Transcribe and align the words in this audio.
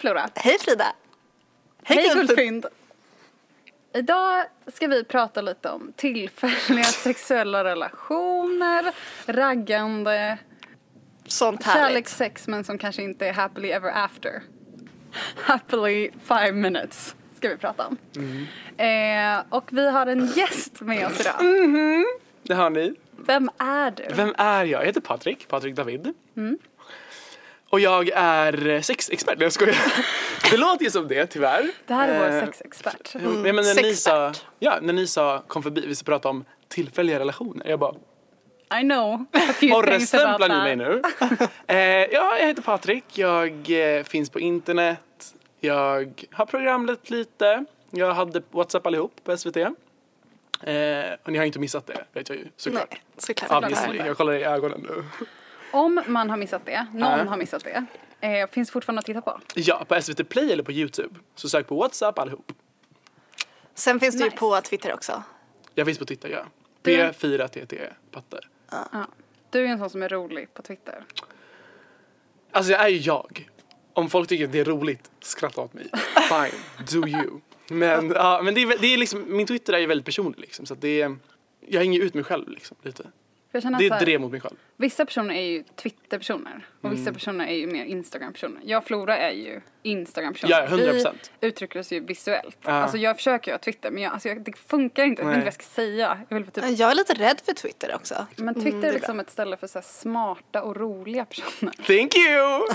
Flora! 0.00 0.28
Hej 0.34 0.58
Frida! 0.58 0.92
Hej 1.82 2.10
Guldfynd! 2.14 2.66
Idag 3.94 4.44
ska 4.66 4.86
vi 4.86 5.04
prata 5.04 5.40
lite 5.40 5.70
om 5.70 5.92
tillfälliga 5.96 6.84
sexuella 6.84 7.64
relationer, 7.64 8.92
raggande, 9.26 10.38
Sånt 11.26 11.64
härligt. 11.64 11.82
kärlekssex 11.88 12.48
men 12.48 12.64
som 12.64 12.78
kanske 12.78 13.02
inte 13.02 13.26
är 13.26 13.32
happily 13.32 13.68
ever 13.68 13.90
after. 14.04 14.42
Happily 15.36 16.10
five 16.24 16.52
minutes 16.52 17.14
ska 17.36 17.48
vi 17.48 17.56
prata 17.56 17.86
om. 17.86 17.96
Eh, 18.76 19.42
och 19.48 19.68
vi 19.72 19.90
har 19.90 20.06
en 20.06 20.26
gäst 20.26 20.80
med 20.80 21.06
oss 21.06 21.20
idag. 21.20 21.34
Det 22.42 22.54
har 22.54 22.70
ni. 22.70 22.94
Vem 23.26 23.50
är 23.58 23.90
du? 23.90 24.06
Vem 24.14 24.34
är 24.38 24.64
jag? 24.64 24.80
Jag 24.82 24.86
heter 24.86 25.00
Patrik, 25.00 25.48
Patrik 25.48 25.74
David. 25.74 26.14
Mm. 26.36 26.58
Och 27.70 27.80
jag 27.80 28.08
är 28.14 28.80
sexexpert. 28.82 29.38
Nej, 29.38 29.44
jag 29.44 29.52
skojar. 29.52 29.76
Det 30.50 30.56
låter 30.56 30.84
ju 30.84 30.90
som 30.90 31.08
det 31.08 31.26
tyvärr. 31.26 31.70
Det 31.86 31.94
här 31.94 32.08
är 32.08 32.18
vår 32.18 32.36
Eh, 32.38 32.44
sexexpert. 32.44 33.14
jo, 33.14 33.30
men 33.30 33.54
när 33.56 33.82
ni, 33.82 33.94
sa, 33.94 34.32
sexpert. 34.32 34.46
ja, 34.58 34.78
när 34.82 34.92
ni 34.92 35.06
sa 35.06 35.42
kom 35.46 35.62
förbi, 35.62 35.86
vi 35.86 35.94
ska 35.94 36.04
prata 36.04 36.28
om 36.28 36.44
tillfälliga 36.68 37.18
relationer. 37.18 37.68
Jag 37.68 37.78
bara, 37.78 37.94
I 38.80 38.82
know 38.82 39.24
a 39.32 39.52
few 39.54 39.82
things 39.90 40.14
about 40.14 40.38
porrstämplar 40.38 40.48
ni 40.48 40.54
mig 40.54 40.76
nu? 40.76 41.02
eh, 41.66 41.76
ja, 42.12 42.38
jag 42.38 42.46
heter 42.46 42.62
Patrik. 42.62 43.04
Jag 43.18 43.70
eh, 43.98 44.04
finns 44.04 44.30
på 44.30 44.40
internet. 44.40 45.34
Jag 45.60 46.26
har 46.32 46.46
programlett 46.46 47.10
lite. 47.10 47.64
Jag 47.90 48.14
hade 48.14 48.42
WhatsApp 48.50 48.86
allihop 48.86 49.12
på 49.24 49.36
SVT. 49.36 49.56
Eh, 49.56 49.64
och 51.22 51.32
ni 51.32 51.38
har 51.38 51.44
inte 51.44 51.58
missat 51.58 51.86
det, 51.86 52.04
vet 52.12 52.28
jag 52.28 52.38
ju 52.38 52.44
såklart. 52.56 52.86
Nej, 52.90 53.00
såklart. 53.18 53.48
Såklart. 53.48 53.64
Obviously. 53.64 54.06
Jag 54.06 54.16
kollar 54.16 54.32
i 54.32 54.44
ögonen 54.44 54.86
nu. 54.88 55.04
Om 55.72 56.00
man 56.06 56.30
har 56.30 56.36
missat 56.36 56.66
det, 56.66 56.86
någon 56.92 57.00
Ja. 57.18 57.24
har 57.24 57.36
missat 57.36 57.64
det, 57.64 57.84
eh, 58.26 58.48
finns 58.50 58.70
fortfarande 58.70 58.98
att 59.00 59.06
titta 59.06 59.20
på. 59.20 59.40
Ja, 59.54 59.84
på 59.88 59.94
SVT 60.02 60.24
Play 60.28 60.52
eller 60.52 60.62
på 60.62 60.72
Youtube. 60.72 61.14
Så 61.34 61.48
sök 61.48 61.66
på 61.66 61.74
WhatsApp 61.76 62.18
allihop. 62.18 62.52
Sen 63.74 64.00
finns 64.00 64.14
det 64.14 64.18
ju 64.24 64.24
Nice. 64.30 64.36
på 64.36 64.60
Twitter 64.60 64.92
också. 64.94 65.22
Jag 65.74 65.86
finns 65.86 65.98
på 65.98 66.04
Twitter, 66.04 66.28
ja. 66.28 66.44
Du- 66.82 66.96
P4TT 66.96 67.90
Patter. 68.10 68.48
Ja. 68.70 69.06
Du 69.50 69.64
är 69.64 69.68
en 69.68 69.78
sån 69.78 69.90
som 69.90 70.02
är 70.02 70.08
rolig 70.08 70.54
på 70.54 70.62
Twitter. 70.62 71.04
Alltså 72.50 72.72
jag 72.72 72.84
är 72.84 72.88
ju 72.88 72.96
jag. 72.98 73.48
Om 73.92 74.10
folk 74.10 74.28
tycker 74.28 74.44
att 74.44 74.52
det 74.52 74.60
är 74.60 74.64
roligt, 74.64 75.10
skratta 75.20 75.60
åt 75.60 75.74
mig. 75.74 75.90
Fine, 76.28 76.60
do 77.02 77.08
you. 77.08 77.40
Men, 77.70 78.10
ja, 78.10 78.40
men 78.44 78.54
det, 78.54 78.62
är, 78.62 78.78
det 78.78 78.86
är 78.94 78.98
liksom, 78.98 79.36
min 79.36 79.46
Twitter 79.46 79.72
är 79.72 79.78
ju 79.78 79.86
väldigt 79.86 80.04
personlig 80.04 80.40
liksom. 80.40 80.66
Så 80.66 80.74
att 80.74 80.80
det 80.80 81.02
är, 81.02 81.16
jag 81.66 81.80
hänger 81.80 82.00
ut 82.00 82.14
mig 82.14 82.24
själv 82.24 82.48
liksom, 82.48 82.76
lite. 82.82 83.04
Det 83.52 83.58
är 83.64 83.92
ett 83.92 84.00
drev 84.00 84.20
mot 84.20 84.30
mig 84.30 84.40
själv. 84.40 84.56
Vissa 84.76 85.04
personer 85.06 85.34
är 85.34 85.42
ju 85.42 85.62
Twitter-personer 85.76 86.66
och 86.80 86.84
Mm. 86.84 86.98
vissa 86.98 87.12
personer 87.12 87.46
är 87.46 87.54
ju 87.54 87.66
mer 87.66 87.84
Instagram-personer. 87.84 88.60
Jag 88.64 88.78
och 88.78 88.84
Flora 88.84 89.18
är 89.18 89.30
ju 89.30 89.60
Instagram-personer. 89.82 90.52
Ja, 90.60 90.66
100%. 90.66 91.14
Vi 91.40 91.48
uttrycker 91.48 91.80
oss 91.80 91.92
ju 91.92 92.00
visuellt. 92.00 92.58
Ja. 92.62 92.70
Alltså 92.72 92.98
jag 92.98 93.16
försöker 93.16 93.50
ju 93.50 93.54
ha 93.54 93.58
Twitter 93.58 93.90
men 93.90 94.02
jag, 94.02 94.12
alltså 94.12 94.28
jag, 94.28 94.40
det 94.42 94.56
funkar 94.58 95.04
inte. 95.04 95.22
Jag 95.22 95.26
vet 95.28 95.34
inte 95.34 95.40
vad 95.44 95.46
jag 95.46 95.54
ska 95.54 95.64
säga. 95.64 96.18
Jag 96.28 96.36
vill 96.36 96.46
typ, 96.46 96.64
Jag 96.78 96.90
är 96.90 96.94
lite 96.94 97.14
rädd 97.14 97.40
för 97.44 97.52
Twitter 97.52 97.94
också. 97.94 98.26
men 98.36 98.54
Twitter 98.54 98.68
Mm, 98.70 98.84
är 98.84 98.88
är 98.88 98.92
liksom 98.92 99.20
ett 99.20 99.30
ställe 99.30 99.56
för 99.56 99.66
så 99.66 99.78
här 99.78 99.84
smarta 99.86 100.62
och 100.62 100.76
roliga 100.76 101.24
personer. 101.24 101.72
Thank 101.72 102.16
you! 102.16 102.66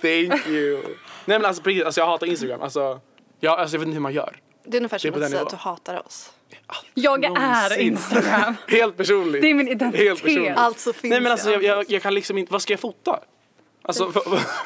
Thank 0.28 0.46
you! 0.46 0.82
Nej 1.24 1.38
men 1.38 1.44
alltså 1.44 1.62
alltså 1.84 2.00
jag 2.00 2.06
hatar 2.06 2.26
Instagram. 2.26 2.62
Alltså 2.62 3.00
jag, 3.40 3.58
alltså 3.60 3.74
jag 3.76 3.80
vet 3.80 3.86
inte 3.86 3.94
hur 3.94 4.00
man 4.00 4.12
gör. 4.12 4.36
Det 4.64 4.76
är 4.76 4.80
ungefär 4.80 4.98
som 4.98 5.22
att 5.22 5.30
säga 5.30 5.42
att 5.42 5.50
du 5.50 5.56
hatar 5.56 6.06
oss. 6.06 6.32
Jag 6.94 7.24
är. 7.24 7.78
Instagram. 7.78 8.56
Helt 8.68 8.96
personligt. 8.96 9.42
Det 9.42 9.50
är 9.50 9.54
min 9.54 9.68
identitet. 9.68 10.06
Helt 10.06 10.22
personligt. 10.22 10.56
Alltså 10.56 10.92
finns 10.92 11.10
Nej 11.10 11.20
men 11.20 11.32
alltså 11.32 11.50
jag. 11.50 11.62
jag, 11.62 11.90
jag, 11.90 12.02
kan 12.02 12.14
liksom 12.14 12.38
inte, 12.38 12.52
vad 12.52 12.62
ska 12.62 12.72
jag 12.72 12.80
fota? 12.80 13.20
Alltså, 13.82 14.12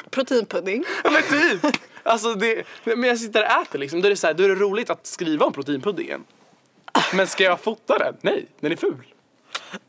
Proteinpudding. 0.09 0.83
Ja 1.03 1.09
men 1.11 1.23
typ! 1.23 1.77
Alltså 2.03 2.33
det, 2.33 2.63
men 2.83 3.03
jag 3.03 3.19
sitter 3.19 3.43
och 3.43 3.61
äter 3.61 3.79
liksom, 3.79 4.01
då 4.01 4.05
är 4.05 4.09
det 4.09 4.15
så 4.15 4.27
här, 4.27 4.33
då 4.33 4.43
är 4.43 4.49
det 4.49 4.55
roligt 4.55 4.89
att 4.89 5.07
skriva 5.07 5.45
om 5.45 5.53
proteinpuddingen. 5.53 6.23
Men 7.13 7.27
ska 7.27 7.43
jag 7.43 7.59
fota 7.59 7.97
den? 7.97 8.15
Nej, 8.21 8.45
den 8.59 8.71
är 8.71 8.75
ful. 8.75 9.03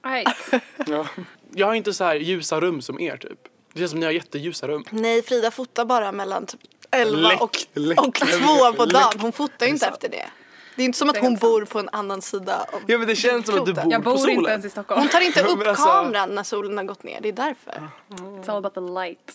Right. 0.06 0.62
Ja. 0.86 1.06
Jag 1.54 1.66
har 1.66 1.74
inte 1.74 1.92
så 1.92 2.04
här 2.04 2.14
ljusa 2.14 2.60
rum 2.60 2.82
som 2.82 3.00
er 3.00 3.16
typ. 3.16 3.38
Det 3.72 3.78
känns 3.78 3.90
som 3.90 4.00
ni 4.00 4.06
har 4.06 4.12
jätteljusa 4.12 4.68
rum. 4.68 4.84
Nej, 4.90 5.22
Frida 5.22 5.50
fotar 5.50 5.84
bara 5.84 6.12
mellan 6.12 6.46
typ 6.46 6.60
11 6.90 7.28
Läck, 7.28 7.40
och, 7.40 7.56
läck. 7.74 8.00
och 8.00 8.14
2 8.14 8.72
på 8.76 8.84
dagen. 8.84 9.20
Hon 9.20 9.32
fotar 9.32 9.66
ju 9.66 9.72
inte 9.72 9.86
efter 9.86 10.08
det. 10.08 10.30
Det 10.78 10.82
är 10.82 10.84
inte 10.84 10.98
som 10.98 11.10
att 11.10 11.16
hon 11.18 11.36
bor 11.36 11.64
på 11.64 11.78
en 11.78 11.88
annan 11.92 12.22
sida 12.22 12.66
av 12.72 12.80
Ja 12.86 12.98
men 12.98 13.06
det 13.08 13.16
känns 13.16 13.46
som 13.46 13.58
att 13.58 13.66
du 13.66 13.72
bor 13.74 13.84
Jag 13.92 14.04
på 14.04 14.10
bor 14.10 14.18
solen. 14.18 14.38
inte 14.38 14.50
ens 14.50 14.64
i 14.64 14.70
Stockholm. 14.70 15.00
Hon 15.00 15.08
tar 15.08 15.20
inte 15.20 15.42
Men 15.48 15.52
upp 15.52 15.66
alltså- 15.66 15.84
kameran 15.84 16.34
när 16.34 16.42
solen 16.42 16.76
har 16.76 16.84
gått 16.84 17.02
ner. 17.02 17.20
Det 17.20 17.28
är 17.28 17.32
därför. 17.32 17.88
It's 18.10 18.50
all 18.50 18.56
about 18.56 18.74
the 18.74 18.80
light. 18.80 19.32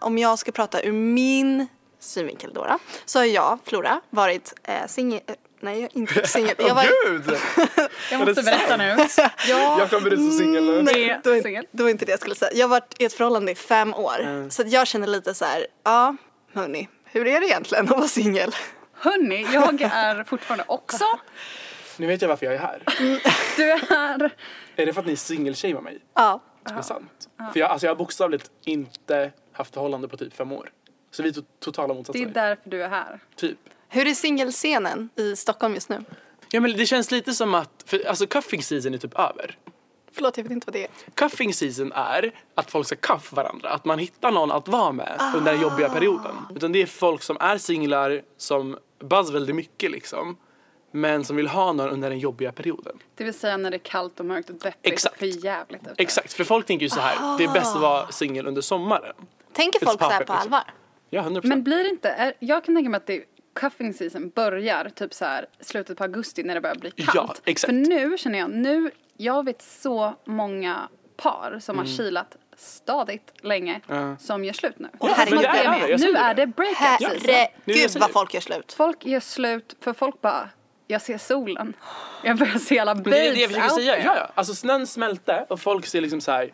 Om 0.00 0.18
jag 0.18 0.38
ska 0.38 0.52
prata 0.52 0.82
ur 0.82 0.92
min 0.92 1.66
synvinkel 2.00 2.50
då, 2.54 2.64
då 2.64 2.78
så 3.04 3.18
har 3.18 3.24
jag, 3.26 3.58
Flora, 3.64 4.00
varit 4.10 4.54
eh, 4.64 4.86
singel... 4.86 5.20
Eh, 5.26 5.34
nej, 5.60 5.88
inte 5.92 6.26
singel. 6.28 6.54
Jag 6.58 6.64
har 6.64 6.70
Åh 6.70 6.74
varit... 6.76 7.26
gud! 7.26 7.38
Jag 8.10 8.20
det 8.20 8.26
måste 8.26 8.42
berätta 8.42 8.76
nu. 8.76 8.96
Ja, 9.48 9.78
Jag 9.78 9.90
kommer 9.90 10.10
ut 10.12 10.18
som 10.18 10.30
singel 10.32 10.64
nu. 10.64 10.82
Nej, 10.82 11.20
det 11.24 11.30
var, 11.30 11.40
singel. 11.40 11.66
det 11.70 11.82
var 11.82 11.90
inte 11.90 12.04
det 12.04 12.10
jag 12.10 12.20
skulle 12.20 12.34
säga. 12.34 12.50
Jag 12.54 12.64
har 12.64 12.68
varit 12.70 12.94
i 12.98 13.04
ett 13.04 13.12
förhållande 13.12 13.52
i 13.52 13.54
fem 13.54 13.94
år. 13.94 14.20
Mm. 14.20 14.50
Så 14.50 14.62
att 14.62 14.72
jag 14.72 14.86
känner 14.86 15.06
lite 15.06 15.34
så 15.34 15.44
här, 15.44 15.66
ja, 15.84 16.16
hörni, 16.54 16.88
hur 17.04 17.26
är 17.26 17.40
det 17.40 17.46
egentligen 17.46 17.84
att 17.84 17.90
vara 17.90 18.08
singel? 18.08 18.54
Hörni, 19.00 19.46
jag 19.52 19.82
är 19.82 20.24
fortfarande 20.24 20.64
också. 20.68 21.04
Nu 21.96 22.06
vet 22.06 22.22
jag 22.22 22.28
varför 22.28 22.46
jag 22.46 22.54
är 22.54 22.58
här. 22.58 22.82
Du 23.56 23.70
är... 23.72 24.30
Är 24.76 24.86
det 24.86 24.92
för 24.92 25.00
att 25.00 25.06
ni 25.06 25.16
singelshamear 25.16 25.80
mig? 25.80 25.98
Ja. 26.14 26.40
Det 26.64 26.74
är 26.74 26.82
sant. 26.82 27.28
För 27.52 27.60
jag, 27.60 27.70
alltså 27.70 27.86
jag 27.86 27.90
har 27.90 27.96
bokstavligt 27.96 28.50
inte 28.64 29.32
haft 29.52 29.74
förhållande 29.74 30.08
på 30.08 30.16
typ 30.16 30.34
fem 30.36 30.52
år. 30.52 30.70
Så 31.10 31.22
vi 31.22 31.28
är 31.28 31.32
to- 31.32 31.44
totala 31.60 31.88
Det 31.88 31.92
är 31.94 31.96
motsatser. 31.96 32.26
därför 32.26 32.70
du 32.70 32.82
är 32.82 32.88
här. 32.88 33.20
Typ. 33.36 33.58
Hur 33.88 34.06
är 34.06 34.14
singelscenen 34.14 35.08
i 35.16 35.36
Stockholm 35.36 35.74
just 35.74 35.88
nu? 35.88 36.04
Ja 36.50 36.60
men 36.60 36.76
det 36.76 36.86
känns 36.86 37.10
lite 37.10 37.32
som 37.32 37.54
att, 37.54 37.84
för, 37.86 38.06
alltså 38.08 38.26
cuffing 38.26 38.62
season 38.62 38.94
är 38.94 38.98
typ 38.98 39.18
över. 39.18 39.58
Förlåt, 40.12 40.36
jag 40.36 40.44
vet 40.44 40.52
inte 40.52 40.66
vad 40.66 40.72
det 40.74 40.84
är. 40.84 40.90
Cuffing 41.14 41.54
season 41.54 41.92
är 41.92 42.32
att 42.54 42.70
folk 42.70 42.86
ska 42.86 42.96
cuff 42.96 43.32
varandra. 43.32 43.68
Att 43.70 43.84
man 43.84 43.98
hittar 43.98 44.30
någon 44.30 44.50
att 44.50 44.68
vara 44.68 44.92
med 44.92 45.20
under 45.36 45.52
den 45.52 45.60
jobbiga 45.62 45.88
perioden. 45.88 46.36
Utan 46.56 46.72
det 46.72 46.82
är 46.82 46.86
folk 46.86 47.22
som 47.22 47.36
är 47.40 47.58
singlar 47.58 48.22
som 48.36 48.78
buzz 48.98 49.30
väldigt 49.30 49.56
mycket 49.56 49.90
liksom. 49.90 50.36
Men 50.90 51.24
som 51.24 51.36
vill 51.36 51.48
ha 51.48 51.72
någon 51.72 51.88
under 51.90 52.10
den 52.10 52.18
jobbiga 52.18 52.52
perioden. 52.52 52.98
Det 53.14 53.24
vill 53.24 53.34
säga 53.34 53.56
när 53.56 53.70
det 53.70 53.76
är 53.76 53.78
kallt 53.78 54.20
och 54.20 54.26
mörkt 54.26 54.50
och 54.50 54.56
deppigt 54.56 54.92
Exakt. 54.92 55.14
och 55.14 55.18
för 55.18 55.44
jävligt 55.44 55.82
ute. 55.82 55.94
Exakt, 56.02 56.32
för 56.32 56.44
folk 56.44 56.66
tänker 56.66 56.86
ju 56.86 56.90
så 56.90 57.00
här. 57.00 57.38
det 57.38 57.44
är 57.44 57.52
bäst 57.52 57.76
att 57.76 57.82
vara 57.82 58.06
singel 58.08 58.46
under 58.46 58.62
sommaren. 58.62 59.16
Tänker 59.52 59.78
It's 59.80 59.84
folk 59.84 59.98
så 60.00 60.08
här 60.08 60.20
poppin', 60.20 60.26
på 60.26 60.32
liksom. 60.32 60.52
allvar? 60.52 60.62
Ja, 61.10 61.22
100%. 61.22 61.40
Men 61.46 61.62
blir 61.64 61.84
det 61.84 61.88
inte, 61.90 62.08
är, 62.08 62.34
jag 62.38 62.64
kan 62.64 62.74
tänka 62.74 62.90
mig 62.90 62.96
att 62.98 63.06
det 63.06 63.24
cuffing 63.54 63.94
season 63.94 64.28
börjar 64.30 64.88
typ 64.94 65.14
så 65.14 65.24
här 65.24 65.46
slutet 65.60 65.98
på 65.98 66.04
augusti 66.04 66.42
när 66.42 66.54
det 66.54 66.60
börjar 66.60 66.76
bli 66.76 66.90
kallt. 66.90 67.14
Ja, 67.14 67.34
exakt. 67.44 67.66
För 67.68 67.72
nu 67.90 68.18
känner 68.18 68.38
jag, 68.38 68.50
nu, 68.50 68.90
jag 69.16 69.44
vet 69.44 69.62
så 69.62 70.14
många 70.24 70.88
par 71.16 71.58
som 71.60 71.78
har 71.78 71.84
Mm. 71.84 71.96
kilat 71.96 72.36
stadigt 72.58 73.32
länge 73.42 73.80
Ja. 73.86 74.16
som 74.16 74.44
gör 74.44 74.52
slut 74.52 74.78
nu. 74.78 74.88
Är 74.92 74.98
som 74.98 75.08
herregud. 75.16 75.40
det 75.40 75.46
är 75.48 75.88
jag 75.88 76.00
nu 76.00 76.12
är 76.16 76.34
det. 76.34 76.46
breakup 76.46 76.76
season. 77.00 77.16
Nu 77.24 77.32
är 77.32 77.36
det 77.36 77.50
Herregud 77.66 77.90
så 77.90 77.98
vad 77.98 78.10
folk 78.10 78.34
gör 78.34 78.40
slut. 78.40 78.72
Folk 78.72 79.06
gör 79.06 79.20
slut 79.20 79.76
för 79.80 79.92
folk 79.92 80.20
bara, 80.20 80.48
jag 80.86 81.02
ser 81.02 81.18
solen. 81.18 81.76
Jag 82.24 82.38
börjar 82.38 82.58
se 82.58 82.78
alla 82.78 82.94
Men 82.94 83.02
det 83.04 83.10
är 83.10 83.12
babes 83.24 83.34
det 83.34 83.40
jag 83.40 83.50
försöker 83.50 83.68
säga. 83.68 84.04
Ja, 84.04 84.16
ja. 84.16 84.30
Alltså 84.34 84.54
snön 84.54 84.86
smälte 84.86 85.46
och 85.48 85.60
folk 85.60 85.86
ser 85.86 86.00
liksom 86.00 86.20
så 86.20 86.30
här. 86.30 86.52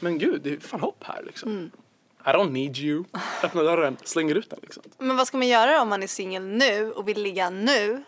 Men 0.00 0.18
gud, 0.18 0.40
det 0.42 0.52
är 0.52 0.60
fan 0.60 0.80
hopp 0.80 1.04
här 1.04 1.22
liksom. 1.26 1.70
I 2.26 2.28
don't 2.28 2.50
need 2.50 2.78
you. 2.78 3.04
Öppna 3.42 3.62
dörren, 3.62 3.96
slänger 4.04 4.34
ut 4.34 4.50
den 4.50 4.58
liksom. 4.62 4.82
Men 4.98 5.16
vad 5.16 5.26
ska 5.26 5.36
man 5.36 5.48
göra 5.48 5.82
om 5.82 5.88
man 5.88 6.02
är 6.02 6.06
singel 6.06 6.42
nu 6.46 6.92
och 6.92 7.08
vill 7.08 7.22
ligga 7.22 7.50
nu? 7.50 8.02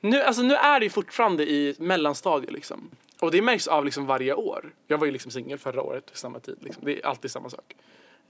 Nu, 0.00 0.22
alltså, 0.22 0.42
nu 0.42 0.54
är 0.54 0.80
det 0.80 0.86
ju 0.86 0.90
fortfarande 0.90 1.50
i 1.50 1.74
mellanstadiet 1.78 2.52
liksom. 2.52 2.90
Och 3.20 3.30
det 3.30 3.42
märks 3.42 3.66
av 3.66 3.84
liksom 3.84 4.06
varje 4.06 4.34
år. 4.34 4.72
Jag 4.86 4.98
var 4.98 5.06
ju 5.06 5.12
liksom 5.12 5.30
singel 5.30 5.58
förra 5.58 5.82
året 5.82 6.10
i 6.14 6.16
samma 6.18 6.40
tid. 6.40 6.56
Liksom. 6.60 6.84
Det 6.84 6.98
är 7.02 7.06
alltid 7.06 7.30
samma 7.30 7.50
sak. 7.50 7.76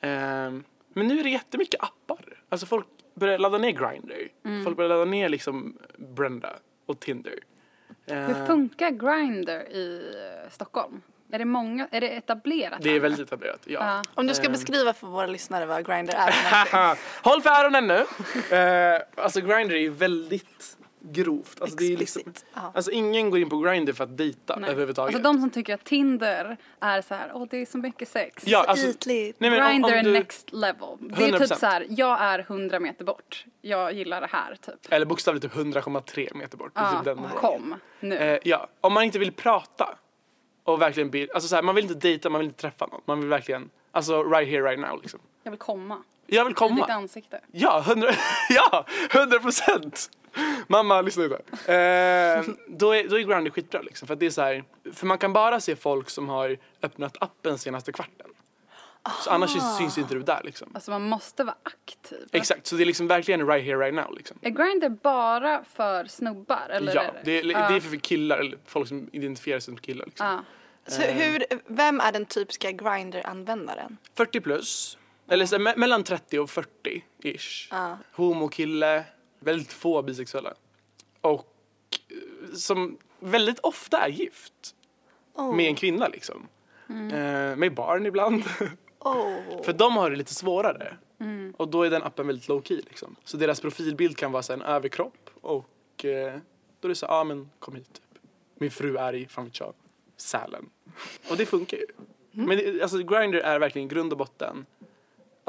Ehm, 0.01 0.65
men 0.93 1.09
nu 1.09 1.21
är 1.21 1.25
det 1.25 1.31
jättemycket 1.31 1.81
appar. 1.83 2.43
Alltså 2.49 2.67
folk 2.67 2.87
börjar 3.15 3.39
ladda 3.39 3.59
ner 3.59 3.71
Grindr. 3.71 4.29
Folk 4.65 4.77
börjar 4.77 4.89
ladda 4.89 5.05
ner 5.05 5.29
liksom 5.29 5.79
Brenda 5.99 6.53
och 6.87 7.01
Tinder. 7.01 7.35
Ehm, 8.07 8.35
Hur 8.35 8.47
funkar 8.47 8.91
Grindr 8.91 9.61
i 9.61 10.13
Stockholm? 10.51 11.03
Är 11.33 11.39
det 11.39 11.45
många, 11.45 11.89
är 11.91 12.01
det 12.01 12.09
etablerat? 12.09 12.83
det 12.83 12.89
är 12.89 12.93
här? 12.93 13.01
väldigt 13.01 13.21
etablerat, 13.27 13.61
ja. 13.67 13.81
Ja. 13.81 14.03
Om 14.15 14.27
du 14.27 14.35
ska 14.35 14.47
Ehm. 14.47 14.53
beskriva 14.53 14.93
för 14.93 15.07
våra 15.07 15.27
lyssnare 15.27 15.67
vad 15.67 15.87
Grindr 15.87 16.15
är. 16.17 16.99
Håll 17.29 17.43
för 17.43 17.51
öronen 17.51 17.87
nu! 17.87 17.95
Uh, 18.57 19.01
alltså 19.25 19.41
Grindr 19.41 19.75
är 19.75 19.91
väldigt 19.91 20.77
grovt. 21.01 21.61
Alltså, 21.61 21.77
det 21.77 21.93
är 21.93 21.97
liksom. 21.97 22.23
Ja. 22.55 22.73
alltså 22.75 22.91
ingen 22.91 23.31
går 23.31 23.41
in 23.41 23.49
på 23.51 23.59
Grindr 23.59 23.93
för 23.93 24.05
att 24.05 24.17
dejta 24.17 24.57
Nej. 24.57 24.71
överhuvudtaget. 24.71 25.15
Alltså 25.15 25.33
de 25.33 25.41
som 25.41 25.51
tycker 25.51 25.75
att 25.75 25.85
Tinder 25.85 26.57
är 26.81 27.03
så 27.03 27.15
här, 27.15 27.31
åh 27.35 27.47
det 27.51 27.57
är 27.57 27.67
så 27.67 27.79
mycket 27.79 28.09
sex. 28.09 28.43
ja, 28.47 28.65
alltså, 28.69 28.87
Ytligt. 28.87 29.41
nej, 29.41 29.51
men 29.51 29.71
Grindr 29.71 29.89
är 29.93 30.03
du, 30.03 30.13
next 30.13 30.53
level. 30.53 30.89
Det 31.01 31.25
är 31.25 31.33
100%. 31.33 31.39
typ 31.39 31.59
så 31.59 31.67
här, 31.67 31.87
jag 31.89 32.21
är 32.21 32.39
100 32.39 32.81
meter 32.81 33.05
bort. 33.05 33.45
Jag 33.61 33.93
gillar 33.93 34.21
det 34.21 34.29
här 34.31 34.55
typ. 34.61 34.93
Eller 34.93 35.07
bokstavligt 35.07 35.43
typ 35.43 35.55
100,3 35.55 36.35
meter 36.35 36.57
bort. 36.57 36.73
Ja, 36.75 36.91
typ 36.91 37.05
den 37.05 37.29
kom 37.37 37.75
nu. 38.01 38.17
Eh, 38.17 38.39
ja, 38.45 38.69
om 38.81 38.93
man 38.93 39.05
inte 39.05 39.19
vill 39.19 39.33
prata 39.33 39.99
och 40.65 40.83
verkligen 40.83 41.11
bli, 41.11 41.29
alltså 41.35 41.49
så 41.49 41.55
här, 41.55 41.63
man 41.63 41.75
vill 41.75 41.85
inte 41.85 41.99
dejta, 42.09 42.31
man 42.31 42.39
vill 42.39 42.49
inte 42.49 42.61
träffa 42.61 42.87
någon. 42.87 43.01
Man 43.05 43.21
vill 43.21 43.29
verkligen, 43.29 43.71
alltså 43.93 44.23
right 44.23 44.51
here 44.51 44.71
right 44.71 44.81
now 44.81 45.01
liksom. 45.03 45.21
Jag 45.43 45.51
vill 45.51 45.59
komma. 45.61 46.03
Jag 46.31 46.45
vill 46.45 46.51
I 46.51 46.55
ditt 46.55 46.59
komma. 46.59 46.85
ansikte. 46.87 47.41
Ja, 47.53 47.81
hundra, 47.87 48.11
ja, 48.49 48.87
hundra 49.13 49.39
procent! 49.41 50.11
Mamma, 50.67 51.01
lyssna 51.01 51.25
inte. 51.25 51.37
Eh, 51.37 52.55
då, 52.69 52.93
är, 52.93 53.09
då 53.09 53.19
är 53.19 53.23
Grindr 53.23 53.51
skitbra 53.51 53.83
liksom. 53.83 54.07
För 54.09 54.15
att 54.15 54.21
det 54.21 54.27
är 54.27 54.31
så 54.31 54.43
här, 54.43 54.65
för 54.93 55.07
man 55.07 55.19
kan 55.19 55.33
bara 55.33 55.61
se 55.61 55.77
folk 55.77 56.11
som 56.11 56.29
har 56.29 56.57
öppnat 56.83 57.17
appen 57.21 57.59
senaste 57.59 57.93
kvarten. 57.93 58.27
Så 59.25 59.31
annars 59.31 59.51
syns 59.79 59.99
inte 59.99 60.15
du 60.15 60.23
där 60.23 60.41
liksom. 60.45 60.71
Alltså 60.75 60.91
man 60.91 61.03
måste 61.03 61.45
vara 61.45 61.57
aktiv. 61.63 62.29
Exakt, 62.33 62.67
så 62.67 62.77
det 62.77 62.83
är 62.85 62.87
liksom 62.87 63.07
verkligen 63.09 63.47
right 63.47 63.65
here 63.67 63.77
right 63.79 63.95
now 63.95 64.15
liksom. 64.17 64.39
Är 64.43 64.51
Grindr 64.51 64.89
bara 64.89 65.65
för 65.65 66.05
snubbar? 66.05 66.69
Eller 66.71 66.95
Ja, 66.95 67.03
är 67.03 67.21
det 67.25 67.39
är, 67.39 67.43
det 67.45 67.77
är 67.77 67.81
för 67.81 67.97
killar, 67.97 68.39
eller 68.39 68.59
folk 68.67 68.89
som 68.89 69.09
identifierar 69.13 69.59
sig 69.59 69.65
som 69.65 69.77
killar 69.77 70.07
liksom. 70.07 70.27
Ja. 70.27 70.45
Så 70.87 71.03
hur, 71.03 71.45
vem 71.67 72.01
är 72.01 72.13
den 72.13 72.27
typiska 72.27 72.71
Grindr-användaren? 72.71 73.97
40 74.15 74.41
plus, 74.41 74.99
eller 75.31 75.47
så, 75.47 75.57
me- 75.57 75.77
mellan 75.77 76.05
30 76.05 76.39
och 76.39 76.51
40 76.51 77.05
ish. 77.23 77.69
Ja. 77.71 77.99
Homokille, 78.13 79.05
väldigt 79.39 79.73
få 79.73 80.03
bisexuella. 80.03 80.55
Och 81.21 81.55
eh, 82.09 82.55
som 82.55 82.99
väldigt 83.21 83.59
ofta 83.59 83.99
är 83.99 84.09
gift 84.09 84.75
Oh. 85.35 85.57
med 85.57 85.67
en 85.67 85.75
kvinna 85.75 86.09
liksom. 86.09 86.49
Eh, 86.89 87.57
med 87.57 87.75
barn 87.75 88.07
ibland. 88.07 88.45
Oh. 89.03 89.63
För 89.65 89.73
de 89.73 89.97
har 89.97 90.11
det 90.11 90.17
lite 90.17 90.35
svårare. 90.35 90.97
Och 91.57 91.69
då 91.69 91.83
är 91.83 91.91
den 91.91 92.03
appen 92.03 92.27
väldigt 92.27 92.49
low 92.49 92.63
key 92.63 92.77
liksom. 92.77 93.17
Så 93.25 93.37
deras 93.37 93.61
profilbild 93.61 94.17
kan 94.17 94.33
vara 94.33 94.43
så 94.43 94.53
en 94.53 94.63
överkropp 94.63 95.31
och 95.41 96.05
eh, 96.05 96.39
då 96.81 96.87
är 96.87 96.89
det 96.89 96.95
så 96.95 97.07
ja 97.07 97.13
ah, 97.21 97.25
men 97.25 97.51
kom 97.59 97.75
hit 97.75 97.93
typ. 97.93 98.23
Min 98.59 98.71
fru 98.71 98.97
är 98.97 99.15
i, 99.15 99.27
fan 99.27 99.45
vet 99.45 99.61
jag, 99.61 99.73
Sälen. 100.17 100.71
Och 101.31 101.37
det 101.37 101.47
funkar 101.47 101.77
ju. 101.77 101.87
Men 102.31 102.59
det, 102.59 102.83
alltså 102.83 102.99
Grindr 102.99 103.37
är 103.39 103.59
verkligen 103.59 103.87
i 103.87 103.89
grund 103.95 104.13
och 104.13 104.19
botten 104.19 104.67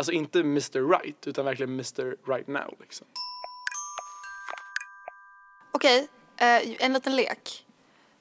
Alltså 0.01 0.11
inte 0.11 0.39
Mr 0.39 0.89
Right 0.89 1.27
utan 1.27 1.45
verkligen 1.45 1.69
Mr 1.69 2.15
Right 2.25 2.47
Now 2.47 2.75
liksom. 2.79 3.07
Okej, 5.71 6.07
eh, 6.37 6.85
en 6.85 6.93
liten 6.93 7.15
lek. 7.15 7.65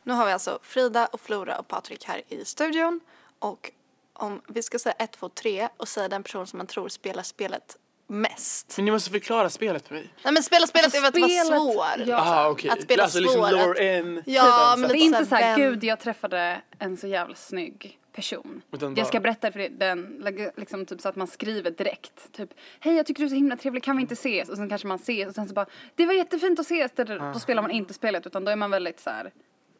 Nu 0.03 0.13
har 0.13 0.27
vi 0.27 0.33
alltså 0.33 0.59
Frida 0.63 1.07
och 1.07 1.21
Flora 1.21 1.59
och 1.59 1.69
Patrik 1.69 2.05
här 2.05 2.23
i 2.29 2.45
studion. 2.45 3.01
Och 3.39 3.71
om 4.13 4.43
vi 4.49 4.63
ska 4.63 4.79
säga 4.79 4.93
1, 4.99 5.13
2, 5.13 5.29
3 5.29 5.69
och 5.77 5.89
säga 5.89 6.09
den 6.09 6.23
person 6.23 6.47
som 6.47 6.57
man 6.57 6.67
tror 6.67 6.89
spelar 6.89 7.23
spelet 7.23 7.77
mest. 8.11 8.77
Men 8.77 8.85
ni 8.85 8.91
måste 8.91 9.11
förklara 9.11 9.51
spelet 9.51 9.89
för 9.89 9.95
mig. 9.95 10.09
Nej 10.25 10.33
men 10.35 10.43
spela 10.43 10.67
spelet 10.67 10.95
är 10.95 11.01
väl 11.01 11.09
att 11.09 11.19
vara 11.19 11.29
spelet- 11.29 11.47
svår. 11.47 12.09
ja. 12.09 12.17
Aha 12.17 12.49
okej. 12.49 12.71
Att 12.71 12.83
spela 12.83 13.03
alltså 13.03 13.21
liksom 13.21 13.37
svår, 13.41 13.47
att- 13.47 13.53
lure 13.79 13.99
in. 13.99 14.23
Ja, 14.27 14.73
typ, 14.75 14.81
men 14.81 14.91
Det 14.91 14.97
är 14.99 15.05
inte 15.05 15.27
så 15.27 15.35
här, 15.35 15.57
gud 15.57 15.85
jag 15.85 16.01
träffade 16.01 16.61
en 16.79 16.97
så 16.97 17.07
jävla 17.07 17.35
snygg 17.35 17.97
person. 18.13 18.63
Jag 18.97 19.07
ska 19.07 19.21
berätta 19.21 19.53
för 19.53 19.69
den, 19.69 20.23
liksom 20.57 20.87
typ 20.87 21.01
så 21.01 21.09
att 21.09 21.17
man 21.17 21.27
skriver 21.27 21.71
direkt. 21.71 22.33
Typ, 22.33 22.51
hej 22.81 22.95
jag 22.97 23.07
tycker 23.07 23.21
du 23.21 23.25
är 23.27 23.29
så 23.29 23.35
himla 23.35 23.57
trevlig, 23.57 23.83
kan 23.83 23.97
vi 23.97 24.03
inte 24.03 24.15
ses? 24.15 24.49
Och 24.49 24.57
sen 24.57 24.69
kanske 24.69 24.89
man 24.89 24.97
ses 24.97 25.29
och 25.29 25.35
sen 25.35 25.49
så 25.49 25.55
bara, 25.55 25.67
det 25.95 26.07
var 26.07 26.13
jättefint 26.13 26.59
att 26.61 26.67
ses. 26.67 26.93
Då 27.35 27.41
spelar 27.41 27.63
man 27.63 27.71
inte 27.71 27.95
spelet 27.95 28.27
utan 28.27 28.45
då 28.45 28.51
är 28.51 28.57
man 28.57 28.71
väldigt 28.71 29.01
så 29.01 29.11
här. 29.11 29.31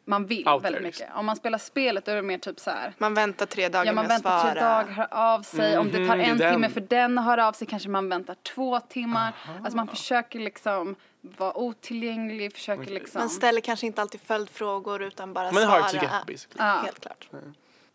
Man 0.05 0.25
vill 0.25 0.47
Out 0.47 0.63
väldigt 0.63 0.81
mycket. 0.81 0.99
liksom. 0.99 1.17
Om 1.19 1.25
man 1.25 1.35
spelar 1.35 1.57
spelet 1.57 2.05
då 2.05 2.11
är 2.11 2.15
det 2.15 2.21
mer 2.21 2.37
typ 2.37 2.59
så 2.59 2.71
här. 2.71 2.93
Man 2.97 3.13
väntar 3.13 3.45
tre 3.45 3.69
dagar 3.69 3.85
Ja 3.85 3.93
man 3.93 4.07
med 4.07 4.15
att 4.15 4.25
väntar 4.25 4.39
svara. 4.39 4.51
tre 4.53 4.61
dagar, 4.61 4.87
hör 4.91 5.07
av 5.11 5.41
sig. 5.41 5.77
Om 5.77 5.91
det 5.91 6.07
tar 6.07 6.15
Mhm, 6.15 6.19
en 6.29 6.37
den. 6.37 6.53
timme 6.53 6.69
för 6.69 6.81
den 6.81 7.17
att 7.17 7.25
höra 7.25 7.47
av 7.47 7.53
sig 7.53 7.67
kanske 7.67 7.89
man 7.89 8.09
väntar 8.09 8.35
två 8.55 8.79
timmar. 8.79 9.33
Alltså 9.63 9.77
man 9.77 9.87
försöker 9.87 10.39
liksom 10.39 10.95
vara 11.21 11.57
otillgänglig, 11.57 12.53
försöker 12.53 12.91
liksom. 12.91 13.19
Man 13.19 13.29
ställer 13.29 13.61
kanske 13.61 13.85
inte 13.87 14.01
alltid 14.01 14.21
följdfrågor 14.21 15.01
utan 15.03 15.33
bara 15.33 15.51
Men 15.51 15.63
hard 15.67 15.83
to 15.83 15.89
svarar. 15.89 16.03
get 16.03 16.11
basically. 16.27 16.65
Ja. 16.65 16.81
Helt 16.85 16.99
klart. 16.99 17.29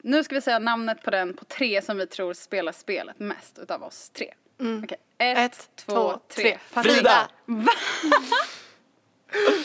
Nu 0.02 0.24
ska 0.24 0.34
vi 0.34 0.40
säga 0.40 0.58
namnet 0.58 1.02
på 1.02 1.10
den 1.10 1.34
på 1.34 1.44
tre 1.44 1.82
som 1.82 1.98
vi 1.98 2.06
tror 2.06 2.32
spelar 2.32 2.72
spelet 2.72 3.18
mest 3.18 3.58
utav 3.58 3.82
oss 3.82 4.10
tre. 4.10 4.34
Okej, 4.58 4.98
ett, 5.18 5.36
Mm. 5.36 5.44
Ett, 5.44 5.68
två, 5.76 5.92
två, 5.92 6.18
tre. 6.28 6.58
tre. 6.72 6.82
Frida! 6.82 7.28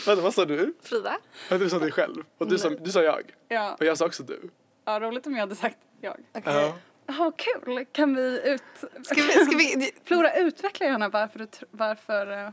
Vänta 0.06 0.22
vad 0.22 0.34
sa 0.34 0.46
du? 0.46 0.74
Frida? 0.84 1.18
Ja, 1.50 1.58
du 1.58 1.70
sa 1.70 1.80
dig 1.80 1.92
själv. 1.92 2.24
Och 2.38 2.48
du 2.48 2.58
sa, 2.58 2.70
du 2.70 2.92
sa 2.92 3.04
jag. 3.04 3.22
Ja, 3.48 3.76
Och 3.80 3.86
jag 3.86 3.98
sa 3.98 4.06
också 4.06 4.24
du. 4.24 4.50
ja, 4.86 5.00
roligt 5.00 5.28
om 5.28 5.34
jag 5.34 5.40
hade 5.40 5.56
sagt 5.56 5.78
jag. 6.02 6.16
Okej. 6.36 6.54
Ja. 6.54 6.74
Jaha, 7.06 7.32
kul. 7.38 7.86
Kan 7.92 8.16
vi 8.16 8.42
ut... 8.46 8.64
Ska 9.06 9.16
vi, 9.16 9.32
ska 9.32 9.58
vi, 9.58 9.92
Flora, 10.06 10.34
utveckla 10.34 10.86
gärna 10.86 11.10
varför 11.10 11.40
du 11.40 11.48
varför... 11.72 12.32
eh, 12.46 12.50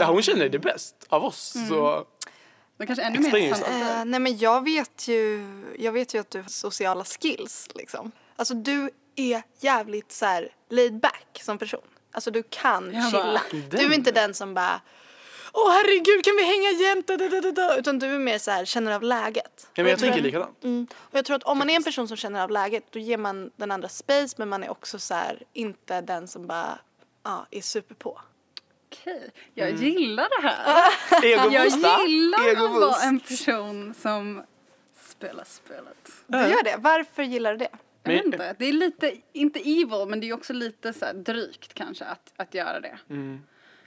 Ja, 0.00 0.06
hon 0.06 0.22
känner 0.22 0.48
det 0.48 0.58
bäst 0.58 1.06
av 1.08 1.24
oss. 1.24 1.54
Mm. 1.56 1.68
Så 1.68 2.06
Det 2.76 2.86
kanske 2.86 3.02
ännu 3.04 3.18
mer. 3.32 3.52
Eh, 3.52 4.04
nej 4.04 4.20
men 4.20 4.38
jag 4.38 4.64
vet 4.64 5.08
ju, 5.08 5.44
jag 5.78 5.92
vet 5.92 6.14
ju 6.14 6.18
att 6.20 6.30
du 6.30 6.38
har 6.40 6.48
sociala 6.48 7.04
skills 7.04 7.68
liksom. 7.74 8.12
Alltså 8.36 8.54
du 8.54 8.90
är 9.16 9.42
jävligt 9.60 10.12
så 10.12 10.24
här 10.26 10.48
laid 10.70 11.00
back 11.00 11.40
som 11.42 11.58
person. 11.58 11.80
Alltså 12.12 12.30
du 12.30 12.42
kan 12.42 12.94
Jag 12.94 13.10
chilla. 13.10 13.22
bara, 13.50 13.60
Du 13.70 13.76
är 13.78 13.94
inte 13.94 14.10
den 14.12 14.34
som 14.34 14.54
bara 14.54 14.80
Åh 15.54 15.70
herregud 15.72 16.24
kan 16.24 16.36
vi 16.36 16.42
hänga 16.42 16.70
jämt? 16.88 17.06
Da, 17.06 17.16
da, 17.16 17.50
da. 17.52 17.76
Utan 17.78 17.98
du 17.98 18.06
är 18.06 18.18
mer 18.18 18.38
så 18.38 18.50
här 18.50 18.64
känner 18.64 18.92
av 18.94 19.02
läget. 19.02 19.66
ja, 19.74 19.82
men 19.82 19.90
jag 19.90 19.98
tänker 20.00 20.20
likadant. 20.20 20.64
Mm. 20.64 20.86
Och 20.94 21.18
jag 21.18 21.24
tror 21.24 21.36
att 21.36 21.42
om 21.42 21.58
man 21.58 21.70
är 21.70 21.76
en 21.76 21.82
person 21.84 22.08
som 22.08 22.16
känner 22.16 22.42
av 22.42 22.50
läget 22.50 22.84
då 22.90 22.98
ger 22.98 23.16
man 23.18 23.50
den 23.56 23.70
andra 23.70 23.88
space 23.88 24.34
men 24.38 24.48
man 24.48 24.64
är 24.64 24.70
också 24.70 24.98
så 24.98 25.14
här 25.14 25.42
inte 25.52 26.00
den 26.00 26.28
som 26.28 26.46
bara 26.46 26.78
ja, 27.22 27.46
är 27.50 27.60
super 27.60 27.94
på. 27.94 28.20
Okej, 28.92 29.30
jag 29.54 29.68
Mm. 29.68 29.80
gillar 29.82 30.28
det 30.42 30.48
här. 30.48 30.88
Jag 31.22 31.54
Egoboost 31.54 31.76
va? 31.82 31.98
gillar 32.06 32.38
att 32.38 32.46
Egoboost. 32.46 32.80
vara 32.80 33.02
en 33.02 33.20
person 33.20 33.94
som 34.02 34.42
spelar 35.00 35.44
spelet. 35.44 36.10
Du 36.26 36.38
gör 36.38 36.64
det. 36.64 36.76
Varför 36.78 37.22
gillar 37.22 37.52
du 37.52 37.58
det? 37.58 37.68
Jag 38.02 38.12
vet 38.12 38.24
inte, 38.24 38.54
det 38.58 38.64
är 38.68 38.72
lite, 38.72 39.12
inte 39.32 39.58
evil, 39.60 40.06
men 40.08 40.20
det 40.20 40.28
är 40.28 40.32
också 40.32 40.52
lite 40.52 40.92
så 40.92 41.04
här 41.04 41.14
drygt 41.14 41.74
kanske 41.74 42.04
att, 42.04 42.32
att 42.36 42.54
göra 42.54 42.80
det. 42.80 42.98
Mm. 43.10 43.40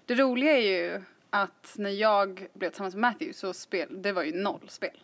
Det 0.06 0.16
roliga 0.16 0.58
är 0.58 0.62
ju 0.62 1.02
att 1.42 1.74
när 1.76 1.90
jag 1.90 2.48
blev 2.54 2.70
tillsammans 2.70 2.96
med 2.96 3.02
Matthew 3.02 3.34
så 3.34 3.54
spel, 3.54 4.02
det 4.04 4.12
var 4.12 4.24
ju 4.24 4.34
noll 4.42 4.62
spel. 4.68 5.00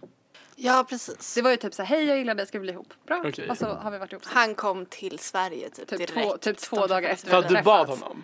Ja 0.56 0.86
precis. 0.90 1.36
Det 1.36 1.42
var 1.42 1.52
ju 1.52 1.58
typ 1.58 1.74
så 1.74 1.84
här, 1.84 1.96
hej 1.98 2.06
jag 2.08 2.18
gillar 2.18 2.36
dig, 2.36 2.48
ska 2.48 2.58
vi 2.60 2.62
bli 2.62 2.72
ihop? 2.74 2.94
Bra. 3.08 3.24
Okej. 3.28 3.50
Och 3.50 3.58
så 3.58 3.66
har 3.66 3.92
vi 3.92 3.98
varit 3.98 4.12
ihop 4.12 4.24
sen. 4.26 4.34
Han 4.36 4.56
kom 4.56 4.86
till 4.86 5.20
Sverige 5.20 5.70
typ, 5.70 5.88
Typ 5.88 5.98
direkt. 5.98 6.14
två- 6.14 6.38
typ 6.38 6.58
två 6.58 6.88
dagar 6.88 7.10
efter 7.10 7.30
För 7.30 7.38
att 7.38 7.44
du 7.48 7.50
träffats. 7.56 7.66
bad 7.66 7.88
honom? 8.00 8.24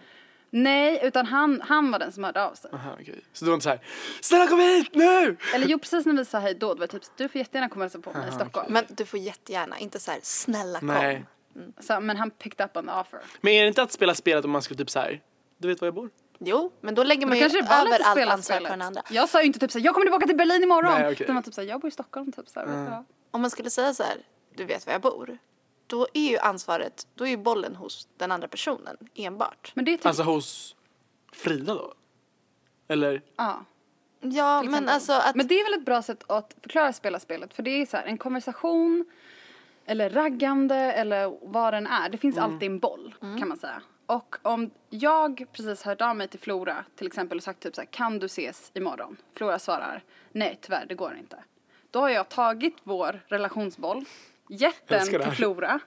Nej, 0.50 1.00
utan 1.04 1.26
han, 1.26 1.62
han 1.62 1.92
var 1.92 2.00
den 2.00 2.12
som 2.12 2.24
hörde 2.24 2.44
av 2.44 2.54
sig. 2.54 2.72
Aha, 2.74 2.92
okej. 3.02 3.22
Så 3.34 3.46
du 3.46 3.52
var 3.52 3.56
inte 3.56 3.64
såhär, 3.64 3.80
snälla 4.22 4.48
kom 4.48 4.60
hit 4.60 4.96
nu! 4.96 5.38
Eller 5.54 5.68
jo, 5.68 5.80
precis 5.80 6.06
när 6.06 6.14
vi 6.14 6.26
sa 6.26 6.40
hej 6.40 6.54
då, 6.56 6.74
det 6.74 6.80
var 6.80 6.88
typ 6.88 7.04
du 7.18 7.30
får 7.30 7.40
jättegärna 7.40 7.70
komma 7.70 7.86
och 7.86 7.92
hälsa 7.92 8.12
på 8.12 8.18
mig 8.20 8.30
i 8.30 8.32
Stockholm. 8.32 8.74
Men 8.74 8.86
du 8.90 9.06
får 9.06 9.20
jättegärna, 9.20 9.80
inte 9.80 10.00
så 10.00 10.12
här 10.12 10.20
snälla 10.24 10.80
kom. 10.80 10.88
Nej. 10.88 11.26
Så, 11.80 12.00
men 12.00 12.18
han 12.18 12.32
picked 12.32 12.66
up 12.66 12.78
on 12.78 12.86
the 12.86 12.92
offer. 12.92 13.20
Men 13.42 13.54
är 13.54 13.62
det 13.62 13.68
inte 13.68 13.82
att 13.82 13.92
spela 13.92 14.16
spelet 14.16 14.46
om 14.46 14.52
man 14.52 14.62
skulle 14.62 14.78
typ 14.78 14.90
såhär, 14.90 15.22
du 15.58 15.68
vet 15.68 15.82
var 15.82 15.88
jag 15.88 15.96
bor? 15.96 16.10
Jo, 16.40 16.72
men 16.82 16.96
då 16.96 17.04
lägger 17.04 17.22
Då 17.22 17.28
man 17.28 17.38
ju 17.38 17.42
kanske 17.42 17.62
det 17.62 17.70
var 17.70 17.86
över 17.86 18.00
allt 18.04 18.32
ansvar 18.32 18.58
på 18.58 18.64
den 18.64 18.82
andra. 18.82 19.02
Jag 19.10 19.30
sa 19.30 19.42
ju 19.42 19.48
inte 19.48 19.60
typ 19.60 19.72
såhär, 19.72 19.86
jag 19.86 19.94
kommer 19.94 20.06
tillbaka 20.06 20.28
till 20.28 20.38
Berlin 20.38 20.64
imorgon. 20.64 21.02
Nej. 21.02 21.18
Utan 21.20 21.34
man 21.34 21.44
typ 21.44 21.54
såhär, 21.54 21.68
jag 21.68 21.82
bor 21.82 21.88
i 21.88 21.92
Stockholm 21.92 22.32
typ 22.32 22.50
såhär. 22.50 22.68
du 22.68 22.74
vad? 22.74 23.06
Om 23.32 23.42
man 23.42 23.50
skulle 23.50 23.70
säga 23.70 23.94
så 23.94 24.04
här, 24.04 24.18
du 24.56 24.66
vet 24.66 24.86
var 24.86 24.94
jag 24.94 25.02
bor. 25.02 25.38
Då 25.88 26.08
är 26.14 26.30
ju 26.32 26.38
ansvaret, 26.38 27.08
då 27.16 27.26
är 27.26 27.30
ju 27.30 27.38
bollen 27.38 27.76
hos 27.76 28.08
den 28.18 28.32
andra 28.32 28.48
personen 28.48 28.98
enbart. 29.16 29.72
Men 29.76 29.86
det 29.86 29.94
är 29.94 29.98
typ, 29.98 30.06
Alltså 30.06 30.24
hos 30.24 30.76
Frida 31.34 31.74
då? 31.74 31.94
Eller? 32.88 33.22
ja. 33.36 33.66
Ja, 34.20 34.64
men 34.64 34.90
alltså 34.90 35.14
att... 35.14 35.36
Men 35.36 35.48
det 35.48 35.60
är 35.60 35.64
väl 35.64 35.80
ett 35.80 35.86
bra 35.86 36.02
sätt 36.02 36.24
att 36.28 36.56
förklara 36.62 36.94
spela 36.94 37.20
spelet. 37.20 37.54
För 37.54 37.64
det 37.64 37.82
är 37.82 37.86
så 37.86 37.98
här, 37.98 38.06
en 38.06 38.18
konversation 38.18 39.06
eller 39.86 40.10
raggande 40.10 40.76
eller 40.76 41.38
vad 41.42 41.74
den 41.74 41.88
är. 41.88 42.10
Det 42.10 42.18
finns 42.18 42.38
alltid 42.38 42.72
en 42.72 42.80
boll 42.80 43.16
kan 43.20 43.48
man 43.48 43.58
säga. 43.58 43.82
Och 44.08 44.36
om 44.42 44.72
jag 44.90 45.46
precis 45.52 45.84
hört 45.84 46.02
av 46.02 46.16
mig 46.16 46.28
till 46.28 46.40
Flora 46.40 46.86
till 46.96 47.08
exempel 47.08 47.38
och 47.38 47.44
sagt 47.44 47.60
typ 47.60 47.76
så 47.76 47.82
här, 47.82 47.86
kan 47.92 48.20
du 48.20 48.26
ses 48.26 48.72
imorgon? 48.74 49.18
Flora 49.36 49.60
svarar, 49.60 50.04
nej 50.32 50.58
tyvärr 50.62 50.86
det 50.86 50.96
går 50.96 51.16
inte. 51.20 51.38
Då 51.92 52.00
har 52.00 52.10
jag 52.10 52.30
tagit 52.30 52.76
vår 52.84 53.22
relationsboll, 53.28 54.06
gett 54.50 54.88
den 54.88 55.08
till. 55.08 55.22
Flora 55.32 55.80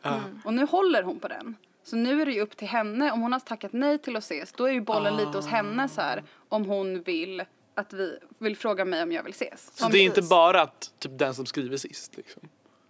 och 0.45 0.55
nu 0.55 0.67
håller 0.67 1.03
hon 1.03 1.21
på 1.21 1.29
den. 1.29 1.57
Så 1.83 1.97
nu 1.97 2.23
är 2.23 2.27
det 2.27 2.33
ju 2.33 2.41
upp 2.41 2.57
till 2.57 2.69
henne, 2.69 3.11
om 3.13 3.21
hon 3.23 3.33
har 3.33 3.41
tackat 3.41 3.73
nej 3.73 3.99
till 3.99 4.17
att 4.17 4.23
ses, 4.25 4.53
då 4.53 4.65
är 4.65 4.73
ju 4.73 4.81
bollen 4.81 5.17
lite 5.17 5.31
hos 5.39 5.47
henne 5.47 5.89
så 5.89 6.01
här 6.01 6.23
om 6.49 6.65
hon 6.65 7.03
vill 7.03 7.43
att 7.75 7.93
vi 7.93 8.19
vill 8.39 8.57
fråga 8.57 8.85
mig 8.85 9.03
om 9.03 9.13
jag 9.13 9.23
vill 9.23 9.33
ses. 9.33 9.71
Så 9.79 9.87
Om 9.87 9.93
det 9.93 9.99
är 9.99 10.03
inte 10.03 10.15
precis. 10.15 10.31
bara 10.31 10.63
att 10.63 10.93
typ 10.99 11.19
den 11.19 11.35
som 11.35 11.47
skriver 11.47 11.77
sist 11.77 12.17
liksom? 12.17 12.43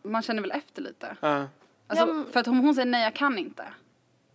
man 0.03 0.23
känner 0.23 0.41
väl 0.43 0.51
efter 0.51 0.83
lite. 0.83 1.17
Ja. 1.21 1.29
Alltså, 1.87 2.07
Ja, 2.07 2.13
men- 2.13 2.27
För 2.33 2.41
att 2.41 2.49
om 2.49 2.59
hon 2.61 2.75
säger 2.75 2.87
nej 2.87 3.03
jag 3.03 3.15
kan 3.15 3.39
inte 3.39 3.65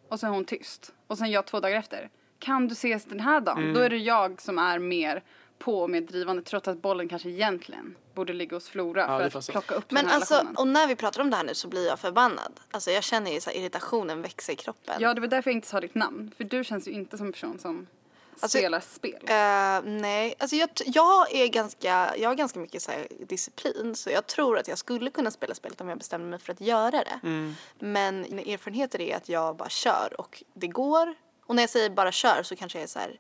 och 0.10 0.20
så 0.20 0.26
är 0.26 0.32
hon 0.32 0.46
tyst 0.46 0.94
och 1.08 1.18
sen 1.18 1.32
jag 1.32 1.46
två 1.46 1.60
dagar 1.60 1.78
efter 1.78 2.10
kan 2.40 2.68
du 2.68 2.74
ses 2.74 3.06
den 3.06 3.20
här 3.20 3.42
dagen? 3.42 3.58
Mm. 3.58 3.74
Då 3.74 3.80
är 3.80 3.90
det 3.90 3.98
jag 3.98 4.42
som 4.42 4.58
är 4.58 4.80
mer 4.80 5.24
på 5.60 5.82
och 5.82 5.90
mer 5.90 6.02
drivande 6.02 6.42
trots 6.42 6.68
att 6.68 6.82
bollen 6.82 7.10
kanske 7.10 7.30
egentligen 7.30 7.96
borde 8.14 8.34
ligga 8.34 8.56
hos 8.56 8.70
Flora 8.70 9.02
Ja, 9.02 9.30
för 9.30 9.40
att 9.40 9.48
plocka 9.48 9.76
upp 9.76 9.92
Men 9.92 10.04
den 10.04 10.10
här 10.10 10.16
alltså, 10.16 10.34
relationen. 10.34 10.58
och 10.58 10.68
när 10.68 10.88
vi 10.88 10.96
pratar 10.96 11.22
om 11.22 11.30
det 11.30 11.36
här 11.36 11.44
nu 11.44 11.54
så 11.54 11.68
blir 11.68 11.88
jag 11.88 12.00
förbannad. 12.00 12.60
Alltså 12.72 12.92
jag 12.92 13.04
känner 13.04 13.32
ju 13.32 13.40
så 13.40 13.50
här, 13.50 13.58
irritationen 13.58 14.22
växa 14.22 14.52
i 14.52 14.56
kroppen. 14.56 14.96
Ja 15.00 15.14
det 15.14 15.22
var 15.22 15.28
därför 15.28 15.50
jag 15.50 15.58
inte 15.58 15.68
sa 15.68 15.82
ditt 15.82 15.96
namn 15.96 16.32
för 16.38 16.44
du 16.44 16.64
känns 16.64 16.88
ju 16.88 16.92
inte 16.92 17.18
som 17.18 17.26
en 17.28 17.34
person 17.34 17.60
som 17.60 17.88
Alltså, 18.42 18.58
spelar 18.58 18.80
spel. 18.80 19.24
Eh, 19.28 19.92
nej, 20.02 20.36
alltså 20.38 20.56
jag, 20.56 20.70
jag 20.86 21.36
är 21.36 21.48
ganska, 21.48 22.14
jag 22.18 22.30
har 22.30 22.36
ganska 22.36 22.60
mycket 22.60 22.82
så 22.82 22.92
här 22.92 23.08
disciplin 23.28 23.96
så 23.96 24.10
jag 24.10 24.28
tror 24.28 24.58
att 24.58 24.68
jag 24.68 24.78
skulle 24.78 25.12
kunna 25.12 25.32
spela 25.32 25.56
spelet 25.56 25.82
om 25.82 25.90
jag 25.90 25.98
bestämde 25.98 26.28
mig 26.28 26.40
för 26.40 26.54
att 26.54 26.62
göra 26.62 26.92
det. 27.04 27.20
Men 27.80 28.22
mina 28.22 28.42
erfarenheter 28.42 29.02
är 29.02 29.16
att 29.18 29.30
jag 29.30 29.56
bara 29.56 29.70
kör 29.70 30.16
och 30.18 30.44
det 30.54 30.68
går 30.68 31.16
Och 31.46 31.56
när 31.56 31.64
jag 31.64 31.70
säger 31.70 31.90
bara 31.90 32.12
kör 32.12 32.44
så 32.44 32.56
kanske 32.56 32.78
jag 32.78 32.84
är 32.84 32.88
så 32.88 33.00
här, 33.00 33.20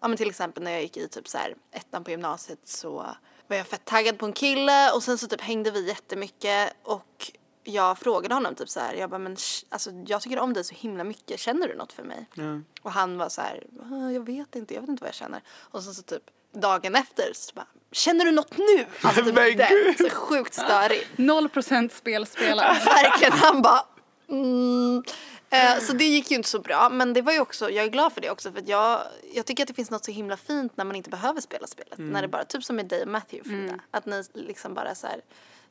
ja 0.00 0.08
men 0.08 0.16
till 0.16 0.28
exempel 0.28 0.62
när 0.62 0.70
jag 0.70 0.82
gick 0.82 0.96
i 0.96 1.08
typ 1.08 1.28
så 1.28 1.38
här 1.38 1.54
ettan 1.72 2.04
på 2.04 2.10
gymnasiet 2.10 2.60
så 2.64 3.06
var 3.46 3.56
jag 3.56 3.66
fett 3.66 3.84
taggad 3.84 4.18
på 4.18 4.26
en 4.26 4.32
kille 4.32 4.90
och 4.92 5.02
sen 5.02 5.18
så 5.18 5.26
typ 5.26 5.40
hängde 5.40 5.70
vi 5.70 5.88
jättemycket 5.88 6.74
och 6.82 7.32
jag 7.64 7.98
frågade 7.98 8.34
honom 8.34 8.54
typ 8.54 8.68
så 8.68 8.80
här, 8.80 8.94
jag 8.94 9.10
bara 9.10 9.18
men 9.18 9.36
alltså 9.68 9.90
jag 10.06 10.22
tycker 10.22 10.38
om 10.38 10.52
dig 10.52 10.64
så 10.64 10.74
himla 10.74 11.04
mycket, 11.04 11.40
känner 11.40 11.68
du 11.68 11.74
något 11.74 11.92
för 11.92 12.02
mig? 12.02 12.26
Ja. 12.34 12.60
Och 12.82 12.92
han 12.92 13.18
var 13.18 13.28
så 13.28 13.40
här, 13.40 13.66
"Ah, 13.92 14.10
jag 14.10 14.26
vet 14.26 14.56
inte, 14.56 14.74
jag 14.74 14.80
vet 14.80 14.90
inte 14.90 15.02
vad 15.02 15.08
jag 15.08 15.14
känner. 15.14 15.42
Och 15.48 15.82
sen 15.82 15.94
så 15.94 16.02
typ 16.02 16.22
dagen 16.52 16.94
efter 16.94 17.32
så 17.34 17.54
bara, 17.54 17.66
känner 17.92 18.24
du 18.24 18.30
något 18.30 18.58
nu? 18.58 18.86
Alltså 19.02 19.24
typ 19.24 19.34
Men 19.34 19.56
den, 19.56 19.94
så 19.98 20.10
sjukt 20.10 20.54
störig. 20.54 21.06
Noll 21.16 21.48
procent 21.48 21.92
spelspelare. 21.92 22.72
Verkligen, 22.84 23.32
han 23.32 23.62
bara 23.62 23.84
mm. 24.28 25.02
eh, 25.50 25.78
Så 25.80 25.92
det 25.92 26.04
gick 26.04 26.30
ju 26.30 26.36
inte 26.36 26.48
så 26.48 26.58
bra, 26.60 26.88
men 26.88 27.12
det 27.12 27.22
var 27.22 27.32
ju 27.32 27.40
också, 27.40 27.70
jag 27.70 27.84
är 27.84 27.88
glad 27.90 28.12
för 28.12 28.20
det 28.20 28.30
också 28.30 28.52
för 28.52 28.58
att 28.58 28.68
jag, 28.68 29.02
jag 29.34 29.46
tycker 29.46 29.62
att 29.62 29.68
det 29.68 29.74
finns 29.74 29.90
något 29.90 30.04
så 30.04 30.10
himla 30.10 30.36
fint 30.36 30.76
när 30.76 30.84
man 30.84 30.96
inte 30.96 31.10
behöver 31.10 31.40
spela 31.40 31.66
spelet. 31.66 31.98
När 31.98 32.22
det 32.22 32.28
bara, 32.28 32.44
typ 32.44 32.64
som 32.64 32.76
med 32.76 32.86
dig 32.86 33.02
och 33.02 33.08
Matthew 33.08 33.50
Frida, 33.50 33.80
att 33.90 34.06
ni 34.06 34.24
liksom 34.34 34.74
bara 34.74 34.94
så 34.94 35.06
här 35.06 35.20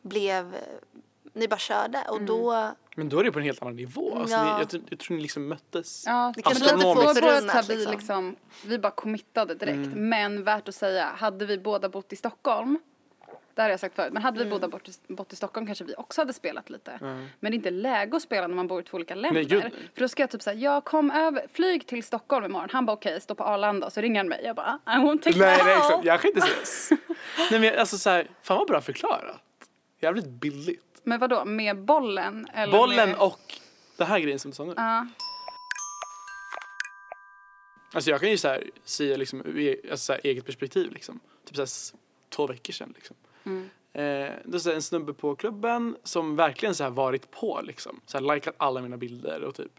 blev, 0.02 0.56
ni 1.38 1.48
bara 1.48 1.58
körde 1.58 2.04
och 2.10 2.22
då 2.22 2.72
Men 2.96 3.10
då 3.10 3.20
är 3.20 3.24
det 3.24 3.32
på 3.32 3.40
en 3.40 3.46
helt 3.46 3.62
annan 3.62 3.76
nivå. 3.76 4.16
Alltså, 4.20 4.36
Ja. 4.36 4.44
ni, 4.44 4.50
jag, 4.62 4.70
tror- 4.70 4.84
jag 4.90 5.00
tror 5.00 5.16
ni 5.16 5.22
liksom 5.22 5.48
möttes. 5.48 6.04
Ja, 6.06 6.34
Det 6.36 6.42
kanske 6.42 6.64
men 6.66 6.74
lite 6.80 6.84
få 6.94 7.14
förunnat, 7.14 7.68
liksom. 7.68 7.92
liksom, 7.92 8.36
vi 8.66 8.80
bara 8.80 8.92
committade 8.92 9.56
direkt. 9.56 9.96
Men 9.96 10.44
värt 10.44 10.68
att 10.68 10.76
säga, 10.76 11.06
hade 11.06 11.46
vi 11.46 11.58
båda 11.58 11.90
bott 11.90 12.14
i 12.14 12.16
Stockholm, 12.16 12.80
det 13.54 13.62
har 13.62 13.70
jag 13.70 13.80
sagt 13.80 13.96
förut, 13.96 14.14
men 14.14 14.24
hade 14.24 14.38
vi 14.38 14.42
Mm. 14.46 14.52
båda 14.60 14.68
bott 14.68 14.90
i, 14.90 15.14
bott 15.14 15.34
i 15.34 15.36
Stockholm 15.36 15.66
kanske 15.68 15.84
vi 15.84 15.96
också 15.98 16.22
hade 16.22 16.34
spelat 16.34 16.70
lite. 16.70 16.98
Men 17.02 17.28
det 17.40 17.48
är 17.48 17.54
inte 17.54 17.72
läge 17.72 18.16
att 18.18 18.22
spela 18.24 18.48
när 18.48 18.56
man 18.56 18.68
bor 18.68 18.82
i 18.82 18.84
två 18.84 18.96
olika 18.96 19.16
länder. 19.16 19.44
gud. 19.44 19.62
För 19.94 20.02
då 20.02 20.08
ska 20.08 20.24
jag 20.24 20.30
typ 20.30 20.42
säga, 20.42 20.60
jag 20.60 20.84
kom 20.84 21.12
över, 21.12 21.48
flyg 21.54 21.88
till 21.88 22.04
Stockholm 22.04 22.46
imorgon. 22.46 22.70
Han 22.72 22.86
bara 22.86 22.94
okej, 22.94 23.22
stå 23.22 23.36
på 23.36 23.44
Arlanda. 23.44 23.90
Så 23.90 24.02
ringer 24.02 24.20
han 24.20 24.28
mig. 24.30 24.42
Jag 24.44 24.56
bara, 24.56 24.80
I 24.86 24.90
won't 24.90 25.22
take 25.22 25.40
Nej, 25.40 25.58
my 25.58 25.64
nej, 25.64 25.76
call." 25.76 25.78
exakt. 25.78 26.06
Jag 26.06 26.22
kan 26.22 26.28
inte 26.32 26.48
ses. 26.64 26.90
nej, 27.52 27.60
men 27.60 27.80
alltså 27.80 27.98
så 27.98 28.10
här, 28.10 28.28
fan 28.44 28.58
vad 28.58 28.68
bra 28.68 28.82
förklarat. 28.82 29.42
Jävligt 30.00 30.28
billigt. 30.28 31.02
Men 31.04 31.20
vadå, 31.20 31.46
med 31.46 31.84
bollen? 31.84 32.48
Eller 32.54 32.74
Bollen 32.74 33.10
med... 33.10 33.20
och 33.20 33.54
det 33.98 34.06
här 34.06 34.20
grejen 34.20 34.40
som 34.40 34.52
du 34.52 34.56
sa 34.56 34.66
nu. 34.66 34.74
Ja. 34.78 35.08
Alltså 37.94 38.10
jag 38.10 38.20
kan 38.20 38.30
ju 38.30 38.38
så 38.38 38.48
här, 38.48 38.70
säga 38.84 39.18
liksom, 39.18 39.44
e- 39.58 39.76
alltså 39.92 40.06
så 40.06 40.14
här, 40.14 40.22
eget 40.24 40.46
perspektiv 40.46 40.92
liksom. 40.92 41.20
Typ 41.46 41.56
så 41.56 41.62
här, 41.62 42.00
två 42.30 42.48
veckor 42.48 42.74
sedan 42.74 42.94
liksom. 42.96 43.16
Mm. 43.44 43.70
Eh, 43.94 44.34
då 44.46 44.58
är 44.58 44.64
det 44.64 44.74
en 44.76 44.82
snubbe 44.82 45.14
på 45.14 45.36
klubben 45.36 45.98
som 46.04 46.36
verkligen 46.36 46.76
så 46.76 46.84
här 46.84 46.92
varit 46.92 47.32
på 47.32 47.62
liksom. 47.64 48.02
Så 48.06 48.18
här 48.18 48.36
likat 48.36 48.56
alla 48.58 48.82
mina 48.82 48.98
bilder 48.98 49.44
och 49.44 49.56
typ 49.56 49.72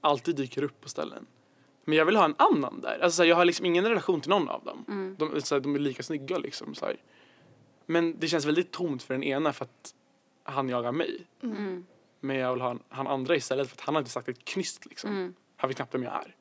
alltid 0.00 0.36
dyker 0.36 0.62
upp 0.62 0.80
på 0.80 0.88
ställen. 0.88 1.26
Men 1.84 1.98
jag 1.98 2.04
vill 2.04 2.16
ha 2.16 2.24
en 2.24 2.34
annan 2.38 2.80
där. 2.80 2.98
Alltså 3.02 3.16
så 3.16 3.22
här, 3.22 3.28
jag 3.28 3.36
har 3.36 3.44
liksom 3.44 3.66
ingen 3.66 3.88
relation 3.88 4.20
till 4.20 4.30
någon 4.30 4.48
av 4.48 4.64
dem. 4.64 4.84
Mm. 4.88 5.16
De, 5.18 5.42
så 5.42 5.54
här, 5.54 5.60
de 5.60 5.74
är 5.74 5.78
lika 5.78 6.02
snygga 6.02 6.38
liksom. 6.38 6.74
Så 6.74 6.86
här. 6.86 6.96
Men 7.86 8.18
det 8.18 8.28
känns 8.28 8.44
väldigt 8.44 8.70
tomt 8.70 9.02
för 9.02 9.14
den 9.14 9.22
ena 9.22 9.52
för 9.52 9.64
att 9.64 9.94
han 10.44 10.68
jagar 10.68 10.92
mig. 10.92 11.26
Mm. 11.42 11.86
Men 12.20 12.36
jag 12.36 12.52
vill 12.52 12.60
ha 12.60 12.70
en, 12.70 12.82
han 12.88 13.06
andra 13.06 13.36
istället 13.36 13.68
för 13.68 13.76
att 13.76 13.80
han 13.80 13.94
har 13.94 14.00
inte 14.00 14.10
sagt 14.10 14.28
ett 14.28 14.44
knyst 14.44 14.86
liksom. 14.86 15.10
Mm. 15.10 15.34
Han 15.56 15.68
vet 15.68 15.76
knappt 15.76 15.94
vem 15.94 16.02
jag 16.02 16.12
är. 16.12 16.34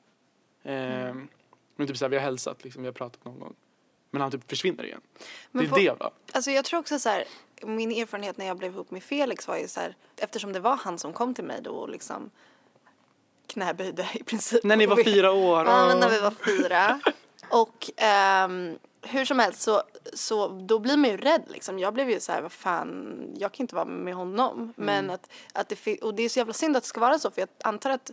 Ehm, 0.63 1.27
Men 1.75 1.87
typ 1.87 1.97
såhär, 1.97 2.09
vi 2.09 2.15
har 2.15 2.23
hälsat 2.23 2.63
liksom, 2.63 2.81
vi 2.81 2.87
har 2.87 2.93
pratat 2.93 3.25
någon 3.25 3.39
gång. 3.39 3.55
Men 4.11 4.21
han 4.21 4.31
typ 4.31 4.49
försvinner 4.49 4.83
igen. 4.83 5.01
Men 5.51 5.63
det 5.63 5.67
är 5.67 5.69
på- 5.69 5.77
det 5.77 5.99
va? 5.99 6.11
Alltså 6.33 6.51
jag 6.51 6.65
tror 6.65 6.79
också 6.79 6.99
så 6.99 7.09
här, 7.09 7.23
min 7.65 7.91
erfarenhet 7.91 8.37
när 8.37 8.45
jag 8.45 8.57
blev 8.57 8.73
ihop 8.73 8.91
med 8.91 9.03
Felix 9.03 9.47
var 9.47 9.57
ju 9.57 9.67
så 9.67 9.79
här, 9.79 9.95
eftersom 10.17 10.53
det 10.53 10.59
var 10.59 10.75
han 10.75 10.97
som 10.99 11.13
kom 11.13 11.33
till 11.33 11.43
mig 11.43 11.61
då 11.61 11.71
och 11.71 11.89
liksom 11.89 12.29
knäböjde 13.47 14.09
i 14.13 14.23
princip. 14.23 14.63
När 14.63 14.77
ni 14.77 14.85
var 14.85 15.03
fyra 15.03 15.31
år. 15.31 15.65
Ja, 15.65 15.87
men 15.87 15.99
när 15.99 16.09
vi 16.09 16.19
var 16.19 16.31
fyra. 16.31 16.99
Och 17.49 17.89
ehm, 17.97 18.77
hur 19.01 19.25
som 19.25 19.39
helst 19.39 19.61
så, 19.61 19.83
så 20.13 20.47
då 20.47 20.79
blir 20.79 20.97
man 20.97 21.09
ju 21.09 21.17
rädd 21.17 21.43
liksom. 21.47 21.79
Jag 21.79 21.93
blev 21.93 22.09
ju 22.09 22.19
så 22.19 22.31
här, 22.31 22.41
vad 22.41 22.51
fan, 22.51 23.17
jag 23.37 23.51
kan 23.51 23.63
inte 23.63 23.75
vara 23.75 23.85
med 23.85 24.15
honom. 24.15 24.73
Men 24.75 25.09
att, 25.09 25.29
att 25.53 25.69
det, 25.69 25.97
och 25.97 26.15
det 26.15 26.23
är 26.23 26.29
så 26.29 26.39
jävla 26.39 26.53
synd 26.53 26.77
att 26.77 26.83
det 26.83 26.89
ska 26.89 26.99
vara 26.99 27.19
så 27.19 27.31
för 27.31 27.41
jag 27.41 27.49
antar 27.63 27.89
att 27.89 28.11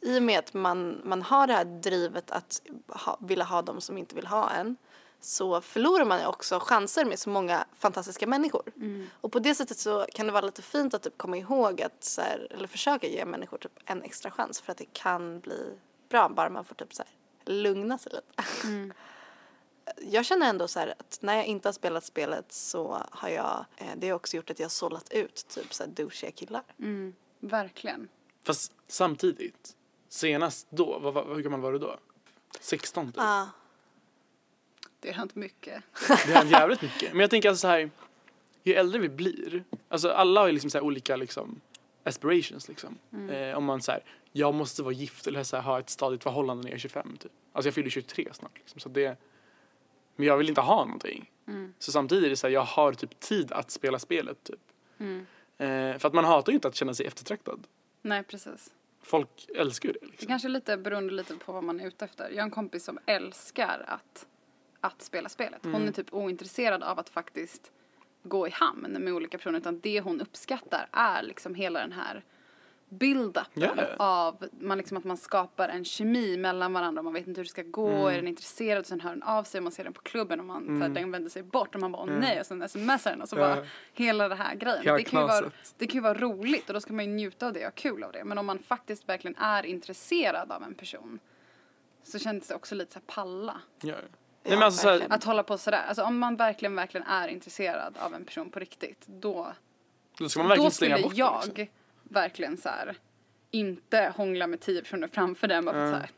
i 0.00 0.18
och 0.18 0.22
med 0.22 0.38
att 0.38 0.54
man, 0.54 1.00
man 1.04 1.22
har 1.22 1.46
det 1.46 1.52
här 1.52 1.64
drivet 1.64 2.30
att 2.30 2.62
ha, 2.88 3.18
vilja 3.20 3.44
ha 3.44 3.62
dem 3.62 3.80
som 3.80 3.98
inte 3.98 4.14
vill 4.14 4.26
ha 4.26 4.50
en 4.50 4.76
så 5.20 5.60
förlorar 5.60 6.04
man 6.04 6.26
också 6.26 6.58
chanser 6.60 7.04
med 7.04 7.18
så 7.18 7.30
många 7.30 7.64
fantastiska 7.78 8.26
människor. 8.26 8.62
Och 9.20 9.32
på 9.32 9.38
det 9.38 9.54
sättet 9.54 9.78
så 9.78 10.06
kan 10.14 10.26
det 10.26 10.32
vara 10.32 10.46
lite 10.46 10.62
fint 10.62 10.94
att 10.94 11.02
typ 11.02 11.18
komma 11.18 11.36
ihåg 11.36 11.82
att 11.82 12.04
så 12.04 12.20
här, 12.20 12.48
eller 12.50 12.68
försöka 12.68 13.06
ge 13.06 13.24
människor 13.24 13.58
typ 13.58 13.72
en 13.84 14.02
extra 14.02 14.30
chans 14.30 14.60
för 14.60 14.72
att 14.72 14.78
det 14.78 14.92
kan 14.92 15.40
bli 15.40 15.78
bra 16.08 16.28
bara 16.28 16.50
man 16.50 16.64
får 16.64 16.74
typ 16.74 16.94
så 16.94 17.02
här 17.02 17.12
lugna 17.54 17.98
sig 17.98 18.12
lite. 18.12 18.42
Jag 20.00 20.24
känner 20.24 20.48
ändå 20.48 20.68
så 20.68 20.80
här 20.80 20.94
att 20.98 21.18
när 21.20 21.36
jag 21.36 21.46
inte 21.46 21.68
har 21.68 21.72
spelat 21.72 22.04
spelet 22.04 22.52
så 22.52 23.06
har 23.10 23.28
jag, 23.28 23.64
eh, 23.76 23.86
det 23.96 24.08
har 24.08 24.16
också 24.16 24.36
gjort 24.36 24.50
att 24.50 24.58
jag 24.58 24.64
har 24.64 24.70
sållat 24.70 25.12
ut 25.12 25.46
typ 25.48 25.74
så 25.74 25.82
här 25.82 25.90
douchiga 25.90 26.30
killar. 26.30 26.62
Mm. 26.78 27.14
Verkligen. 27.40 28.08
Fast 28.44 28.72
samtidigt, 28.88 29.76
senast 30.08 30.66
då, 30.70 30.98
vad, 30.98 31.14
vad, 31.14 31.26
hur 31.36 31.42
gammal 31.42 31.60
var 31.60 31.72
du 31.72 31.78
då? 31.78 31.98
16 32.60 33.06
typ. 33.06 33.16
Ja. 33.16 33.48
Det 35.00 35.08
har 35.08 35.14
hänt 35.14 35.34
mycket. 35.34 35.82
Det 36.08 36.32
har 36.32 36.34
hänt 36.34 36.50
jävligt 36.50 36.82
mycket. 36.82 37.12
Men 37.12 37.20
jag 37.20 37.30
tänker 37.30 37.48
alltså 37.48 37.60
så 37.60 37.68
här, 37.68 37.90
ju 38.62 38.74
äldre 38.74 38.98
vi 38.98 39.08
blir, 39.08 39.64
alltså 39.88 40.10
alla 40.10 40.40
har 40.40 40.46
ju 40.46 40.52
liksom 40.52 40.70
så 40.70 40.78
här 40.78 40.84
olika 40.84 41.16
liksom 41.16 41.60
aspirations 42.04 42.68
liksom. 42.68 42.98
Eh, 43.30 43.56
om 43.56 43.64
man 43.64 43.82
så 43.82 43.92
här, 43.92 44.04
jag 44.32 44.54
måste 44.54 44.82
vara 44.82 44.92
gift 44.92 45.26
eller 45.26 45.42
så 45.42 45.56
här, 45.56 45.62
ha 45.62 45.80
ett 45.80 45.90
stadigt 45.90 46.22
förhållande 46.22 46.62
när 46.62 46.70
jag 46.70 46.74
är 46.74 46.80
25 46.80 47.16
typ. 47.20 47.32
Alltså 47.52 47.66
jag 47.66 47.74
fyller 47.74 47.90
23 47.90 48.28
snart 48.32 48.58
liksom. 48.58 48.80
Så 48.80 48.88
det, 48.88 49.18
men 50.16 50.26
jag 50.26 50.36
vill 50.36 50.48
inte 50.48 50.60
ha 50.60 50.84
någonting. 50.84 51.30
Så 51.78 51.92
samtidigt 51.92 52.24
är 52.24 52.30
det 52.30 52.36
så 52.36 52.46
här, 52.46 52.54
jag 52.54 52.60
har 52.64 52.92
typ 52.92 53.20
tid 53.20 53.52
att 53.52 53.70
spela 53.70 53.98
spelet 53.98 54.44
typ. 54.44 54.60
Eh, 55.58 55.98
för 55.98 56.06
att 56.06 56.12
man 56.14 56.24
hatar 56.24 56.52
ju 56.52 56.54
inte 56.54 56.68
att 56.68 56.74
känna 56.74 56.94
sig 56.94 57.06
eftertraktad. 57.06 57.66
Nej, 58.02 58.22
precis. 58.22 58.70
Folk 59.02 59.46
älskar 59.56 59.88
ju 59.88 59.92
det 59.92 59.98
Det 60.00 60.06
liksom. 60.06 60.28
kanske 60.28 60.48
är 60.48 60.50
lite 60.50 60.76
beroende 60.76 61.12
lite 61.14 61.34
på 61.36 61.52
vad 61.52 61.64
man 61.64 61.80
är 61.80 61.86
ute 61.86 62.04
efter. 62.04 62.30
Jag 62.30 62.36
har 62.36 62.42
en 62.42 62.50
kompis 62.50 62.84
som 62.84 62.98
älskar 63.06 63.84
att, 63.88 64.26
att 64.80 65.02
spela 65.02 65.28
spelet. 65.28 65.60
Hon 65.62 65.74
Mm. 65.74 65.88
är 65.88 65.92
typ 65.92 66.12
ointresserad 66.14 66.82
av 66.82 66.98
att 66.98 67.08
faktiskt 67.08 67.70
gå 68.22 68.46
i 68.48 68.50
hamn 68.50 68.96
med 69.00 69.12
olika 69.12 69.38
personer 69.38 69.58
utan 69.58 69.80
det 69.80 70.00
hon 70.00 70.20
uppskattar 70.20 70.88
är 70.92 71.22
liksom 71.22 71.54
hela 71.54 71.80
den 71.80 71.92
här 71.92 72.22
build-upen 72.92 73.44
ja. 73.54 73.70
av 73.98 74.48
man 74.60 74.78
liksom 74.78 74.96
att 74.96 75.04
man 75.04 75.16
skapar 75.16 75.68
en 75.68 75.84
kemi 75.84 76.36
mellan 76.36 76.72
varandra 76.72 77.02
man 77.02 77.12
vet 77.12 77.26
inte 77.26 77.38
hur 77.38 77.44
det 77.44 77.50
ska 77.50 77.62
gå, 77.62 77.88
Mm. 77.88 78.06
är 78.06 78.16
den 78.16 78.28
intresserad 78.28 78.80
och 78.80 78.86
sen 78.86 79.00
hör 79.00 79.10
den 79.10 79.22
av 79.22 79.44
sig 79.44 79.58
och 79.58 79.62
man 79.62 79.72
ser 79.72 79.84
den 79.84 79.92
på 79.92 80.02
klubben 80.02 80.40
och 80.40 80.46
man, 80.46 80.66
så 80.66 80.86
här, 80.86 80.88
den 80.88 81.10
vänder 81.10 81.30
sig 81.30 81.42
bort 81.42 81.74
och 81.74 81.80
man 81.80 81.92
bara 81.92 82.02
åh 82.02 82.10
nej 82.20 82.40
och 82.40 82.46
sen 82.46 82.68
smsar 82.68 83.10
den 83.10 83.22
och 83.22 83.28
så 83.28 83.36
Ja. 83.36 83.40
bara 83.56 83.66
hela 83.92 84.28
det 84.28 84.34
här 84.34 84.54
grejen. 84.54 84.82
Hela 84.82 84.96
det, 84.96 85.04
kan 85.04 85.20
ju 85.20 85.26
vara, 85.26 85.50
det 85.78 85.86
kan 85.86 85.94
ju 85.94 86.00
vara 86.00 86.14
roligt 86.18 86.68
och 86.68 86.74
då 86.74 86.80
ska 86.80 86.92
man 86.92 87.04
ju 87.04 87.10
njuta 87.10 87.46
av 87.46 87.52
det 87.52 87.58
och 87.60 87.64
ha 87.64 87.70
kul 87.70 88.04
av 88.04 88.12
det 88.12 88.24
men 88.24 88.38
om 88.38 88.46
man 88.46 88.58
faktiskt 88.58 89.08
verkligen 89.08 89.36
är 89.36 89.66
intresserad 89.66 90.52
av 90.52 90.62
en 90.62 90.74
person 90.74 91.18
så 92.02 92.18
känns 92.18 92.48
det 92.48 92.54
också 92.54 92.74
lite 92.74 92.92
så 92.92 92.98
här 92.98 93.14
palla. 93.14 93.60
Ja, 93.82 93.94
Nej 94.44 94.54
men 94.56 94.62
alltså 94.62 94.88
här. 94.88 95.06
Att 95.08 95.24
hålla 95.24 95.42
på 95.42 95.58
sådär, 95.58 95.82
alltså 95.88 96.02
om 96.02 96.18
man 96.18 96.36
verkligen, 96.36 96.76
verkligen 96.76 97.06
är 97.06 97.28
intresserad 97.28 97.96
av 97.98 98.14
en 98.14 98.24
person 98.24 98.50
på 98.50 98.58
riktigt 98.58 99.06
då, 99.06 99.52
då 100.18 100.28
ska 100.28 100.40
man 100.40 100.48
verkligen 100.48 100.66
då 100.66 100.70
slänga 100.70 100.96
skulle 100.96 101.08
bort 101.08 101.16
jag 101.16 101.40
det 101.42 101.46
liksom. 101.46 101.66
Verkligen 102.12 102.56
så 102.56 102.68
här 102.68 102.96
inte 103.50 104.12
hångla 104.16 104.46
med 104.46 104.60
tio 104.60 104.82
personer 104.82 105.08
framför 105.08 105.48
den 105.48 105.64
bara 105.64 105.74
för 105.74 105.84
att 105.84 105.90
så 105.90 105.96
här, 105.96 106.10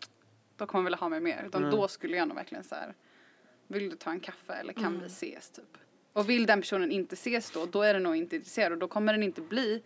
då 0.56 0.66
kommer 0.66 0.80
man 0.80 0.84
vilja 0.84 0.98
ha 0.98 1.08
mig 1.08 1.20
mer. 1.20 1.44
Utan 1.46 1.70
då 1.70 1.88
skulle 1.88 2.16
jag 2.16 2.28
nog 2.28 2.36
verkligen 2.36 2.64
så 2.64 2.74
här, 2.74 2.94
vill 3.66 3.90
du 3.90 3.96
ta 3.96 4.10
en 4.10 4.20
kaffe 4.20 4.52
eller 4.52 4.72
kan 4.72 5.00
vi 5.00 5.06
ses 5.06 5.50
typ? 5.50 5.78
Och 6.12 6.28
vill 6.28 6.46
den 6.46 6.60
personen 6.60 6.92
inte 6.92 7.14
ses 7.14 7.50
då, 7.50 7.66
då 7.66 7.82
är 7.82 7.94
den 7.94 8.02
nog 8.02 8.16
inte 8.16 8.36
intresserad 8.36 8.72
och 8.72 8.78
då 8.78 8.88
kommer 8.88 9.12
den 9.12 9.22
inte 9.22 9.40
bli 9.40 9.82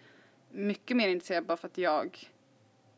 mycket 0.51 0.97
mer 0.97 1.09
intresserad 1.09 1.47
bara 1.47 1.57
för 1.57 1.67
att 1.69 1.79
jag 1.79 2.29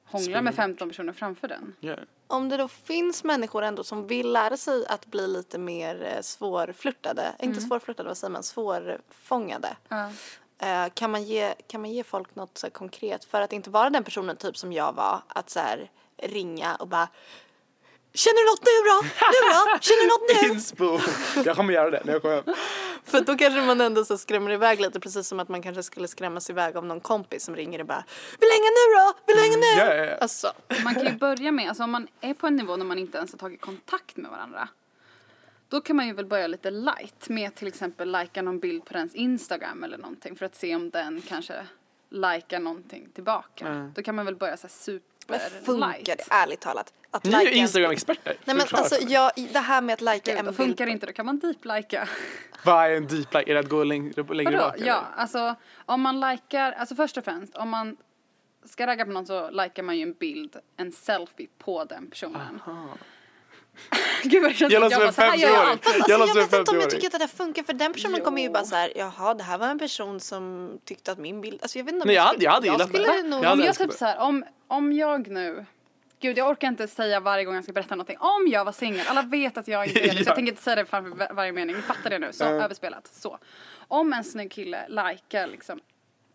hånglar 0.05 0.43
med 0.43 0.55
Springer 0.55 0.69
15 0.69 0.89
personer 0.89 1.13
framför 1.13 1.49
den. 1.49 1.77
Ja. 1.81 1.97
Om 2.27 2.49
det 2.49 2.57
då 2.57 2.69
finns 2.69 3.25
människor 3.25 3.63
ändå 3.63 3.85
som 3.85 4.07
vill 4.07 4.33
lära 4.33 4.57
sig 4.57 4.87
att 4.87 5.07
bli 5.07 5.27
lite 5.27 5.59
mer 5.59 6.03
eh, 6.03 6.21
svårflörtade, 6.21 7.33
inte 7.39 7.61
svårflörtade, 7.61 8.09
vad 8.09 8.19
säger 8.19 8.33
man, 8.33 8.43
svårfångade. 8.43 9.77
Ja. 9.89 10.13
Eh, 10.63 10.89
kan, 10.95 11.11
man 11.11 11.23
ge, 11.23 11.55
kan 11.67 11.81
man 11.81 11.91
ge 11.91 12.05
folk 12.05 12.35
något 12.35 12.59
så 12.59 12.71
konkret 12.71 13.25
för 13.25 13.41
att 13.41 13.53
inte 13.53 13.71
vara 13.71 13.91
den 13.91 14.05
personen 14.05 14.37
typ 14.37 14.57
som 14.57 14.73
jag 14.73 14.93
var, 14.93 15.23
att 15.29 15.51
så 15.51 15.61
här 15.61 15.91
ringa 16.23 16.75
och 16.75 16.89
bara 16.89 17.09
Känner 18.15 18.45
du 18.45 18.51
något 18.51 18.65
nu 18.65 18.91
då? 18.91 19.03
Nu 19.33 19.49
då? 19.49 19.79
Känner 19.81 20.03
du 20.03 20.09
något 20.09 20.43
nu? 20.43 20.49
Inspo! 20.55 21.01
Jag 21.45 21.57
kommer 21.57 21.75
göra 21.75 21.91
det 21.91 22.03
när 22.05 22.13
jag 22.13 22.23
kommer 22.23 22.35
hem. 22.35 22.55
För 23.05 23.21
då 23.21 23.37
kanske 23.37 23.61
man 23.61 23.81
ändå 23.81 24.05
så 24.05 24.19
skrämmer 24.19 24.51
iväg 24.51 24.81
lite 24.81 25.01
precis 25.01 25.29
som 25.29 25.41
att 25.41 25.49
man 25.49 25.63
kanske 25.63 25.83
skulle 25.83 26.09
skrämmas 26.09 26.51
iväg 26.51 26.77
av 26.77 26.85
någon 26.85 27.01
kompis 27.01 27.45
som 27.45 27.57
ringer 27.57 27.81
och 27.81 27.87
bara 27.87 28.05
Vill 28.41 28.49
du 28.49 28.53
hänga 28.53 28.71
nu 28.71 28.95
då? 28.97 29.13
Vill 29.27 29.37
du 29.37 29.43
hänga 29.43 29.57
nu? 29.57 29.91
Ja, 29.91 29.95
ja, 29.95 30.05
ja. 30.05 30.17
Alltså, 30.17 30.53
Man 30.85 30.95
kan 30.95 31.05
ju 31.05 31.13
börja 31.13 31.53
med, 31.53 31.69
alltså 31.69 31.83
om 31.83 31.91
man 31.91 32.09
är 32.21 32.35
på 32.35 32.47
en 32.47 32.57
nivå 32.57 32.77
när 32.77 32.85
man 32.85 32.99
inte 32.99 33.19
ens 33.19 33.33
har 33.33 33.39
tagit 33.39 33.61
kontakt 33.61 34.17
med 34.17 34.31
varandra. 34.31 34.69
Då 35.71 35.81
kan 35.81 35.97
man 35.97 36.07
ju 36.07 36.13
väl 36.13 36.27
börja 36.27 36.47
lite 36.47 36.71
light 36.71 37.29
med 37.29 37.55
till 37.55 37.69
exempel 37.69 38.13
likea 38.13 38.43
någon 38.43 38.61
bild 38.61 38.85
på 38.85 38.93
dens 38.93 39.15
Instagram 39.15 39.85
eller 39.85 39.99
någonting 39.99 40.37
för 40.37 40.47
att 40.47 40.55
se 40.55 40.77
om 40.77 40.91
den 40.91 41.21
kanske 41.21 41.67
likar 42.09 42.61
någonting 42.61 43.09
tillbaka. 43.15 43.67
Mm. 43.67 43.93
Då 43.95 44.03
kan 44.03 44.15
man 44.15 44.25
väl 44.25 44.37
börja 44.37 44.57
så 44.57 44.67
här 44.67 44.73
super 44.73 45.39
Funkar 45.65 45.89
light. 45.89 46.07
det 46.07 46.25
ärligt 46.31 46.61
talat? 46.61 46.93
Att 47.11 47.25
Ni 47.25 47.33
är 47.33 47.43
ju 47.43 47.53
Instagram-experter. 47.53 48.37
Nej 48.45 48.57
men 48.57 48.67
alltså 48.73 48.97
jag, 49.09 49.33
det 49.53 49.59
här 49.59 49.83
med 49.83 49.93
att 49.93 50.01
Gud, 50.25 50.39
en 50.39 50.45
bild. 50.45 50.57
funkar 50.57 50.87
inte, 50.87 51.07
då 51.07 51.13
kan 51.13 51.27
man 51.27 51.39
deep-lika. 51.41 52.09
Vad 52.65 52.85
är 52.85 52.91
en 52.91 53.07
deep 53.07 53.35
like? 53.35 53.51
Är 53.51 53.55
det 53.55 53.61
att 53.61 53.69
gå 53.69 53.85
längre, 53.85 54.35
längre 54.35 54.59
bak? 54.59 54.77
eller? 54.77 54.87
Ja, 54.87 55.05
alltså 55.17 55.55
om 55.77 56.01
man 56.01 56.21
likar, 56.21 56.73
alltså 56.73 56.95
först 56.95 57.17
och 57.17 57.25
främst 57.25 57.57
om 57.57 57.71
man 57.71 57.97
ska 58.65 58.87
ragga 58.87 59.05
på 59.05 59.11
någon 59.11 59.27
så 59.27 59.51
likar 59.51 59.83
man 59.83 59.97
ju 59.97 60.03
en 60.03 60.13
bild, 60.13 60.57
en 60.77 60.93
selfie 60.93 61.49
på 61.59 61.85
den 61.85 62.11
personen. 62.11 62.61
Gud 64.23 64.43
vad 64.43 64.51
det 64.51 64.55
känns 64.55 64.73
Jag 64.73 64.83
som 64.83 64.91
jag 64.91 65.01
en 65.01 65.07
bara, 65.07 65.13
så 65.13 65.21
här 65.23 65.37
gör 65.37 65.49
jag 65.49 65.59
50-åring. 65.67 65.79
Fast 65.83 65.95
alltså, 65.97 66.11
Jag 66.11 66.21
jag, 66.21 66.35
vet 66.35 66.45
inte 66.45 66.57
om 66.57 66.65
jag 66.67 66.67
50-åring. 66.69 66.91
tycker 66.91 67.07
att 67.07 67.13
det 67.13 67.19
där 67.19 67.27
funkar 67.27 67.63
för 67.63 67.73
den 67.73 67.93
personen 67.93 68.17
Jo. 68.19 68.25
kommer 68.25 68.43
ju 68.43 68.51
bara 68.51 68.65
så 68.65 68.75
här, 68.75 68.93
jaha 68.97 69.35
det 69.35 69.43
här 69.45 69.59
var 69.59 69.67
en 69.67 69.79
person 69.79 70.21
som 70.21 70.71
tyckte 70.85 71.13
att 71.13 71.19
min 71.19 71.41
bild, 71.41 71.59
alltså 71.63 71.79
jag 71.79 71.85
vet 71.85 71.95
inte 71.95 72.03
om 72.03 72.07
Nej, 72.07 72.17
jag 72.17 72.23
hade- 72.23 72.45
jag 72.45 72.53
hade 72.53 72.67
gillat 72.67 72.89
skulle 72.89 73.13
det. 73.17 73.23
nog, 73.23 73.45
Jag 73.45 73.53
Om 73.53 73.61
jag 73.61 73.75
typ 73.79 73.93
så 73.93 74.05
här, 74.05 74.19
om, 74.19 74.45
om 74.69 74.93
jag 74.93 75.29
nu 75.29 75.67
Gud 76.21 76.39
jag 76.39 76.49
orkar 76.51 76.69
inte 76.69 76.89
säga 76.89 77.21
varje 77.21 77.45
gång 77.45 77.55
jag 77.55 77.65
ska 77.65 77.73
berätta 77.73 77.95
någonting. 77.95 78.17
Om 78.21 78.47
jag 78.49 78.65
var 78.65 78.73
singel, 78.73 79.07
alla 79.09 79.23
vet 79.23 79.57
att 79.59 79.69
jag 79.69 79.87
inte 79.87 80.01
är 80.01 80.03
det 80.03 80.11
så 80.13 80.17
Ja. 80.19 80.25
jag 80.27 80.35
tänker 80.37 80.53
inte 80.53 80.63
säga 80.63 80.77
det 80.77 80.85
framför 80.85 81.11
var- 81.11 81.35
varje 81.35 81.53
mening. 81.53 81.77
Ni 81.77 81.83
fattar 81.83 82.11
det 82.11 82.19
nu, 82.19 82.33
så 82.33 82.45
Ja. 82.45 82.49
överspelat. 82.51 83.07
Så. 83.13 83.39
Om 83.89 84.13
en 84.13 84.25
snygg 84.25 84.53
kille 84.53 84.89
likar 84.89 85.47
liksom 85.47 85.81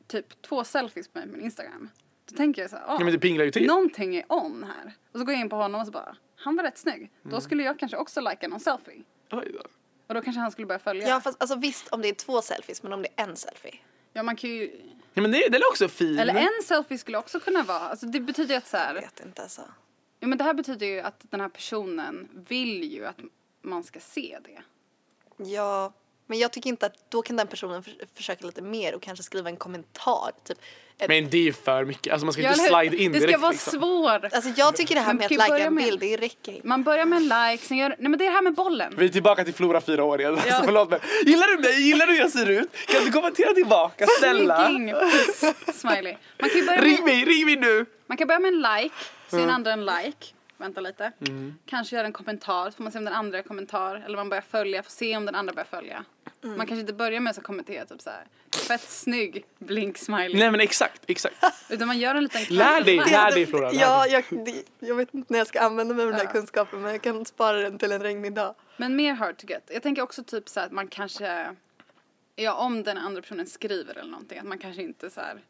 typ 0.08 0.42
två 0.42 0.64
selfies 0.64 1.08
på 1.08 1.20
mig 1.20 1.28
på 1.28 1.34
min 1.36 1.46
Instagram. 1.46 1.90
Då 2.30 2.36
tänker 2.38 2.62
jag 2.62 2.72
så 2.72 2.78
här, 2.78 2.84
ah, 2.88 2.96
Ja, 3.00 3.04
men 3.04 3.14
det 3.14 3.20
pinglar 3.20 3.46
ju 3.46 3.52
till. 3.52 3.68
någonting 3.68 4.16
är 4.16 4.26
on 4.28 4.64
här. 4.78 4.94
Och 5.14 5.20
så 5.20 5.26
går 5.26 5.34
jag 5.34 5.42
in 5.42 5.50
på 5.50 5.56
honom 5.56 5.82
och 5.82 5.88
så 5.88 5.92
bara, 5.92 6.16
han 6.46 6.56
var 6.56 6.64
rätt 6.64 6.78
snygg. 6.78 6.96
Mm. 6.98 7.12
Då 7.24 7.42
skulle 7.42 7.64
jag 7.64 7.80
kanske 7.80 7.98
också 7.98 8.22
lika 8.22 8.48
någon 8.48 8.60
selfie. 8.60 9.04
Oj 9.32 9.52
då. 9.54 9.60
Och 10.08 10.14
då 10.14 10.22
kanske 10.22 10.40
han 10.40 10.52
skulle 10.52 10.68
börja 10.68 10.80
följa. 10.80 11.08
ja 11.08 11.22
fast 11.22 11.42
alltså 11.42 11.56
visst 11.56 11.88
om 11.88 12.02
det 12.02 12.08
är 12.08 12.14
två 12.14 12.42
selfies 12.42 12.84
men 12.84 12.94
om 12.94 13.02
det 13.02 13.08
är 13.16 13.24
en 13.28 13.36
selfie. 13.36 13.76
Ja 14.14 14.24
man 14.24 14.36
kan 14.36 14.50
ju, 14.50 14.82
Ja, 15.14 15.22
men 15.22 15.32
det, 15.32 15.50
det 15.50 15.58
är 15.58 15.70
också 15.72 15.88
fin. 15.88 16.20
eller 16.20 16.36
en 16.36 16.64
selfie 16.64 16.98
skulle 16.98 17.18
också 17.18 17.40
kunna 17.40 17.64
vara, 17.64 17.80
alltså 17.80 18.06
det 18.06 18.20
betyder 18.20 18.54
ju 18.54 18.58
att 18.58 18.68
så 18.68 18.78
Jag 18.78 18.82
här, 18.84 18.94
vet 18.94 19.20
inte 19.26 19.42
alltså. 19.42 19.62
Ja, 20.20 20.28
men 20.28 20.38
det 20.38 20.44
här 20.44 20.54
betyder 20.54 20.86
ju 20.88 21.00
att 21.00 21.26
den 21.32 21.42
här 21.42 21.50
personen 21.50 22.30
vill 22.48 22.84
ju 22.94 23.06
att 23.06 23.20
man 23.62 23.84
ska 23.84 24.00
se 24.00 24.40
det. 24.44 24.62
Ja, 25.38 25.94
men 26.28 26.38
jag 26.40 26.52
tycker 26.52 26.70
inte 26.70 26.86
att 26.86 27.12
då 27.12 27.22
kan 27.22 27.36
den 27.38 27.48
personen 27.48 27.84
för, 27.84 27.94
försöka 28.16 28.46
lite 28.46 28.62
mer 28.62 28.96
och 28.96 29.02
kanske 29.02 29.24
skriva 29.24 29.50
en 29.50 29.58
kommentar. 29.58 30.32
Typ. 30.44 30.58
Ett, 30.98 31.08
Men 31.10 31.30
det 31.30 31.38
är 31.38 31.42
ju 31.42 31.54
för 31.54 31.86
mycket. 31.86 32.14
Alltså 32.14 32.26
man 32.26 32.34
ska 32.34 32.42
Ja, 32.42 32.50
inte 32.50 32.64
slide 32.64 32.98
in 33.04 33.12
det 33.12 33.18
ska 33.20 33.28
direkt 33.28 33.42
vara 33.42 33.52
liksom. 33.52 33.80
svårt. 33.80 34.34
alltså 34.34 34.50
jag 34.56 34.76
tycker 34.76 34.96
det 34.96 35.02
här 35.02 35.14
med 35.14 35.26
att 35.26 35.32
lajka 35.32 35.58
en 35.58 35.74
med- 35.76 35.84
bild, 35.84 36.00
det 36.00 36.18
räcker 36.18 36.52
inte. 36.54 36.68
Man 36.68 36.84
börjar 36.84 37.06
med 37.06 37.18
en 37.18 37.24
like, 37.52 37.66
sen 37.66 37.78
gör... 37.78 37.90
Nej 37.90 38.10
men 38.10 38.18
det 38.18 38.26
är 38.26 38.30
det 38.30 38.36
här 38.36 38.42
med 38.42 38.54
bollen. 38.54 38.94
Vi 38.98 39.06
är 39.06 39.10
tillbaka 39.10 39.44
till 39.44 39.54
Flora 39.54 39.82
fyra 39.82 40.04
år 40.04 40.20
igen. 40.20 40.34
Alltså, 40.34 40.48
Ja. 40.50 40.62
förlåt 40.66 40.90
men. 40.90 41.00
Gillar 41.26 41.48
du 41.48 41.62
mig? 41.62 41.82
Gillar 41.82 42.06
du 42.08 42.14
hur 42.14 42.20
jag 42.20 42.32
ser 42.32 42.50
ut? 42.50 42.70
Kan 42.88 43.06
du 43.06 43.12
kommentera 43.12 43.54
tillbaka? 43.54 44.06
Snälla. 44.20 44.68
Smiley. 45.74 46.16
Man 46.40 46.50
kan 46.50 46.66
börja 46.66 46.82
Ring 46.82 46.96
med, 46.96 47.04
mig, 47.04 47.26
ring 47.26 47.46
mig 47.46 47.56
nu! 47.56 47.86
man 48.08 48.18
kan 48.18 48.28
börja 48.28 48.40
med 48.40 48.54
en 48.54 48.62
like, 48.62 48.96
se 49.28 49.42
en 49.42 49.50
andra 49.50 49.72
en 49.74 49.86
like. 49.86 50.28
Vänta 50.58 50.82
lite. 50.82 51.12
Mm. 51.28 51.56
Kanske 51.66 51.96
göra 51.96 52.08
en 52.08 52.14
kommentar, 52.14 52.70
så 52.70 52.76
får 52.76 52.84
man 52.84 52.92
se 52.92 52.98
om 52.98 53.06
den 53.06 53.14
andra 53.14 53.44
kommentar. 53.44 54.04
Eller 54.06 54.18
man 54.18 54.30
börjar 54.30 54.44
följa, 54.52 54.84
får 54.84 54.92
se 54.92 55.18
om 55.18 55.26
den 55.26 55.36
andra 55.36 55.54
börjar 55.54 55.68
följa. 55.72 56.06
Mm. 56.46 56.58
Man 56.58 56.68
kanske 56.68 56.82
inte 56.82 56.94
börjar 56.94 57.20
med 57.20 57.32
att 57.32 57.44
kommentera 57.44 57.86
typ 57.86 58.02
så 58.02 58.10
här. 58.10 58.26
fett 58.68 58.82
snygg, 58.90 59.46
blink 59.60 59.98
smiley. 59.98 60.40
Nej 60.40 60.52
men 60.52 60.60
exakt, 60.60 61.02
exakt. 61.08 61.36
Utan 61.70 61.88
man 61.88 61.98
gör 62.00 62.16
en 62.16 62.24
liten 62.24 62.42
Lär 62.50 62.82
dig, 62.82 62.96
lär 62.98 63.32
dig 63.32 63.46
Flora. 63.46 63.72
lär 63.72 63.82
Ja, 63.82 64.08
jag, 64.08 64.24
jag 64.80 64.96
vet 64.96 65.14
inte 65.14 65.34
när 65.34 65.38
jag 65.40 65.48
ska 65.48 65.60
använda 65.60 65.94
mig 65.96 66.04
av 66.06 66.12
den 66.12 66.20
här 66.20 66.26
Ja. 66.26 66.32
kunskapen 66.32 66.82
men 66.82 66.92
jag 66.92 67.02
kan 67.02 67.26
spara 67.26 67.58
den 67.58 67.78
till 67.78 67.92
en 67.92 68.02
regnig 68.02 68.34
dag. 68.34 68.56
Men 68.78 68.96
mer 68.96 69.14
hard 69.14 69.38
to 69.38 69.48
get. 69.48 69.70
Jag 69.74 69.84
tänker 69.84 70.02
också 70.02 70.24
typ 70.24 70.50
så 70.50 70.60
här 70.60 70.68
att 70.68 70.74
man 70.74 70.88
kanske, 70.88 71.56
ja 72.36 72.54
om 72.54 72.84
den 72.84 72.98
andra 72.98 73.22
personen 73.22 73.48
skriver 73.48 73.98
eller 73.98 74.12
någonting, 74.12 74.38
att 74.40 74.46
man 74.46 74.58
kanske 74.58 74.82
inte 74.82 75.10
så 75.10 75.22
här, 75.22 75.42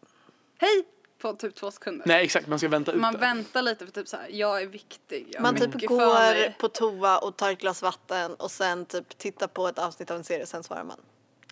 hej, 0.57 0.83
på 1.21 1.33
typ 1.33 1.55
två 1.55 1.71
sekunder. 1.71 2.07
Nej 2.07 2.23
exakt, 2.25 2.47
man 2.47 2.59
ska 2.59 2.67
vänta 2.67 2.91
ut 2.91 3.01
Man 3.01 3.13
det. 3.13 3.19
väntar 3.19 3.61
lite 3.61 3.85
för 3.85 3.91
typ 3.93 4.07
så 4.07 4.17
här, 4.17 4.27
jag 4.29 4.61
är 4.61 4.65
viktig, 4.67 5.27
jag 5.31 5.41
Man 5.41 5.55
typ 5.55 5.73
går 5.87 6.51
på 6.59 6.67
toa 6.69 7.17
och 7.17 7.37
tar 7.37 7.51
ett 7.51 7.59
glas 7.61 7.81
vatten 7.81 8.33
och 8.35 8.51
sen 8.51 8.85
typ 8.85 9.17
tittar 9.17 9.47
på 9.47 9.67
ett 9.67 9.79
avsnitt 9.79 10.11
av 10.11 10.17
en 10.17 10.23
serie 10.23 10.45
sen 10.45 10.63
svarar 10.63 10.83
man. 10.83 10.97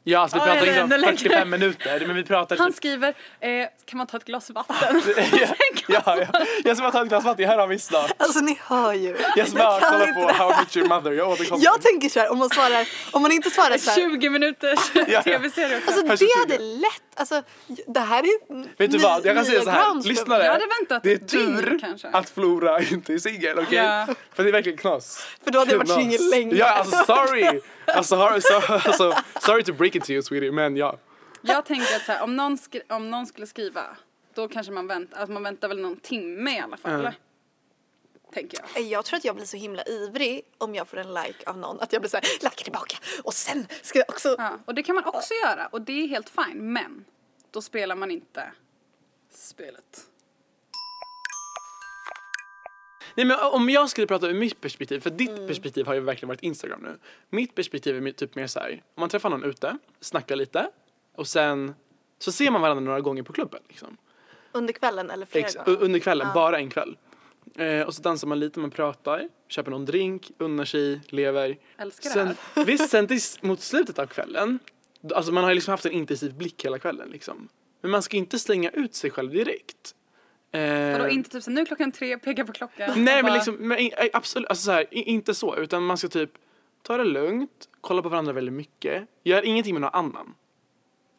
Ja 0.06 0.20
alltså 0.20 0.38
vi 0.38 0.40
Ja, 0.40 0.46
pratar 0.46 0.68
inte 0.84 0.96
om 0.96 1.02
längre. 1.02 1.18
45 1.18 1.50
minuter 1.50 2.04
men 2.08 2.16
vi 2.16 2.24
pratar 2.24 2.58
Han 2.58 2.68
typ 2.68 2.76
skriver, 2.78 3.14
eh, 3.40 3.68
kan 3.86 3.98
man 3.98 4.08
ta 4.08 4.18
ett 4.18 4.26
glas 4.26 4.50
vatten? 4.50 5.02
ja, 5.32 5.48
ja, 5.88 6.02
ja. 6.34 6.46
Jag 6.64 6.78
ska 6.78 6.84
bara 6.84 6.92
ta 6.92 7.02
ett 7.04 7.10
glas 7.10 7.24
vatten, 7.26 7.46
här 7.46 7.58
har 7.58 7.68
vi 7.68 7.80
snart. 7.80 8.12
Alltså 8.18 8.40
ni 8.40 8.60
hör 8.62 8.94
ju. 8.94 9.18
Jag 9.36 9.48
ska 9.48 9.58
bara 9.58 9.80
kolla 9.80 10.06
på 10.14 10.28
det. 10.28 10.34
How 10.34 10.52
I 10.52 10.56
Met 10.60 10.78
Your 10.78 10.88
Mother, 10.90 11.12
jag 11.12 11.30
återkommer. 11.32 11.64
Jag 11.64 11.82
tänker 11.82 12.10
så 12.10 12.20
här, 12.20 12.32
om 12.32 12.38
man 12.38 12.50
svarar, 12.50 12.88
om 13.12 13.22
man 13.22 13.32
inte 13.32 13.50
svarar 13.50 13.78
så 13.78 13.90
här. 13.90 13.98
20 13.98 14.30
minuters 14.30 14.90
tv-serie. 15.24 15.82
Alltså 15.88 16.02
det 16.02 16.18
20. 16.18 16.26
hade 16.40 16.58
lätt, 16.58 17.13
alltså 17.16 17.44
det 17.88 18.00
här 18.00 18.24
är 18.24 18.78
Vet 18.78 18.92
du 18.92 18.98
vad, 18.98 19.26
jag 19.26 19.36
kan 19.36 19.46
säga 19.46 19.62
så 19.62 19.70
här, 19.70 19.96
lyssna 19.96 20.10
lyssnare. 20.10 20.44
Jag 20.46 20.52
hade 20.52 20.66
väntat 20.80 21.04
Det 21.04 21.12
är 21.14 21.18
tur 21.18 21.80
kanske. 21.82 22.08
att 22.08 22.30
Flora 22.30 22.82
inte 22.82 23.14
är 23.14 23.18
singel, 23.18 23.60
okej? 23.60 23.78
Ja. 23.78 24.08
För 24.34 24.44
det 24.44 24.50
är 24.50 24.52
verkligen 24.52 24.78
knas. 24.78 25.28
För 25.44 25.52
då 25.52 25.60
hade 25.60 25.72
jag 25.72 25.78
varit 25.78 25.90
singel 25.94 26.30
länge. 26.30 26.56
Ja, 26.56 26.66
alltså 26.74 27.04
sorry! 27.06 27.62
Alltså, 27.86 28.16
alltså, 28.16 29.14
sorry 29.40 29.64
to 29.64 29.74
break 29.74 29.96
it 29.96 30.04
to 30.04 30.12
you 30.12 30.22
sweetie, 30.22 30.52
men 30.52 30.78
ja. 30.78 30.98
Jag 31.42 31.66
tänker 31.66 31.96
att 31.96 32.06
så 32.06 32.12
här, 32.12 32.24
om, 32.24 32.36
någon 32.36 32.58
skri- 32.58 32.82
om 32.90 33.12
någon 33.12 33.26
skulle 33.26 33.48
skriva, 33.48 33.82
då 34.36 34.48
kanske 34.48 34.72
man 34.72 34.88
väntar, 34.88 35.18
alltså 35.20 35.34
man 35.34 35.44
väntar 35.44 35.68
väl 35.68 35.80
någon 35.82 35.98
timme 35.98 36.56
i 36.56 36.60
alla 36.60 36.78
fall. 36.78 37.04
Ja. 37.04 37.12
Tänker 38.34 38.60
jag. 38.76 38.84
Jag 38.84 39.06
tror 39.06 39.18
att 39.18 39.26
jag 39.26 39.36
blir 39.36 39.46
så 39.46 39.58
himla 39.58 39.84
ivrig 39.84 40.42
om 40.58 40.76
jag 40.76 40.88
får 40.88 40.98
en 40.98 41.14
like 41.14 41.44
av 41.50 41.58
någon 41.58 41.80
att 41.80 41.94
jag 41.94 42.02
blir 42.02 42.10
så 42.10 42.18
här, 42.18 42.24
likea 42.44 42.52
tillbaka 42.64 42.98
och 43.24 43.34
sen 43.34 43.68
ska 43.82 44.00
jag 44.00 44.10
också 44.10 44.36
Ja, 44.38 44.60
och 44.66 44.76
det 44.76 44.84
kan 44.84 44.96
man 44.96 45.06
också 45.06 45.34
göra 45.44 45.68
och 45.68 45.82
det 45.82 46.04
är 46.04 46.08
helt 46.08 46.30
fine, 46.30 46.74
men 46.74 47.06
då 47.52 47.62
spelar 47.62 47.96
man 47.96 48.12
inte 48.12 48.52
spelet. 49.34 50.06
Nej 53.16 53.26
men 53.26 53.40
om 53.40 53.70
jag 53.70 53.90
skulle 53.90 54.08
prata 54.08 54.28
ur 54.28 54.34
mitt 54.34 54.62
perspektiv, 54.62 55.00
för 55.00 55.10
ditt 55.10 55.30
Mm. 55.30 55.48
perspektiv 55.48 55.86
har 55.86 55.94
ju 55.94 56.00
verkligen 56.00 56.28
varit 56.28 56.44
Instagram 56.44 56.82
nu. 56.82 56.98
Mitt 57.30 57.56
perspektiv 57.56 58.08
är 58.08 58.12
typ 58.12 58.36
mer 58.36 58.48
så 58.48 58.60
här, 58.60 58.72
om 58.96 59.02
man 59.02 59.10
träffar 59.10 59.30
någon 59.30 59.44
ute, 59.44 59.78
snackar 60.02 60.36
lite 60.36 60.70
och 61.16 61.28
sen 61.28 61.76
så 62.20 62.32
ser 62.32 62.52
man 62.52 62.62
varandra 62.62 62.82
några 62.84 63.02
gånger 63.02 63.24
på 63.24 63.34
klubben 63.34 63.60
liksom. 63.68 63.98
under 64.52 64.74
kvällen 64.74 65.12
eller 65.12 65.26
flera 65.26 65.46
Ex- 65.46 65.56
gånger. 65.56 65.82
under 65.84 66.00
kvällen, 66.00 66.28
Ja. 66.28 66.34
bara 66.34 66.58
en 66.58 66.70
kväll. 66.70 66.98
Eh, 67.56 67.82
och 67.82 67.94
så 67.94 68.02
dansar 68.02 68.28
man 68.28 68.40
lite, 68.40 68.60
man 68.60 68.72
pratar, 68.72 69.30
köper 69.48 69.72
någon 69.72 69.86
drink, 69.86 70.32
unnar 70.38 70.66
sig, 70.66 71.02
lever. 71.10 71.58
Älskar 71.78 72.10
det 72.10 72.14
Sen, 72.14 72.28
här. 72.56 72.66
visst, 72.66 72.90
sen 72.90 73.08
till, 73.08 73.20
mot 73.42 73.62
slutet 73.62 74.00
av 74.00 74.06
kvällen, 74.08 74.60
alltså 75.16 75.32
man 75.32 75.44
har 75.44 75.52
ju 75.52 75.56
liksom 75.56 75.72
haft 75.72 75.86
en 75.86 75.92
intensiv 75.92 76.34
blick 76.34 76.66
hela 76.66 76.80
kvällen 76.80 77.10
liksom. 77.10 77.50
Men 77.82 77.92
man 77.92 78.02
ska 78.02 78.18
inte 78.18 78.40
slänga 78.40 78.70
ut 78.70 78.96
sig 78.96 79.10
själv 79.10 79.32
direkt. 79.32 79.96
Eh, 80.52 80.92
Vadå 80.92 81.10
inte 81.10 81.30
typ 81.30 81.44
så 81.44 81.52
nu 81.52 81.66
klockan 81.66 81.92
tre, 81.92 82.18
peka 82.18 82.46
på 82.46 82.52
klockan. 82.52 82.90
Nej 83.04 83.16
men 83.16 83.24
bara- 83.24 83.34
liksom, 83.34 83.56
men, 83.56 83.90
absolut, 84.14 84.50
alltså 84.50 84.66
så 84.66 84.72
här, 84.72 84.86
inte 84.92 85.34
så, 85.34 85.56
utan 85.58 85.84
man 85.86 85.98
ska 85.98 86.08
typ 86.08 86.32
ta 86.82 86.98
det 86.98 87.04
lugnt, 87.04 87.70
kolla 87.82 88.02
på 88.02 88.10
varandra 88.10 88.34
väldigt 88.34 88.54
mycket, 88.54 89.08
gör 89.24 89.46
ingenting 89.46 89.74
med 89.76 89.82
någon 89.82 89.94
annan. 89.94 90.36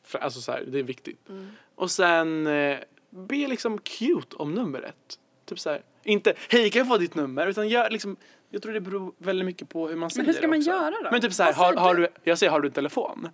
För, 0.05 0.19
alltså 0.19 0.41
så 0.41 0.53
här, 0.53 0.65
det 0.69 0.79
är 0.79 0.83
viktigt. 0.83 1.29
Mm. 1.29 1.51
Och 1.75 1.91
sen 1.91 2.47
eh, 2.47 2.79
be 3.11 3.37
liksom 3.47 3.79
cute 3.79 4.37
om 4.37 4.55
numret. 4.55 5.19
Typ 5.45 5.59
så 5.59 5.71
här, 5.71 5.83
inte 6.05 6.35
hej 6.51 6.71
kan 6.71 6.79
jag 6.79 6.89
få 6.89 6.97
ditt 6.97 7.15
nummer, 7.15 7.47
utan 7.47 7.69
gör 7.69 7.91
liksom, 7.91 8.17
jag 8.51 8.63
tror 8.63 8.73
det 8.73 8.81
beror 8.81 9.13
väldigt 9.19 9.47
mycket 9.47 9.69
på 9.69 9.89
hur 9.89 9.97
man 9.97 10.11
säger 10.11 10.27
hur 10.27 10.33
ska 10.33 10.43
det 10.43 10.49
man 10.49 10.59
också. 10.59 10.71
göra 10.71 10.91
då? 10.91 11.09
Men 11.11 11.21
typ 11.21 11.33
så 11.33 11.43
här, 11.43 11.53
Vad 11.53 11.67
har, 11.67 11.73
säger 11.73 11.81
har 11.81 11.95
du? 11.95 12.03
du, 12.03 12.09
jag 12.25 12.39
säger 12.39 12.51
har 12.51 12.61
du 12.61 12.69
en 12.69 12.73
telefon? 12.75 13.29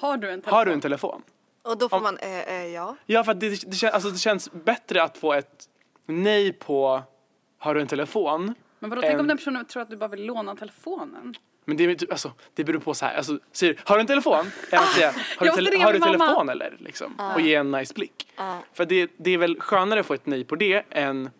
Har 0.00 0.16
du 0.16 0.30
en 0.30 0.40
telefon? 0.40 0.56
Har 0.58 0.64
du 0.66 0.72
en 0.72 0.80
telefon? 0.80 1.22
Och 1.62 1.78
då 1.78 1.88
får 1.88 1.96
Om- 1.96 2.02
man, 2.02 2.18
eh, 2.18 2.48
eh, 2.54 2.66
ja. 2.66 2.96
Ja 3.06 3.24
för 3.24 3.32
att 3.32 3.40
det, 3.40 3.48
det, 3.70 3.76
kän, 3.76 3.90
alltså, 3.92 4.10
det 4.10 4.18
känns 4.18 4.52
bättre 4.52 5.02
att 5.02 5.18
få 5.18 5.32
ett 5.32 5.68
nej 6.06 6.52
på 6.52 7.02
har 7.58 7.74
du 7.74 7.80
en 7.80 7.86
telefon? 7.86 8.54
Men 8.78 8.90
vadå, 8.90 9.02
tänk 9.02 9.20
om 9.20 9.26
den 9.26 9.36
personen 9.36 9.64
tror 9.64 9.82
att 9.82 9.90
du 9.90 9.96
bara 9.96 10.08
vill 10.08 10.24
låna 10.24 10.56
telefonen? 10.56 11.34
Men 11.64 11.76
det, 11.76 11.84
är 11.84 11.94
typ, 11.94 12.10
alltså, 12.10 12.32
det 12.54 12.64
beror 12.64 12.80
på 12.80 12.94
så 12.94 13.06
här, 13.06 13.16
alltså, 13.16 13.38
säger 13.52 13.74
du, 13.74 13.80
har 13.84 13.96
du 13.96 14.00
en 14.00 14.06
telefon? 14.06 14.46
Än 14.70 14.78
att 14.78 14.88
säga, 14.94 15.06
har 15.12 15.14
du, 15.14 15.22
Jag 15.38 15.46
måste 15.46 15.54
tele, 15.64 15.70
ringa 15.70 15.84
har 15.84 15.92
du 15.92 15.98
min 15.98 16.08
mamma. 16.10 16.24
telefon 16.26 16.48
eller? 16.48 16.76
Liksom, 16.78 17.20
Och 17.34 17.40
ge 17.40 17.54
en 17.54 17.70
nice 17.70 17.94
blick. 17.94 18.28
Ja. 18.36 18.58
För 18.72 18.84
det, 18.84 19.10
det 19.16 19.30
är 19.30 19.38
väl 19.38 19.60
skönare 19.60 20.00
att 20.00 20.06
få 20.06 20.14
ett 20.14 20.26
nej 20.26 20.44
på 20.44 20.56
det 20.56 20.82
än, 20.90 21.30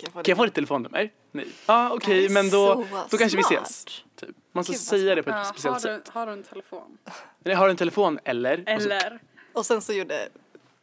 Kan 0.00 0.12
kan 0.12 0.22
jag 0.26 0.36
få 0.36 0.44
ditt 0.44 0.54
telefonnummer? 0.54 1.10
Nej. 1.32 1.46
Ja 1.66 1.74
ah, 1.88 1.90
okej, 1.94 2.24
är 2.26 2.30
men 2.30 2.50
då, 2.50 2.74
så 2.74 3.06
då 3.10 3.16
kanske 3.18 3.36
vi 3.36 3.42
ses. 3.42 3.84
Typ. 4.16 4.28
Man 4.52 4.64
ska 4.64 4.72
Gud, 4.72 4.80
säga 4.80 5.14
det 5.14 5.22
på 5.22 5.30
ett 5.30 5.36
Ja, 5.36 5.44
speciellt 5.44 5.84
har, 5.84 5.90
du, 5.92 5.98
sätt. 5.98 6.08
har 6.08 6.26
du 6.26 6.32
en 6.32 6.42
telefon? 6.42 6.98
Nej, 7.38 7.54
har 7.54 7.64
du 7.66 7.70
en 7.70 7.76
telefon 7.76 8.18
eller? 8.24 8.58
Och 8.76 8.82
så- 8.82 8.88
Eller? 8.88 9.18
Och 9.52 9.66
sen 9.66 9.80
så 9.82 9.92
gjorde 9.92 10.28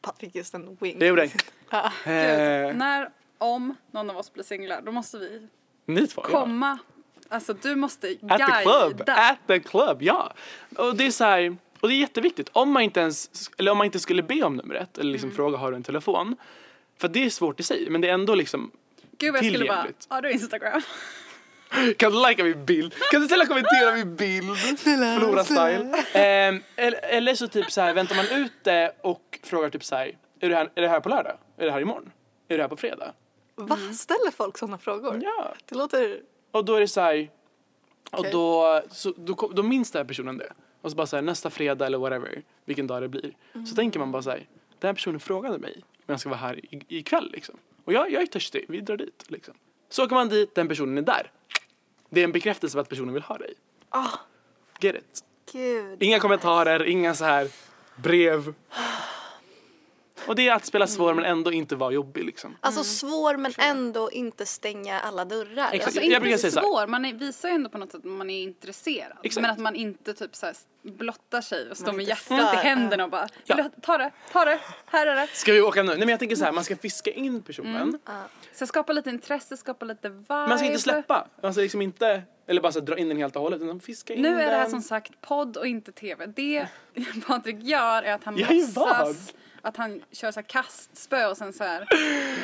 Patrik 0.02 0.36
just 0.36 0.54
en 0.54 0.78
wing. 0.82 1.00
Det 1.00 1.08
gjorde 1.08 1.22
jag. 1.22 1.32
Ja. 1.70 2.12
Eh, 2.12 2.68
Gud, 2.68 2.78
när, 2.78 3.10
om 3.38 3.76
någon 3.92 4.10
av 4.10 4.18
oss 4.18 4.34
blir 4.34 4.44
singlar, 4.44 4.82
då 4.82 4.92
måste 4.92 5.18
vi 5.18 5.48
ni 5.86 6.08
två, 6.08 6.22
ja. 6.32 6.40
komma. 6.40 6.78
Alltså 7.30 7.54
du 7.54 7.76
måste 7.76 8.08
At 8.30 8.38
the 8.40 8.62
club, 8.64 8.98
guida. 8.98 9.14
at 9.16 9.38
the 9.48 9.60
club, 9.60 9.98
ja. 10.02 10.34
Och 10.78 10.96
det 10.96 11.06
är 11.06 11.12
så 11.12 11.24
här, 11.24 11.58
och 11.80 11.88
det 11.88 11.94
är 11.94 12.00
jätteviktigt. 12.00 12.50
Om 12.54 12.72
man 12.72 12.84
inte 12.84 13.00
ens, 13.00 13.30
eller 13.58 13.72
om 13.72 13.78
man 13.78 13.86
inte 13.86 14.00
skulle 14.00 14.24
be 14.24 14.44
om 14.44 14.56
numret 14.56 14.98
eller 14.98 15.04
Mm. 15.04 15.14
liksom 15.14 15.32
fråga 15.32 15.58
har 15.58 15.72
du 15.72 15.76
en 15.78 15.84
telefon. 15.84 16.36
För 16.98 17.08
det 17.08 17.26
är 17.26 17.30
svårt 17.30 17.60
i 17.60 17.64
sig, 17.64 17.88
men 17.90 18.02
det 18.02 18.10
är 18.10 18.14
ändå 18.14 18.36
liksom 18.36 18.72
Gud 19.18 19.34
vad 19.34 19.44
jag 19.44 19.52
skulle 19.54 19.66
bara, 19.68 19.76
tillgängligt. 19.82 20.06
har 20.10 20.22
du 20.22 20.32
Instagram? 20.32 20.82
Kan 21.98 22.12
du 22.12 22.28
likea 22.30 22.46
min 22.46 22.66
bild? 22.66 22.94
Kan 23.12 23.22
du 23.22 23.28
snälla 23.28 23.46
kommentera 23.46 23.92
min 23.96 24.16
bild? 24.16 24.58
Flora 25.20 25.44
style. 25.44 26.04
Ehm, 26.14 26.64
eller, 26.76 27.00
eller 27.06 27.36
så 27.36 27.48
typ 27.48 27.72
så 27.72 27.82
här 27.82 27.94
väntar 27.94 28.16
man 28.16 28.26
ut 28.42 28.52
det 28.64 28.96
och 29.02 29.40
frågar 29.44 29.70
typ 29.70 29.84
så 29.84 29.96
här, 29.96 30.18
är 30.40 30.50
du 30.50 30.56
här, 30.56 30.70
är 30.76 30.82
det 30.82 30.88
här 30.88 31.00
på 31.00 31.10
lördag? 31.10 31.38
Är 31.58 31.66
det 31.66 31.72
här 31.72 31.82
imorgon? 31.82 32.12
Är 32.48 32.58
det 32.58 32.64
här 32.64 32.68
på 32.70 32.78
fredag? 32.78 33.14
Va? 33.56 33.78
Ställer 33.94 34.32
folk 34.32 34.58
sådana 34.58 34.78
frågor? 34.78 35.20
Ja. 35.24 35.54
Det 35.66 35.76
låter... 35.76 36.20
Och 36.52 36.66
då 36.66 36.76
är 36.76 36.80
det 36.80 36.88
så 36.88 37.02
här. 37.02 37.30
Och 38.12 38.20
Okej. 38.20 38.32
då, 38.32 38.82
så, 38.90 39.14
då, 39.18 39.36
kom- 39.36 39.56
då 39.56 39.64
minns 39.64 39.92
den 39.92 40.00
här 40.00 40.08
personen 40.08 40.38
det. 40.38 40.54
Och 40.82 40.92
så 40.92 40.98
bara 40.98 41.08
så 41.08 41.16
här, 41.16 41.24
nästa 41.24 41.50
fredag 41.50 41.86
eller 41.86 41.98
whatever, 41.98 42.42
vilken 42.66 42.88
dag 42.88 43.02
det 43.02 43.08
blir. 43.10 43.32
Så 43.70 43.76
tänker 43.76 44.00
man 44.00 44.12
bara 44.12 44.22
så 44.22 44.30
här, 44.30 44.46
den 44.80 44.88
här 44.88 44.94
personen 44.94 45.20
frågade 45.20 45.58
mig 45.58 45.74
om 45.78 46.04
jag 46.06 46.20
ska 46.20 46.30
vara 46.30 46.40
här 46.40 46.66
i- 46.76 46.86
ikväll 46.88 47.30
liksom. 47.34 47.56
Och 47.88 47.94
jag, 47.94 48.12
jag 48.12 48.22
är 48.22 48.26
törstig, 48.26 48.66
vi 48.68 48.82
drar 48.82 48.98
dit 48.98 49.24
liksom. 49.28 49.54
Så 49.90 50.04
åker 50.06 50.16
man 50.16 50.30
dit, 50.30 50.56
den 50.56 50.68
personen 50.68 50.98
är 50.98 51.02
där. 51.02 51.32
Det 52.10 52.20
är 52.20 52.24
en 52.24 52.32
bekräftelse 52.32 52.76
på 52.76 52.82
att 52.82 52.90
personen 52.90 53.14
vill 53.14 53.24
ha 53.24 53.38
dig. 53.38 53.54
Ah, 53.90 54.08
Get 54.80 54.96
it? 54.96 55.24
gud. 55.52 56.04
Inga 56.04 56.20
kommentarer, 56.20 56.84
inga 56.84 57.16
så 57.16 57.26
här 57.26 57.48
brev. 57.96 58.54
Och 60.28 60.36
det 60.36 60.48
är 60.48 60.54
att 60.54 60.66
spela 60.66 60.88
svår 60.88 61.14
men 61.14 61.26
ändå 61.26 61.52
inte 61.52 61.76
vara 61.76 61.92
jobbig 61.92 62.24
liksom. 62.26 62.58
Alltså 62.60 62.84
svår 62.84 63.38
men 63.38 63.54
ändå 63.58 64.12
inte 64.12 64.46
stänga 64.46 65.00
alla 65.00 65.26
dörrar. 65.26 65.68
Exakt. 65.72 65.84
Alltså 65.86 66.00
Jag 66.02 66.06
inte 66.06 66.20
brukar 66.20 66.38
säga 66.38 66.52
så 66.52 66.60
här. 66.60 66.66
svår, 66.68 66.88
man 66.88 67.06
är, 67.06 67.14
visar 67.14 67.50
ju 67.50 67.56
ändå 67.56 67.70
på 67.70 67.78
något 67.78 67.92
sätt 67.92 68.00
att 68.06 68.12
man 68.12 68.30
är 68.30 68.44
intresserad. 68.44 69.18
Exakt. 69.24 69.42
Men 69.42 69.52
att 69.52 69.58
man 69.60 69.76
inte 69.76 70.14
typ 70.14 70.36
så 70.36 70.46
här 70.46 70.56
blottar 70.84 71.42
sig 71.42 71.70
och 71.70 71.78
står 71.78 71.88
Man 71.88 71.96
med 71.96 72.06
hjärtat 72.06 72.54
i 72.54 72.58
händerna 72.58 73.04
och 73.04 73.10
bara 73.10 73.28
Ja. 73.46 73.56
"Vill 73.56 73.66
du 73.66 73.82
ta 73.82 73.98
det, 73.98 74.12
ta 74.32 74.46
det, 74.46 74.60
här 74.86 75.08
är 75.08 75.16
det. 75.16 75.28
Ska 75.34 75.54
vi 75.54 75.62
åka 75.62 75.84
nu? 75.84 75.90
Nej 75.90 76.00
men 76.00 76.10
jag 76.10 76.20
tänker 76.20 76.36
så 76.36 76.46
här, 76.46 76.52
man 76.52 76.64
ska 76.64 76.76
fiska 76.76 77.12
in 77.12 77.42
personen. 77.42 78.00
Så 78.54 78.68
skapa 78.68 78.94
lite 78.94 79.10
intresse, 79.10 79.58
skapa 79.58 79.86
lite 79.86 80.10
vibe. 80.10 80.26
Man 80.30 80.58
ska 80.58 80.68
inte 80.68 80.80
släppa. 80.80 81.28
Alltså 81.42 81.62
liksom 81.62 81.82
inte, 81.82 82.22
eller 82.48 82.62
bara 82.62 82.72
så 82.72 82.80
dra 82.80 82.98
in 82.98 83.08
den 83.10 83.18
helt 83.18 83.36
och 83.36 83.42
hållet 83.42 83.62
utan 83.62 83.80
fiska 83.80 84.14
in 84.14 84.22
Nu 84.22 84.30
är 84.42 84.46
det 84.46 84.52
här 84.52 84.62
den. 84.62 84.70
som 84.70 84.82
sagt 84.82 85.22
podd 85.22 85.58
och 85.58 85.68
inte 85.68 85.92
tv. 85.92 86.26
Det 86.26 86.68
Patrik 87.28 87.64
gör 87.64 88.04
är 88.04 88.14
att 88.14 88.24
han 88.24 88.38
Jag 88.38 88.52
låtsas 88.54 89.34
att 89.68 89.78
han 89.78 90.02
kör 90.12 90.32
så 90.32 90.40
här 90.40 90.48
kastspö 90.48 91.26
och 91.26 91.38
sen 91.38 91.54
så 91.54 91.64
här 91.64 91.88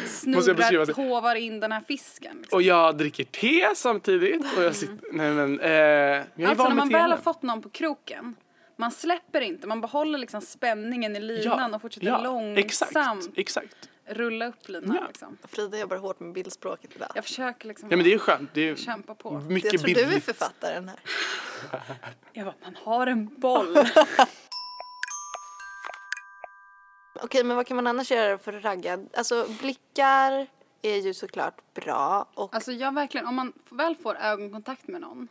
snurrar, 0.07 0.85
det? 0.85 0.93
hovar 0.93 1.35
in 1.35 1.59
den 1.59 1.71
här 1.71 1.81
fisken. 1.81 2.37
Liksom. 2.37 2.55
Och 2.55 2.61
jag 2.61 2.97
dricker 2.97 3.23
te 3.23 3.75
samtidigt 3.75 4.57
och 4.57 4.63
jag 4.63 4.75
sitter, 4.75 5.13
nej 5.13 5.31
men, 5.31 5.59
eh, 5.59 5.71
jag 5.71 6.23
är 6.37 6.47
Alltså 6.47 6.67
när 6.67 6.75
man 6.75 6.89
väl 6.89 7.11
har 7.11 7.17
fått 7.17 7.41
någon 7.41 7.61
på 7.61 7.69
kroken 7.69 8.35
man 8.75 8.91
släpper 8.91 9.41
inte, 9.41 9.67
man 9.67 9.81
behåller 9.81 10.19
liksom 10.19 10.41
spänningen 10.41 11.15
i 11.15 11.19
linan 11.19 11.73
och 11.73 11.81
fortsätter 11.81 12.07
ja, 12.07 12.23
långsamt 12.23 12.65
Exakt, 12.65 13.27
exakt. 13.35 13.89
rulla 14.05 14.47
upp 14.47 14.69
linan. 14.69 14.95
Ja. 15.01 15.07
Liksom. 15.07 15.37
Frida 15.47 15.79
jobbar 15.79 15.97
hårt 15.97 16.19
med 16.19 16.33
bildspråket 16.33 16.91
idag. 16.95 17.09
Jag 17.15 17.23
försöker 17.23 17.67
liksom 17.67 17.89
Ja 17.91 17.97
men 17.97 18.05
det 18.05 18.13
är 18.13 18.17
skönt, 18.17 18.49
det 18.53 18.69
är 18.69 18.75
kämpa 18.75 19.15
på. 19.15 19.31
mycket 19.31 19.73
Jag 19.73 19.81
tror 19.81 19.93
du 19.93 20.01
är 20.01 20.05
bildligt. 20.05 20.25
författaren 20.25 20.89
här. 20.89 20.99
Jag 22.33 22.45
bara, 22.45 22.55
man 22.63 22.75
har 22.83 23.07
en 23.07 23.39
boll. 23.39 23.77
Okej, 27.23 27.43
men 27.43 27.57
vad 27.57 27.67
kan 27.67 27.75
man 27.75 27.87
annars 27.87 28.11
göra 28.11 28.37
för 28.37 28.53
att 28.53 28.63
ragga? 28.63 28.99
Alltså 29.17 29.45
blickar 29.61 30.47
är 30.81 30.95
ju 30.97 31.13
såklart 31.13 31.73
bra 31.73 32.25
och 32.33 32.55
Alltså 32.55 32.71
jag 32.71 32.93
verkligen, 32.93 33.27
om 33.27 33.35
man 33.35 33.53
väl 33.69 33.95
får 33.95 34.15
ögonkontakt 34.15 34.87
med 34.87 35.01
någon 35.01 35.27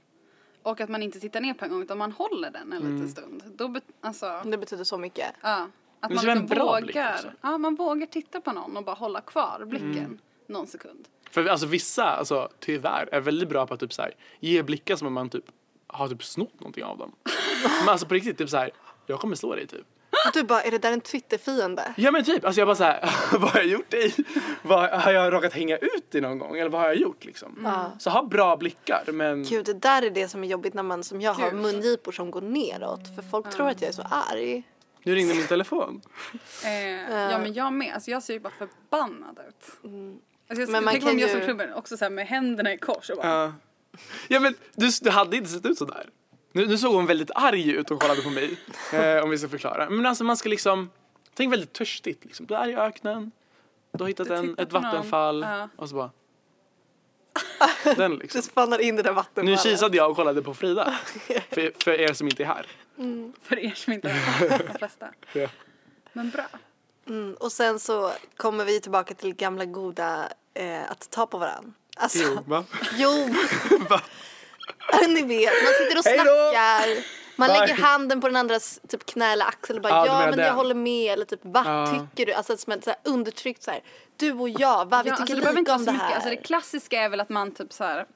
och 0.63 0.81
att 0.81 0.89
man 0.89 1.03
inte 1.03 1.21
tittar 1.21 1.41
ner 1.41 1.55
på 1.55 1.65
en 1.65 1.71
gång 1.71 1.83
utan 1.83 1.99
man 1.99 2.13
håller 2.13 2.51
den 2.51 2.73
en 2.73 2.79
Mm. 2.83 2.95
liten 2.95 3.09
stund. 3.11 3.43
Då, 3.57 3.69
bet- 3.69 3.85
alltså, 4.01 4.41
det 4.45 4.59
betyder 4.59 4.85
så 4.85 4.99
mycket. 4.99 5.27
ja. 5.43 5.67
Att 6.01 6.11
man 6.15 6.25
liksom 6.25 6.47
vågar, 6.67 7.35
ja, 7.43 7.59
man 7.59 7.75
vågar 7.75 8.07
titta 8.07 8.41
på 8.41 8.53
någon 8.53 8.77
och 8.77 8.85
bara 8.85 8.97
hålla 8.97 9.21
kvar 9.21 9.65
blicken 9.65 9.99
Mm. 9.99 10.19
någon 10.47 10.67
sekund. 10.67 11.09
För 11.31 11.47
alltså 11.47 11.67
vissa, 11.67 12.05
alltså 12.05 12.49
tyvärr, 12.59 13.09
är 13.13 13.21
väldigt 13.21 13.49
bra 13.49 13.67
på 13.67 13.75
att 13.75 13.81
typ 13.81 13.93
så 13.93 14.03
här, 14.03 14.15
ge 14.41 14.63
blickar 14.63 14.97
som 14.97 15.07
om 15.07 15.13
man 15.13 15.29
typ 15.31 15.45
har 15.87 16.09
typ 16.09 16.25
snott 16.25 16.61
någonting 16.61 16.85
av 16.85 16.99
dem. 16.99 17.13
men 17.81 17.89
alltså 17.89 18.07
på 18.07 18.15
riktigt, 18.15 18.39
typ 18.39 18.51
så 18.51 18.57
här, 18.57 18.71
jag 19.07 19.21
kommer 19.21 19.37
slå 19.37 19.55
dig 19.55 19.67
typ. 19.67 19.87
Och 20.27 20.33
du 20.35 20.43
bara, 20.43 20.63
är 20.63 20.71
det 20.71 20.79
där 20.79 20.93
en 20.93 21.01
Twitterfiende? 21.01 21.95
Ja 21.97 22.11
men 22.11 22.25
typ, 22.25 22.45
alltså 22.45 22.61
jag 22.61 22.69
bara 22.69 22.77
så 22.77 22.85
här, 22.85 23.11
vad 23.39 23.51
har 23.51 23.61
jag 23.61 23.69
gjort 23.69 23.91
dig? 23.91 24.15
Vad, 24.63 24.91
har 24.91 25.13
jag 25.13 25.33
råkat 25.33 25.53
hänga 25.53 25.77
ut 25.77 26.11
dig 26.11 26.21
någon 26.21 26.39
gång? 26.39 26.59
Eller 26.59 26.71
vad 26.71 26.81
har 26.81 26.89
jag 26.89 26.97
gjort 26.97 27.25
liksom? 27.25 27.61
Ja. 27.65 27.93
Så 27.99 28.11
ha 28.11 28.23
bra 28.23 28.57
blickar 28.57 29.05
men 29.13 29.43
Gud, 29.43 29.65
det 29.67 29.73
där 29.75 30.03
är 30.03 30.11
det 30.11 30.29
som 30.29 30.45
är 30.45 30.49
jobbigt 30.49 30.75
när 30.75 30.83
man 30.83 31.05
som 31.05 31.21
jag 31.21 31.35
har 31.35 31.51
Gud. 31.51 31.61
mungipor 31.61 32.13
som 32.13 32.31
går 32.31 32.41
neråt. 32.41 33.01
För 33.17 33.23
folk 33.31 33.51
tror 33.51 33.69
att 33.69 33.81
jag 33.81 33.89
är 33.89 33.93
så 33.93 34.03
arg. 34.33 34.63
nu 35.03 35.15
ringde 35.15 35.35
min 35.35 35.47
telefon. 35.47 36.01
Eh, 36.65 36.71
ja 37.11 37.39
men 37.39 37.53
jag 37.55 37.73
med, 37.73 37.95
alltså 37.95 38.11
jag 38.11 38.23
ser 38.23 38.35
ju 38.35 38.41
bara 38.41 38.53
förbannad 38.59 39.39
ut. 39.49 39.65
Alltså 39.69 39.83
jag, 40.49 40.59
Mm. 40.59 40.73
Men 40.73 40.85
man 40.85 40.93
tänk 40.95 41.05
om 41.05 41.19
jag 41.19 41.29
ju- 41.29 41.35
som 41.37 41.41
klubben 41.45 41.75
också 41.75 41.97
så 41.97 42.05
här 42.05 42.11
med 42.11 42.27
händerna 42.27 42.73
i 42.73 42.79
kors 42.79 43.11
och 43.11 43.17
bara 43.17 43.29
Ja. 43.29 43.53
Ja 44.29 44.41
men 44.41 44.55
du, 44.75 44.91
du 45.03 45.11
hade 45.11 45.37
inte 45.37 45.51
sett 45.51 45.67
ut 45.67 45.79
sådär. 45.79 46.07
Nu, 46.53 46.67
nu 46.67 46.79
såg 46.79 46.95
hon 46.95 47.07
väldigt 47.07 47.31
arg 47.35 47.71
ut 47.71 47.91
och 47.91 48.01
kollade 48.01 48.23
på 48.23 48.31
mig. 48.31 48.57
Eh, 48.93 49.23
om 49.23 49.31
vi 49.31 49.39
ska 49.39 49.49
förklara. 49.49 49.91
Men 49.91 50.07
alltså 50.07 50.25
man 50.25 50.37
ska 50.37 50.49
liksom, 50.49 50.91
tänk 51.35 51.53
väldigt 51.53 51.73
törstigt 51.73 52.25
liksom. 52.25 52.47
Du 52.47 52.55
är 52.55 52.69
i 52.69 52.75
öknen. 52.77 53.31
Du 53.93 54.05
har 54.05 54.09
hittat 54.09 54.29
Du 54.29 54.35
en, 54.35 54.49
tittar 54.49 54.63
ett 54.63 54.69
på 54.71 54.81
någon. 54.81 54.93
vattenfall. 54.93 55.43
Ja. 55.43 55.69
Och 55.77 55.89
så 55.89 55.95
bara. 55.95 56.11
Den 57.97 58.15
liksom. 58.15 58.41
Du 58.41 58.47
spannar 58.47 58.79
in 58.79 58.97
det 58.97 59.03
där 59.03 59.13
vattenfallet. 59.13 59.65
Nu 59.65 59.71
kisade 59.71 59.97
jag 59.97 60.11
och 60.11 60.17
kollade 60.17 60.43
på 60.43 60.55
Frida. 60.55 60.95
För, 61.51 61.83
för 61.85 62.01
er 62.01 62.13
som 62.13 62.27
inte 62.29 62.43
är 62.43 62.47
här. 62.47 62.67
för 63.43 63.59
er 63.59 63.75
som 63.75 63.93
inte 63.93 64.09
är 64.11 64.59
de 64.69 64.79
flesta. 64.79 65.09
Ja. 65.33 65.49
Men 66.13 66.31
bra. 66.31 66.45
Mm, 67.09 67.35
och 67.35 67.53
sen 67.53 67.81
så 67.81 68.13
kommer 68.37 68.65
vi 68.65 68.81
tillbaka 68.81 69.15
till 69.15 69.35
gamla 69.35 69.65
goda 69.65 70.29
eh, 70.55 70.91
att 70.91 71.11
ta 71.11 71.27
på 71.27 71.39
varandra. 71.39 71.73
Alltså, 71.97 72.19
Jo, 72.19 72.39
va? 72.47 72.65
Jo. 72.97 73.35
Va? 73.91 74.01
Ni 75.09 75.23
vet, 75.23 75.53
man 75.65 75.73
sitter 75.79 75.99
och 75.99 76.05
snackar. 76.05 77.23
Man 77.37 77.49
Bye. 77.49 77.59
lägger 77.61 77.75
handen 77.75 78.21
på 78.21 78.27
den 78.29 78.37
andras 78.37 78.81
typ 78.89 79.07
knä 79.07 79.33
eller 79.33 79.47
axel 79.47 79.77
och 79.77 79.83
bara 79.83 79.93
Ja, 79.93 80.07
ja, 80.07 80.19
men 80.19 80.39
jag 80.39 80.49
den. 80.49 80.55
håller 80.55 80.75
med 80.75 81.13
eller 81.13 81.25
typ 81.25 81.41
vad 81.43 81.67
Ja. 81.67 81.87
tycker 81.87 82.27
du? 82.27 82.33
Alltså 82.33 82.57
som 82.57 82.73
ett 82.73 82.85
så 82.85 82.91
här 82.91 82.99
undertryckt 83.05 83.63
så 83.63 83.71
här 83.71 83.81
du 84.17 84.33
och 84.33 84.49
jag, 84.49 84.89
va 84.91 85.03
vi 85.03 85.11
Ja, 85.11 85.17
tycker 85.17 85.35
alltså, 85.35 85.53
det 85.53 85.61
lika 85.61 85.75
om 85.75 85.85
det 85.85 85.93
mycket. 85.93 86.07
här. 86.07 86.15
Alltså, 86.15 86.31
det 86.31 86.37
klassiska 86.37 87.01
är 87.01 87.09
väl 87.09 87.21
att 87.21 87.29
man 87.29 87.51
typ 87.55 87.73
så 87.73 87.85
här. 87.85 88.07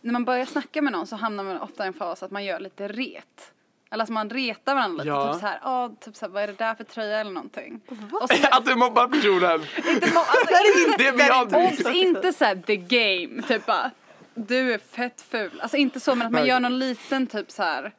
När 0.00 0.12
man 0.12 0.24
börjar 0.24 0.44
snacka 0.46 0.82
med 0.82 0.92
någon 0.92 1.06
så 1.06 1.16
hamnar 1.16 1.44
man 1.44 1.60
ofta 1.60 1.84
i 1.84 1.86
en 1.86 1.92
fas 1.94 2.22
att 2.22 2.30
man 2.30 2.44
gör 2.44 2.60
lite 2.60 2.88
ret. 2.88 3.52
Eller 3.90 4.04
att 4.04 4.10
man 4.10 4.30
retar 4.30 4.74
varandra 4.74 5.04
lite. 5.04 5.08
Ja. 5.16 5.32
Typ 5.32 5.40
så 5.40 5.46
här, 5.46 5.60
"Åh, 5.64 5.88
typ 6.00 6.16
så 6.16 6.26
här, 6.26 6.32
vad 6.32 6.42
är 6.42 6.46
det 6.46 6.52
där 6.52 6.74
för 6.74 6.84
tröja 6.84 7.20
eller 7.20 7.30
någonting. 7.30 7.80
Och 8.12 8.28
så, 8.30 8.36
Att 8.50 8.64
du 8.64 8.74
mobbar 8.74 9.08
personen. 9.08 9.60
inte, 9.94 10.06
alltså, 10.06 10.88
inte, 10.88 11.12
Det 11.12 11.26
jag 11.26 11.54
obs, 11.54 11.78
inte. 11.78 11.90
inte 11.92 12.32
så 12.32 12.44
här 12.44 12.54
the 12.66 12.76
game, 12.76 13.42
typ 13.42 13.66
bara. 13.66 13.90
Du 14.34 14.72
är 14.74 14.78
fett 14.78 15.20
ful. 15.20 15.60
Alltså 15.60 15.76
inte 15.76 16.00
så 16.00 16.14
men 16.14 16.26
att 16.26 16.32
man 16.32 16.40
Nej. 16.42 16.48
gör 16.50 16.60
någon 16.60 16.78
liten 16.78 17.26
typ 17.26 17.50
så 17.50 17.62
här. 17.62 17.94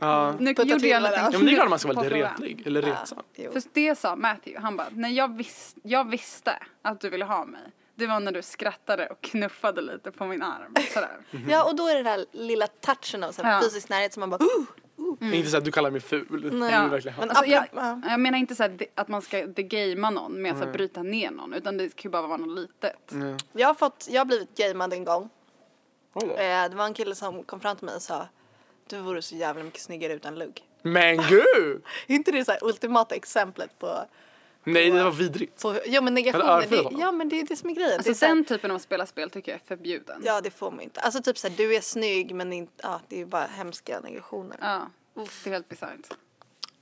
Ja. 0.00 0.34
Nu 0.38 0.54
Putta 0.54 0.62
gjorde 0.68 0.80
till 0.80 0.88
jag 0.90 0.96
en 0.96 1.02
varandra. 1.02 1.30
ja 1.32 1.38
men 1.38 1.46
det 1.46 1.52
är 1.52 1.56
klart 1.56 1.70
man 1.70 1.78
ska 1.78 1.88
vara 1.88 2.08
på 2.08 2.14
lite 2.14 2.16
retlig. 2.32 2.66
Eller 2.66 2.82
retsam. 2.82 3.18
jo. 3.34 3.52
För 3.52 3.62
det 3.72 3.98
sa 3.98 4.16
Matthew, 4.16 4.62
han 4.62 4.76
bara, 4.76 4.86
när 4.92 5.08
jag, 5.08 5.36
vis, 5.36 5.74
jag 5.82 6.10
visste 6.10 6.58
att 6.82 7.00
du 7.00 7.10
ville 7.10 7.24
ha 7.24 7.44
mig. 7.44 7.60
Det 7.94 8.06
var 8.06 8.20
när 8.20 8.32
du 8.32 8.42
skrattade 8.42 9.06
och 9.06 9.20
knuffade 9.20 9.80
lite 9.82 10.10
på 10.10 10.26
min 10.26 10.42
arm. 10.42 10.74
Sådär. 10.94 11.16
Ja 11.48 11.64
och 11.64 11.76
då 11.76 11.86
är 11.88 11.94
det 11.94 12.02
den 12.02 12.06
här 12.12 12.26
lilla 12.32 12.66
touchen 12.66 13.24
av 13.24 13.32
så 13.32 13.42
här 13.42 13.54
Ja. 13.54 13.60
fysisk 13.62 13.88
närhet 13.88 14.12
som 14.12 14.20
man 14.20 14.30
bara 14.30 14.38
uh, 15.22 15.38
Inte 15.38 15.50
så 15.50 15.56
att 15.56 15.64
du 15.64 15.72
kallar 15.72 15.90
mig 15.90 16.00
ful. 16.00 16.50
Nej. 16.52 16.88
Verkligen 16.88 17.16
Men 17.18 17.30
Alltså, 17.30 17.44
jag, 17.44 17.66
Ja. 17.72 18.00
jag 18.04 18.20
menar 18.20 18.38
inte 18.38 18.54
så 18.54 18.68
att 18.94 19.08
man 19.08 19.22
ska 19.22 19.46
degamea 19.46 20.10
någon 20.10 20.42
med 20.42 20.52
att 20.52 20.58
här, 20.58 20.72
bryta 20.72 21.02
ner 21.02 21.30
någon. 21.30 21.52
Utan 21.54 21.76
det 21.76 21.96
kan 21.96 22.08
ju 22.08 22.10
bara 22.10 22.26
vara 22.26 22.36
något 22.36 22.58
litet. 22.58 23.12
Mm. 23.12 23.36
Jag 23.52 23.66
har 23.66 23.74
fått, 23.74 24.08
jag 24.10 24.20
har 24.20 24.24
blivit 24.24 24.56
gamead 24.56 24.92
en 24.92 25.04
gång. 25.04 25.28
Då. 26.14 26.20
Eh, 26.20 26.70
det 26.70 26.76
var 26.76 26.86
en 26.86 26.94
kille 26.94 27.14
som 27.14 27.42
kom 27.42 27.60
fram 27.60 27.76
till 27.76 27.86
mig 27.86 27.94
och 27.94 28.02
sa 28.02 28.26
du 28.86 28.98
vore 28.98 29.22
så 29.22 29.34
jävla 29.34 29.62
mycket 29.64 29.80
snyggare 29.80 30.12
utan 30.12 30.38
lugg. 30.38 30.60
Men 30.82 31.16
gud! 31.16 31.82
Inte 32.06 32.30
det 32.32 32.44
så 32.44 32.52
här 32.52 32.64
ultimata 32.64 33.14
exemplet 33.14 33.78
på, 33.78 34.04
Nej 34.64 34.90
det 34.90 35.04
var 35.04 35.10
vidrigt. 35.10 35.62
på 35.62 35.76
ja 35.86 36.00
men 36.00 36.14
negationer? 36.14 36.66
Det, 36.68 37.00
ja 37.00 37.12
men 37.12 37.28
det 37.28 37.40
är 37.40 37.46
det 37.46 37.56
som 37.56 37.70
är 37.70 37.74
grejen. 37.74 37.88
det 37.90 37.94
är 37.94 37.98
Alltså 37.98 38.14
så 38.14 38.26
den 38.26 38.44
typen 38.44 38.70
av 38.70 38.74
att 38.76 38.82
spela 38.82 39.06
spel 39.06 39.30
tycker 39.30 39.52
jag 39.52 39.60
är 39.60 39.64
förbjuden. 39.64 40.22
Ja 40.24 40.40
det 40.40 40.50
får 40.50 40.70
man 40.70 40.80
inte. 40.80 41.00
Alltså 41.00 41.22
typ 41.22 41.38
såhär 41.38 41.54
du 41.56 41.74
är 41.74 41.80
snygg 41.80 42.34
men 42.34 42.52
inte, 42.52 42.72
ja 42.82 43.00
det 43.08 43.16
är 43.16 43.18
ju 43.20 43.26
bara 43.26 43.46
hemska 43.46 44.00
negationer. 44.00 44.56
Ja, 44.60 44.90
det 45.14 45.20
är 45.46 45.50
helt 45.52 45.68
bisarrt. 45.68 46.14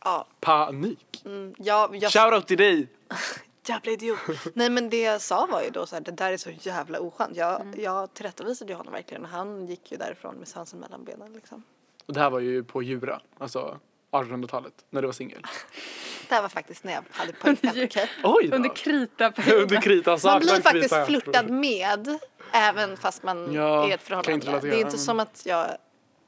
Ja. 0.04 0.26
Panik. 0.40 1.22
Mm, 1.24 1.54
ja, 1.58 1.90
jag, 1.92 2.12
Shoutout 2.12 2.46
till 2.46 2.58
dig. 2.58 2.88
jävla 3.66 3.92
idiot. 3.92 4.18
Nej 4.54 4.70
men 4.70 4.90
det 4.90 5.00
jag 5.00 5.20
sa 5.20 5.46
var 5.50 5.62
ju 5.62 5.70
då 5.70 5.86
såhär 5.86 6.02
det 6.02 6.10
där 6.12 6.32
är 6.32 6.36
så 6.36 6.50
jävla 6.60 6.98
oskönt. 7.00 7.36
Jag, 7.36 7.60
Mm. 7.60 7.80
jag 7.80 8.14
tillrättavisade 8.14 8.72
ju 8.72 8.76
honom 8.76 8.92
verkligen 8.92 9.22
och 9.24 9.30
han 9.30 9.66
gick 9.66 9.92
ju 9.92 9.96
därifrån 9.98 10.34
med 10.34 10.48
svansen 10.48 10.78
mellan 10.80 11.04
benen 11.04 11.32
liksom. 11.32 11.62
Och 12.06 12.14
det 12.14 12.20
här 12.20 12.30
var 12.30 12.40
ju 12.40 12.64
på 12.64 12.82
Djura, 12.82 13.20
alltså 13.38 13.78
1800-talet, 14.10 14.72
när 14.90 15.02
du 15.02 15.08
var 15.08 15.12
singel. 15.12 15.42
Det 16.30 16.34
här 16.36 16.42
var 16.42 16.48
faktiskt 16.48 16.84
när 16.84 16.92
jag 16.92 17.02
hade 17.10 17.32
pojkvän? 17.32 17.88
Oj 18.24 18.48
då! 18.48 18.56
Under 18.56 18.74
kritaperioden. 18.74 19.62
Under 19.62 19.80
krita, 19.80 20.18
Man 20.24 20.40
blir 20.40 20.60
faktiskt 20.60 20.94
krita. 20.94 21.06
flörtad 21.06 21.50
med 21.50 22.18
även 22.52 22.96
fast 22.96 23.22
man 23.22 23.52
Ja, 23.54 23.84
är 23.84 23.88
i 23.90 23.92
ett 23.92 24.02
förhållande. 24.02 24.60
Det 24.60 24.74
är 24.76 24.80
inte 24.80 24.98
som 24.98 25.20
att 25.20 25.42
jag 25.46 25.66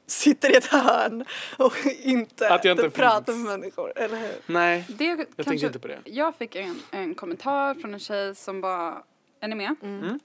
sitter 0.07 0.51
i 0.51 0.55
ett 0.55 0.65
hörn 0.65 1.25
och 1.57 1.73
inte, 2.01 2.53
Att 2.53 2.65
jag 2.65 2.77
inte 2.77 2.89
pratar 2.89 3.33
finns. 3.33 3.47
med 3.47 3.59
människor, 3.59 3.93
eller 3.95 4.17
hur? 4.17 4.31
Nej. 4.45 4.85
Det 4.89 5.05
Jag 5.05 5.17
kanske, 5.17 5.43
tänkte 5.43 5.67
inte 5.67 5.79
på 5.79 5.87
det. 5.87 5.99
Jag 6.05 6.35
fick 6.35 6.55
en, 6.55 6.79
en 6.91 7.15
kommentar 7.15 7.73
från 7.75 7.93
en 7.93 7.99
tjej 7.99 8.35
som 8.35 8.61
bara, 8.61 9.03
är 9.39 9.47
ni 9.47 9.55
med? 9.55 9.75
Mm. 9.83 10.19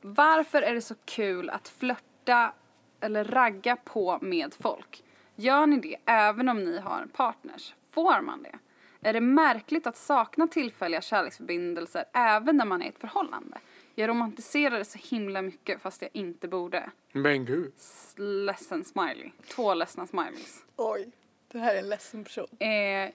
Varför 0.00 0.62
är 0.62 0.74
det 0.74 0.80
så 0.82 0.94
kul 1.04 1.50
att 1.50 1.68
flörta 1.68 2.52
eller 3.00 3.24
ragga 3.24 3.76
på 3.76 4.18
med 4.22 4.54
folk? 4.60 5.02
Gör 5.36 5.66
ni 5.66 5.80
det 5.80 5.96
även 6.06 6.48
om 6.48 6.64
ni 6.64 6.78
har 6.78 7.06
partners? 7.16 7.74
Får 7.94 8.20
man 8.20 8.42
det? 8.42 8.58
Är 9.04 9.12
det 9.12 9.20
märkligt 9.20 9.86
att 9.86 9.96
sakna 9.96 10.46
tillfälliga 10.48 11.00
kärleksförbindelser 11.00 12.04
även 12.12 12.56
när 12.56 12.64
man 12.64 12.82
är 12.82 12.86
i 12.86 12.88
ett 12.88 12.98
förhållande? 12.98 13.58
Jag 13.94 14.08
romantiserar 14.08 14.78
det 14.78 14.84
så 14.84 14.98
himla 15.02 15.42
mycket 15.42 15.82
fast 15.82 16.02
jag 16.02 16.10
inte 16.14 16.48
borde. 16.48 16.90
Men 17.12 17.44
gud. 17.44 17.72
S- 17.76 18.14
Ledsen 18.18 18.84
smiley. 18.84 19.30
Två 19.48 19.74
ledsna 19.74 20.06
smileys. 20.06 20.64
Oj, 20.76 21.10
det 21.48 21.58
här 21.58 21.74
är 21.74 21.78
en 21.78 21.88
ledsen 21.88 22.24
person. 22.24 22.46
Eh, 22.58 23.10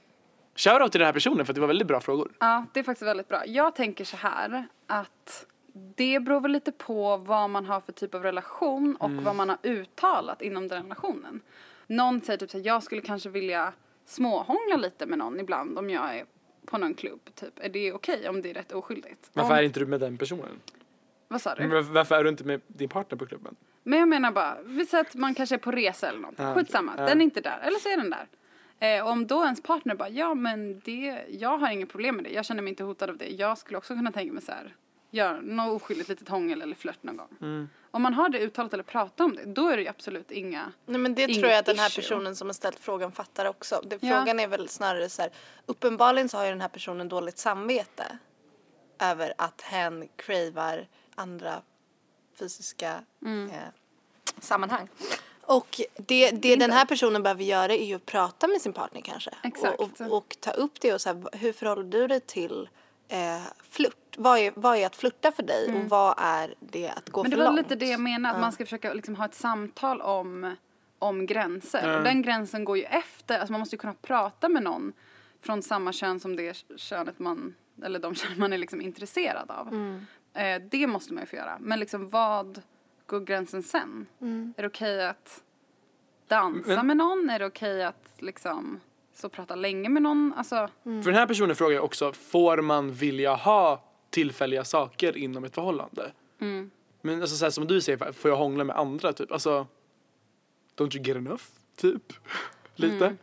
Shoutout 0.56 0.91
till 0.91 1.00
den 1.00 1.06
här 1.06 1.13
personen 1.13 1.45
för 1.45 1.54
det 1.54 1.60
var 1.60 1.67
väldigt 1.67 1.88
bra 1.88 2.00
frågor. 2.02 2.32
Ja, 2.39 2.65
det 2.73 2.80
är 2.80 2.84
faktiskt 2.84 3.08
väldigt 3.08 3.28
bra. 3.28 3.45
Jag 3.47 3.76
tänker 3.76 4.06
så 4.06 4.17
här 4.17 4.65
att 4.88 5.45
det 5.95 6.19
beror 6.19 6.41
väl 6.41 6.52
lite 6.52 6.71
på 6.71 7.17
vad 7.17 7.50
man 7.50 7.65
har 7.65 7.80
för 7.82 7.91
typ 7.91 8.15
av 8.15 8.23
relation 8.23 8.95
och 8.95 9.12
vad 9.12 9.36
man 9.36 9.50
har 9.50 9.58
uttalat 9.63 10.41
inom 10.41 10.67
den 10.67 10.84
relationen. 10.84 11.41
Någon 11.88 12.21
säger 12.21 12.38
typ 12.38 12.50
så 12.52 12.58
här, 12.58 12.65
jag 12.65 12.84
skulle 12.84 13.02
kanske 13.02 13.30
vilja 13.30 13.73
småhångla 14.08 14.76
lite 14.76 15.06
med 15.06 15.17
någon 15.17 15.39
ibland 15.39 15.78
om 15.78 15.89
jag 15.89 16.15
är 16.17 16.26
på 16.65 16.78
någon 16.78 16.93
klubb, 16.93 17.20
typ. 17.36 17.54
Är 17.60 17.70
det 17.70 17.93
okej 17.93 18.30
om 18.30 18.41
det 18.41 18.50
är 18.50 18.54
rätt 18.54 18.72
oskyldigt? 18.72 19.30
Varför 19.34 19.52
om, 19.54 19.58
är 19.58 19.63
inte 19.63 19.80
du 19.80 19.86
med 19.86 20.00
den 20.00 20.17
personen? 20.17 20.62
Vad 21.28 21.41
sa 21.41 21.56
du? 21.56 21.67
Men 21.67 21.93
varför- 21.93 22.15
är 22.15 22.24
du 22.24 22.30
inte 22.30 22.43
med 22.43 22.62
din 22.67 22.89
partner 22.89 23.17
på 23.17 23.26
klubben? 23.26 23.56
Men 23.84 24.00
jag 24.00 24.08
menar 24.08 24.32
bara, 24.32 24.58
vi 24.65 24.86
säger 24.86 25.04
att 25.04 25.15
man 25.15 25.36
kanske 25.36 25.56
är 25.56 25.60
på 25.60 25.72
resa 25.72 26.10
eller 26.10 26.20
något. 26.20 26.34
Ja, 26.38 26.54
Skitsamma. 26.56 26.93
Ja. 26.98 27.06
den 27.06 27.22
är 27.22 27.26
inte 27.26 27.41
där. 27.41 27.60
Eller 27.63 27.80
så 27.80 27.89
är 27.89 27.98
den 27.98 28.10
där. 28.10 28.28
Eh, 28.80 29.08
om 29.08 29.28
då 29.28 29.43
ens 29.43 29.63
partner 29.63 29.96
bara, 29.96 30.10
ja 30.10 30.34
men 30.34 30.80
det, 30.80 31.26
jag 31.30 31.58
har 31.58 31.72
inga 31.72 31.86
problem 31.86 32.15
med 32.15 32.24
det. 32.26 32.30
Jag 32.30 32.46
känner 32.46 32.62
mig 32.62 32.70
inte 32.70 32.84
hotad 32.84 33.10
av 33.10 33.17
det. 33.17 33.30
Jag 33.30 33.58
skulle 33.58 33.78
också 33.78 33.96
kunna 33.96 34.12
tänka 34.12 34.34
mig 34.34 34.41
så 34.43 34.52
här, 34.52 34.76
göra 35.12 35.39
något 35.41 35.82
oskyldigt 35.82 36.10
litet 36.10 36.30
hångel 36.30 36.62
eller 36.62 36.76
flört 36.76 37.04
någon 37.04 37.17
gång. 37.17 37.30
Mm. 37.41 37.70
Om 37.91 38.02
man 38.02 38.13
har 38.13 38.30
det 38.30 38.39
uttalat 38.39 38.74
eller 38.74 38.84
pratar 38.84 39.24
om 39.26 39.36
det, 39.36 39.46
då 39.46 39.67
är 39.67 39.78
det 39.78 39.84
ju 39.84 39.89
absolut 39.89 40.32
inga, 40.32 40.72
Nej 40.86 41.00
men 41.02 41.15
det 41.15 41.28
tror 41.28 41.48
jag 41.50 41.60
att 41.60 41.65
den 41.65 41.80
här 41.80 41.88
issue. 41.89 42.02
personen 42.04 42.36
som 42.36 42.48
har 42.48 42.54
ställt 42.54 42.80
frågan 42.80 43.12
fattar 43.12 43.46
också. 43.46 43.82
Det, 43.88 43.98
Ja. 44.04 44.17
Frågan 44.17 44.39
är 44.39 44.48
väl 44.48 44.70
snarare 44.70 45.10
så 45.10 45.22
här, 45.22 45.32
uppenbarligen 45.65 46.30
så 46.30 46.38
har 46.38 46.46
ju 46.46 46.50
den 46.52 46.62
här 46.62 46.67
personen 46.67 47.10
dåligt 47.10 47.38
samvete 47.38 48.17
över 49.00 49.34
att 49.38 49.62
hen 49.62 50.08
cravar 50.15 50.88
andra 51.15 51.62
fysiska 52.39 53.04
Mm. 53.26 53.50
eh, 53.50 53.56
sammanhang. 54.39 54.88
Och 55.41 55.82
det, 55.96 56.32
det 56.32 56.56
den 56.56 56.72
här 56.72 56.86
personen 56.86 57.24
behöver 57.24 57.43
göra 57.43 57.74
är 57.74 57.86
ju 57.86 57.96
att 57.96 58.06
prata 58.06 58.48
med 58.48 58.62
sin 58.62 58.74
partner 58.74 59.02
kanske. 59.02 59.32
Exakt. 59.43 59.80
Och, 59.80 60.02
och, 60.02 60.17
och 60.17 60.38
ta 60.39 60.52
upp 60.52 60.82
det 60.82 60.93
och 60.93 61.02
så 61.02 61.10
här, 61.10 61.38
hur 61.38 61.54
förhåller 61.54 61.84
du 61.84 62.08
dig 62.08 62.20
till 62.20 62.70
eh, 63.08 63.41
flört? 63.70 63.93
Vad 64.17 64.39
är, 64.39 64.52
vad 64.56 64.78
är 64.78 64.86
att 64.86 64.96
flirta 64.96 65.32
för 65.32 65.43
dig 65.43 65.76
och 65.76 65.89
vad 65.89 66.15
är 66.17 66.56
det 66.60 66.89
att 66.89 67.10
gå 67.10 67.22
Mm. 67.22 67.30
Men 67.30 67.32
det 67.32 67.38
för 67.38 67.43
var 67.43 67.52
långt? 67.58 67.70
lite 67.72 67.76
det 67.86 67.91
jag 67.91 68.00
menar, 68.00 68.34
att 68.34 68.39
man 68.39 68.52
ska 68.52 68.65
försöka 68.65 68.93
liksom 68.93 69.15
ha 69.15 69.26
ett 69.26 69.36
samtal 69.36 70.02
om, 70.02 70.56
om 71.00 71.26
gränser. 71.26 71.88
Ja. 71.91 71.98
Och 71.98 72.04
den 72.04 72.22
gränsen 72.22 72.65
går 72.65 72.78
ju 72.78 72.84
efter, 72.84 73.39
alltså 73.39 73.52
man 73.52 73.60
måste 73.60 73.76
ju 73.76 73.80
kunna 73.80 73.93
prata 73.93 74.50
med 74.50 74.63
någon 74.63 74.93
från 75.41 75.62
samma 75.62 75.91
kön 75.93 76.20
som 76.20 76.36
det 76.36 76.63
könet 76.78 77.20
man, 77.20 77.56
eller 77.84 78.00
de 78.00 78.15
kön 78.15 78.39
man 78.39 78.54
är 78.54 78.58
liksom 78.58 78.82
intresserad 78.82 79.52
av. 79.52 79.67
Mm. 79.67 80.06
Eh, 80.34 80.62
det 80.72 80.88
måste 80.88 81.13
man 81.13 81.24
ju 81.24 81.28
få 81.28 81.36
göra. 81.36 81.58
Men 81.60 81.80
liksom 81.80 82.10
vad 82.10 82.62
går 83.06 83.20
gränsen 83.20 83.63
sen? 83.63 84.06
Mm. 84.22 84.54
Är 84.58 84.62
det 84.62 84.67
okej 84.67 85.08
att 85.08 85.43
dansa 86.28 86.70
Men- 86.76 86.88
med 86.88 86.98
någon? 86.98 87.30
Är 87.30 87.39
det 87.39 87.46
okej 87.46 87.84
att 87.84 88.10
liksom 88.17 88.80
så 89.17 89.30
prata 89.30 89.56
länge 89.56 89.89
med 89.89 90.01
någon? 90.01 90.34
Alltså, 90.38 90.69
Mm. 90.86 91.03
För 91.03 91.12
den 91.12 91.19
här 91.19 91.27
personen 91.27 91.56
frågar 91.56 91.73
ju 91.73 91.80
också, 91.80 92.13
får 92.13 92.62
man 92.62 92.91
vilja 92.91 93.36
ha 93.36 93.84
tillfälliga 94.10 94.63
saker 94.63 95.17
inom 95.17 95.43
ett 95.43 95.56
förhållande? 95.56 96.12
mm. 96.41 96.71
Men 97.01 97.21
alltså 97.21 97.36
så 97.36 97.45
här, 97.45 97.49
som 97.51 97.67
du 97.67 97.82
säger, 97.82 98.12
får 98.12 98.32
jag 98.32 98.38
hångla 98.38 98.63
med 98.63 98.75
andra 98.75 99.13
typ? 99.13 99.32
Alltså, 99.32 99.67
don't 100.75 100.95
you 100.97 101.06
get 101.06 101.17
enough? 101.17 101.43
Typ. 101.75 102.13
Lite. 102.75 103.06
Mm. 103.06 103.17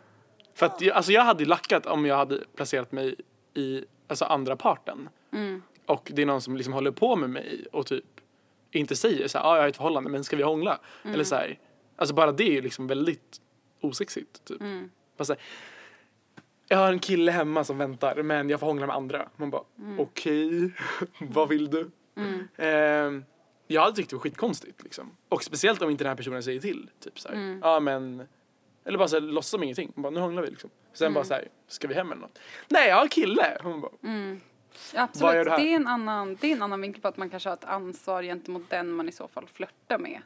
För 0.55 0.67
att 0.67 0.81
jag, 0.81 0.97
alltså 0.97 1.13
jag 1.13 1.23
hade 1.23 1.45
lackat 1.45 1.87
om 1.87 2.07
jag 2.07 2.17
hade 2.17 2.45
placerat 2.55 2.93
mig 2.93 3.15
i 3.55 3.85
alltså 4.09 4.25
andra 4.25 4.57
parten. 4.57 5.09
Mm. 5.33 5.63
Och 5.87 6.11
det 6.15 6.23
är 6.23 6.27
någon 6.27 6.41
som 6.41 6.57
liksom 6.57 6.73
håller 6.73 6.91
på 6.91 7.17
med 7.17 7.31
mig 7.31 7.67
och 7.73 7.87
typ 7.87 8.05
inte 8.71 8.97
säger 8.97 9.29
så 9.29 9.39
här, 9.39 9.45
ah, 9.45 9.57
jag 9.57 9.63
har 9.63 9.69
ett 9.69 9.77
förhållande 9.77 10.11
men 10.11 10.25
ska 10.25 10.37
vi 10.37 10.43
hångla? 10.43 10.79
Mm. 11.03 11.15
Eller 11.15 11.25
så 11.25 11.35
här, 11.35 11.59
alltså 11.97 12.15
bara 12.15 12.33
det 12.33 12.45
är 12.45 12.53
ju 12.53 12.63
liksom 12.63 12.87
väldigt 12.87 13.41
osexigt 13.81 14.45
typ. 14.45 14.61
Mm. 14.61 14.91
Jag 16.69 16.79
har 16.79 16.93
en 16.93 16.99
kille 16.99 17.33
hemma 17.33 17.65
som 17.65 17.79
väntar 17.79 18.23
men 18.23 18.51
jag 18.51 18.61
får 18.61 18.67
hångla 18.67 18.87
med 18.87 18.97
andra. 18.97 19.29
Man 19.37 19.51
bara 19.51 19.63
Mm. 19.79 20.01
okej, 20.01 20.71
vad 21.21 21.49
vill 21.49 21.71
du? 21.71 21.91
Ehm, 22.57 23.25
jag 23.67 23.83
hade 23.83 23.97
tyckt 23.97 24.11
det 24.11 24.17
var 24.17 24.21
skitkonstigt 24.21 24.83
liksom. 24.83 25.17
Och 25.29 25.43
speciellt 25.45 25.83
om 25.83 25.91
inte 25.91 26.05
den 26.05 26.09
här 26.11 26.17
personen 26.17 26.43
säger 26.43 26.61
till. 26.61 26.91
Typ 27.01 27.21
så 27.21 27.29
här, 27.29 27.35
Mm. 27.35 27.61
ja 27.63 27.81
men 27.81 28.29
eller 28.85 28.99
bara 28.99 29.09
så 29.09 29.17
här, 29.17 29.21
låtsas 29.21 29.51
som 29.51 29.63
ingenting. 29.63 29.93
Man 29.95 30.03
bara, 30.03 30.11
nu 30.11 30.21
hånglar 30.21 30.43
vi 30.43 30.51
liksom. 30.51 30.71
Sen 30.93 31.07
Mm. 31.07 31.15
bara 31.15 31.25
så 31.25 31.35
här, 31.35 31.49
ska 31.69 31.89
vi 31.89 31.95
hem 31.95 32.13
eller 32.13 32.23
något? 32.23 32.39
Nej, 32.69 32.89
jag 32.89 32.97
har 32.97 33.03
en 33.03 33.09
kille! 33.09 33.59
Man 33.65 33.81
bara, 33.81 33.93
Ja, 34.95 35.03
absolut. 35.03 35.49
Här? 35.49 35.59
Det 35.59 35.73
är, 35.73 35.77
en 35.77 35.87
annan, 35.87 36.37
det 36.41 36.47
är 36.53 36.57
en 36.57 36.63
annan 36.63 36.81
vinkel 36.81 37.03
på 37.03 37.09
att 37.09 37.17
man 37.17 37.31
kanske 37.31 37.49
har 37.49 37.55
ett 37.57 37.65
ansvar 37.65 38.23
gentemot 38.23 38.71
den 38.71 38.91
man 38.91 39.09
i 39.09 39.13
så 39.13 39.29
fall 39.29 39.47
flörtar 39.53 39.99
med. 39.99 40.23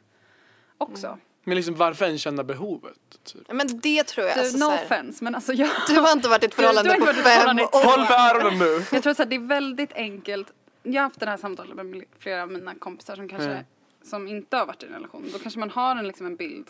Också. 0.77 1.07
Mm. 1.07 1.19
Men 1.43 1.55
liksom 1.55 1.75
varför 1.75 2.05
ens 2.05 2.21
känna 2.21 2.43
behovet? 2.43 2.97
Typ. 3.23 3.51
Men 3.51 3.67
det 3.79 4.03
tror 4.03 4.27
jag. 4.27 4.35
Du, 4.37 4.41
alltså, 4.41 4.57
no 4.57 4.63
så 4.63 4.71
här, 4.71 4.85
offense, 4.85 5.23
men 5.23 5.35
alltså 5.35 5.53
jag... 5.53 5.69
Du 5.87 5.95
har 5.99 6.11
inte 6.11 6.29
varit 6.29 6.43
i 6.43 6.45
ett 6.45 6.51
Du- 6.55 6.61
du 6.61 6.67
förhållande 6.67 6.93
inte 6.95 7.05
på 7.05 7.13
fem 7.13 7.23
förhållande 7.23 7.63
år. 7.63 7.69
Håll 7.97 8.05
för 8.05 8.13
öronen 8.13 8.59
nu! 8.59 8.85
Jag 8.91 9.03
tror 9.03 9.13
så 9.13 9.21
här, 9.23 9.29
det 9.29 9.35
är 9.35 9.39
väldigt 9.39 9.93
enkelt. 9.93 10.53
Jag 10.83 10.93
har 11.01 11.03
haft 11.03 11.19
det 11.19 11.25
här 11.25 11.37
samtalet 11.37 11.75
med 11.75 12.03
flera 12.19 12.43
av 12.43 12.51
mina 12.51 12.75
kompisar 12.75 13.15
som 13.15 13.29
kanske 13.29 13.49
Mm. 13.51 13.63
som 14.03 14.27
inte 14.27 14.57
har 14.57 14.65
varit 14.65 14.83
i 14.83 14.85
en 14.85 14.93
relation. 14.93 15.29
Då 15.33 15.39
kanske 15.39 15.59
man 15.59 15.69
har 15.69 15.95
en, 15.95 16.07
liksom 16.07 16.25
en 16.25 16.35
bild 16.35 16.67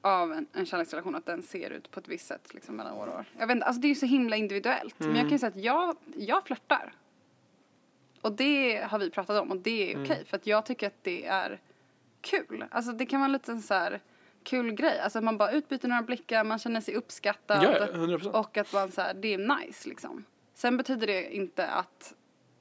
av 0.00 0.32
en, 0.32 0.46
en 0.52 0.66
kärleksrelation 0.66 1.14
att 1.14 1.26
den 1.26 1.42
ser 1.42 1.70
ut 1.70 1.90
på 1.90 2.00
ett 2.00 2.08
visst 2.08 2.26
sätt 2.26 2.54
liksom 2.54 2.76
mellan 2.76 2.92
år 2.92 3.06
och 3.06 3.14
år. 3.14 3.24
Jag 3.38 3.46
vet 3.46 3.54
inte, 3.54 3.66
alltså 3.66 3.80
det 3.80 3.86
är 3.86 3.88
ju 3.88 3.94
så 3.94 4.06
himla 4.06 4.36
individuellt. 4.36 4.94
Men 4.98 5.10
jag 5.16 5.20
kan 5.20 5.30
ju 5.30 5.38
säga 5.38 5.50
att 5.50 5.64
jag, 5.64 5.96
jag 6.16 6.44
flörtar. 6.44 6.92
Och 8.20 8.32
det 8.32 8.82
har 8.90 8.98
vi 8.98 9.10
pratat 9.10 9.42
om 9.42 9.50
och 9.50 9.56
det 9.56 9.92
är 9.92 10.04
okej 10.04 10.24
för 10.26 10.36
att 10.36 10.46
jag 10.46 10.66
tycker 10.66 10.86
att 10.86 10.98
det 11.02 11.26
är 11.26 11.60
kul. 12.22 12.64
Alltså 12.70 12.92
det 12.92 13.06
kan 13.06 13.20
vara 13.20 13.26
en 13.26 13.32
liten 13.32 13.62
så 13.62 13.74
här 13.74 14.00
kul 14.44 14.72
grej. 14.72 15.00
Alltså 15.00 15.20
man 15.20 15.38
bara 15.38 15.52
utbyter 15.52 15.88
några 15.88 16.02
blickar, 16.02 16.44
man 16.44 16.58
känner 16.58 16.80
sig 16.80 16.94
uppskattad. 16.94 17.62
Ja, 17.62 17.76
ja, 17.78 17.86
100%. 17.86 18.30
Och 18.30 18.56
att 18.56 18.72
man 18.72 18.92
så 18.92 19.00
här, 19.00 19.14
det 19.14 19.34
är 19.34 19.38
nice 19.38 19.88
liksom. 19.88 20.24
Sen 20.54 20.76
betyder 20.76 21.06
det 21.06 21.34
inte 21.34 21.66
att 21.66 22.14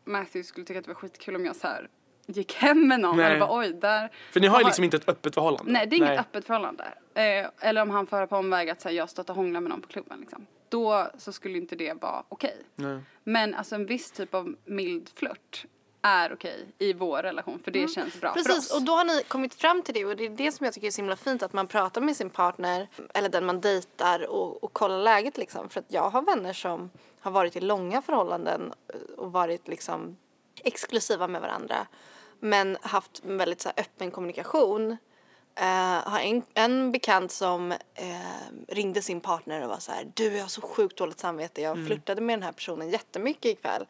Matthew 0.05 0.43
skulle 0.43 0.65
tycka 0.65 0.79
att 0.79 0.85
det 0.85 0.91
var 0.91 0.95
skitkul 0.95 1.35
om 1.35 1.45
jag 1.45 1.55
så 1.55 1.67
här 1.67 1.89
gick 2.25 2.53
hem 2.53 2.87
med 2.87 2.99
någon 2.99 3.17
Nej. 3.17 3.25
eller 3.25 3.39
bara 3.39 3.59
oj 3.59 3.73
där. 3.73 4.11
För 4.31 4.39
ni 4.39 4.47
har 4.47 4.59
ju 4.59 4.65
liksom 4.65 4.83
inte 4.83 4.97
ett 4.97 5.09
öppet 5.09 5.33
förhållande. 5.33 5.71
Nej 5.71 5.87
det 5.87 5.95
är 5.95 5.97
inget 5.97 6.19
öppet 6.19 6.45
förhållande. 6.45 6.83
Eh, 7.13 7.49
eller 7.59 7.81
om 7.81 7.89
han 7.89 8.07
får 8.07 8.27
på 8.27 8.37
omväg 8.37 8.69
att 8.69 8.81
så 8.81 8.89
här, 8.89 8.95
jag 8.95 9.09
stått 9.09 9.29
och 9.29 9.35
hånglat 9.35 9.63
med 9.63 9.69
någon 9.69 9.81
på 9.81 9.87
klubben 9.87 10.19
liksom. 10.19 10.45
Då 10.69 11.07
så 11.17 11.33
skulle 11.33 11.57
inte 11.57 11.75
det 11.75 12.01
vara 12.01 12.23
okej. 12.29 12.57
Nej. 12.75 12.99
Men 13.23 13.55
alltså 13.55 13.75
en 13.75 13.85
viss 13.85 14.11
typ 14.11 14.33
av 14.33 14.55
mild 14.65 15.09
flört 15.15 15.65
är 16.01 16.33
okej 16.33 16.65
i 16.77 16.93
vår 16.93 17.23
relation 17.23 17.59
för 17.63 17.71
det 17.71 17.87
känns 17.87 18.19
bra 18.21 18.33
för 18.33 18.43
Precis, 18.43 18.71
oss. 18.71 18.77
och 18.77 18.81
då 18.81 18.91
har 18.91 19.05
ni 19.05 19.23
kommit 19.27 19.53
fram 19.53 19.81
till 19.81 19.93
det 19.93 20.05
och 20.05 20.15
det 20.15 20.25
är 20.25 20.29
det 20.29 20.51
som 20.51 20.65
jag 20.65 20.73
tycker 20.73 20.87
är 20.87 20.91
så 20.91 21.01
himla 21.01 21.15
fint 21.15 21.43
att 21.43 21.53
man 21.53 21.67
pratar 21.67 22.01
med 22.01 22.17
sin 22.17 22.29
partner 22.29 22.87
eller 23.13 23.29
den 23.29 23.45
man 23.45 23.61
dejtar 23.61 24.29
och, 24.29 24.63
och 24.63 24.73
kollar 24.73 24.99
läget 24.99 25.37
liksom. 25.37 25.69
För 25.69 25.79
att 25.79 25.85
jag 25.87 26.09
har 26.09 26.21
vänner 26.21 26.53
som 26.53 26.89
har 27.19 27.31
varit 27.31 27.55
i 27.55 27.59
långa 27.59 28.01
förhållanden 28.01 28.73
eh, 28.93 28.99
och 29.17 29.31
varit 29.31 29.67
liksom 29.67 30.17
exklusiva 30.63 31.27
med 31.27 31.41
varandra 31.41 31.87
men 32.39 32.77
haft 32.81 33.23
en 33.25 33.37
väldigt 33.37 33.61
så 33.61 33.69
här, 33.69 33.83
öppen 33.83 34.11
kommunikation. 34.11 34.97
Eh, 35.55 36.09
har 36.11 36.19
en, 36.19 36.43
en 36.53 36.91
bekant 36.91 37.31
som 37.31 37.71
eh, 37.71 37.77
ringde 38.67 39.01
sin 39.01 39.21
partner 39.21 39.63
och 39.63 39.69
var 39.69 39.79
så 39.79 39.91
här 39.91 40.11
du 40.13 40.35
jag 40.35 40.43
har 40.43 40.49
så 40.49 40.61
sjukt 40.61 40.97
dåligt 40.97 41.19
samvete 41.19 41.61
jag 41.61 41.87
flirtade 41.87 42.21
med 42.21 42.39
den 42.39 42.43
här 42.43 42.51
personen 42.51 42.89
jättemycket 42.89 43.45
ikväll. 43.45 43.85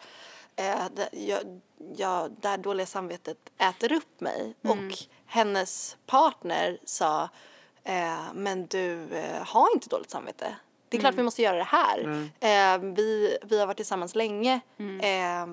Eh, 0.55 0.81
jag, 1.11 1.61
jag, 1.95 2.31
det 2.41 2.47
här 2.47 2.57
dåliga 2.57 2.85
samvetet 2.85 3.37
äter 3.57 3.91
upp 3.93 4.21
mig 4.21 4.53
och 4.61 4.97
hennes 5.25 5.97
partner 6.05 6.77
sa 6.85 7.29
eh, 7.83 8.33
men 8.33 8.65
du 8.65 9.07
eh, 9.11 9.43
har 9.45 9.73
inte 9.73 9.89
dåligt 9.89 10.09
samvete. 10.09 10.55
Det 10.89 10.97
är 10.97 11.01
klart 11.01 11.15
vi 11.15 11.23
måste 11.23 11.41
göra 11.41 11.57
det 11.57 11.63
här. 11.63 12.29
Eh, 12.39 12.93
vi, 12.95 13.37
vi 13.43 13.59
har 13.59 13.67
varit 13.67 13.77
tillsammans 13.77 14.15
länge. 14.15 14.59
Eh, 15.01 15.45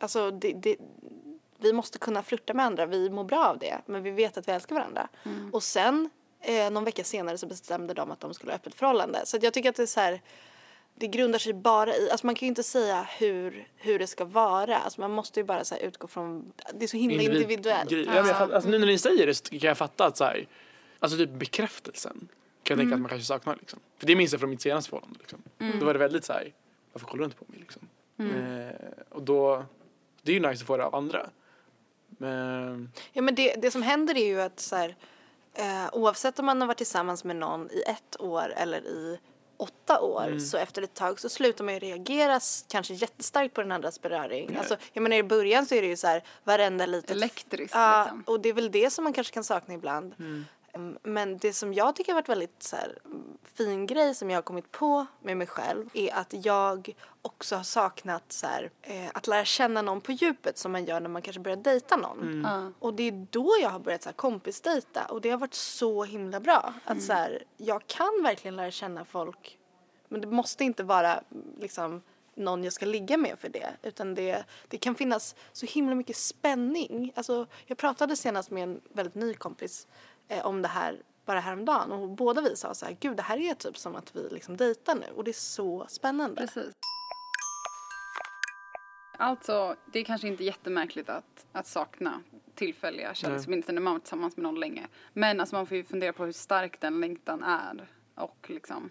alltså 0.00 0.30
det, 0.30 0.52
det, 0.52 0.76
vi 1.58 1.72
måste 1.72 1.98
kunna 1.98 2.22
flirta 2.22 2.54
med 2.54 2.66
andra, 2.66 2.86
vi 2.86 3.10
mår 3.10 3.24
bra 3.24 3.46
av 3.46 3.58
det. 3.58 3.80
Men 3.86 4.02
vi 4.02 4.10
vet 4.10 4.36
att 4.36 4.48
vi 4.48 4.52
älskar 4.52 4.74
varandra. 4.76 5.08
Och 5.52 5.62
sen 5.62 6.10
eh, 6.40 6.70
någon 6.70 6.84
vecka 6.84 7.04
senare 7.04 7.38
så 7.38 7.46
bestämde 7.46 7.94
de 7.94 8.10
att 8.10 8.20
de 8.20 8.34
skulle 8.34 8.52
ha 8.52 8.56
öppet 8.56 8.74
förhållande. 8.74 9.26
Så 9.26 9.38
jag 9.42 9.52
tycker 9.54 9.68
att 9.68 9.76
det 9.76 9.82
är 9.82 9.86
så 9.86 10.00
här, 10.00 10.20
det 10.94 11.06
grundar 11.06 11.38
sig 11.38 11.52
bara 11.52 11.96
i, 11.96 12.10
alltså 12.10 12.26
man 12.26 12.34
kan 12.34 12.46
ju 12.46 12.48
inte 12.48 12.62
säga 12.62 13.06
hur, 13.18 13.68
hur 13.76 13.98
det 13.98 14.06
ska 14.06 14.24
vara. 14.24 14.78
Alltså 14.78 15.00
man 15.00 15.10
måste 15.10 15.40
ju 15.40 15.44
bara 15.44 15.64
så 15.64 15.76
utgå 15.76 16.06
från, 16.08 16.52
det 16.74 16.84
är 16.84 16.88
så 16.88 16.96
himla 16.96 17.16
Individ- 17.22 17.34
individuellt. 17.42 17.90
grej. 17.90 18.04
Ja, 18.06 18.14
jag 18.28 18.52
alltså, 18.52 18.70
nu 18.70 18.78
när 18.78 18.86
ni 18.86 18.98
säger 18.98 19.26
det 19.26 19.34
så 19.34 19.44
kan 19.44 19.58
jag 19.68 19.78
fatta 19.78 20.06
att 20.06 20.16
så 20.16 20.24
här, 20.24 20.46
alltså 20.98 21.18
typ 21.18 21.30
bekräftelsen 21.30 22.28
kan 22.62 22.74
jag 22.76 22.78
tänka 22.82 22.94
att 22.94 23.00
man 23.00 23.08
kanske 23.08 23.26
saknar 23.26 23.56
liksom. 23.60 23.78
För 23.98 24.06
det 24.06 24.16
minns 24.16 24.32
jag 24.32 24.40
från 24.40 24.50
mitt 24.50 24.62
senaste 24.62 24.90
förhållande 24.90 25.18
liksom. 25.20 25.42
Då 25.80 25.86
var 25.86 25.92
det 25.92 25.98
väldigt 25.98 26.24
så 26.24 26.32
här, 26.32 26.52
varför 26.92 27.06
kollar 27.06 27.18
du 27.18 27.24
inte 27.24 27.36
på 27.36 27.44
mig 27.48 27.58
liksom? 27.60 27.88
Eh, 28.18 28.74
och 29.10 29.22
då, 29.22 29.64
det 30.22 30.32
är 30.32 30.34
ju 30.40 30.48
nice 30.48 30.62
att 30.62 30.66
få 30.66 30.76
det 30.76 30.84
av 30.84 30.94
andra. 30.94 31.26
Men, 32.08 32.92
Ja 33.12 33.22
men 33.22 33.34
det, 33.34 33.54
det 33.62 33.70
som 33.70 33.82
händer 33.82 34.16
är 34.16 34.24
ju 34.26 34.40
att 34.40 34.60
så 34.60 34.76
här, 34.76 34.96
eh, 35.54 35.88
oavsett 35.92 36.38
om 36.38 36.46
man 36.46 36.60
har 36.60 36.68
varit 36.68 36.76
tillsammans 36.78 37.24
med 37.24 37.36
någon 37.36 37.70
i 37.70 37.82
ett 37.86 38.20
år 38.20 38.52
eller 38.56 38.78
i 38.86 39.18
åtta 39.56 40.00
år 40.00 40.38
så 40.38 40.56
efter 40.56 40.82
ett 40.82 40.94
tag 40.94 41.20
så 41.20 41.28
slutar 41.28 41.64
man 41.64 41.74
ju 41.74 41.80
reagera 41.80 42.40
kanske 42.68 42.94
jättestarkt 42.94 43.54
på 43.54 43.60
den 43.60 43.72
andras 43.72 44.02
beröring. 44.02 44.56
Alltså, 44.56 44.76
jag 44.92 45.02
menar 45.02 45.16
i 45.16 45.22
början 45.22 45.66
så 45.66 45.74
är 45.74 45.82
det 45.82 45.88
ju 45.88 45.96
så 45.96 46.06
här 46.06 46.22
varenda 46.44 46.86
litet 46.86 47.10
Elektriskt, 47.10 47.74
Ja, 47.74 48.02
liksom. 48.02 48.24
och 48.26 48.40
det 48.40 48.48
är 48.48 48.52
väl 48.52 48.70
det 48.70 48.90
som 48.90 49.04
man 49.04 49.12
kanske 49.12 49.34
kan 49.34 49.44
sakna 49.44 49.74
ibland. 49.74 50.14
Mm. 50.18 50.46
Mm, 50.74 50.98
Men 51.02 51.38
det 51.38 51.52
som 51.52 51.74
jag 51.74 51.96
tycker 51.96 52.12
har 52.12 52.20
varit 52.20 52.28
väldigt 52.28 52.62
så 52.62 52.76
här, 52.76 52.98
mm, 53.04 53.38
fin 53.54 53.86
grej 53.86 54.14
som 54.14 54.30
jag 54.30 54.36
har 54.36 54.42
kommit 54.42 54.72
på 54.72 55.06
med 55.22 55.36
mig 55.36 55.46
själv 55.46 55.90
är 55.94 56.14
att 56.14 56.34
jag 56.44 56.94
också 57.22 57.56
har 57.56 57.62
saknat 57.62 58.32
så 58.32 58.46
här, 58.46 58.70
eh, 58.82 59.10
att 59.14 59.26
lära 59.26 59.44
känna 59.44 59.82
någon 59.82 60.00
på 60.00 60.12
djupet 60.12 60.58
som 60.58 60.72
man 60.72 60.84
gör 60.84 61.00
när 61.00 61.08
man 61.08 61.22
kanske 61.22 61.40
börjar 61.40 61.56
dejta 61.56 61.96
någon. 61.96 62.22
Mm. 62.22 62.40
Ja. 62.44 62.72
Och 62.78 62.94
det 62.94 63.02
är 63.02 63.26
då 63.30 63.56
jag 63.62 63.70
har 63.70 63.78
börjat 63.78 64.02
så 64.02 64.08
här, 64.08 64.14
kompisdejta 64.14 65.04
och 65.04 65.20
det 65.20 65.30
har 65.30 65.38
varit 65.38 65.54
så 65.54 66.04
himla 66.04 66.40
bra. 66.40 66.74
Att 66.84 67.02
så 67.02 67.12
här, 67.12 67.44
jag 67.56 67.86
kan 67.86 68.22
verkligen 68.22 68.56
lära 68.56 68.70
känna 68.70 69.04
folk 69.04 69.58
men 70.08 70.20
det 70.20 70.26
måste 70.26 70.64
inte 70.64 70.82
vara 70.82 71.12
mm, 71.12 71.44
liksom 71.60 72.02
någon 72.34 72.64
jag 72.64 72.72
ska 72.72 72.86
ligga 72.86 73.16
med 73.16 73.38
för 73.38 73.48
det. 73.48 73.70
Utan 73.82 74.14
det, 74.14 74.44
det 74.68 74.78
kan 74.78 74.94
finnas 74.94 75.34
så 75.52 75.66
himla 75.66 75.94
mycket 75.94 76.16
spänning. 76.16 77.12
Alltså, 77.14 77.46
jag 77.66 77.78
pratade 77.78 78.16
senast 78.16 78.50
med 78.50 78.62
en 78.62 78.80
väldigt 78.92 79.14
ny 79.14 79.34
kompis 79.34 79.86
eh, 80.28 80.46
om 80.46 80.62
det 80.62 80.68
här 80.68 81.02
bara 81.24 81.40
häromdagen 81.40 81.92
och 81.92 82.08
båda 82.08 82.40
vi 82.40 82.56
sa 82.56 82.74
så 82.74 82.86
här, 82.86 82.96
gud 83.00 83.16
det 83.16 83.22
här 83.22 83.36
är 83.38 83.54
typ 83.54 83.78
som 83.78 83.96
att 83.96 84.16
vi 84.16 84.28
liksom 84.30 84.56
dejtar 84.56 84.94
nu 84.94 85.06
och 85.16 85.24
det 85.24 85.30
är 85.30 85.32
så 85.32 85.86
spännande. 85.88 86.40
Precis. 86.40 86.72
Alltså, 89.18 89.76
det 89.92 89.98
är 89.98 90.04
kanske 90.04 90.28
inte 90.28 90.44
jättemärkligt 90.44 91.08
att, 91.08 91.46
att 91.52 91.66
sakna 91.66 92.22
tillfälliga 92.54 93.14
kändisförbindelser 93.14 93.72
när 93.72 93.80
man 93.80 93.92
varit 93.92 94.02
tillsammans 94.02 94.36
med 94.36 94.42
någon 94.42 94.60
länge. 94.60 94.86
Men 95.12 95.40
alltså 95.40 95.56
man 95.56 95.66
får 95.66 95.76
ju 95.76 95.84
fundera 95.84 96.12
på 96.12 96.24
hur 96.24 96.32
stark 96.32 96.80
den 96.80 97.00
längtan 97.00 97.42
är 97.42 97.88
och 98.14 98.46
liksom 98.50 98.90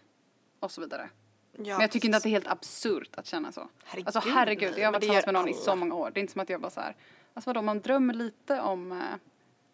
och 0.59 0.71
så 0.71 0.81
vidare. 0.81 1.09
Ja, 1.51 1.61
Men 1.63 1.81
jag 1.81 1.91
tycker 1.91 2.07
inte 2.07 2.17
att 2.17 2.23
det 2.23 2.29
är 2.29 2.31
helt 2.31 2.47
absurt 2.47 3.15
att 3.15 3.25
känna 3.25 3.51
så. 3.51 3.69
Herregud, 3.83 4.07
alltså 4.07 4.29
herregud, 4.29 4.73
jag 4.77 4.87
har 4.87 4.91
varit 4.91 5.01
tillsammans 5.01 5.25
med 5.25 5.33
någon 5.33 5.47
i 5.49 5.53
alla. 5.53 5.61
så 5.61 5.75
många 5.75 5.95
år. 5.95 6.11
Det 6.13 6.19
är 6.19 6.21
inte 6.21 6.33
som 6.33 6.41
att 6.41 6.49
jag 6.49 6.61
bara 6.61 6.71
så 6.71 6.81
här, 6.81 6.95
alltså 7.33 7.49
vadå, 7.49 7.61
man 7.61 7.81
drömmer 7.81 8.13
lite 8.13 8.61
om, 8.61 8.91
eh, 8.91 8.97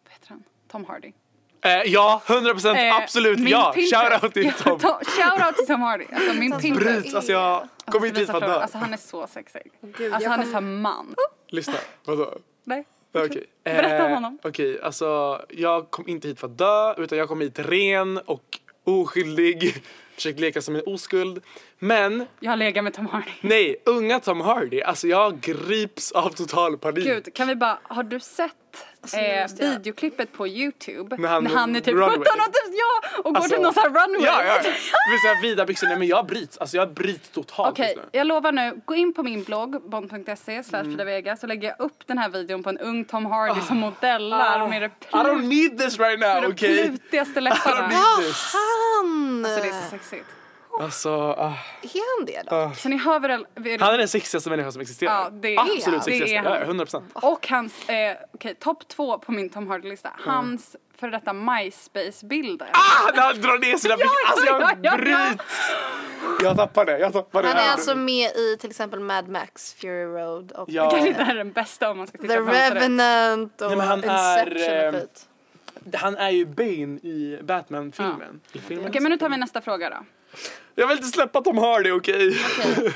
vad 0.03 0.13
heter 0.13 0.29
han, 0.29 0.43
Tom 0.67 0.85
Hardy. 0.85 1.13
Eh, 1.61 1.81
ja, 1.85 2.21
100 2.27 2.51
procent, 2.53 2.77
Eh, 2.77 2.95
absolut 2.95 3.39
ja. 3.49 3.73
Shoutout 3.73 4.33
till 4.33 4.45
Ja, 4.45 4.51
Tom. 4.63 4.77
to- 4.79 5.03
Shoutout 5.05 5.55
till 5.57 5.67
Tom 5.67 5.81
Hardy. 5.81 6.05
Alltså 6.13 6.33
min 6.33 6.51
Pinterest. 6.59 7.01
Bryts, 7.01 7.15
alltså 7.15 7.31
jag 7.31 7.67
Jag 7.85 7.93
kommer 7.93 8.07
inte 8.07 8.19
hit 8.19 8.29
för 8.29 8.37
att 8.37 8.43
dö. 8.43 8.53
Alltså 8.59 8.77
han 8.77 8.93
är 8.93 8.97
så 8.97 9.27
sexig. 9.27 9.61
Gud, 9.81 10.13
Alltså 10.13 10.29
han 10.29 10.39
är 10.39 10.45
såhär 10.45 10.61
man. 10.61 11.15
Lyssna, 11.47 11.73
vadå? 12.05 12.33
Nej. 12.63 12.85
Ja, 13.11 13.25
Okej. 13.25 13.45
Berätta 13.63 13.95
om 14.05 14.09
Eh, 14.09 14.13
honom. 14.15 14.39
Okej, 14.43 14.81
alltså 14.81 15.41
jag 15.49 15.91
kom 15.91 16.07
inte 16.07 16.27
hit 16.27 16.39
för 16.39 16.47
att 16.47 16.57
dö 16.57 16.93
utan 16.97 17.17
jag 17.17 17.27
kom 17.27 17.41
hit 17.41 17.59
ren 17.59 18.17
och 18.17 18.59
oskyldig. 18.83 19.83
Försökte 20.19 20.41
leka 20.41 20.61
som 20.61 20.75
en 20.75 20.81
oskuld. 20.85 21.43
Men 21.79 22.25
Jag 22.39 22.51
har 22.51 22.57
legat 22.57 22.83
med 22.83 22.93
Tom 22.93 23.05
Hardy. 23.05 23.31
nej, 23.41 23.75
unga 23.85 24.19
Tom 24.19 24.41
Hardy, 24.41 24.81
alltså 24.81 25.07
jag 25.07 25.39
grips 25.41 26.11
av 26.11 26.29
total 26.29 26.77
panik. 26.77 27.03
Gud, 27.05 27.33
kan 27.33 27.47
vi 27.47 27.55
bara, 27.55 27.79
har 27.83 28.03
du 28.03 28.19
sett 28.19 28.53
nu 29.13 29.19
eh, 29.19 29.47
videoklippet 29.59 30.33
på 30.33 30.47
Youtube? 30.47 31.17
När 31.17 31.29
han- 31.29 31.43
när 31.43 31.51
han 31.51 31.75
är 31.75 31.79
typ 31.79 31.93
runway. 31.93 32.09
17 32.09 32.21
och 32.21 32.53
typ, 32.53 32.73
ja! 32.75 33.09
Och 33.17 33.23
går 33.23 33.35
Alltså, 33.35 33.53
till 33.55 33.61
någon 33.63 33.73
sån 33.73 33.83
här 33.83 33.89
runway. 34.07 34.25
Ja, 34.25 34.43
ja. 34.45 34.53
Vill 35.11 35.19
säga 35.23 35.41
vida 35.41 35.65
byxor, 35.65 35.87
nej 35.87 35.97
men 35.97 36.07
jag 36.07 36.25
bryts, 36.25 36.57
alltså 36.57 36.77
jag 36.77 36.93
bryts 36.93 37.29
totalt 37.29 37.69
Okej, 37.71 37.97
jag 38.11 38.27
lovar 38.27 38.51
nu. 38.51 38.81
Gå 38.85 38.95
in 38.95 39.13
på 39.13 39.23
min 39.23 39.43
blogg, 39.43 39.89
bond.se 39.89 40.63
slash 40.63 40.79
Mm. 40.79 41.37
Så 41.37 41.47
lägger 41.47 41.67
jag 41.67 41.85
upp 41.85 42.07
den 42.07 42.17
här 42.17 42.29
videon 42.29 42.63
på 42.63 42.69
en 42.69 42.77
ung 42.77 43.05
Tom 43.05 43.25
Hardy 43.25 43.61
som 43.61 43.77
modellar 43.77 44.67
med 44.67 44.81
det, 44.81 44.89
Ah. 45.11 45.21
I 45.21 45.25
don't 45.25 45.35
plut, 45.35 45.49
need 45.49 45.77
this 45.79 45.99
right 45.99 46.19
med 46.19 46.43
now, 46.43 46.51
okej? 46.51 46.87
plutigaste 46.87 47.39
I 47.39 47.41
don't 47.41 47.41
läpparna. 47.41 47.87
need 47.87 48.27
this. 48.27 48.53
Han! 48.53 49.45
Så 49.55 49.61
det 49.63 49.69
är 49.69 49.83
så 49.83 49.89
sexigt. 49.89 50.08
Alltså, 50.81 51.09
ah, 51.11 51.53
Är 51.81 52.17
han 52.17 52.25
det 52.25 52.43
då? 52.49 52.71
Så 52.75 52.89
ni 52.89 52.97
hör 52.97 53.19
väl... 53.19 53.45
väl 53.55 53.81
Han 53.81 53.93
är 53.93 53.97
den 53.97 54.07
sexigaste 54.07 54.49
människan 54.49 54.71
som 54.71 54.81
existerar. 54.81 55.11
Ja, 55.11 55.29
det 55.29 55.55
är 55.55 55.59
Absolut 55.59 55.85
han. 55.85 55.93
Det 55.93 56.01
sexigaste, 56.01 56.35
är 56.35 56.43
han. 56.43 56.53
ja, 56.53 56.63
100 56.63 56.85
procent. 56.85 57.05
Och 57.13 57.47
hans, 57.47 57.89
eh, 57.89 58.17
okej, 58.33 58.55
topp 58.55 58.87
två 58.87 59.19
på 59.19 59.31
min 59.31 59.49
Tom 59.49 59.67
Hardy-lista. 59.67 60.09
Hans 60.25 60.75
före 60.99 61.11
detta 61.11 61.33
MySpace-bilder. 61.33 62.69
Ah, 62.73 63.11
han 63.15 63.41
drar 63.41 63.57
ner 63.59 63.77
sina 63.77 63.95
byxor, 63.97 64.11
alltså 64.27 64.45
ja, 64.45 64.59
jag 64.59 64.71
ja, 64.71 64.77
ja. 64.81 64.97
bryts! 64.97 65.43
Jag 66.43 66.57
tappar 66.57 66.85
det, 66.85 66.99
jag 66.99 67.13
tappar 67.13 67.41
det. 67.41 67.47
Han 67.47 67.57
är 67.57 67.61
här. 67.61 67.71
alltså 67.71 67.95
med 67.95 68.31
i 68.31 68.57
till 68.59 68.69
exempel 68.69 68.99
Mad 68.99 69.27
Max, 69.27 69.73
Fury 69.73 70.03
Road 70.03 70.51
och 70.51 70.69
Ja. 70.69 70.83
Det 70.83 70.89
kanske 70.89 71.07
inte 71.09 71.21
är 71.21 71.35
den 71.35 71.51
bästa 71.51 71.91
om 71.91 71.97
man 71.97 72.07
ska 72.07 72.17
titta 72.17 72.33
The 72.33 72.39
på. 72.39 72.51
Revenant 72.51 73.61
och 73.61 73.77
Nej, 73.77 73.93
Inception 73.93 74.61
är, 74.61 74.87
och 74.87 74.93
eh, 74.95 75.01
skit. 75.01 75.28
Han 75.93 76.17
är 76.17 76.29
ju 76.29 76.45
Bane 76.45 76.99
i 76.99 77.39
Batman-filmen. 77.43 78.41
Filmen. 78.67 78.87
Okej, 78.89 79.01
men 79.01 79.11
nu 79.11 79.17
tar 79.17 79.29
vi 79.29 79.37
nästa 79.37 79.61
fråga 79.61 79.89
då. 79.89 80.05
Jag 80.75 80.87
vill 80.87 80.97
inte 80.97 81.09
släppa 81.09 81.41
Tom 81.41 81.57
Hardy, 81.57 81.91
okej? 81.91 82.37
Okej. 82.59 82.93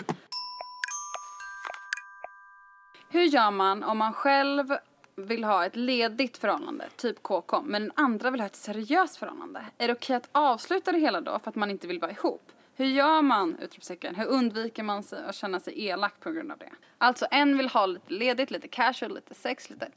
Hur 3.10 3.24
gör 3.24 3.52
man 3.52 3.84
om 3.84 3.98
man 3.98 4.13
själv 4.13 4.74
vill 5.15 5.43
ha 5.43 5.65
ett 5.65 5.76
ledigt 5.76 6.38
förhållande, 6.38 6.86
typ 6.96 7.24
KK, 7.24 7.62
men 7.62 7.82
den 7.82 7.91
andra 7.96 8.32
vill 8.32 8.41
ha 8.41 8.48
ett 8.48 8.56
seriöst 8.56 9.17
förhållande? 9.17 9.65
Är 9.78 9.88
det 9.88 9.93
okej 9.93 10.15
att 10.15 10.30
avsluta 10.32 10.91
det 10.91 11.00
hela 11.00 11.22
då 11.22 11.39
för 11.39 11.50
att 11.50 11.56
man 11.56 11.72
inte 11.72 11.88
vill 11.88 12.00
vara 12.00 12.12
ihop? 12.12 12.52
Hur 12.76 12.86
gör 12.86 13.22
man, 13.22 13.58
utropstecken, 13.62 14.15
hur 14.15 14.26
undviker 14.26 14.84
man 14.84 15.04
sig 15.04 15.19
att 15.26 15.36
känna 15.36 15.60
sig 15.60 15.86
elak 15.86 16.19
på 16.19 16.32
grund 16.32 16.52
av 16.52 16.58
det? 16.58 16.69
Alltså 16.98 17.26
en 17.32 17.58
vill 17.58 17.69
ha 17.69 17.86
lite 17.86 18.13
ledigt, 18.13 18.52
lite 18.52 18.67
casual, 18.67 19.15
lite 19.15 19.34
sex, 19.34 19.69
lite... 19.69 19.88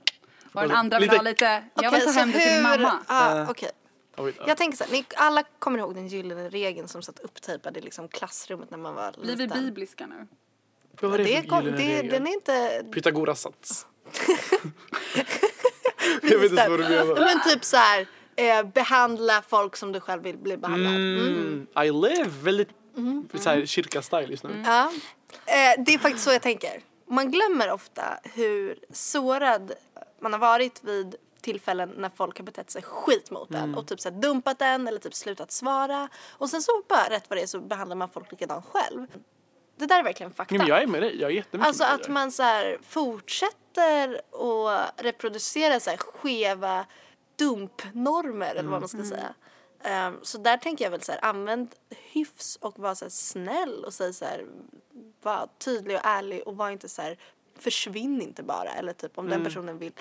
Och 0.62 0.68
den 0.68 0.76
andra 0.76 0.98
vill 0.98 1.08
Lite- 1.08 1.16
ha 1.16 1.22
lite, 1.22 1.64
jag 1.74 1.90
vill 1.92 2.00
ta 2.00 2.10
hem 2.10 2.32
det 2.32 2.40
till 2.40 2.52
min 2.52 2.62
mamma. 2.62 2.98
Ah, 3.06 3.40
Eh. 3.40 3.48
ja. 4.16 4.30
Jag 4.46 4.56
tänker 4.56 4.76
så 4.78 4.84
här, 4.84 4.92
ni 4.92 5.04
alla 5.16 5.42
kommer 5.58 5.78
ihåg 5.78 5.94
den 5.94 6.08
gyllene 6.08 6.48
regeln 6.48 6.88
som 6.88 7.02
satt 7.02 7.18
upptejpad 7.18 7.76
i 7.76 7.80
liksom 7.80 8.08
klassrummet 8.08 8.70
när 8.70 8.78
man 8.78 8.94
var 8.94 9.12
Blir 9.22 9.36
vi 9.36 9.42
liten. 9.42 9.64
bibliska 9.64 10.06
nu? 10.06 10.26
Vad 11.00 11.10
var 11.10 11.18
det, 11.18 11.24
Det 11.24 11.40
för 11.42 11.48
kom, 11.48 11.64
det, 11.64 12.02
den 12.02 12.26
är 12.26 12.32
inte... 12.32 12.84
Pythagoras 12.92 13.40
sats. 13.40 13.86
jag 16.22 16.38
vet 16.38 16.50
inte 16.50 16.68
vad 16.68 16.78
du 16.80 16.88
menar. 16.88 17.14
Men 17.20 17.42
typ 17.52 17.64
så 17.64 17.76
här, 17.76 18.06
eh, 18.36 18.62
behandla 18.62 19.42
folk 19.48 19.76
som 19.76 19.92
du 19.92 20.00
själv 20.00 20.22
vill 20.22 20.38
bli 20.38 20.56
behandlad. 20.56 20.94
Mm. 20.94 21.18
Mm, 21.26 21.66
I 21.86 21.90
live 21.90 22.30
väldigt 22.42 22.68
så 23.34 23.48
här, 23.50 23.66
kyrka-style 23.66 24.30
just 24.30 24.42
nu. 24.44 24.62
Ja. 24.66 24.92
Eh, 25.46 25.82
det 25.84 25.94
är 25.94 25.98
faktiskt 25.98 26.24
så 26.24 26.32
jag 26.32 26.42
tänker. 26.42 26.80
Man 27.08 27.30
glömmer 27.30 27.70
ofta 27.72 28.02
hur 28.34 28.78
sårad 28.92 29.72
man 30.30 30.40
har 30.40 30.40
varit 30.40 30.84
vid 30.84 31.14
tillfällen 31.40 31.94
när 31.96 32.10
folk 32.16 32.38
har 32.38 32.44
betett 32.44 32.70
sig 32.70 32.82
skit 32.82 33.30
mot 33.30 33.50
en 33.50 33.74
och 33.74 33.86
typ 33.86 34.00
så 34.00 34.10
här 34.10 34.16
dumpat 34.16 34.62
en 34.62 34.88
eller 34.88 34.98
typ 34.98 35.14
slutat 35.14 35.52
svara. 35.52 36.08
Och 36.28 36.50
sen 36.50 36.62
så 36.62 36.82
bara 36.88 37.10
rätt 37.10 37.30
vad 37.30 37.38
det 37.38 37.42
är 37.42 37.46
så 37.46 37.60
behandlar 37.60 37.96
man 37.96 38.08
folk 38.08 38.30
likadant 38.30 38.64
själv. 38.66 39.06
Det 39.76 39.86
där 39.86 39.98
är 39.98 40.02
verkligen 40.02 40.32
fakta. 40.32 40.54
Nej, 40.54 40.58
men 40.58 40.68
jag 40.68 40.82
är 40.82 40.86
med 40.86 41.02
dig, 41.02 41.20
jag 41.20 41.30
är 41.30 41.34
jättemycket 41.34 41.66
Alltså 41.66 41.82
med 41.82 41.94
att 41.94 42.02
dig. 42.02 42.12
man 42.12 42.32
så 42.32 42.42
här 42.42 42.78
fortsätter 42.82 44.20
att 44.32 44.92
reproducera 45.04 45.80
så 45.80 45.90
här 45.90 45.96
skeva 45.96 46.86
dumpnormer 47.36 48.54
eller 48.54 48.70
vad 48.70 48.80
man 48.80 48.88
ska 48.88 49.04
säga. 49.04 49.34
Ehm, 49.82 50.18
så 50.22 50.38
där 50.38 50.56
tänker 50.56 50.84
jag 50.84 50.90
väl 50.90 51.02
så 51.02 51.12
här, 51.12 51.24
använd 51.24 51.74
hyfs 52.12 52.56
och 52.56 52.78
var 52.78 52.94
så 52.94 53.04
här 53.04 53.10
snäll 53.10 53.84
och 53.84 53.94
säg 53.94 54.14
så 54.14 54.24
här, 54.24 54.46
var 55.22 55.48
tydlig 55.58 55.96
och 55.96 56.06
ärlig 56.06 56.42
och 56.46 56.56
var 56.56 56.70
inte 56.70 56.88
så 56.88 57.02
här, 57.02 57.18
försvinn 57.58 58.22
inte 58.22 58.42
bara. 58.42 58.70
Eller 58.72 58.92
typ 58.92 59.18
om 59.18 59.28
den 59.28 59.44
personen 59.44 59.78
vill, 59.78 59.92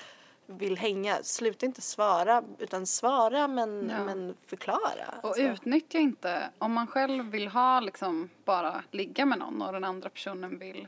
vill 0.47 0.77
hänga, 0.77 1.23
sluta 1.23 1.65
inte 1.65 1.81
svara 1.81 2.43
utan 2.59 2.85
svara 2.85 3.47
men, 3.47 3.89
Ja. 3.89 4.03
men 4.05 4.35
förklara. 4.45 5.13
Och 5.23 5.27
Alltså. 5.29 5.41
utnyttja 5.41 5.97
inte, 5.97 6.49
om 6.57 6.73
man 6.73 6.87
själv 6.87 7.25
vill 7.25 7.47
ha 7.47 7.79
liksom 7.79 8.29
bara 8.45 8.83
ligga 8.91 9.25
med 9.25 9.39
någon 9.39 9.61
och 9.61 9.73
den 9.73 9.83
andra 9.83 10.09
personen 10.09 10.59
vill 10.59 10.87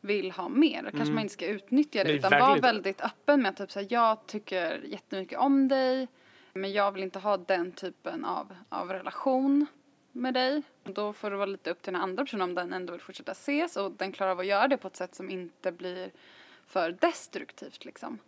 vill 0.00 0.30
ha 0.30 0.48
mer. 0.48 0.82
Då 0.82 0.90
kanske 0.90 1.14
man 1.14 1.22
inte 1.22 1.34
ska 1.34 1.46
utnyttja 1.46 1.98
det 1.98 2.04
Nej, 2.08 2.16
utan 2.18 2.30
vara 2.40 2.56
inte. 2.56 2.60
väldigt 2.66 3.00
öppen 3.00 3.42
med 3.42 3.50
att 3.50 3.56
typ 3.56 3.70
såhär, 3.72 3.86
jag 3.90 4.26
tycker 4.26 4.80
jättemycket 4.84 5.38
om 5.38 5.68
dig 5.68 6.08
men 6.52 6.72
jag 6.72 6.92
vill 6.92 7.02
inte 7.02 7.18
ha 7.18 7.36
den 7.36 7.72
typen 7.72 8.24
av, 8.24 8.56
av 8.68 8.88
relation 8.90 9.66
med 10.14 10.34
dig. 10.34 10.62
Då 10.84 11.12
får 11.12 11.30
det 11.30 11.36
vara 11.36 11.46
lite 11.46 11.70
upp 11.70 11.82
till 11.82 11.92
den 11.92 12.02
andra 12.02 12.24
personen 12.24 12.42
om 12.42 12.54
den 12.54 12.72
ändå 12.72 12.92
vill 12.92 13.00
fortsätta 13.00 13.32
ses 13.32 13.76
och 13.76 13.92
den 13.92 14.12
klarar 14.12 14.30
av 14.30 14.40
att 14.40 14.46
göra 14.46 14.68
det 14.68 14.76
på 14.76 14.88
ett 14.88 14.96
sätt 14.96 15.14
som 15.14 15.30
inte 15.30 15.72
blir 15.72 16.12
för 16.66 16.90
destruktivt 16.90 17.84
liksom. 17.84 18.18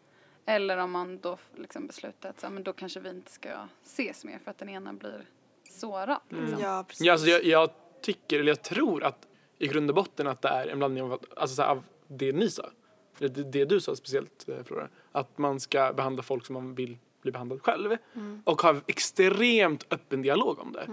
Eller 0.46 0.76
om 0.76 0.90
man 0.90 1.18
då 1.18 1.38
liksom 1.54 1.86
beslutar 1.86 2.30
att 2.30 2.40
så 2.40 2.50
men 2.50 2.62
då 2.62 2.72
kanske 2.72 3.00
vi 3.00 3.08
inte 3.08 3.32
ska 3.32 3.68
ses 3.84 4.24
mer 4.24 4.38
för 4.38 4.50
att 4.50 4.58
den 4.58 4.68
ena 4.68 4.92
blir 4.92 5.26
sårad. 5.70 6.20
Liksom. 6.28 6.60
Ja, 6.60 6.84
precis. 6.88 7.06
Ja, 7.06 7.12
alltså 7.12 7.28
jag, 7.28 7.44
jag 7.44 7.70
tycker, 8.00 8.40
eller 8.40 8.50
jag 8.50 8.62
tror 8.62 9.04
att 9.04 9.26
i 9.58 9.66
grund 9.66 9.90
och 9.90 9.96
botten 9.96 10.26
att 10.26 10.42
det 10.42 10.48
är 10.48 10.66
en 10.66 10.78
blandning 10.78 11.04
av, 11.04 11.24
alltså 11.36 11.56
så 11.56 11.62
här, 11.62 11.68
av 11.68 11.84
det 12.06 12.32
ni 12.32 12.50
sa. 12.50 12.70
Det, 13.18 13.28
det 13.28 13.64
du 13.64 13.80
sa 13.80 13.96
speciellt 13.96 14.48
eh, 14.48 14.62
Flora. 14.64 14.88
Att 15.12 15.38
man 15.38 15.60
ska 15.60 15.92
behandla 15.92 16.22
folk 16.22 16.46
som 16.46 16.54
man 16.54 16.74
vill 16.74 16.98
bli 17.26 17.32
behandlad 17.32 17.62
själv. 17.62 17.96
Och 18.44 18.62
ha 18.62 18.74
extremt 18.86 19.86
öppen 19.90 20.22
dialog 20.22 20.58
om 20.58 20.72
det. 20.72 20.86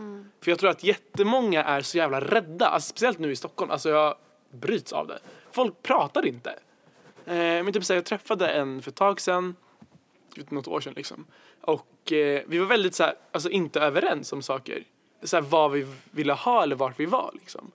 För 0.44 0.52
jag 0.52 0.60
tror 0.60 0.70
att 0.70 0.84
jättemånga 0.84 1.64
är 1.64 1.82
så 1.82 1.98
jävla 1.98 2.22
rädda. 2.22 2.66
Alltså, 2.68 2.90
speciellt 2.90 3.20
nu 3.20 3.32
i 3.32 3.36
Stockholm. 3.36 3.72
Alltså 3.72 3.90
jag 3.90 4.16
bryts 4.52 4.94
av 4.94 5.08
det. 5.08 5.20
Folk 5.52 5.84
pratar 5.84 6.26
inte. 6.26 6.50
Eh, 7.26 7.34
men 7.36 7.74
typ 7.74 7.86
så 7.86 7.94
här, 7.94 7.98
jag 7.98 8.06
träffade 8.06 8.48
en 8.48 8.82
för 8.82 8.92
ett 8.92 8.96
tag 8.96 9.22
sedan. 9.22 9.56
Typ 10.36 10.52
något 10.52 10.68
år 10.68 10.82
sedan 10.82 10.94
liksom. 10.96 11.26
Och 11.62 12.12
eh, 12.12 12.44
vi 12.48 12.58
var 12.58 12.66
väldigt 12.66 12.96
så 12.96 13.04
här, 13.04 13.16
alltså 13.32 13.50
inte 13.50 13.80
överens 13.80 14.34
om 14.34 14.42
saker. 14.42 14.84
så 15.24 15.36
här, 15.36 15.44
vad 15.44 15.72
vi 15.72 15.88
ville 16.12 16.34
ha 16.34 16.64
eller 16.64 16.76
vart 16.76 17.00
vi 17.00 17.06
var 17.06 17.32
liksom. 17.34 17.72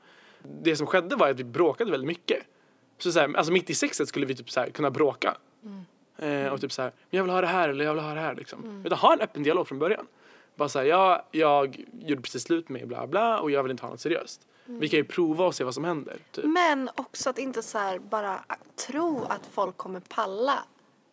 Det 0.62 0.76
som 0.76 0.86
skedde 0.86 1.16
var 1.16 1.30
att 1.30 1.40
vi 1.40 1.44
bråkade 1.44 1.90
väldigt 1.90 2.08
mycket. 2.08 2.42
Så, 2.98 3.12
så 3.12 3.20
här, 3.20 3.36
alltså 3.36 3.52
mitt 3.52 3.70
i 3.70 3.74
sexet 3.74 4.08
skulle 4.08 4.26
vi 4.26 4.34
typ 4.34 4.50
så 4.50 4.60
här, 4.60 4.70
kunna 4.70 4.90
bråka. 4.90 5.36
Eh, 6.18 6.52
och 6.52 6.60
typ 6.60 6.72
så 6.72 6.82
här, 6.82 6.92
jag 7.10 7.22
vill 7.22 7.32
ha 7.32 7.40
det 7.40 7.46
här 7.46 7.68
eller 7.68 7.84
jag 7.84 7.94
vill 7.94 8.02
ha 8.02 8.14
det 8.14 8.20
här 8.20 8.34
liksom. 8.34 8.82
Utan 8.86 8.98
ha 8.98 9.12
en 9.12 9.20
öppen 9.20 9.42
dialog 9.42 9.68
från 9.68 9.78
början. 9.78 10.06
Bara 10.56 10.68
så 10.68 10.78
här, 10.78 10.86
ja, 10.86 11.26
jag 11.30 11.84
gjorde 11.92 12.22
precis 12.22 12.42
slut 12.42 12.68
med 12.68 12.88
bla 12.88 13.06
bla 13.06 13.40
och 13.40 13.50
jag 13.50 13.62
vill 13.62 13.70
inte 13.70 13.82
ha 13.82 13.90
något 13.90 14.00
seriöst. 14.00 14.46
Vi 14.64 14.88
kan 14.88 14.96
ju 14.96 15.04
prova 15.04 15.46
och 15.46 15.54
se 15.54 15.64
vad 15.64 15.74
som 15.74 15.84
händer. 15.84 16.16
Typ. 16.32 16.44
Men 16.44 16.90
också 16.94 17.30
att 17.30 17.38
inte 17.38 17.62
så 17.62 17.78
här 17.78 17.98
bara 17.98 18.44
tro 18.86 19.24
att 19.28 19.46
folk 19.52 19.76
kommer 19.76 20.00
palla 20.00 20.58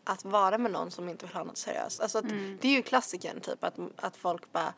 att 0.04 0.26
vara 0.26 0.58
med 0.58 0.72
någon 0.72 0.92
som 0.92 1.10
inte 1.10 1.26
vill 1.26 1.36
ha 1.36 1.44
något 1.44 1.58
seriöst. 1.58 2.02
Alltså 2.02 2.18
att 2.18 2.26
Det 2.62 2.68
är 2.68 2.72
ju 2.72 2.82
klassikern 2.82 3.40
typ 3.40 3.64
att, 3.64 3.74
att 3.96 4.18
folk 4.18 4.52
bara 4.52 4.74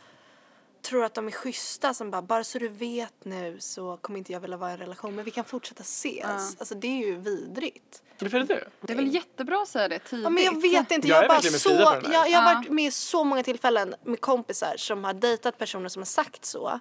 tror 0.89 1.03
att 1.03 1.13
de 1.13 1.27
är 1.27 1.31
schyssta 1.31 1.93
som 1.93 2.11
bara 2.11 2.21
bara 2.21 2.43
så 2.43 2.59
du 2.59 2.67
vet 2.69 3.13
nu 3.25 3.57
så 3.59 3.97
kommer 3.97 4.19
inte 4.19 4.31
jag 4.31 4.39
vilja 4.39 4.57
vara 4.57 4.69
i 4.69 4.73
en 4.73 4.79
relation 4.79 5.15
men 5.15 5.25
vi 5.25 5.31
kan 5.31 5.43
fortsätta 5.43 5.81
ses. 5.83 6.55
Alltså 6.59 6.75
det 6.75 6.87
är 6.87 7.07
ju 7.07 7.15
vidrigt. 7.15 8.03
Varför 8.19 8.37
är 8.37 8.43
det 8.43 8.53
det? 8.53 8.67
Det 8.81 8.93
är 8.93 8.97
väl 8.97 9.13
jättebra 9.13 9.61
att 9.61 9.67
säga 9.67 9.87
det 9.87 9.99
tidigt. 9.99 10.23
Ja, 10.23 10.29
men 10.29 10.43
jag 10.43 10.61
vet 10.61 10.91
inte, 10.91 11.07
Jag 11.07 11.17
jag, 11.17 11.23
är 11.23 11.27
bara 11.27 11.41
så, 11.41 11.69
jag, 11.69 12.03
jag 12.13 12.19
har 12.19 12.27
Ja. 12.27 12.53
varit 12.55 12.69
med 12.69 12.93
så 12.93 13.23
många 13.23 13.43
tillfällen 13.43 13.95
med 14.03 14.21
kompisar 14.21 14.73
som 14.77 15.03
har 15.03 15.13
dejtat 15.13 15.57
personer 15.57 15.89
som 15.89 15.99
har 15.99 16.05
sagt 16.05 16.45
så. 16.45 16.79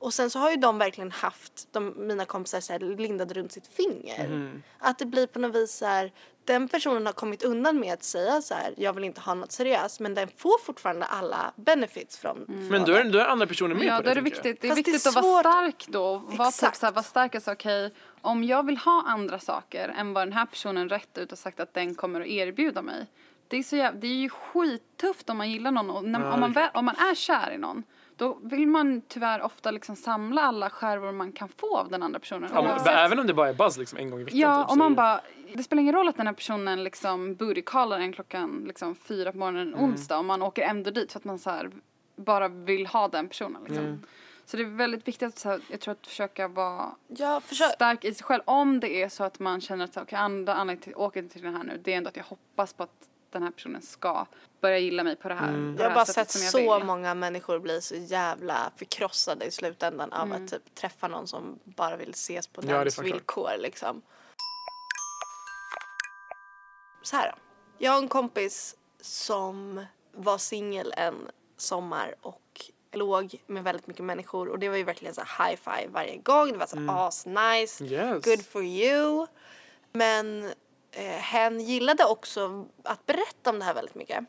Och 0.00 0.14
sen 0.14 0.30
så 0.30 0.38
har 0.38 0.50
ju 0.50 0.56
de 0.56 0.78
verkligen 0.78 1.10
haft, 1.10 1.68
de, 1.72 1.94
mina 2.06 2.24
kompisar 2.24 2.60
så 2.60 2.72
här, 2.72 2.80
lindade 2.80 3.34
runt 3.34 3.52
sitt 3.52 3.66
finger. 3.66 4.28
Mhm. 4.28 4.62
Att 4.78 4.98
det 4.98 5.06
blir 5.06 5.26
på 5.26 5.38
något 5.38 5.54
vis 5.56 5.72
så 5.76 5.86
här, 5.86 6.12
den 6.48 6.68
personen 6.68 7.06
har 7.06 7.12
kommit 7.12 7.42
undan 7.42 7.80
med 7.80 7.94
att 7.94 8.02
säga 8.02 8.42
så 8.42 8.54
här, 8.54 8.74
jag 8.76 8.92
vill 8.92 9.04
inte 9.04 9.20
ha 9.20 9.34
något 9.34 9.52
seriöst 9.52 10.00
men 10.00 10.14
den 10.14 10.28
får 10.36 10.64
fortfarande 10.64 11.06
alla 11.06 11.52
benefits 11.56 12.18
från 12.18 12.44
Men 12.48 12.84
då 12.84 12.92
är, 12.92 13.04
då 13.04 13.18
är 13.18 13.26
andra 13.26 13.46
personer 13.46 13.74
med 13.74 13.84
Ja, 13.84 13.96
på 13.96 14.02
då 14.02 14.10
är 14.10 14.14
det 14.14 14.20
viktigt, 14.20 14.60
det 14.60 14.66
är 14.66 14.70
Fast 14.70 14.84
det 14.84 14.90
är 14.90 14.92
viktigt 14.92 15.06
att 15.06 15.24
vara 15.24 15.40
stark 15.40 15.86
då. 15.88 16.18
Vara 16.18 16.30
typ 16.30 16.40
Exakt. 16.40 16.78
såhär, 16.78 16.92
vara 16.92 17.02
stark 17.02 17.34
och 17.34 17.42
säga 17.42 17.54
okej, 17.54 17.90
om 18.20 18.44
jag 18.44 18.66
vill 18.66 18.76
ha 18.76 19.04
andra 19.06 19.38
saker 19.38 19.88
än 19.88 20.12
vad 20.12 20.26
den 20.26 20.32
här 20.32 20.46
personen 20.46 20.88
rätt 20.88 21.18
ut 21.18 21.32
och 21.32 21.38
sagt 21.38 21.60
att 21.60 21.74
den 21.74 21.94
kommer 21.94 22.20
att 22.20 22.26
erbjuda 22.26 22.82
mig. 22.82 23.06
Det 23.48 23.56
är, 23.56 23.62
så 23.62 23.76
jäv, 23.76 24.00
det 24.00 24.06
är 24.06 24.14
ju 24.14 24.28
skittufft 24.28 25.30
om 25.30 25.36
man 25.36 25.50
gillar 25.50 25.70
någon 25.70 25.90
och 25.90 26.04
när, 26.04 26.20
Ja, 26.20 26.32
om, 26.32 26.40
man 26.40 26.52
det 26.52 26.70
om 26.74 26.84
man 26.84 26.96
är 26.96 27.14
kär 27.14 27.50
i 27.54 27.58
någon 27.58 27.82
då 28.18 28.38
vill 28.42 28.66
man 28.68 29.02
tyvärr 29.08 29.42
ofta 29.42 29.70
liksom 29.70 29.96
samla 29.96 30.42
alla 30.42 30.70
skärvor 30.70 31.12
man 31.12 31.32
kan 31.32 31.48
få 31.48 31.76
av 31.78 31.88
den 31.90 32.02
andra 32.02 32.20
personen. 32.20 32.50
Ja, 32.54 32.62
men, 32.62 32.70
Oavsett- 32.72 33.04
Även 33.04 33.18
om 33.18 33.26
det 33.26 33.34
bara 33.34 33.48
är 33.48 33.54
buzz 33.54 33.78
liksom 33.78 33.98
en 33.98 34.10
gång 34.10 34.20
i 34.20 34.24
veckan. 34.24 34.38
Ja, 34.38 34.64
typ, 34.64 34.72
är 34.72 34.76
man 34.78 34.92
det- 34.92 34.96
bara, 34.96 35.20
det 35.54 35.62
spelar 35.62 35.80
ingen 35.80 35.94
roll 35.94 36.08
att 36.08 36.16
den 36.16 36.26
här 36.26 36.34
personen 36.34 36.84
liksom 36.84 37.34
bootycallar 37.34 37.98
en 37.98 38.12
klockan 38.12 38.64
liksom 38.66 38.94
fyra 38.94 39.32
på 39.32 39.38
morgonen 39.38 39.68
en 39.68 39.74
onsdag 39.74 40.18
och 40.18 40.24
man 40.24 40.42
åker 40.42 40.62
ändå 40.62 40.90
dit 40.90 41.12
för 41.12 41.18
att 41.18 41.24
man 41.24 41.38
så 41.38 41.50
här 41.50 41.70
bara 42.16 42.48
vill 42.48 42.86
ha 42.86 43.08
den 43.08 43.28
personen 43.28 43.62
liksom. 43.64 44.04
Så 44.44 44.56
det 44.56 44.62
är 44.62 44.66
väldigt 44.66 45.08
viktigt 45.08 45.28
att 45.28 45.38
så 45.38 45.48
här, 45.48 45.60
jag 45.70 45.80
tror 45.80 45.92
att 45.92 46.06
försöka 46.06 46.48
vara 46.48 46.86
Jag 47.08 47.42
försöker, 47.42 47.72
stark 47.74 48.04
i 48.04 48.14
sig 48.14 48.24
själv 48.24 48.42
om 48.44 48.80
det 48.80 49.02
är 49.02 49.08
så 49.08 49.24
att 49.24 49.38
man 49.38 49.60
känner 49.60 49.84
att 49.84 49.94
så, 49.94 50.02
okay, 50.02 50.18
andra 50.18 50.54
anledningen 50.54 50.82
till 50.82 50.92
att 50.92 50.98
åka 50.98 51.22
till 51.22 51.42
den 51.42 51.54
här 51.56 51.64
nu 51.64 51.80
det 51.84 51.92
är 51.92 51.96
ändå 51.96 52.08
att 52.08 52.16
jag 52.16 52.24
hoppas 52.24 52.72
på 52.72 52.82
att 52.82 53.07
den 53.30 53.42
här 53.42 53.50
personen 53.50 53.82
ska 53.82 54.26
börja 54.60 54.78
gilla 54.78 55.04
mig 55.04 55.16
på 55.16 55.28
det 55.28 55.34
här, 55.34 55.46
på 55.46 55.52
det 55.52 55.58
jag 55.58 55.82
har 55.82 55.88
här 55.88 55.94
bara 55.94 56.04
sättet 56.04 56.30
sett 56.30 56.30
som 56.30 56.42
jag 56.42 56.70
så 56.70 56.78
vill. 56.78 56.86
många 56.86 57.14
människor 57.14 57.58
bli 57.58 57.80
så 57.80 57.94
jävla 57.94 58.70
förkrossade 58.76 59.44
i 59.44 59.50
slutändan 59.50 60.12
av 60.12 60.26
Mm. 60.26 60.44
att 60.44 60.50
typ 60.50 60.74
träffa 60.74 61.08
någon 61.08 61.26
som 61.28 61.58
bara 61.64 61.96
vill 61.96 62.10
ses 62.10 62.46
på 62.46 62.62
Ja, 62.66 62.78
dens 62.84 62.98
villkor 62.98 63.50
liksom. 63.58 64.02
Så 67.02 67.16
här 67.16 67.32
då. 67.32 67.38
Jag 67.78 67.92
har 67.92 67.98
en 67.98 68.08
kompis 68.08 68.76
som 69.00 69.84
var 70.12 70.38
singel 70.38 70.94
en 70.96 71.30
sommar 71.56 72.14
och 72.22 72.70
låg 72.92 73.34
med 73.46 73.64
väldigt 73.64 73.86
mycket 73.86 74.04
människor 74.04 74.48
och 74.48 74.58
det 74.58 74.68
var 74.68 74.76
ju 74.76 74.84
verkligen 74.84 75.14
så 75.14 75.22
här 75.26 75.48
high 75.48 75.56
five 75.64 75.88
varje 75.92 76.16
gång. 76.16 76.52
Det 76.52 76.58
var 76.58 76.66
så 76.66 76.76
Mm. 76.76 76.90
as 76.96 77.26
nice. 77.26 77.84
Yes. 77.84 78.24
Good 78.24 78.46
for 78.46 78.62
you. 78.64 79.26
Men 79.92 80.52
eh, 80.92 81.02
hen 81.04 81.60
gillade 81.60 82.04
också 82.04 82.66
att 82.82 83.06
berätta 83.06 83.50
om 83.50 83.58
det 83.58 83.64
här 83.64 83.74
väldigt 83.74 83.94
mycket. 83.94 84.24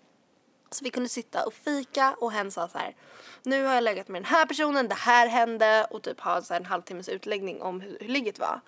Så 0.72 0.84
vi 0.84 0.90
kunde 0.90 1.10
sitta 1.10 1.46
och 1.46 1.54
fika 1.54 2.16
och 2.18 2.32
hen 2.32 2.52
sa 2.52 2.68
så 2.68 2.78
här. 2.78 2.96
Nu 3.44 3.66
har 3.66 3.74
jag 3.74 3.84
legat 3.84 4.08
med 4.08 4.22
den 4.22 4.32
här 4.32 4.46
personen, 4.46 4.88
det 4.88 4.96
här 4.96 5.28
hände 5.28 5.88
och 5.90 6.02
typ 6.04 6.20
ha 6.20 6.42
så 6.42 6.54
en 6.54 6.66
halvtimmes 6.66 7.10
utläggning 7.10 7.62
om 7.62 7.82
hur, 7.82 7.98
hur 8.02 8.08
ligget 8.08 8.40
var. 8.40 8.62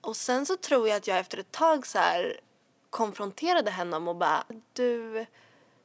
Och 0.00 0.16
sen 0.16 0.46
så 0.46 0.56
tror 0.56 0.88
jag 0.88 0.96
att 0.96 1.06
jag 1.06 1.18
efter 1.18 1.38
ett 1.38 1.52
tag 1.52 1.86
så 1.86 1.98
här 1.98 2.40
konfronterade 2.90 3.70
henne 3.70 3.96
om 3.96 4.08
och 4.08 4.16
bara 4.16 4.44
du 4.72 5.26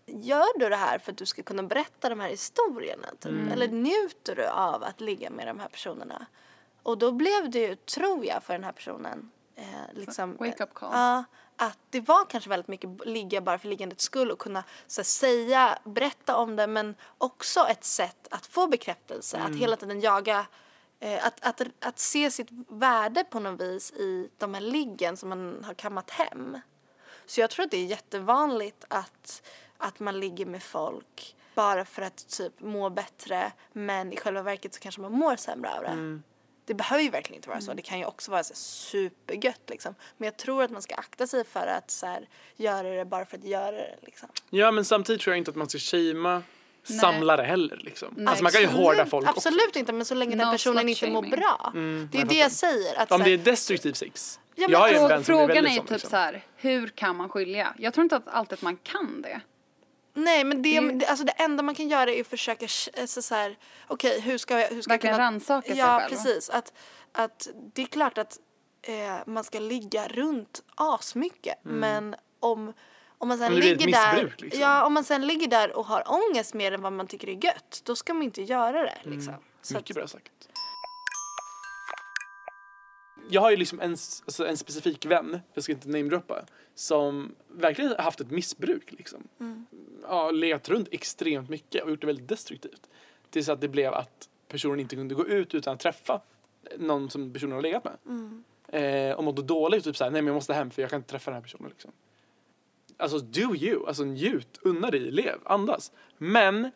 Gör 0.05 0.59
du 0.59 0.69
det 0.69 0.75
här 0.75 0.99
för 0.99 1.11
att 1.11 1.17
du 1.17 1.25
ska 1.25 1.43
kunna 1.43 1.63
berätta 1.63 2.09
de 2.09 2.19
här 2.19 2.29
historierna? 2.29 3.07
Typ? 3.19 3.31
Eller 3.53 3.67
njuter 3.67 4.35
du 4.35 4.47
av 4.47 4.83
att 4.83 5.01
ligga 5.01 5.29
med 5.29 5.47
de 5.47 5.59
här 5.59 5.67
personerna? 5.67 6.25
Och 6.83 6.97
då 6.97 7.11
blev 7.11 7.49
det 7.49 7.59
ju, 7.59 7.75
tror 7.75 8.25
jag, 8.25 8.43
för 8.43 8.53
den 8.53 8.63
här 8.63 8.71
personen 8.71 9.31
eh, 9.55 9.63
liksom, 9.93 10.37
Wake 10.37 10.63
up 10.63 10.73
call. 10.73 10.89
Ja, 10.93 11.23
att 11.55 11.79
det 11.89 12.01
var 12.01 12.25
kanske 12.25 12.49
väldigt 12.49 12.67
mycket 12.67 13.05
ligga 13.05 13.41
bara 13.41 13.59
för 13.59 13.67
liggandets 13.67 14.03
skull 14.03 14.31
och 14.31 14.39
kunna 14.39 14.63
så 14.87 15.01
här, 15.01 15.03
säga, 15.05 15.79
berätta 15.83 16.37
om 16.37 16.55
det 16.55 16.67
men 16.67 16.95
också 17.17 17.67
ett 17.69 17.83
sätt 17.83 18.27
att 18.31 18.45
få 18.45 18.67
bekräftelse, 18.67 19.37
att 19.37 19.55
hela 19.55 19.75
tiden 19.75 20.01
jaga 20.01 20.45
eh, 20.99 21.25
att, 21.25 21.45
att, 21.45 21.61
att 21.79 21.99
se 21.99 22.31
sitt 22.31 22.47
värde 22.69 23.23
på 23.23 23.39
något 23.39 23.61
vis 23.61 23.91
i 23.91 24.29
de 24.37 24.53
här 24.53 24.61
liggen 24.61 25.17
som 25.17 25.29
man 25.29 25.63
har 25.63 25.73
kammat 25.73 26.09
hem. 26.09 26.59
Så 27.25 27.41
jag 27.41 27.49
tror 27.49 27.65
att 27.65 27.71
det 27.71 27.77
är 27.77 27.85
jättevanligt 27.85 28.85
att, 28.87 29.41
att 29.77 29.99
man 29.99 30.19
ligger 30.19 30.45
med 30.45 30.63
folk 30.63 31.35
bara 31.55 31.85
för 31.85 32.01
att 32.01 32.27
typ 32.27 32.59
må 32.59 32.89
bättre 32.89 33.51
men 33.73 34.13
i 34.13 34.17
själva 34.17 34.41
verket 34.41 34.73
så 34.73 34.79
kanske 34.79 35.01
man 35.01 35.11
mår 35.11 35.35
sämre 35.35 35.69
av 35.77 35.83
det. 35.83 36.21
Det 36.65 36.73
behöver 36.73 37.03
ju 37.03 37.09
verkligen 37.09 37.35
inte 37.37 37.49
vara 37.49 37.61
så. 37.61 37.73
Det 37.73 37.81
kan 37.81 37.99
ju 37.99 38.05
också 38.05 38.31
vara 38.31 38.43
så 38.43 38.53
supergött 38.55 39.61
liksom. 39.67 39.95
Men 40.17 40.25
jag 40.25 40.37
tror 40.37 40.63
att 40.63 40.71
man 40.71 40.81
ska 40.81 40.95
akta 40.95 41.27
sig 41.27 41.43
för 41.45 41.67
att 41.67 41.91
så 41.91 42.05
här, 42.05 42.27
göra 42.55 42.89
det 42.89 43.05
bara 43.05 43.25
för 43.25 43.37
att 43.37 43.43
göra 43.43 43.71
det 43.71 43.95
liksom. 44.01 44.29
Ja 44.49 44.71
men 44.71 44.85
samtidigt 44.85 45.21
tror 45.21 45.33
jag 45.33 45.37
inte 45.37 45.51
att 45.51 45.57
man 45.57 45.69
ska 45.69 45.79
shamea 45.79 46.43
samlare 46.83 47.41
heller 47.41 47.77
liksom. 47.83 48.13
Nej, 48.17 48.27
alltså 48.27 48.43
man 48.43 48.51
kan 48.51 48.61
ju 48.61 48.67
Absolut- 48.67 48.85
hårda 48.85 49.05
folk 49.05 49.29
också. 49.29 49.49
Absolut 49.49 49.75
inte 49.75 49.93
men 49.93 50.05
så 50.05 50.15
länge 50.15 50.35
den 50.35 50.47
No 50.47 50.51
personen 50.51 50.89
inte 50.89 51.09
mår 51.11 51.21
bra. 51.21 51.71
det 52.11 52.21
är 52.21 52.25
det 52.25 52.35
jag 52.37 52.51
säger. 52.51 52.99
Att, 52.99 53.11
Om 53.11 53.17
så 53.19 53.25
det 53.25 53.31
är 53.31 53.37
destruktiv 53.37 53.93
sex. 53.93 54.39
Ja, 54.55 54.67
men 54.67 54.71
jag 54.71 54.91
ju 54.91 54.95
en 54.97 55.01
Frå- 55.03 55.07
vän 55.09 55.23
som 55.23 55.33
är 55.35 55.37
Frågan 55.47 55.65
är 55.65 55.69
typ 55.79 55.89
liksom. 55.89 56.09
så 56.09 56.15
här, 56.15 56.45
hur 56.55 56.87
kan 56.87 57.15
man 57.15 57.29
skilja? 57.29 57.73
Jag 57.77 57.93
tror 57.93 58.03
inte 58.03 58.15
att 58.15 58.27
alltid 58.27 58.53
att 58.53 58.61
man 58.61 58.77
kan 58.77 59.21
det. 59.21 59.41
Nej 60.13 60.43
men 60.43 60.61
det, 60.61 60.79
Det- 60.91 61.05
alltså 61.07 61.25
det 61.25 61.31
enda 61.31 61.63
man 61.63 61.75
kan 61.75 61.87
göra 61.89 62.11
är 62.11 62.21
att 62.21 62.27
försöka 62.27 62.67
alltså 62.99 63.21
så 63.21 63.35
här, 63.35 63.57
okej 63.87 64.19
hur 64.21 64.37
ska 64.37 64.59
jag, 64.59 64.69
hur 64.69 64.81
ska 64.81 64.93
Verkligen 64.93 65.11
jag 65.11 65.17
kunna... 65.17 65.25
rannsaka 65.27 65.67
sig 65.67 65.77
Ja 65.77 65.99
själv. 65.99 66.09
precis, 66.09 66.49
att, 66.49 66.73
att 67.11 67.47
det 67.73 67.81
är 67.81 67.85
klart 67.85 68.17
att 68.17 68.39
eh, 68.81 68.93
man 69.25 69.43
ska 69.43 69.59
ligga 69.59 70.07
runt 70.07 70.63
asmycket 70.75 71.55
men 71.63 72.15
om, 72.39 72.73
om 73.17 73.27
man 73.27 73.37
sen 73.37 73.47
Om 73.47 73.55
det 73.55 73.61
blir 73.61 73.73
ett 73.75 73.85
ligger 73.85 74.15
där, 74.15 74.35
liksom. 74.37 74.61
ja 74.61 74.85
om 74.85 74.93
man 74.93 75.03
sen 75.03 75.27
ligger 75.27 75.47
där 75.47 75.77
och 75.77 75.85
har 75.85 76.03
ångest 76.11 76.53
mer 76.53 76.71
än 76.71 76.81
vad 76.81 76.93
man 76.93 77.07
tycker 77.07 77.29
är 77.29 77.45
gött 77.45 77.81
då 77.83 77.95
ska 77.95 78.13
man 78.13 78.23
inte 78.23 78.41
göra 78.41 78.81
det 78.83 78.97
liksom. 79.03 79.33
Så 79.61 79.73
Mycket 79.73 79.89
att, 79.89 79.95
bra 79.95 80.07
sagt. 80.07 80.31
Jag 83.29 83.41
har 83.41 83.51
ju 83.51 83.57
liksom 83.57 83.79
en, 83.79 83.91
alltså 83.91 84.47
en 84.47 84.57
specifik 84.57 85.05
vän, 85.05 85.39
jag 85.53 85.63
ska 85.63 85.71
inte 85.73 85.89
namedroppa, 85.89 86.45
som 86.75 87.35
verkligen 87.47 87.91
har 87.91 87.97
haft 87.97 88.21
ett 88.21 88.31
missbruk 88.31 88.91
liksom. 88.91 89.27
Mm. 89.39 89.65
Ja, 90.03 90.31
legat 90.31 90.69
runt 90.69 90.87
extremt 90.91 91.49
mycket 91.49 91.83
och 91.83 91.89
gjort 91.89 92.01
det 92.01 92.07
väldigt 92.07 92.27
destruktivt. 92.27 92.89
Tills 93.29 93.49
att 93.49 93.61
det 93.61 93.67
blev 93.67 93.93
att 93.93 94.29
personen 94.47 94.79
inte 94.79 94.95
kunde 94.95 95.15
gå 95.15 95.27
ut 95.27 95.55
utan 95.55 95.73
att 95.73 95.79
träffa 95.79 96.21
någon 96.77 97.09
som 97.09 97.33
personen 97.33 97.55
har 97.55 97.61
legat 97.61 97.83
med. 97.83 97.97
Mm. 98.05 98.43
Eh, 98.67 99.15
och 99.15 99.23
mådde 99.23 99.41
dåligt, 99.41 99.83
typ 99.83 99.97
såhär, 99.97 100.11
nej 100.11 100.21
men 100.21 100.27
jag 100.27 100.35
måste 100.35 100.53
hem 100.53 100.71
för 100.71 100.81
jag 100.81 100.91
kan 100.91 100.97
inte 100.97 101.09
träffa 101.09 101.31
den 101.31 101.35
här 101.35 101.41
personen 101.41 101.69
liksom. 101.69 101.91
Alltså 102.97 103.19
do 103.19 103.55
you, 103.55 103.87
alltså 103.87 104.03
njut, 104.03 104.59
unna 104.61 104.91
dig, 104.91 105.11
lev, 105.11 105.39
andas. 105.43 105.91
Men 106.17 106.71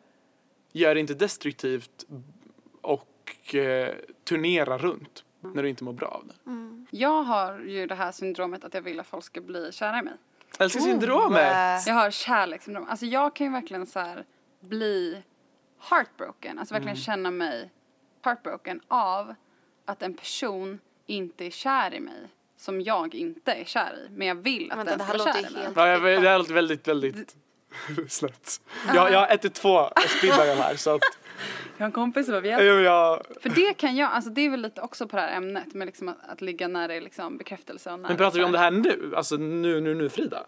gör 0.72 0.94
det 0.96 1.00
inte 1.00 1.14
destruktivt 1.14 2.06
och 2.82 3.56
eh, 3.56 3.96
turnera 4.24 4.78
runt 4.78 5.25
när 5.54 5.64
du 5.64 5.70
inte 5.70 5.84
mår 5.84 5.94
bra 5.94 6.08
av 6.08 6.28
det. 6.28 6.34
Jag 6.98 7.24
har 7.24 7.60
ju 7.60 7.88
det 7.88 7.96
här 7.96 8.12
syndromet 8.12 8.64
att 8.64 8.74
jag 8.74 8.82
vill 8.82 9.00
att 9.00 9.08
folk 9.08 9.24
ska 9.24 9.42
bli 9.42 9.72
kära 9.72 10.00
i 10.00 10.02
mig. 10.02 10.14
Älskarsyndromet! 10.60 11.88
Jag 11.88 11.94
har 11.94 12.12
kärlekssyndrom. 12.12 12.88
Alltså 12.90 13.06
jag 13.06 13.36
kan 13.36 13.48
ju 13.48 13.54
verkligen 13.54 13.86
så 13.86 14.00
här 14.00 14.26
bli 14.60 15.24
heartbroken. 15.80 16.60
Alltså 16.60 16.74
verkligen 16.74 16.96
känna 16.98 17.32
mig 17.32 17.72
heartbroken 18.22 18.82
av 18.88 19.36
att 19.86 20.04
en 20.04 20.14
person 20.14 20.80
inte 21.06 21.46
är 21.46 21.52
kär 21.52 21.94
i 21.94 22.00
mig. 22.00 22.28
Som 22.58 22.82
jag 22.82 23.16
inte 23.16 23.52
är 23.52 23.64
kär 23.66 24.06
i. 24.06 24.10
Men 24.12 24.28
jag 24.28 24.36
vill 24.36 24.72
att 24.72 24.78
Vänta, 24.78 24.98
den 24.98 25.08
ska 25.08 25.18
här 25.18 25.20
vara 25.20 25.34
kär 25.34 25.50
i 25.50 25.54
mig. 25.54 25.68
Ja, 25.76 25.88
jag, 25.88 26.24
det 26.24 26.30
här 26.30 26.38
låter 26.38 26.54
väldigt, 26.54 26.88
väldigt 26.88 27.36
snett. 28.10 28.62
Jag, 28.94 29.12
jag 29.12 29.20
har 29.20 29.28
ett 29.28 29.42
till 29.42 29.52
två 29.52 29.80
öl 30.24 30.58
här 30.58 30.76
så 30.76 30.96
att 30.96 31.02
Jag 31.78 31.84
har 31.84 31.86
en 31.86 31.92
kompis 31.92 32.26
som 32.26 32.36
"Ja." 32.46 32.62
jag, 32.62 33.26
För 33.42 33.50
det 33.50 33.74
kan 33.74 33.96
jag, 33.96 34.12
alltså 34.12 34.30
det 34.30 34.42
är 34.42 34.50
väl 34.50 34.62
lite 34.62 34.82
också 34.82 35.08
på 35.08 35.16
det 35.16 35.22
här 35.22 35.38
ämnet 35.38 35.74
med 35.74 35.86
liksom 35.86 36.08
att, 36.10 36.18
att 36.30 36.42
ligga 36.42 36.68
när 36.68 36.88
det 36.88 36.94
är 36.94 37.02
liksom 37.02 37.38
bekräftelse 37.38 37.92
och 37.92 38.00
när 38.00 38.08
Men 38.10 38.18
pratar 38.18 38.38
vi 38.40 38.44
om 38.46 38.52
det 38.52 38.58
här 38.58 38.72
nu? 38.72 39.14
Alltså 39.16 39.36
nu, 39.38 39.82
nu, 39.82 39.94
nu 39.96 40.10
Frida? 40.10 40.46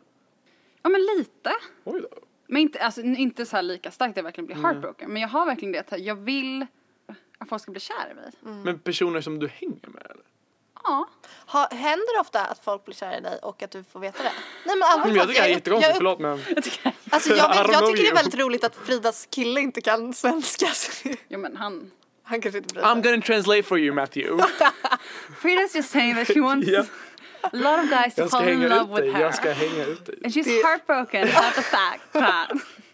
Ja 0.83 0.89
men 0.89 1.01
lite. 1.17 1.51
Oj 1.83 2.01
då. 2.01 2.07
Men 2.47 2.61
inte, 2.61 2.79
alltså, 2.79 3.01
inte 3.01 3.45
så 3.45 3.55
här 3.55 3.63
lika 3.63 3.91
starkt 3.91 4.11
att 4.11 4.17
jag 4.17 4.23
verkligen 4.23 4.45
blir 4.45 4.55
Mm. 4.55 4.65
heartbroken. 4.65 5.11
Men 5.13 5.21
jag 5.21 5.29
har 5.29 5.45
verkligen 5.45 5.71
det 5.71 5.79
att 5.79 5.99
jag 5.99 6.15
vill 6.15 6.65
att 7.37 7.49
folk 7.49 7.61
ska 7.61 7.71
bli 7.71 7.81
kär 7.81 8.11
i 8.11 8.13
mig. 8.13 8.31
Men 8.63 8.79
personer 8.79 9.21
som 9.21 9.39
du 9.39 9.47
hänger 9.47 9.87
med 9.87 10.03
eller? 10.05 10.23
Ja. 10.87 11.07
Ha, 11.45 11.67
händer 11.71 12.13
det 12.15 12.19
ofta 12.21 12.41
att 12.41 12.63
folk 12.63 12.85
blir 12.85 12.95
kära 12.95 13.17
i 13.17 13.21
dig 13.21 13.39
och 13.41 13.63
att 13.63 13.71
du 13.71 13.83
får 13.93 13.99
veta 13.99 14.23
det? 14.23 14.31
Nej 14.65 14.75
men 14.75 14.83
allvarligt 14.83 15.05
Men 15.07 15.15
jag 15.15 15.27
tycker 15.27 15.41
det 15.41 15.47
är 15.47 15.51
jättekonstigt, 15.51 15.87
jag, 15.89 15.97
förlåt 15.97 16.19
men. 16.19 16.41
Jag 16.55 16.63
tycker 16.63 16.91
Alltså 17.09 17.29
jag, 17.35 17.55
jag 17.55 17.65
know 17.67 17.87
tycker 17.87 18.03
det 18.03 18.09
är 18.09 18.15
väldigt 18.15 18.39
roligt 18.39 18.63
att 18.63 18.75
Fridas 18.75 19.27
kille 19.31 19.61
inte 19.61 19.81
kan 19.81 20.13
svenska. 20.13 20.67
Jo 21.27 21.39
men 21.39 21.57
han... 21.57 21.91
Han 22.23 22.41
kanske 22.41 22.57
inte 22.57 22.73
bryr 22.73 22.83
I'm 22.83 23.01
gonna 23.01 23.21
translate 23.21 23.63
for 23.63 23.79
you 23.79 23.95
Matthew. 23.95 24.43
Frida's 25.41 25.75
just 25.75 25.89
saying 25.89 26.15
that 26.15 26.27
she 26.27 26.39
wants 26.41 26.67
Ja. 26.69 26.85
a 27.41 27.49
lot 27.53 27.79
of 27.83 27.89
guys 27.89 28.15
to 28.15 28.21
Jag 28.21 28.31
fall 28.31 28.47
in 28.49 28.61
love 28.69 29.01
with 29.01 29.13
her. 29.15 29.21
jag 29.23 29.35
ska 29.35 29.51
hänga 29.51 29.85
ut 29.85 30.05
dig. 30.05 30.19
And 30.23 30.33
she's 30.33 30.63
heartbroken 30.63 31.21
about 31.23 31.55
the 31.55 31.61
fact 31.61 32.13
that... 32.13 32.49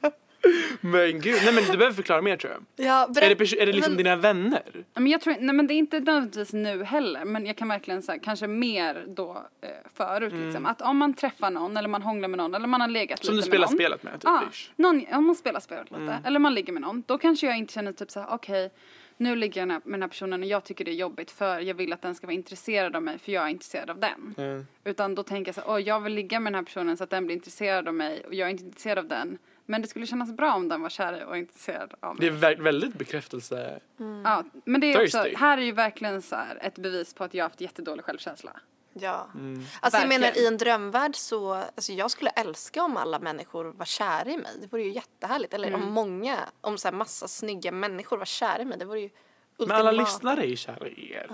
Men 0.82 1.20
gud, 1.20 1.36
nej 1.46 1.54
men 1.54 1.64
du 1.64 1.78
behöver 1.78 1.92
förklara 1.96 2.22
mer 2.22 2.38
tror 2.38 2.54
jag. 2.54 2.86
Ja, 2.88 3.08
Är 3.22 3.36
det, 3.36 3.62
är 3.62 3.66
det 3.66 3.74
liksom 3.74 3.94
men- 3.94 3.98
dina 4.04 4.16
vänner? 4.16 4.62
Men 4.94 5.08
jag 5.08 5.22
tror, 5.22 5.36
nej 5.40 5.56
men 5.56 5.68
det 5.68 5.74
är 5.74 5.76
inte 5.76 6.00
nödvändigtvis 6.00 6.54
nu 6.54 6.84
heller 6.84 7.26
men 7.26 7.46
jag 7.46 7.58
kan 7.58 7.68
verkligen 7.68 8.02
säga 8.02 8.20
kanske 8.20 8.48
mer 8.48 9.06
då 9.08 9.46
eh, 9.62 9.70
förut 9.94 10.34
liksom. 10.34 10.66
Att 10.66 10.82
om 10.82 10.98
man 10.98 11.14
träffar 11.14 11.52
någon 11.52 11.78
eller 11.78 11.90
man 11.90 12.02
hånglar 12.02 12.28
med 12.28 12.38
någon 12.38 12.56
eller 12.56 12.68
man 12.68 12.82
har 12.82 12.88
legat 12.88 13.26
Som 13.26 13.32
du 13.32 13.36
lite 13.36 13.48
spelar 13.48 13.68
med 13.68 13.72
någon. 13.72 13.78
spelet 13.78 14.04
med 14.04 14.14
typ? 14.14 14.24
Ja, 14.24 14.44
ish. 14.52 14.72
någon, 14.76 15.06
om 15.14 15.26
man 15.26 15.36
spelar 15.36 15.60
spelet 15.60 15.92
lite 15.92 16.20
eller 16.26 16.40
man 16.40 16.54
ligger 16.54 16.74
med 16.74 16.82
någon 16.82 17.04
då 17.08 17.18
kanske 17.18 17.48
jag 17.48 17.58
inte 17.58 17.74
känner 17.74 17.92
typ 17.92 18.12
såhär 18.12 18.28
okej 18.32 18.70
nu 19.18 19.36
ligger 19.36 19.62
jag 19.62 19.68
med 19.68 19.82
den 19.84 20.02
här 20.02 20.10
personen 20.10 20.42
och 20.44 20.48
jag 20.50 20.64
tycker 20.64 20.86
det 20.86 20.92
är 20.92 20.96
jobbigt 20.96 21.32
för 21.32 21.60
jag 21.60 21.76
vill 21.76 21.94
att 21.94 22.02
den 22.02 22.16
ska 22.16 22.28
vara 22.28 22.34
intresserad 22.36 22.96
av 22.96 23.04
mig 23.04 23.18
för 23.20 23.32
jag 23.32 23.44
är 23.46 23.50
intresserad 23.50 23.90
av 23.90 24.00
den. 24.00 24.36
Mm. 24.38 24.66
Utan 24.84 25.16
då 25.16 25.24
tänker 25.24 25.50
jag 25.50 25.56
så 25.56 25.62
här, 25.62 25.70
åh 25.70 25.80
jag 25.80 26.00
vill 26.00 26.14
ligga 26.14 26.40
med 26.40 26.54
den 26.54 26.56
här 26.60 26.64
personen 26.66 26.98
så 26.98 27.04
att 27.04 27.10
den 27.10 27.26
blir 27.26 27.36
intresserad 27.36 27.88
av 27.88 27.94
mig 27.94 28.24
och 28.28 28.34
jag 28.34 28.48
är 28.48 28.52
inte 28.52 28.64
intresserad 28.64 28.98
av 29.00 29.08
den. 29.08 29.38
Men 29.66 29.82
det 29.82 29.88
skulle 29.88 30.08
kännas 30.08 30.32
bra 30.32 30.54
om 30.54 30.70
den 30.70 30.82
var 30.82 30.90
kär 30.90 31.26
och 31.26 31.38
intresserad 31.38 31.94
av 32.00 32.16
Det 32.20 32.32
mig. 32.32 32.50
är 32.52 32.56
vä- 32.56 32.62
väldigt 32.64 32.94
bekräftelse. 32.94 33.80
Ja, 34.24 34.44
men 34.66 34.82
det 34.82 34.94
är 34.94 35.04
också, 35.04 35.26
här 35.38 35.58
är 35.58 35.62
ju 35.62 35.72
verkligen 35.72 36.22
så 36.22 36.36
här 36.36 36.60
ett 36.62 36.76
bevis 36.76 37.14
på 37.14 37.24
att 37.24 37.34
jag 37.34 37.44
har 37.44 37.50
haft 37.50 37.62
jättedålig 37.62 38.06
självkänsla. 38.06 38.60
Ja. 38.94 39.28
Mm. 39.36 39.64
Alltså 39.82 40.00
jag 40.00 40.10
menar 40.10 40.38
i 40.38 40.48
en 40.48 40.58
drömvärld 40.58 41.16
så, 41.16 41.54
alltså 41.54 41.92
jag 41.94 42.12
skulle 42.12 42.30
älska 42.30 42.84
om 42.84 42.98
alla 42.98 43.20
människor 43.20 43.66
var 43.66 43.86
kära 43.86 44.30
i 44.30 44.38
mig. 44.38 44.52
Det 44.62 44.68
vore 44.68 44.84
ju 44.84 44.92
jättehärligt. 44.92 45.54
Eller 45.54 45.68
Mm. 45.68 45.84
om 45.84 45.92
många, 45.94 46.38
om 46.62 46.78
så 46.78 46.88
här 46.88 46.96
massa 46.96 47.28
snygga 47.28 47.72
människor 47.72 48.18
var 48.18 48.26
kära 48.26 48.62
i 48.62 48.66
mig. 48.66 48.78
Det 48.78 48.86
vore 48.86 49.00
ju 49.00 49.10
Men 49.58 49.72
alla 49.72 49.92
lyssnare 49.92 50.42
är 50.42 50.48
ju 50.48 50.56
kära 50.56 50.88
i 50.88 51.14
er. 51.14 51.28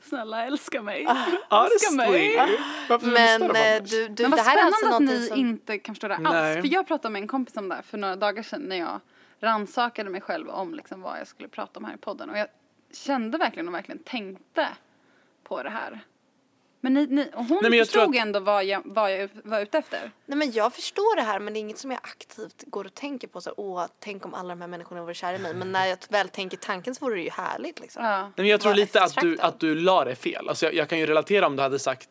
Snälla 0.00 0.46
älska 0.46 0.82
mig. 0.82 1.06
Honestly. 1.50 1.96
mig. 1.96 2.36
Varför 2.88 3.06
Men 3.06 3.42
eh, 3.42 3.82
du, 3.82 4.08
du 4.08 4.22
Men 4.22 4.30
det 4.30 4.36
vad 4.36 4.46
här 4.46 4.66
är 4.66 4.72
spännande 4.72 4.96
alltså 4.96 5.14
att 5.14 5.20
ni 5.20 5.26
som... 5.26 5.38
inte 5.38 5.78
kan 5.78 5.94
förstå 5.94 6.08
det 6.08 6.14
alls. 6.14 6.30
Nej. 6.30 6.60
För 6.60 6.68
jag 6.68 6.86
pratade 6.86 7.12
med 7.12 7.22
en 7.22 7.28
kompis 7.28 7.56
om 7.56 7.68
det 7.68 7.74
här 7.74 7.82
för 7.82 7.98
några 7.98 8.16
dagar 8.16 8.42
sedan 8.42 8.62
när 8.62 8.76
jag 8.76 9.00
rannsakade 9.40 10.10
mig 10.10 10.20
själv 10.20 10.48
om 10.48 10.74
liksom 10.74 11.02
vad 11.02 11.18
jag 11.18 11.26
skulle 11.26 11.48
prata 11.48 11.78
om 11.80 11.84
här 11.84 11.94
i 11.94 11.98
podden. 11.98 12.30
Och 12.30 12.38
jag 12.38 12.46
kände 12.92 13.38
verkligen 13.38 13.68
och 13.68 13.74
verkligen 13.74 13.98
tänkte 13.98 14.68
på 15.42 15.62
det 15.62 15.70
här. 15.70 16.00
Men 16.84 16.94
ni, 16.94 17.06
ni, 17.06 17.30
hon 17.34 17.46
Nej, 17.48 17.70
men 17.70 17.78
jag 17.78 17.86
förstod 17.86 18.16
att- 18.16 18.22
ändå 18.22 18.40
vad 18.40 18.64
jag, 18.64 18.82
vad 18.84 19.12
jag 19.12 19.28
var 19.44 19.60
ute 19.60 19.78
efter. 19.78 20.10
Nej 20.26 20.38
men 20.38 20.52
jag 20.52 20.72
förstår 20.74 21.16
det 21.16 21.22
här 21.22 21.38
men 21.40 21.52
det 21.54 21.58
är 21.58 21.60
inget 21.60 21.78
som 21.78 21.90
jag 21.90 22.00
aktivt 22.02 22.64
går 22.66 22.84
och 22.84 22.94
tänker 22.94 23.28
på 23.28 23.40
så 23.40 23.50
här, 23.50 23.54
åh 23.60 23.86
tänk 24.00 24.24
om 24.26 24.34
alla 24.34 24.48
de 24.48 24.60
här 24.60 24.68
människorna 24.68 25.02
vore 25.02 25.14
kära 25.14 25.36
i 25.36 25.38
mig. 25.38 25.54
Men 25.54 25.72
när 25.72 25.86
jag 25.86 25.98
väl 26.08 26.28
tänker 26.28 26.56
tanken 26.56 26.94
så 26.94 27.04
vore 27.04 27.14
det 27.16 27.22
ju 27.22 27.30
härligt 27.30 27.80
liksom. 27.80 28.04
Ja. 28.04 28.20
Nej, 28.22 28.32
men 28.36 28.46
jag 28.46 28.60
tror 28.60 28.74
lite 28.74 29.02
att 29.02 29.14
du, 29.20 29.38
att 29.40 29.60
du 29.60 29.74
la 29.74 30.04
det 30.04 30.14
fel. 30.16 30.48
Alltså 30.48 30.66
jag, 30.66 30.74
jag 30.74 30.88
kan 30.88 30.98
ju 30.98 31.06
relatera 31.06 31.46
om 31.46 31.56
du 31.56 31.62
hade 31.62 31.78
sagt 31.78 32.08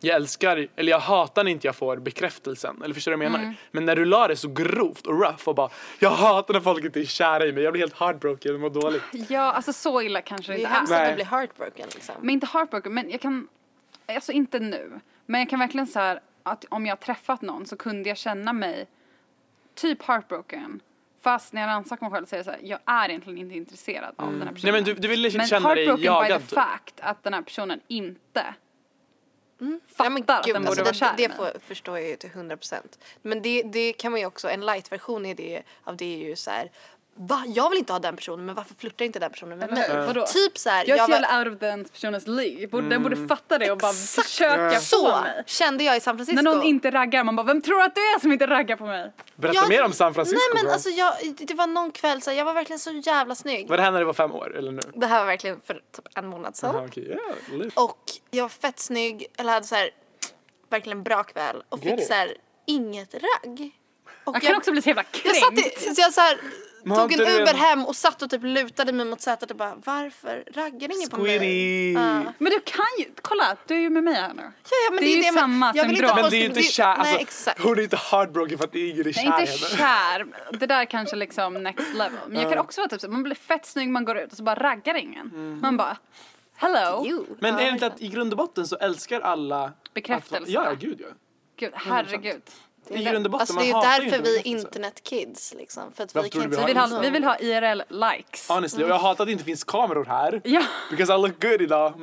jag 0.00 0.16
älskar, 0.16 0.68
eller 0.76 0.90
jag 0.92 0.98
hatar 0.98 1.44
när 1.44 1.50
inte 1.50 1.66
jag 1.66 1.76
får 1.76 1.96
bekräftelsen. 1.96 2.82
Eller 2.84 2.94
förstår 2.94 3.10
du 3.12 3.16
vad 3.16 3.24
jag 3.26 3.32
menar? 3.32 3.44
Mm. 3.44 3.56
Men 3.70 3.84
när 3.86 3.96
du 3.96 4.04
la 4.04 4.28
det 4.28 4.36
så 4.36 4.48
grovt 4.48 5.06
och 5.06 5.20
rough 5.20 5.48
och 5.48 5.54
bara 5.54 5.70
jag 5.98 6.10
hatar 6.10 6.54
när 6.54 6.60
folk 6.60 6.84
inte 6.84 7.00
är 7.00 7.04
kära 7.04 7.46
i 7.46 7.52
mig. 7.52 7.62
Jag 7.62 7.72
blir 7.72 7.82
helt 7.82 7.98
heartbroken 7.98 8.54
och 8.54 8.60
mår 8.60 8.70
dåligt. 8.70 9.02
ja, 9.28 9.40
alltså 9.52 9.72
så 9.72 10.02
illa 10.02 10.20
kanske 10.22 10.52
det 10.52 10.58
Det 10.58 10.62
är 10.62 10.66
inte 10.66 10.74
hemskt 10.74 10.92
är. 10.92 10.96
att 10.96 11.00
Nej. 11.02 11.10
du 11.10 11.14
blir 11.14 11.24
heartbroken 11.24 11.88
liksom. 11.94 12.14
Men 12.20 12.30
inte 12.30 12.46
heartbroken, 12.46 12.94
men 12.94 13.10
jag 13.10 13.20
kan, 13.20 13.48
alltså 14.14 14.32
inte 14.32 14.60
nu. 14.60 15.00
Men 15.26 15.40
jag 15.40 15.50
kan 15.50 15.58
verkligen 15.58 15.86
så 15.86 15.98
här 15.98 16.20
att 16.42 16.64
om 16.68 16.86
jag 16.86 16.92
har 16.92 17.00
träffat 17.00 17.42
någon 17.42 17.66
så 17.66 17.76
kunde 17.76 18.08
jag 18.08 18.18
känna 18.18 18.52
mig 18.52 18.86
typ 19.74 20.02
heartbroken. 20.02 20.80
Fast 21.20 21.52
när 21.52 21.60
jag 21.60 21.68
rannsakar 21.68 22.06
mig 22.06 22.14
själv 22.14 22.26
så 22.26 22.34
är 22.34 22.38
det 22.38 22.44
så 22.44 22.50
här, 22.50 22.60
jag 22.62 22.78
är 22.86 23.08
egentligen 23.08 23.38
inte 23.38 23.56
intresserad 23.56 24.14
av 24.16 24.32
den 24.32 24.42
här 24.42 24.54
personen. 24.54 24.72
Nej 24.72 24.82
men 24.82 24.94
du, 24.94 25.00
du 25.00 25.08
ville 25.08 25.30
Men 25.38 25.46
känna 25.46 25.74
dig 25.74 25.86
heartbroken 25.86 26.22
by 26.22 26.34
the 26.34 26.40
typ. 26.40 26.58
fact 26.58 27.00
att 27.00 27.22
den 27.22 27.34
här 27.34 27.42
personen 27.42 27.80
inte 27.88 28.54
men 29.58 29.80
fattar 29.86 30.38
att 30.38 30.44
gud, 30.44 30.54
den 30.54 30.66
alltså 30.66 30.70
borde 30.70 30.80
det, 30.80 30.84
vara 30.84 30.94
kär 30.94 31.14
det 31.16 31.28
mig. 31.28 31.36
får, 31.36 31.60
förstår 31.60 31.98
jag 31.98 32.08
ju 32.08 32.16
till 32.16 32.30
100 32.30 32.56
procent. 32.56 32.98
Men 33.22 33.42
det, 33.42 33.62
det 33.62 33.92
kan 33.92 34.12
man 34.12 34.20
ju 34.20 34.26
också, 34.26 34.48
en 34.48 34.60
light-version 34.66 35.26
det, 35.34 35.62
av 35.84 35.96
det 35.96 36.14
är 36.14 36.28
ju 36.28 36.36
så 36.36 36.50
här. 36.50 36.70
Va? 37.18 37.44
Jag 37.46 37.70
vill 37.70 37.78
inte 37.78 37.92
ha 37.92 38.00
den 38.00 38.16
personen 38.16 38.46
men 38.46 38.54
varför 38.54 38.74
flörtar 38.74 39.04
inte 39.04 39.18
den 39.18 39.30
personen 39.30 39.58
med 39.58 39.70
mig? 39.72 40.06
Vadå? 40.06 40.26
Typ 40.26 40.58
så 40.58 40.70
här, 40.70 40.84
Jag 40.88 40.98
är 40.98 41.02
så 41.02 41.10
var- 41.10 41.20
jävla 41.20 41.38
out 41.38 41.54
of 41.54 41.60
den 41.60 41.84
personens 41.84 42.26
league. 42.26 42.66
Borde, 42.68 42.82
Den 42.82 42.92
Mm. 42.92 43.02
borde 43.02 43.28
fatta 43.28 43.58
det 43.58 43.70
och 43.70 43.78
bara 43.78 43.92
försöka 43.92 44.80
så 44.80 44.96
få 44.96 45.20
mig. 45.20 45.42
kände 45.46 45.84
jag 45.84 45.96
i 45.96 46.00
San 46.00 46.16
Francisco. 46.16 46.42
När 46.42 46.54
någon 46.54 46.62
inte 46.62 46.90
raggar, 46.90 47.24
man 47.24 47.36
bara 47.36 47.46
vem 47.46 47.62
tror 47.62 47.82
att 47.82 47.94
du 47.94 48.00
är 48.00 48.20
som 48.20 48.32
inte 48.32 48.46
raggar 48.46 48.76
på 48.76 48.86
mig? 48.86 49.12
Berätta 49.36 49.54
Jag- 49.58 49.68
mer 49.68 49.84
om 49.84 49.92
San 49.92 50.14
Francisco 50.14 50.38
Nej 50.38 50.54
men 50.54 50.64
bro. 50.64 50.72
alltså 50.72 50.90
jag, 50.90 51.14
det 51.38 51.54
var 51.54 51.66
någon 51.66 51.90
kväll 51.90 52.22
så 52.22 52.30
här, 52.30 52.36
jag 52.38 52.44
var 52.44 52.54
verkligen 52.54 52.78
så 52.80 52.90
jävla 52.92 53.34
snygg. 53.34 53.68
Var 53.68 53.76
det 53.76 53.82
här 53.82 53.90
när 53.90 53.98
du 53.98 54.04
var 54.04 54.12
fem 54.12 54.32
år 54.32 54.56
eller 54.56 54.72
nu? 54.72 54.80
Det 54.94 55.06
här 55.06 55.18
var 55.18 55.26
verkligen 55.26 55.60
för 55.66 55.74
typ 55.74 56.08
en 56.14 56.26
månad 56.26 56.56
sedan. 56.56 56.76
Aha, 56.76 56.86
ja, 56.94 57.56
lit. 57.56 57.72
Och 57.76 57.98
jag 58.30 58.44
var 58.44 58.48
fett 58.48 58.78
snygg, 58.80 59.26
eller 59.38 59.52
hade 59.52 59.66
så 59.66 59.74
här 59.74 59.90
verkligen 60.70 61.02
bra 61.02 61.22
kväll 61.24 61.62
och 61.68 61.78
Get 61.78 61.90
fick 61.92 62.00
it. 62.00 62.06
så 62.06 62.12
här 62.14 62.34
inget 62.66 63.14
ragg. 63.14 63.70
Och 64.24 64.34
Jag 64.36 64.42
kan 64.42 64.56
också 64.56 64.72
bli 64.72 64.82
så 64.82 64.88
jävla 64.88 65.04
jag 65.24 65.36
satt 65.36 65.50
kränkt. 65.54 65.82
i, 65.82 65.94
så 65.94 66.00
jag 66.00 66.14
så 66.14 66.20
här, 66.20 66.38
Men 66.88 66.98
har 66.98 67.08
tog 67.08 67.12
en 67.12 67.20
Uber 67.42 67.50
en- 67.52 67.56
hem 67.58 67.84
och 67.86 67.96
satt 67.96 68.22
och 68.22 68.30
typ 68.30 68.42
lutade 68.42 68.92
mig 68.92 69.06
mot 69.06 69.20
sätet 69.20 69.50
och 69.50 69.56
bara 69.56 69.74
varför 69.84 70.44
raggar 70.54 70.96
ingen 70.96 71.08
på 71.10 71.16
mig? 71.18 71.38
Squiddy. 71.38 71.92
Ja. 71.92 72.22
Men 72.38 72.52
du 72.52 72.60
kan 72.60 72.84
ju, 72.98 73.04
kolla 73.22 73.56
du 73.66 73.74
är 73.74 73.78
ju 73.78 73.90
med 73.90 74.04
mig 74.04 74.14
här 74.14 74.34
nu. 74.34 74.42
Ja, 74.42 74.50
ja, 74.88 74.90
men 74.94 75.04
Det 75.04 75.10
är 75.10 75.16
ju 75.16 75.22
men 75.22 75.34
samma 75.34 75.72
jag 75.74 75.84
vill 75.84 75.92
inte 75.96 75.96
syndrom. 76.06 76.20
Men 76.22 76.30
det 76.30 76.36
är 76.36 76.40
ju 76.40 76.44
inte 76.46 76.62
kär, 76.62 76.86
Nej 76.86 76.96
alltså, 76.98 77.16
exakt. 77.20 77.60
hon 77.62 77.78
är 77.78 77.82
inte 77.82 77.96
heartbroken 77.96 78.58
för 78.58 78.64
att 78.64 78.74
ingen 78.74 79.06
är 79.06 79.12
kär 79.12 79.22
är 79.22 79.38
i 79.38 79.52
inte 79.52 79.76
kär, 79.76 80.26
det 80.58 80.66
där 80.66 80.84
kanske 80.84 81.16
liksom 81.16 81.54
next 81.62 81.94
level. 81.94 82.18
Men 82.28 82.40
jag 82.42 82.50
kan 82.50 82.58
också 82.58 82.80
vara 82.80 82.88
typ 82.88 83.00
så, 83.00 83.08
man 83.10 83.22
blir 83.22 83.34
fett 83.34 83.66
snygg, 83.66 83.88
man 83.88 84.04
går 84.04 84.18
ut 84.18 84.30
och 84.30 84.36
så 84.36 84.42
bara 84.42 84.54
raggar 84.54 84.94
ingen. 84.94 85.26
Mm. 85.26 85.60
Man 85.62 85.76
bara, 85.76 85.96
hello. 86.56 87.02
Jo. 87.06 87.26
Men 87.40 87.54
Ja, 87.54 87.60
är 87.60 87.64
det 87.64 87.70
inte 87.70 87.86
att 87.86 88.00
i 88.00 88.08
grund 88.08 88.32
och 88.32 88.36
botten 88.38 88.66
så 88.66 88.76
älskar 88.76 89.20
alla 89.20 89.72
Bekräftelse. 89.94 90.42
att- 90.42 90.48
Ja, 90.48 90.72
gud 90.80 91.00
ja. 91.00 91.06
Gud, 91.58 91.72
herregud. 91.74 92.42
I 92.90 93.04
grund 93.04 93.26
och 93.26 93.32
botten, 93.32 93.40
Alltså 93.40 93.54
det 93.54 93.58
man 93.58 93.64
är 93.64 93.68
ju 93.68 93.74
hatar 93.74 94.00
ju 94.00 94.10
därför 94.10 94.24
vi 94.24 94.38
är 94.38 94.46
internetkids 94.46 95.54
liksom. 95.58 95.92
För 95.92 96.04
att 96.04 96.14
Varför 96.14 96.24
vi 96.24 96.30
kan 96.30 96.40
du 96.40 96.44
inte... 96.44 96.56
vi 96.56 96.62
Vi 96.62 96.66
vill, 96.66 96.76
ha, 96.78 97.00
vi 97.00 97.10
vill 97.10 97.24
ha 97.24 97.38
IRL 97.38 97.82
likes. 97.88 98.48
Honestly, 98.48 98.84
och 98.84 98.90
jag 98.90 98.98
hatar 98.98 99.24
att 99.24 99.28
det 99.28 99.32
inte 99.32 99.44
finns 99.44 99.64
kameror 99.64 100.04
här. 100.04 100.40
Ja. 100.44 100.62
Because 100.90 101.14
I 101.14 101.16
look 101.16 101.42
good 101.42 101.62
idag. 101.62 101.94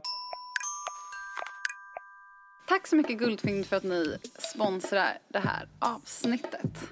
Tack 2.67 2.87
så 2.87 2.95
mycket 2.95 3.17
Guldfynd 3.17 3.65
för 3.65 3.75
att 3.75 3.83
ni 3.83 4.17
sponsrar 4.53 5.17
det 5.27 5.39
här 5.39 5.67
avsnittet. 5.79 6.89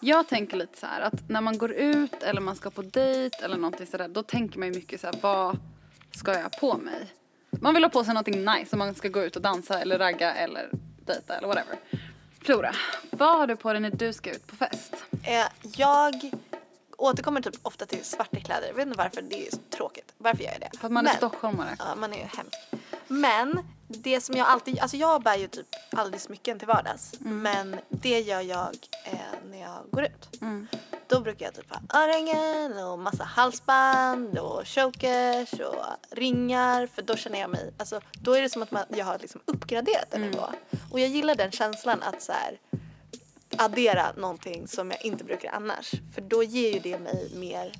Jag 0.00 0.28
tänker 0.28 0.56
lite 0.56 0.78
så 0.78 0.86
här 0.86 1.00
att 1.00 1.28
när 1.28 1.40
man 1.40 1.58
går 1.58 1.72
ut 1.72 2.22
eller 2.22 2.40
man 2.40 2.56
ska 2.56 2.70
på 2.70 2.82
dejt 2.82 3.44
eller 3.44 3.56
någonting 3.56 3.86
sådär 3.86 4.08
då 4.08 4.22
tänker 4.22 4.58
man 4.58 4.68
ju 4.68 4.74
mycket 4.74 5.00
så 5.00 5.06
här 5.06 5.16
vad 5.20 5.58
ska 6.16 6.32
jag 6.32 6.42
ha 6.42 6.48
på 6.48 6.76
mig? 6.76 7.12
Man 7.50 7.74
vill 7.74 7.84
ha 7.84 7.90
på 7.90 8.04
sig 8.04 8.14
någonting 8.14 8.44
nice 8.44 8.68
om 8.72 8.78
man 8.78 8.94
ska 8.94 9.08
gå 9.08 9.22
ut 9.22 9.36
och 9.36 9.42
dansa 9.42 9.80
eller 9.80 9.98
ragga 9.98 10.34
eller 10.34 10.70
dejta 11.06 11.36
eller 11.36 11.48
whatever. 11.48 11.78
Flora, 12.44 12.74
vad 13.10 13.38
har 13.38 13.46
du 13.46 13.56
på 13.56 13.72
dig 13.72 13.80
när 13.82 13.90
du 13.90 14.12
ska 14.12 14.30
ut 14.30 14.46
på 14.46 14.56
fest? 14.56 14.94
Eh, 15.24 15.44
jag 15.76 16.30
återkommer 16.96 17.40
typ 17.40 17.54
ofta 17.62 17.86
till 17.86 18.04
svarta 18.04 18.40
kläder. 18.40 18.66
Jag 18.68 18.74
vet 18.74 18.86
inte 18.86 18.98
varför, 18.98 19.22
det 19.22 19.46
är 19.46 19.50
så 19.50 19.58
tråkigt. 19.76 20.12
Varför 20.18 20.44
gör 20.44 20.50
jag 20.52 20.60
det? 20.60 20.78
För 20.78 20.86
att 20.86 20.92
man 20.92 21.06
är 21.06 21.10
Men- 21.10 21.16
stockholmare. 21.16 21.76
Ja, 21.78 21.94
man 21.96 22.12
är 22.12 22.16
ju 22.16 22.22
hemsk. 22.22 22.58
Men 23.08 23.58
det 23.88 24.20
som 24.20 24.36
jag 24.36 24.46
alltid, 24.46 24.78
alltså 24.78 24.96
jag 24.96 25.22
bär 25.22 25.36
ju 25.36 25.48
typ 25.48 25.66
aldrig 25.92 26.20
smycken 26.20 26.58
till 26.58 26.68
vardags. 26.68 27.12
Mm. 27.20 27.42
Men 27.42 27.80
det 27.88 28.20
gör 28.20 28.40
jag 28.40 28.76
eh, 29.04 29.18
när 29.50 29.60
jag 29.60 29.78
går 29.90 30.02
ut. 30.04 30.42
Mm. 30.42 30.66
Då 31.12 31.20
brukar 31.20 31.46
jag 31.46 31.54
typ 31.54 31.70
ha 31.70 32.00
örhängen 32.02 32.84
och 32.86 32.98
massa 32.98 33.24
halsband 33.24 34.38
och 34.38 34.68
chokers 34.68 35.52
och 35.52 35.84
ringar. 36.16 36.86
För 36.86 37.02
då 37.02 37.16
känner 37.16 37.40
jag 37.40 37.50
mig, 37.50 37.72
alltså 37.78 38.00
då 38.12 38.32
är 38.34 38.42
det 38.42 38.48
som 38.50 38.62
att 38.62 38.70
man, 38.70 38.84
jag 38.88 39.04
har 39.04 39.18
liksom 39.18 39.40
uppgraderat 39.44 40.14
en 40.14 40.20
Mm. 40.22 40.30
nivå. 40.30 40.46
Och 40.90 41.00
jag 41.00 41.08
gillar 41.08 41.34
den 41.34 41.50
känslan 41.50 42.02
att 42.02 42.22
så 42.22 42.32
här 42.32 42.58
addera 43.56 44.12
någonting 44.16 44.68
som 44.68 44.90
jag 44.90 45.04
inte 45.04 45.24
brukar 45.24 45.50
annars. 45.52 45.90
För 46.14 46.20
då 46.20 46.42
ger 46.42 46.72
ju 46.72 46.78
det 46.78 46.98
mig 46.98 47.30
mer 47.34 47.72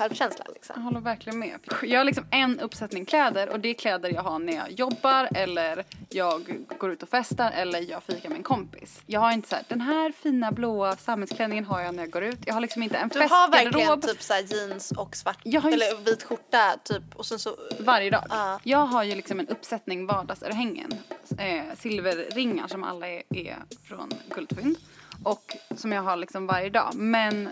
självkänsla 0.00 0.44
Jag 0.46 0.54
liksom. 0.54 0.82
håller 0.82 1.00
verkligen 1.00 1.38
med. 1.38 1.58
Jag 1.82 2.00
har 2.00 2.04
liksom 2.04 2.24
en 2.30 2.60
uppsättning 2.60 3.04
kläder 3.04 3.48
och 3.48 3.60
det 3.60 3.68
är 3.68 3.74
kläder 3.74 4.12
jag 4.14 4.22
har 4.22 4.38
när 4.38 4.52
jag 4.52 4.72
jobbar 4.72 5.28
eller 5.34 5.84
jag 6.08 6.64
går 6.78 6.90
ut 6.90 7.02
och 7.02 7.08
festar 7.08 7.50
eller 7.50 7.90
jag 7.90 8.02
fikar 8.02 8.28
med 8.28 8.36
en 8.36 8.42
kompis. 8.42 9.02
Jag 9.06 9.20
har 9.20 9.32
inte 9.32 9.48
så 9.48 9.54
här, 9.54 9.64
den 9.68 9.80
här 9.80 10.12
fina 10.12 10.52
blåa 10.52 10.96
samhällsklänningen 10.96 11.64
har 11.64 11.80
jag 11.80 11.94
när 11.94 12.02
jag 12.02 12.10
går 12.10 12.22
ut. 12.22 12.38
Jag 12.46 12.54
har 12.54 12.60
liksom 12.60 12.82
inte 12.82 12.96
en 12.96 13.08
Du 13.08 13.18
har 13.20 13.50
verkligen 13.50 13.72
festgarderob 13.72 14.02
typ 14.02 14.22
så 14.22 14.32
här 14.32 14.42
jeans 14.42 14.90
och 14.90 15.16
svart, 15.16 15.38
Jag 15.42 15.60
har 15.60 15.72
eller 15.72 16.04
vit 16.04 16.22
skjorta 16.22 16.76
typ 16.84 17.02
och 17.14 17.26
sen 17.26 17.38
så 17.38 17.56
varje 17.80 18.10
dag. 18.10 18.24
Ja. 18.28 18.60
Jag 18.62 18.86
har 18.86 19.04
ju 19.04 19.14
liksom 19.14 19.40
en 19.40 19.48
uppsättning 19.48 20.06
vardagsörhängen. 20.06 20.90
Eh, 21.38 21.64
silverringar 21.78 22.68
som 22.68 22.84
alla 22.84 23.08
är, 23.08 23.22
är 23.30 23.56
från 23.88 24.10
Guldfynd. 24.34 24.76
Och 25.24 25.56
som 25.76 25.92
jag 25.92 26.02
har 26.02 26.16
liksom 26.16 26.46
varje 26.46 26.70
dag. 26.70 26.94
Men 26.94 27.48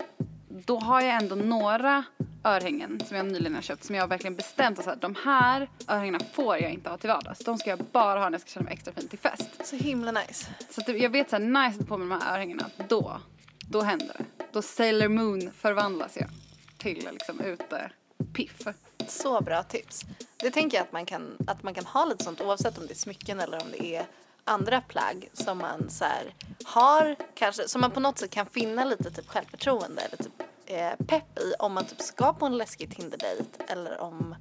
då 0.49 0.79
har 0.79 1.01
jag 1.01 1.15
ändå 1.23 1.35
några 1.35 2.03
örhängen 2.43 3.01
som 3.07 3.17
jag 3.17 3.25
nyligen 3.25 3.55
har 3.55 3.61
köpt 3.61 3.83
som 3.83 3.95
jag 3.95 4.07
verkligen 4.07 4.35
bestämt 4.35 4.87
att 4.87 5.01
de 5.01 5.15
här 5.23 5.69
örhängena 5.87 6.19
får 6.33 6.57
jag 6.57 6.71
inte 6.71 6.89
ha 6.89 6.97
till 6.97 7.09
vardags. 7.09 7.39
De 7.39 7.57
ska 7.57 7.69
jag 7.69 7.79
bara 7.79 8.19
ha 8.19 8.25
när 8.29 8.31
jag 8.31 8.41
ska 8.41 8.49
känna 8.49 8.63
mig 8.63 8.73
extra 8.73 8.93
fin 8.93 9.07
till 9.07 9.19
fest. 9.19 9.49
Så 9.63 9.75
himla 9.75 10.11
nice. 10.11 10.47
Så 10.69 10.81
att 10.81 10.99
jag 10.99 11.09
vet 11.09 11.29
så 11.29 11.35
här, 11.35 11.69
nice 11.69 11.83
på 11.83 11.97
med 11.97 12.09
de 12.09 12.25
här 12.25 12.33
örhängena, 12.33 12.65
då, 12.87 13.21
då 13.59 13.81
händer 13.81 14.15
det. 14.17 14.45
Då 14.51 14.61
Sailor 14.61 15.07
Moon 15.07 15.51
förvandlas 15.51 16.17
jag 16.17 16.29
till 16.77 17.09
liksom 17.11 17.39
ute 17.39 17.91
piff. 18.33 18.67
Så 19.07 19.41
bra 19.41 19.63
tips. 19.63 20.05
Det 20.37 20.51
tänker 20.51 20.77
jag 20.77 20.83
att 20.83 20.91
man 20.91 21.05
kan, 21.05 21.37
att 21.47 21.63
man 21.63 21.73
kan 21.73 21.85
ha 21.85 22.05
lite 22.05 22.23
sånt 22.23 22.41
oavsett 22.41 22.77
om 22.77 22.87
det 22.87 22.93
är 22.93 22.95
smycken 22.95 23.39
eller 23.39 23.61
om 23.61 23.67
det 23.71 23.95
är 23.95 24.05
andra 24.49 24.81
plagg 24.81 25.29
som 25.33 25.57
man 25.57 25.89
så 25.89 26.05
här, 26.05 26.33
har 26.63 27.15
kanske, 27.33 27.67
som 27.67 27.81
man 27.81 27.91
på 27.91 27.99
något 27.99 28.17
sätt 28.17 28.31
kan 28.31 28.45
finna 28.45 28.85
lite 28.85 29.11
typ 29.11 29.29
självförtroende 29.29 30.01
eller 30.01 30.17
typ 30.17 30.43
eh, 30.65 31.05
pepp 31.07 31.39
i 31.39 31.53
om 31.59 31.73
man 31.73 31.85
typ 31.85 32.01
ska 32.01 32.33
på 32.33 32.45
en 32.45 32.57
läskig 32.57 32.95
Tinder-dejt 32.95 33.63
eller 33.67 34.01
om, 34.01 34.35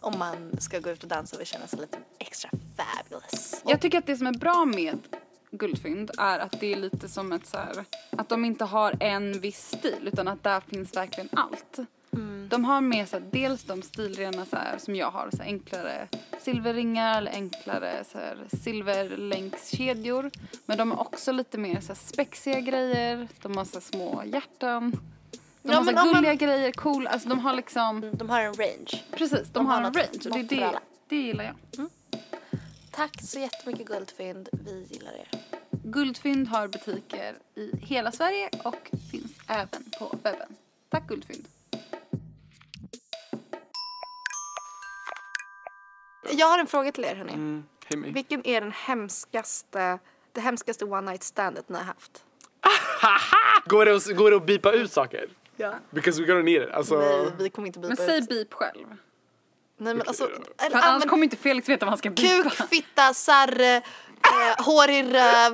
om 0.00 0.18
man 0.18 0.60
ska 0.60 0.78
gå 0.78 0.90
ut 0.90 1.02
och 1.02 1.08
dansa 1.08 1.36
och 1.36 1.40
vill 1.40 1.46
känna 1.46 1.66
sig 1.66 1.80
lite 1.80 1.98
extra 2.18 2.50
fabulous. 2.76 3.62
Jag 3.64 3.80
tycker 3.80 3.98
att 3.98 4.06
det 4.06 4.16
som 4.16 4.26
är 4.26 4.38
bra 4.38 4.64
med 4.64 4.98
guldfynd 5.50 6.10
är 6.18 6.38
att 6.38 6.60
det 6.60 6.72
är 6.72 6.76
lite 6.76 7.08
som 7.08 7.32
ett 7.32 7.46
så 7.46 7.56
här, 7.56 7.84
att 8.10 8.28
de 8.28 8.44
inte 8.44 8.64
har 8.64 8.96
en 9.00 9.40
viss 9.40 9.72
stil 9.78 10.08
utan 10.12 10.28
att 10.28 10.42
där 10.42 10.60
finns 10.60 10.96
verkligen 10.96 11.28
allt. 11.32 11.78
De 12.48 12.64
har 12.64 12.80
med 12.80 13.08
så 13.08 13.18
här, 13.18 13.24
dels 13.30 13.64
de 13.64 13.82
stilrena 13.82 14.46
så 14.46 14.56
här, 14.56 14.78
som 14.78 14.96
jag 14.96 15.10
har, 15.10 15.30
så 15.30 15.36
här, 15.36 15.44
enklare 15.44 16.08
silverringar 16.40 17.18
eller 17.18 17.32
enklare 17.32 18.04
så 18.12 18.18
här, 18.18 18.38
silverlänkskedjor. 18.62 20.30
Men 20.66 20.78
de 20.78 20.90
har 20.90 21.00
också 21.00 21.32
lite 21.32 21.58
mer 21.58 21.80
så 21.80 21.88
här, 21.88 21.94
spexiga 21.94 22.60
grejer, 22.60 23.28
de 23.42 23.56
har 23.56 23.64
så 23.64 23.72
här, 23.74 23.80
små 23.80 24.22
hjärtan. 24.24 24.90
De 25.62 25.72
Ja, 25.72 25.76
har 25.78 25.84
så 25.84 25.88
om 25.90 25.94
man- 25.94 26.14
gulliga 26.14 26.34
grejer, 26.34 26.72
cool, 26.72 27.06
alltså 27.06 27.28
de 27.28 27.38
har 27.38 27.54
liksom, 27.54 28.10
De 28.12 28.30
har 28.30 28.40
en 28.40 28.54
range. 28.54 29.02
precis, 29.10 29.40
de, 29.42 29.48
De 29.52 29.66
har 29.66 29.74
har 29.80 29.86
en 29.86 29.94
range 29.94 30.18
och 30.24 30.30
det 30.36 30.42
det, 30.42 30.78
det 31.08 31.16
gillar 31.16 31.44
jag. 31.44 31.54
Tack 32.90 33.22
så 33.22 33.38
jättemycket 33.38 33.86
Guldfynd, 33.86 34.48
vi 34.52 34.86
gillar 34.90 35.12
er. 35.12 35.28
Guldfynd 35.84 36.48
har 36.48 36.68
butiker 36.68 37.34
i 37.54 37.70
hela 37.80 38.12
Sverige 38.12 38.50
och 38.64 38.90
finns 39.10 39.32
även 39.48 39.90
på 39.98 40.16
webben. 40.22 40.54
Tack 40.88 41.08
Guldfynd. 41.08 41.44
Jag 46.30 46.46
har 46.46 46.58
en 46.58 46.66
fråga 46.66 46.92
till 46.92 47.04
er 47.04 47.14
hörni. 47.14 47.32
Mm. 47.32 47.64
Vilken 48.14 48.46
är 48.46 48.60
den 48.60 48.72
hemskaste, 48.72 49.98
det 50.32 50.40
hemskaste 50.40 50.84
one 50.84 51.10
night 51.10 51.22
standet 51.22 51.68
ni 51.68 51.76
har 51.78 51.84
haft? 51.84 52.24
Går 53.64 53.84
det, 53.84 53.96
att, 53.96 54.16
går 54.16 54.30
det 54.30 54.36
att 54.36 54.46
bipa 54.46 54.72
ut 54.72 54.92
saker? 54.92 55.28
Ja. 55.56 55.74
Because 55.90 56.22
we're 56.22 56.26
gonna 56.26 56.42
need 56.42 56.62
it. 56.62 56.70
Alltså, 56.70 56.98
Nej, 56.98 57.32
vi 57.38 57.50
kommer 57.50 57.66
inte 57.66 57.78
bipa 57.78 57.88
Men 57.88 57.96
säg 57.96 58.18
ut. 58.18 58.28
beep 58.28 58.52
själv. 58.54 58.86
Nej 59.76 59.94
men 59.94 60.08
alltså, 60.08 60.24
För 60.24 60.32
eller, 60.34 60.44
För 60.70 60.76
annars 60.76 60.84
använd 60.84 61.10
kommer 61.10 61.24
inte 61.24 61.36
Felix 61.36 61.68
veta 61.68 61.86
vad 61.86 61.90
han 61.90 61.98
ska 61.98 62.10
beepa. 62.10 62.50
kuk, 62.50 62.68
fitta, 62.68 63.14
sarre, 63.14 63.76
eh, 63.76 64.64
hår 64.64 64.90
i 64.90 65.02
röv, 65.02 65.52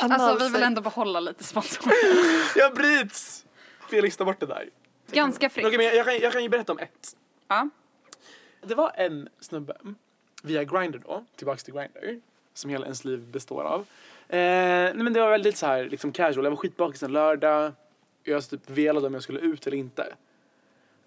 Alltså 0.00 0.44
vi 0.44 0.48
vill 0.50 0.62
ändå 0.62 0.80
behålla 0.80 1.20
lite 1.20 1.44
sponsor. 1.44 1.92
jag 2.56 2.74
bryts! 2.74 3.44
Felix, 3.90 4.16
ta 4.16 4.24
bort 4.24 4.40
det 4.40 4.46
där. 4.46 4.68
Ganska 5.12 5.50
fritt. 5.50 5.66
Okej, 5.66 5.76
men 5.78 5.86
jag, 5.86 5.96
jag, 5.96 6.06
kan, 6.06 6.18
jag 6.18 6.32
kan 6.32 6.42
ju 6.42 6.48
berätta 6.48 6.72
om 6.72 6.78
ett. 6.78 7.16
Ja. 7.48 7.68
Det 8.60 8.74
var 8.74 8.92
en 8.96 9.28
snubbe 9.40 9.76
via 10.42 10.64
Grindr 10.64 10.98
då, 10.98 11.24
tillbaks 11.36 11.64
till 11.64 11.74
Grindr, 11.74 12.20
som 12.54 12.70
hela 12.70 12.84
ens 12.84 13.04
liv 13.04 13.20
består 13.20 13.62
av. 13.62 13.80
Eh, 14.28 14.38
nej 14.38 14.94
men 14.94 15.12
det 15.12 15.20
var 15.20 15.30
väldigt 15.30 15.56
så 15.56 15.66
här 15.66 15.84
liksom 15.84 16.12
casual. 16.12 16.44
Jag 16.44 16.50
var 16.50 16.56
skitbakis 16.56 17.02
en 17.02 17.12
lördag. 17.12 17.72
Jag 18.22 18.50
typ 18.50 18.70
velade 18.70 19.06
om 19.06 19.14
jag 19.14 19.22
skulle 19.22 19.40
ut 19.40 19.66
eller 19.66 19.76
inte. 19.76 20.14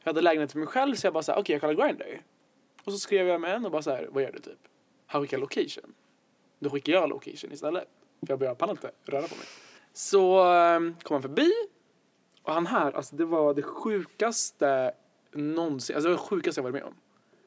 Jag 0.03 0.09
hade 0.09 0.21
lägenhet 0.21 0.51
för 0.51 0.59
mig 0.59 0.67
själv 0.67 0.95
så 0.95 1.07
jag 1.07 1.13
bara 1.13 1.23
så 1.23 1.31
här, 1.31 1.39
okej 1.39 1.53
jag 1.53 1.61
kollar 1.61 1.73
Grindr. 1.73 2.21
Och 2.83 2.91
så 2.91 2.97
skrev 2.97 3.27
jag 3.27 3.41
med 3.41 3.55
en 3.55 3.65
och 3.65 3.71
bara 3.71 3.81
så 3.81 3.91
här, 3.91 4.07
vad 4.11 4.23
gör 4.23 4.31
du 4.31 4.39
typ? 4.39 4.59
Han 5.05 5.21
skickar 5.21 5.37
location. 5.37 5.93
Då 6.59 6.69
skickar 6.69 6.93
jag 6.93 7.09
location 7.09 7.51
istället. 7.51 7.87
För 8.19 8.27
jag 8.27 8.39
börjar 8.39 8.55
pallar 8.55 8.73
inte 8.73 8.91
röra 9.05 9.27
på 9.27 9.35
mig. 9.35 9.45
Så 9.93 10.53
eh, 10.53 10.79
kom 10.79 11.13
han 11.13 11.21
förbi. 11.21 11.51
Och 12.41 12.53
han 12.53 12.67
här, 12.67 12.91
alltså 12.91 13.15
det 13.15 13.25
var 13.25 13.53
det 13.53 13.61
sjukaste 13.61 14.93
någonsin, 15.31 15.95
alltså 15.95 16.09
det 16.09 16.15
var 16.15 16.23
det 16.23 16.27
sjukaste 16.27 16.59
jag 16.59 16.63
varit 16.63 16.73
med 16.73 16.83
om. 16.83 16.95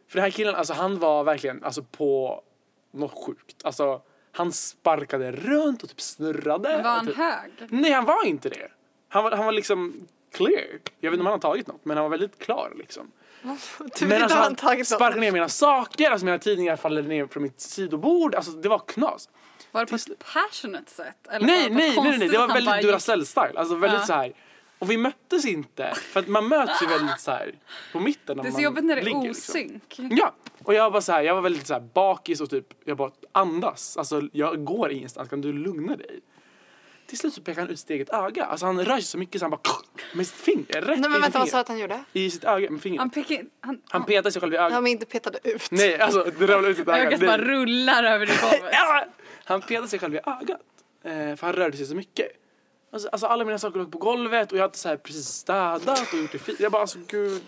För 0.09 0.17
den 0.17 0.23
här 0.23 0.31
killen, 0.31 0.55
alltså 0.55 0.73
han 0.75 0.99
var 0.99 1.25
verkligen 1.25 1.65
alltså 1.65 1.83
på 1.83 2.43
något 2.93 3.25
sjukt. 3.27 3.65
Alltså 3.65 4.03
han 4.33 4.53
sparkade 4.53 5.33
runt 5.33 5.83
och 5.83 5.89
typ 5.89 6.01
snurrade. 6.01 6.83
Var 6.83 6.91
han 6.91 7.07
typ... 7.07 7.17
hög? 7.17 7.51
Nej, 7.69 7.93
han 7.93 8.05
var 8.05 8.27
inte 8.27 8.49
det. 8.49 8.69
Han 9.09 9.25
var, 9.25 9.33
han 9.33 9.45
var 9.45 9.53
liksom 9.53 10.07
clear. 10.35 10.65
Jag 11.01 11.11
vet 11.11 11.15
inte 11.15 11.21
om 11.21 11.27
han 11.27 11.33
har 11.33 11.39
tagit 11.39 11.67
något, 11.67 11.85
men 11.85 11.97
han 11.97 12.05
var 12.05 12.11
väldigt 12.11 12.39
klar 12.39 12.73
liksom. 12.77 13.11
Vet 13.43 14.03
inte 14.03 14.15
har 14.15 14.29
han 14.29 14.53
något. 14.53 14.87
sparkade 14.87 15.21
ner 15.21 15.33
mina 15.33 15.49
saker, 15.49 16.11
alltså 16.11 16.25
mina 16.25 16.39
tidningar 16.39 16.77
faller 16.77 17.03
ner 17.03 17.27
från 17.27 17.43
mitt 17.43 17.61
sidobord. 17.61 18.35
Alltså 18.35 18.51
det 18.51 18.69
var 18.69 18.79
knas. 18.79 19.29
Var 19.73 19.81
det 19.81 19.87
på 19.91 19.97
ett 19.97 20.25
passionate 20.33 20.91
sätt? 20.91 21.27
Eller 21.31 21.47
Nej, 21.47 21.71
nej, 21.71 21.97
nej, 22.03 22.19
nej, 22.19 22.29
det 22.29 22.39
var 22.39 22.49
han 22.49 22.65
väldigt 22.65 22.91
Duracell-style. 22.91 23.57
Alltså 23.57 23.75
väldigt 23.75 24.01
Ja. 24.01 24.07
så 24.07 24.13
här. 24.13 24.33
Och 24.79 24.91
vi 24.91 24.97
möttes 24.97 25.47
inte, 25.47 25.93
för 25.95 26.21
att 26.21 26.29
man 26.29 26.49
möts 26.49 26.83
ju 26.83 26.87
väldigt 26.87 27.21
så 27.21 27.31
här 27.31 27.55
på 27.93 28.01
mitten 28.01 28.37
när 28.37 28.43
Det 28.45 28.49
är 28.51 28.53
så 28.53 28.61
jobbigt 28.61 28.85
när 28.85 28.97
det 28.97 29.03
är 29.03 29.05
ligger, 29.05 29.23
liksom. 29.23 29.55
osynk. 29.55 29.95
Ja, 30.19 30.35
och 30.65 30.75
jag 30.75 30.91
var 30.91 31.01
så 31.01 31.13
här, 31.13 31.23
jag 31.23 31.35
var 31.35 31.43
väldigt 31.43 31.67
så 31.67 31.75
här 31.75 31.81
bakis 31.81 32.41
och 32.41 32.51
typ, 32.51 32.67
jag 32.85 32.97
bara 32.97 33.11
andas. 33.33 33.97
Alltså 33.97 34.23
jag 34.33 34.65
går 34.65 34.91
ingenstans, 34.93 35.29
kan 35.29 35.41
du 35.41 35.53
lugna 35.53 35.97
dig? 35.97 36.21
Till 37.07 37.19
slut 37.19 37.35
så 37.35 37.41
pekade 37.43 37.61
han 37.61 37.71
ut 37.71 37.79
sitt 37.79 37.91
eget 37.91 38.11
öga. 38.13 38.45
Alltså 38.45 38.67
han 38.67 38.85
rör 38.85 38.95
sig 38.95 39.03
så 39.03 39.19
mycket 39.19 39.41
så 39.41 39.45
han 39.45 39.51
bara 39.51 39.61
med 40.15 40.27
sitt 40.27 40.37
finger, 40.37 40.81
rätt 40.83 41.01
Nej 41.01 41.11
men 41.11 41.21
vänta 41.21 41.39
vad 41.39 41.49
sa 41.49 41.61
att 41.61 41.69
han 41.69 41.79
gjorde? 41.79 42.05
I 42.13 42.31
sitt 42.31 42.45
öga 42.45 42.71
med 42.71 42.83
fingret. 42.83 42.99
Han 43.01 43.11
Han, 43.15 43.25
pekar 43.25 43.45
han, 43.61 43.81
han 43.89 44.05
petade 44.05 44.33
sig 44.33 44.41
själv 44.41 44.53
i 44.53 44.57
Ja 44.57 44.63
ögat. 44.67 44.83
men 44.83 44.93
inte 44.93 45.07
petade 45.07 45.39
ut. 45.45 45.71
Nej, 45.71 46.01
alltså 46.01 46.25
det 46.39 46.47
ramlade 46.47 46.69
ut 46.69 46.77
sitt 46.77 46.89
öga. 46.89 47.03
ögat 47.07 47.21
bara 47.21 47.39
rullar 47.39 48.05
över 48.05 48.27
i 48.27 48.29
golvet. 48.43 48.71
Ja! 48.73 49.05
Han 49.45 49.61
petade 49.61 49.89
sig 49.89 49.99
själv 49.99 50.15
i 50.15 50.19
ögat. 50.19 50.61
Eh, 51.03 51.37
för 51.37 51.47
han 51.47 51.53
rörde 51.53 51.77
sig 51.77 51.87
så 51.87 51.95
mycket. 51.95 52.27
Alltså, 52.97 53.09
alltså 53.09 53.27
alla 53.27 53.45
mina 53.45 53.59
saker 53.59 53.79
låg 53.79 53.93
på 53.93 53.99
golvet 53.99 54.53
och 54.53 54.59
jag 54.59 54.63
hade 54.63 54.77
så 54.77 54.89
här 54.89 54.97
precis 54.97 55.27
städat 55.27 56.13
och 56.13 56.19
gjort 56.19 56.33
det 56.33 56.39
fint. 56.39 56.61
Jag 56.61 56.73
bara 56.73 56.83
alltså 56.83 56.99
gud, 57.09 57.43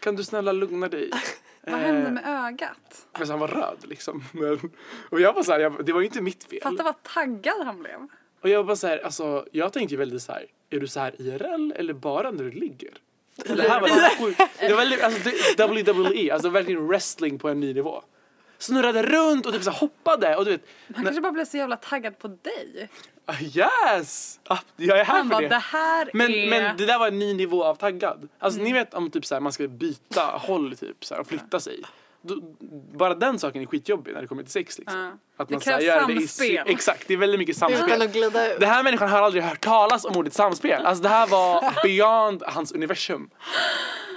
kan 0.00 0.16
du 0.16 0.24
snälla 0.24 0.52
lugna 0.52 0.88
dig? 0.88 1.10
Vad 1.66 1.80
hände 1.80 2.10
med 2.10 2.46
ögat? 2.46 3.06
Men 3.18 3.26
så 3.26 3.32
han 3.32 3.40
var 3.40 3.48
röd 3.48 3.76
liksom. 3.82 4.24
Men, 4.32 4.70
och 5.10 5.20
jag 5.20 5.32
var 5.32 5.42
så 5.42 5.52
här, 5.52 5.60
jag, 5.60 5.84
det 5.86 5.92
var 5.92 6.00
ju 6.00 6.06
inte 6.06 6.20
mitt 6.20 6.44
fel. 6.44 6.60
Fatta 6.62 6.82
vad 6.82 7.02
taggad 7.02 7.62
han 7.64 7.82
blev. 7.82 8.08
Och 8.40 8.48
jag 8.48 8.64
var 8.64 8.74
så 8.76 8.86
här, 8.86 8.98
alltså 8.98 9.46
jag 9.52 9.72
tänkte 9.72 9.94
ju 9.94 9.98
väldigt 9.98 10.22
så 10.22 10.32
här, 10.32 10.46
är 10.70 10.80
du 10.80 10.86
så 10.86 11.00
här 11.00 11.22
IRL 11.22 11.72
eller 11.76 11.92
bara 11.92 12.30
när 12.30 12.44
du 12.44 12.50
ligger? 12.50 12.94
Det 13.36 13.68
här 13.68 13.80
var 13.80 13.88
sjukt. 14.24 14.40
Det 14.60 14.68
var 14.68 14.76
väldigt, 14.76 15.02
alltså 15.02 15.92
WWE, 15.92 16.32
alltså 16.32 16.48
verkligen 16.48 16.86
wrestling 16.88 17.38
på 17.38 17.48
en 17.48 17.60
ny 17.60 17.74
nivå. 17.74 18.02
Snurrade 18.58 19.02
runt 19.02 19.46
och 19.46 19.52
typ 19.52 19.62
så 19.62 19.70
hoppade 19.70 20.36
och 20.36 20.44
du 20.44 20.50
vet, 20.50 20.62
Han 20.94 21.04
kanske 21.04 21.20
bara 21.20 21.32
blev 21.32 21.44
så 21.44 21.56
jävla 21.56 21.76
taggad 21.76 22.18
på 22.18 22.28
dig. 22.28 22.88
ah, 23.26 23.34
yes! 23.40 24.40
Ah, 24.44 24.58
jag 24.76 24.98
är 25.00 25.04
här 25.04 25.14
Han 25.14 25.28
för 25.28 25.30
bara, 25.34 25.40
det. 25.40 25.48
det 25.48 25.54
här 25.58 26.10
Men, 26.14 26.30
är... 26.34 26.50
men 26.50 26.76
det 26.76 26.86
där 26.86 26.98
var 26.98 27.08
en 27.08 27.18
ny 27.18 27.34
nivå 27.34 27.64
av 27.64 27.74
taggad. 27.74 28.28
Alltså 28.38 28.60
Mm. 28.60 28.72
ni 28.72 28.78
vet 28.78 28.94
om 28.94 29.10
typ 29.10 29.26
så 29.26 29.34
här, 29.34 29.40
man 29.40 29.52
ska 29.52 29.68
byta 29.68 30.22
håll 30.22 30.76
typ 30.76 31.04
så 31.04 31.14
här, 31.14 31.20
och 31.20 31.26
flytta 31.26 31.60
sig. 31.60 31.82
Då, 32.22 32.40
bara 32.98 33.14
den 33.14 33.38
saken 33.38 33.62
är 33.62 33.66
skitjobbig 33.66 34.14
när 34.14 34.20
det 34.20 34.26
kommer 34.26 34.42
till 34.42 34.52
sex 34.52 34.78
liksom. 34.78 35.00
Ja. 35.00 35.12
Att 35.36 35.48
Det 35.48 35.54
man 35.54 35.62
här 35.66 35.72
krävs 35.72 35.84
gör 35.84 36.06
det 36.06 36.12
i 36.12 36.16
samspel. 36.28 36.64
Exakt, 36.66 37.08
det 37.08 37.14
är 37.14 37.18
väldigt 37.18 37.38
mycket 37.38 37.56
samspel. 37.56 37.98
Den 38.60 38.68
här 38.68 38.82
människan 38.82 39.08
har 39.08 39.22
aldrig 39.22 39.42
hört 39.42 39.60
talas 39.60 40.04
om 40.04 40.16
ordet 40.16 40.32
samspel. 40.34 40.86
Alltså 40.86 41.02
det 41.02 41.08
här 41.08 41.26
var 41.26 41.82
beyond 41.82 42.42
hans 42.46 42.72
universum. 42.72 43.30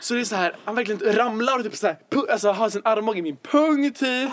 Så 0.02 0.14
det 0.14 0.20
är 0.20 0.24
så 0.24 0.36
här, 0.36 0.56
han 0.66 0.76
verkligen 0.76 1.14
ramlar 1.14 1.58
och 1.58 1.64
typ 1.64 1.76
så 1.76 1.88
här, 1.88 1.98
alltså 2.30 2.52
har 2.52 2.70
sin 2.70 2.82
armbåge 2.86 3.20
i 3.20 3.22
min 3.22 3.38
pung 3.38 3.94
typ. 3.94 4.32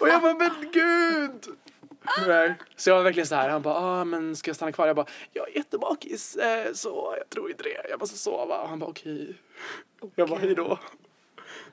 Och 0.00 0.08
jag 0.08 0.22
bara, 0.22 0.34
men 0.34 0.50
gud. 0.72 1.56
Så 2.76 2.90
jag 2.90 2.96
var 2.96 3.02
verkligen 3.02 3.26
så 3.26 3.34
här, 3.34 3.48
han 3.48 3.62
bara, 3.62 3.74
ah, 3.74 4.04
men 4.04 4.36
ska 4.36 4.48
jag 4.48 4.56
stanna 4.56 4.72
kvar? 4.72 4.86
Jag 4.86 4.96
bara, 4.96 5.06
jag 5.32 5.48
är 5.48 5.56
jättebakis 5.56 6.36
eh, 6.36 6.72
så 6.72 7.14
jag 7.18 7.30
tror 7.30 7.50
inte 7.50 7.62
det. 7.62 7.88
Jag 7.90 8.00
måste 8.00 8.18
sova. 8.18 8.58
Och 8.60 8.68
han 8.68 8.78
bara, 8.78 8.90
okej. 8.90 9.34
Jag 10.14 10.28
bara, 10.28 10.38
hej 10.38 10.54
då. 10.54 10.78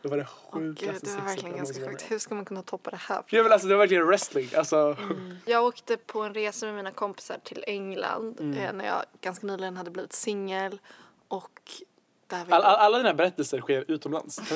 Det 0.04 0.10
var 0.10 0.18
det 0.18 0.28
Åh, 0.52 0.60
sjukaste 0.60 0.86
Gud, 0.92 1.00
det 1.04 1.16
var 1.22 1.26
verkligen 1.28 1.58
ganska 1.58 1.86
sjukt. 1.90 2.12
Hur 2.12 2.20
ska 2.20 2.36
man 2.36 2.46
kunna 2.46 2.62
toppa 2.64 2.90
det 2.90 2.98
här? 2.98 3.24
Jag 3.30 3.44
vill 3.44 3.52
alltså, 3.52 3.68
det 3.68 3.74
var 3.74 3.80
verkligen 3.80 4.08
wrestling. 4.08 4.50
Alltså, 4.58 4.98
Jag 5.46 5.66
åkte 5.66 5.98
på 5.98 6.22
en 6.22 6.34
resa 6.34 6.66
med 6.66 6.76
mina 6.76 6.92
kompisar 6.92 7.38
till 7.44 7.64
England 7.68 8.40
Mm. 8.40 8.58
eh, 8.58 8.74
när 8.74 8.86
jag 8.86 9.04
ganska 9.22 9.48
nyligen 9.48 9.78
hade 9.78 9.92
blivit 9.92 10.14
singel 10.14 10.80
och 11.28 11.72
all, 12.30 12.52
all, 12.52 12.64
alla 12.64 12.98
dina 12.98 13.14
berättelser 13.14 13.62
sker 13.62 13.86
utomlands. 13.88 14.36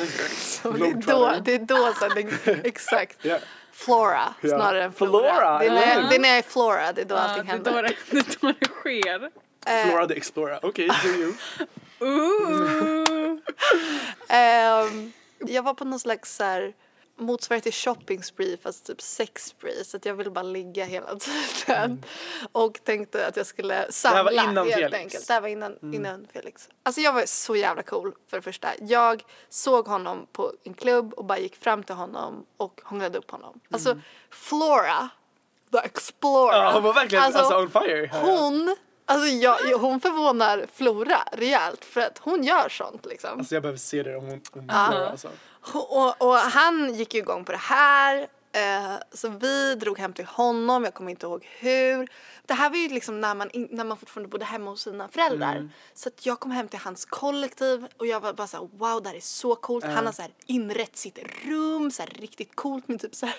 Det, 0.64 0.70
är 0.70 1.08
då, 1.08 1.34
det 1.44 1.54
är 1.54 1.60
då 1.60 1.94
så 1.94 2.52
exakt. 2.64 3.18
Ja. 3.26 3.38
Flora 3.72 4.34
Ja. 4.42 4.50
snarare 4.50 4.84
än 4.84 4.94
Flora. 4.94 5.10
Flora, 5.34 5.60
det, 5.60 5.66
är 5.66 5.72
när, 5.72 6.02
ja. 6.02 6.08
det 6.10 6.16
är 6.16 6.20
när 6.20 6.30
jag 6.30 6.38
är 6.38 6.42
Flora, 6.42 6.94
det 6.94 7.02
är 7.02 7.06
då 7.06 7.16
Ja, 7.16 7.20
allting 7.20 7.46
det, 7.46 7.52
är 7.52 7.54
händer. 7.54 7.72
då 7.74 7.82
det, 8.20 8.42
då 8.42 8.54
det 8.60 8.66
sker. 8.68 9.32
Eh, 9.66 9.86
Flora 9.90 10.08
the 10.08 10.18
Explorer. 10.18 10.60
Okej, 10.64 10.90
do 11.04 11.10
you. 11.10 11.34
Ooh. 12.00 13.38
Ehm, 14.30 15.12
jag 15.40 15.64
var 15.64 15.74
på 15.74 15.86
någon 15.86 16.00
slags 16.00 16.36
så 16.36 16.44
här, 16.44 16.74
motsvarighet 17.20 17.64
till 17.64 17.74
shopping 17.74 18.24
spree 18.24 18.58
fast 18.58 18.86
typ 18.86 19.02
sex 19.02 19.46
spree 19.46 19.84
så 19.84 19.98
att 19.98 20.06
jag 20.06 20.14
ville 20.14 20.30
bara 20.30 20.44
ligga 20.44 20.86
hela 20.86 21.16
tiden. 21.66 22.04
Och 22.52 22.80
tänkte 22.84 23.28
att 23.28 23.38
jag 23.38 23.46
skulle 23.46 23.92
samla 23.92 24.24
var 24.24 24.32
innan 24.32 24.58
helt 24.58 24.74
Felix. 24.74 24.94
enkelt. 24.94 25.28
Det 25.28 25.34
här 25.34 25.42
var 25.42 25.48
innan, 25.48 25.94
innan 25.94 26.28
Felix. 26.34 26.70
Alltså 26.84 27.02
jag 27.02 27.14
var 27.14 27.26
så 27.26 27.56
jävla 27.56 27.84
cool 27.84 28.14
för 28.28 28.38
det 28.38 28.42
första. 28.44 28.68
Jag 28.80 29.24
såg 29.50 29.88
honom 29.88 30.28
på 30.32 30.54
en 30.64 30.74
klubb 30.74 31.14
och 31.14 31.26
bara 31.26 31.40
gick 31.40 31.56
fram 31.56 31.84
till 31.84 31.96
honom 31.96 32.46
och 32.58 32.82
hånglade 32.84 33.18
upp 33.18 33.32
honom. 33.32 33.60
Alltså 33.72 34.02
Flora, 34.30 35.10
the 35.72 35.78
explorer. 35.78 36.58
Ja, 36.58 36.72
hon 36.74 36.84
var 36.84 36.94
verkligen 36.94 37.24
alltså, 37.24 37.58
on 37.58 37.70
fire. 37.72 38.10
Hon, 38.14 38.76
alltså 39.08 39.28
jag, 39.28 39.58
hon 39.80 40.00
förvånar 40.02 40.66
Flora 40.74 41.20
rejält 41.32 41.86
för 41.86 42.02
att 42.02 42.18
hon 42.18 42.44
gör 42.44 42.70
sånt 42.70 43.06
liksom. 43.06 43.40
Alltså 43.40 43.56
jag 43.56 43.62
behöver 43.62 43.80
se 43.80 44.04
det 44.04 44.16
om 44.16 44.26
hon, 44.26 44.42
om 44.54 44.66
Ja. 44.68 45.10
alltså. 45.10 45.30
Och, 45.74 46.22
och 46.22 46.36
han 46.36 46.94
gick 46.96 47.14
ju 47.14 47.20
igång 47.20 47.46
på 47.46 47.52
det 47.52 47.58
här. 47.58 48.28
Eh, 48.52 48.94
så 49.12 49.30
vi 49.30 49.76
drog 49.76 50.00
hem 50.00 50.14
till 50.14 50.26
honom, 50.26 50.84
jag 50.84 50.94
kommer 50.94 51.12
inte 51.12 51.26
ihåg 51.26 51.48
hur. 51.60 52.08
Det 52.46 52.54
här 52.54 52.70
var 52.70 52.78
ju 52.78 52.88
liksom 52.90 53.22
när 53.22 53.36
man, 53.36 53.50
när 53.54 53.84
man 53.84 53.98
fortfarande 53.98 54.30
bodde 54.30 54.46
hemma 54.46 54.70
hos 54.72 54.82
sina 54.82 55.08
föräldrar. 55.08 55.70
Så 55.94 56.10
att 56.10 56.26
jag 56.26 56.40
kom 56.40 56.52
hem 56.52 56.68
till 56.68 56.80
hans 56.80 57.06
kollektiv 57.06 57.88
och 57.98 58.08
jag 58.08 58.20
var 58.20 58.34
bara 58.34 58.48
såhär 58.48 58.70
wow 58.74 59.04
det 59.04 59.10
här 59.10 59.16
är 59.16 59.20
så 59.22 59.56
coolt. 59.56 59.86
Han 59.86 60.06
har 60.06 60.14
så 60.14 60.22
här 60.22 60.32
inrett 60.46 60.98
sitt 60.98 61.20
rum 61.46 61.92
så 61.92 62.02
här 62.04 62.10
riktigt 62.10 62.56
coolt 62.56 62.88
med 62.88 63.02
typ 63.02 63.16
så 63.16 63.26
här 63.26 63.36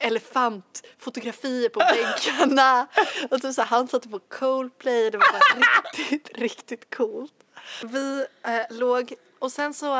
elefantfotografier 0.00 1.68
på 1.68 1.78
väggarna. 1.78 2.86
och 3.30 3.42
typ 3.42 3.54
så 3.54 3.60
här, 3.62 3.68
han 3.68 3.88
satte 3.88 4.08
på 4.08 4.18
Coldplay, 4.18 5.10
det 5.10 5.18
var 5.18 5.32
bara 5.32 5.60
riktigt, 5.98 6.38
riktigt 6.38 6.94
coolt. 6.94 7.32
Vi 7.84 8.26
eh, 8.42 8.60
låg 8.76 9.12
och 9.38 9.52
sen 9.52 9.74
så 9.74 9.96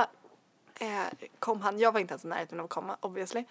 eh, 0.81 1.03
kom 1.39 1.61
han, 1.61 1.79
jag 1.79 1.93
var 1.93 2.01
inte 2.01 2.13
ens 2.13 2.25
i 2.25 2.29
närheten 2.29 2.59
av 2.61 2.65
att 2.65 2.71
komma 2.71 2.97
obviously. 3.01 3.45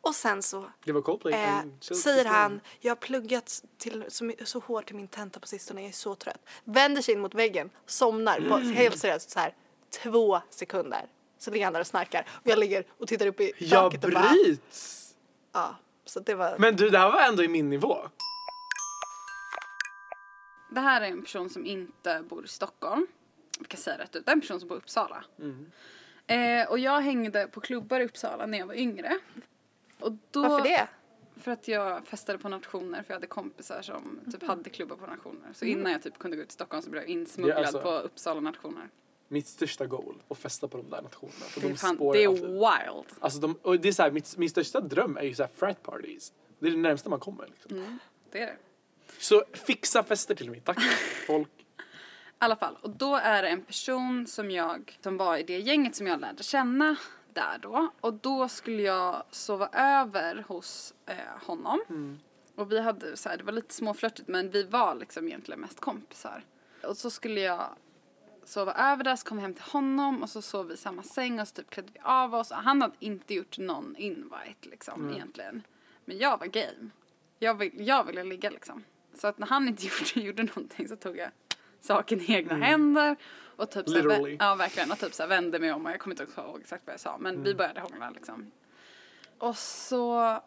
Och 0.00 0.14
sen 0.14 0.42
så 0.42 0.64
Det 0.84 0.92
var 0.92 1.00
Coldplay. 1.00 1.32
eh, 1.34 1.58
så- 1.80 1.94
säger 1.94 2.24
han, 2.24 2.60
jag 2.80 2.90
har 2.90 2.96
pluggat 2.96 3.62
till, 3.78 4.04
så, 4.08 4.32
så 4.44 4.58
hårt 4.58 4.86
till 4.86 4.96
min 4.96 5.08
tenta 5.08 5.40
på 5.40 5.46
sistone, 5.48 5.80
jag 5.80 5.88
är 5.88 5.92
så 5.92 6.14
trött. 6.14 6.40
Vänder 6.64 7.02
sig 7.02 7.14
in 7.14 7.20
mot 7.20 7.34
väggen, 7.34 7.70
somnar 7.86 8.40
på, 8.48 8.54
Mm. 8.54 8.72
helt 8.72 8.98
seriöst 8.98 9.30
så 9.30 9.38
här 9.38 9.54
två 10.02 10.40
sekunder. 10.50 11.06
Så 11.38 11.50
ligger 11.50 11.64
han 11.66 11.72
där 11.72 11.80
och 11.80 11.86
snarkar 11.86 12.26
och 12.30 12.46
jag 12.46 12.58
ligger 12.58 12.84
och 12.98 13.08
tittar 13.08 13.26
upp 13.26 13.40
i 13.40 13.52
Jag 13.58 13.70
taket 13.70 14.04
och 14.04 14.10
bara, 14.10 14.28
bryts! 14.28 15.07
Ja. 15.58 15.76
Så 16.04 16.20
det 16.20 16.34
var, 16.34 16.58
Men 16.58 16.76
du, 16.76 16.90
det 16.90 16.98
här 16.98 17.12
var 17.12 17.20
ändå 17.22 17.42
i 17.42 17.48
min 17.48 17.70
nivå. 17.70 17.96
Det 20.70 20.80
här 20.80 21.00
är 21.00 21.06
en 21.06 21.22
person 21.22 21.50
som 21.50 21.66
inte 21.66 22.22
bor 22.28 22.44
i 22.44 22.48
Stockholm. 22.48 23.06
Vi 23.58 23.64
kan 23.64 23.80
säga 23.80 23.98
rätt 23.98 24.16
ut. 24.16 24.26
Det 24.26 24.30
är 24.30 24.34
en 24.34 24.40
person 24.40 24.60
som 24.60 24.68
bor 24.68 24.78
i 24.78 24.80
Uppsala. 24.80 25.24
Eh, 26.26 26.70
och 26.70 26.78
jag 26.78 27.00
hängde 27.00 27.46
på 27.46 27.60
klubbar 27.60 28.00
i 28.00 28.04
Uppsala 28.04 28.46
när 28.46 28.58
jag 28.58 28.66
var 28.66 28.74
yngre. 28.74 29.18
Och 30.00 30.12
då, 30.30 30.42
varför 30.42 30.64
det? 30.68 30.88
För 31.40 31.50
att 31.50 31.68
jag 31.68 32.06
festade 32.06 32.38
på 32.38 32.48
nationer 32.48 33.02
för 33.02 33.10
jag 33.10 33.16
hade 33.16 33.26
kompisar 33.26 33.82
som 33.82 34.20
typ 34.32 34.42
hade 34.42 34.70
klubbar 34.70 34.96
på 34.96 35.06
nationer. 35.06 35.48
Så 35.54 35.64
innan 35.64 35.92
jag 35.92 36.02
typ 36.02 36.18
kunde 36.18 36.36
gå 36.36 36.42
ut 36.42 36.48
till 36.48 36.54
Stockholm 36.54 36.82
så 36.82 36.90
blev 36.90 37.02
jag 37.02 37.10
insmugglad 37.10 37.58
är 37.58 37.62
alltså- 37.62 37.82
på 37.82 37.90
Uppsala 37.90 38.40
nationer. 38.40 38.88
Mitt 39.28 39.46
största 39.46 39.86
goal, 39.86 40.22
att 40.28 40.38
festa 40.38 40.68
på 40.68 40.76
de 40.76 40.90
där 40.90 41.02
nationerna. 41.02 41.44
För 41.44 41.60
Det 41.60 41.66
är, 41.66 41.70
de 41.70 41.76
fan, 41.76 41.94
spårar 41.94 42.18
det 42.18 42.24
är 42.24 42.28
alltid. 42.28 42.44
wild. 42.46 43.20
Alltså 43.20 43.38
de, 43.40 43.54
och 43.62 43.80
det 43.80 43.88
är 43.88 43.92
så 43.92 44.02
här, 44.02 44.10
mitt, 44.10 44.36
min 44.36 44.50
största 44.50 44.80
dröm 44.80 45.16
är 45.16 45.22
ju 45.22 45.34
så 45.34 45.42
här 45.42 45.50
frat 45.56 45.82
parties. 45.82 46.32
Det 46.58 46.66
är 46.66 46.70
det 46.70 46.76
närmsta 46.76 47.10
man 47.10 47.20
kommer 47.20 47.46
liksom. 47.46 47.98
Det 48.30 48.42
är 48.42 48.46
det. 48.46 48.56
Så 49.18 49.44
fixa 49.52 50.02
fester 50.02 50.34
till 50.34 50.50
mig, 50.50 50.60
tack 50.64 50.82
folk. 51.26 51.48
I 51.58 51.64
alla 52.38 52.56
fall, 52.56 52.76
och 52.82 52.90
då 52.90 53.16
är 53.16 53.42
det 53.42 53.48
en 53.48 53.62
person 53.64 54.26
som 54.26 54.50
jag, 54.50 54.98
som 55.02 55.16
var 55.16 55.36
i 55.36 55.42
det 55.42 55.58
gänget 55.58 55.96
som 55.96 56.06
jag 56.06 56.20
lärde 56.20 56.42
känna 56.42 56.96
där 57.32 57.58
då. 57.62 57.88
Och 58.00 58.14
då 58.14 58.48
skulle 58.48 58.82
jag 58.82 59.22
sova 59.30 59.68
över 59.72 60.44
hos 60.48 60.94
eh, 61.06 61.16
honom. 61.46 61.80
Och 62.54 62.72
vi 62.72 62.80
hade 62.80 63.16
så 63.16 63.28
här, 63.28 63.36
det 63.36 63.44
var 63.44 63.52
lite 63.52 63.74
småflörtigt 63.74 64.28
men 64.28 64.50
vi 64.50 64.62
var 64.62 64.94
liksom 64.94 65.26
egentligen 65.28 65.60
mest 65.60 65.80
kompisar. 65.80 66.44
Och 66.84 66.96
så 66.96 67.10
skulle 67.10 67.40
jag 67.40 67.68
sova 68.48 68.74
över 68.74 69.04
där, 69.04 69.16
så 69.16 69.26
kom 69.26 69.36
vi 69.36 69.42
hem 69.42 69.54
till 69.54 69.62
honom 69.62 70.22
och 70.22 70.30
så 70.30 70.42
sov 70.42 70.66
vi 70.66 70.74
i 70.74 70.76
samma 70.76 71.02
säng 71.02 71.40
och 71.40 71.48
så 71.48 71.54
typ 71.54 71.70
klädde 71.70 71.88
vi 71.92 72.00
av 72.02 72.34
oss. 72.34 72.50
Och 72.50 72.56
han 72.56 72.82
hade 72.82 72.94
inte 72.98 73.34
gjort 73.34 73.58
någon 73.58 73.96
invite 73.96 74.68
liksom 74.70 75.12
egentligen. 75.12 75.62
Men 76.04 76.18
jag 76.18 76.38
var 76.38 76.46
game. 76.46 76.90
Jag, 77.38 77.54
vill, 77.54 77.86
jag 77.86 78.04
ville 78.04 78.24
ligga 78.24 78.50
liksom. 78.50 78.84
Så 79.14 79.26
att 79.26 79.38
när 79.38 79.46
han 79.46 79.68
inte 79.68 79.86
gjorde, 80.14 80.26
gjorde 80.26 80.42
någonting 80.42 80.88
så 80.88 80.96
tog 80.96 81.16
jag 81.16 81.30
saken 81.80 82.20
i 82.20 82.32
egna 82.32 82.54
händer. 82.54 83.16
Och 83.56 83.70
typ 83.70 83.88
så 83.88 83.94
här, 83.94 84.02
Literally. 84.02 84.36
ja 84.40 84.54
verkligen. 84.54 84.92
Och 84.92 84.98
typ 84.98 85.14
så 85.14 85.22
här 85.22 85.28
vände 85.28 85.58
mig 85.58 85.72
om 85.72 85.86
och 85.86 85.92
jag 85.92 86.00
kommer 86.00 86.20
inte 86.20 86.40
ihåg 86.40 86.60
exakt 86.60 86.86
vad 86.86 86.92
jag 86.92 87.00
sa. 87.00 87.18
Men 87.18 87.42
vi 87.42 87.54
började 87.54 87.80
hångla 87.80 88.10
liksom. 88.10 88.50
Och 89.38 89.56
så 89.56 90.40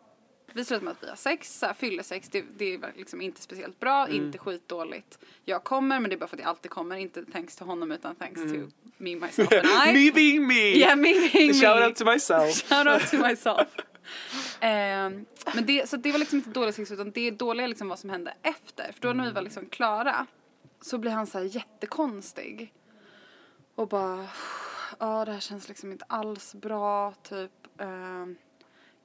vi 0.54 0.66
slutar 0.66 0.84
med 0.86 0.92
att 0.92 1.04
vi 1.04 1.10
har 1.10 1.16
sex, 1.16 1.60
så 1.60 1.66
här, 1.66 1.74
fyllesex, 1.74 2.30
det, 2.30 2.46
det 2.58 2.74
är 2.74 2.94
liksom 2.96 3.22
inte 3.22 3.42
speciellt 3.42 3.80
bra, 3.80 4.10
inte 4.10 4.38
skitdåligt. 4.38 5.20
Jag 5.46 5.64
kommer, 5.64 6.00
men 6.00 6.10
det 6.10 6.16
är 6.16 6.18
bara 6.18 6.28
för 6.28 6.38
att 6.38 6.42
jag 6.42 6.50
alltid 6.50 6.72
kommer, 6.72 6.96
inte 6.96 7.26
thanks 7.26 7.56
to 7.56 7.66
honom 7.66 7.92
utan 7.92 8.16
thanks 8.16 8.42
to 8.42 8.58
me, 8.98 9.16
myself 9.16 9.52
and 9.52 9.66
I. 9.90 9.94
me 9.94 10.12
being 10.12 10.48
me! 10.48 10.78
Yeah, 10.78 10.96
me 10.96 11.14
being 11.34 11.48
me. 11.48 11.54
Shout 11.62 11.82
out 11.84 11.96
to 11.96 12.06
myself. 12.06 12.70
Shout 12.70 12.88
out 12.88 13.12
to 13.12 13.18
myself. 13.18 13.68
Ehm, 14.60 15.26
men 15.56 15.66
det, 15.66 15.90
så 15.90 15.98
det 15.98 16.12
var 16.12 16.20
liksom 16.20 16.38
inte 16.38 16.50
dålig 16.50 16.74
sex 16.76 16.92
utan 16.92 17.12
det 17.12 17.32
dåliga 17.32 17.68
liksom 17.68 17.90
vad 17.90 18.00
som 18.00 18.10
hände 18.10 18.34
efter. 18.42 18.92
För 18.92 19.02
då 19.02 19.14
när 19.14 19.26
vi 19.26 19.32
var 19.32 19.42
liksom 19.42 19.66
klara 19.66 20.26
så 20.82 20.98
blev 20.98 21.14
han 21.14 21.28
så 21.28 21.38
här 21.38 21.46
jättekonstig. 21.46 22.74
Och 23.76 23.88
bara, 23.88 24.28
ja 25.00 25.26
det 25.26 25.32
här 25.32 25.40
känns 25.40 25.68
liksom 25.68 25.92
inte 25.92 26.06
alls 26.08 26.56
bra 26.56 27.14
typ. 27.24 27.52
ehm, 27.80 28.36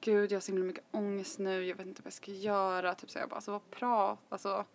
Gud 0.07 0.31
jag 0.31 0.35
har 0.35 0.41
så 0.41 0.51
himla 0.51 0.65
mycket 0.65 0.83
ångest 0.91 1.39
nu, 1.39 1.65
jag 1.65 1.75
vet 1.75 1.87
inte 1.87 2.01
vad 2.01 2.07
jag 2.07 2.13
ska 2.13 2.31
göra. 2.31 2.95
Typ 2.95 3.09
så 3.09 3.19
jag 3.19 3.29
bara, 3.29 3.35
alltså 3.35 3.51
vad 3.51 3.71
pratar, 3.71 4.17
alltså 4.29 4.65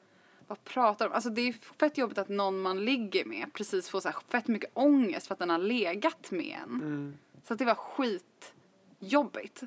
vad 0.47 0.65
pratar 0.65 1.09
de 1.09 1.15
Alltså 1.15 1.31
det 1.31 1.41
är 1.41 1.53
fett 1.53 1.99
jobbigt 1.99 2.19
att 2.19 2.29
någon 2.29 2.61
man 2.61 2.85
ligger 2.85 3.25
med 3.25 3.53
precis 3.53 3.89
får 3.89 4.01
så 4.01 4.09
här 4.09 4.17
fett 4.29 4.49
mycket 4.49 4.71
ångest 4.75 5.27
för 5.27 5.35
att 5.35 5.39
den 5.39 5.51
har 5.51 5.59
legat 5.59 6.31
med 6.31 6.59
en. 6.63 7.19
Så 7.45 7.53
att 7.53 7.59
det 7.59 7.65
var 7.65 7.75
skitjobbigt. 7.75 9.63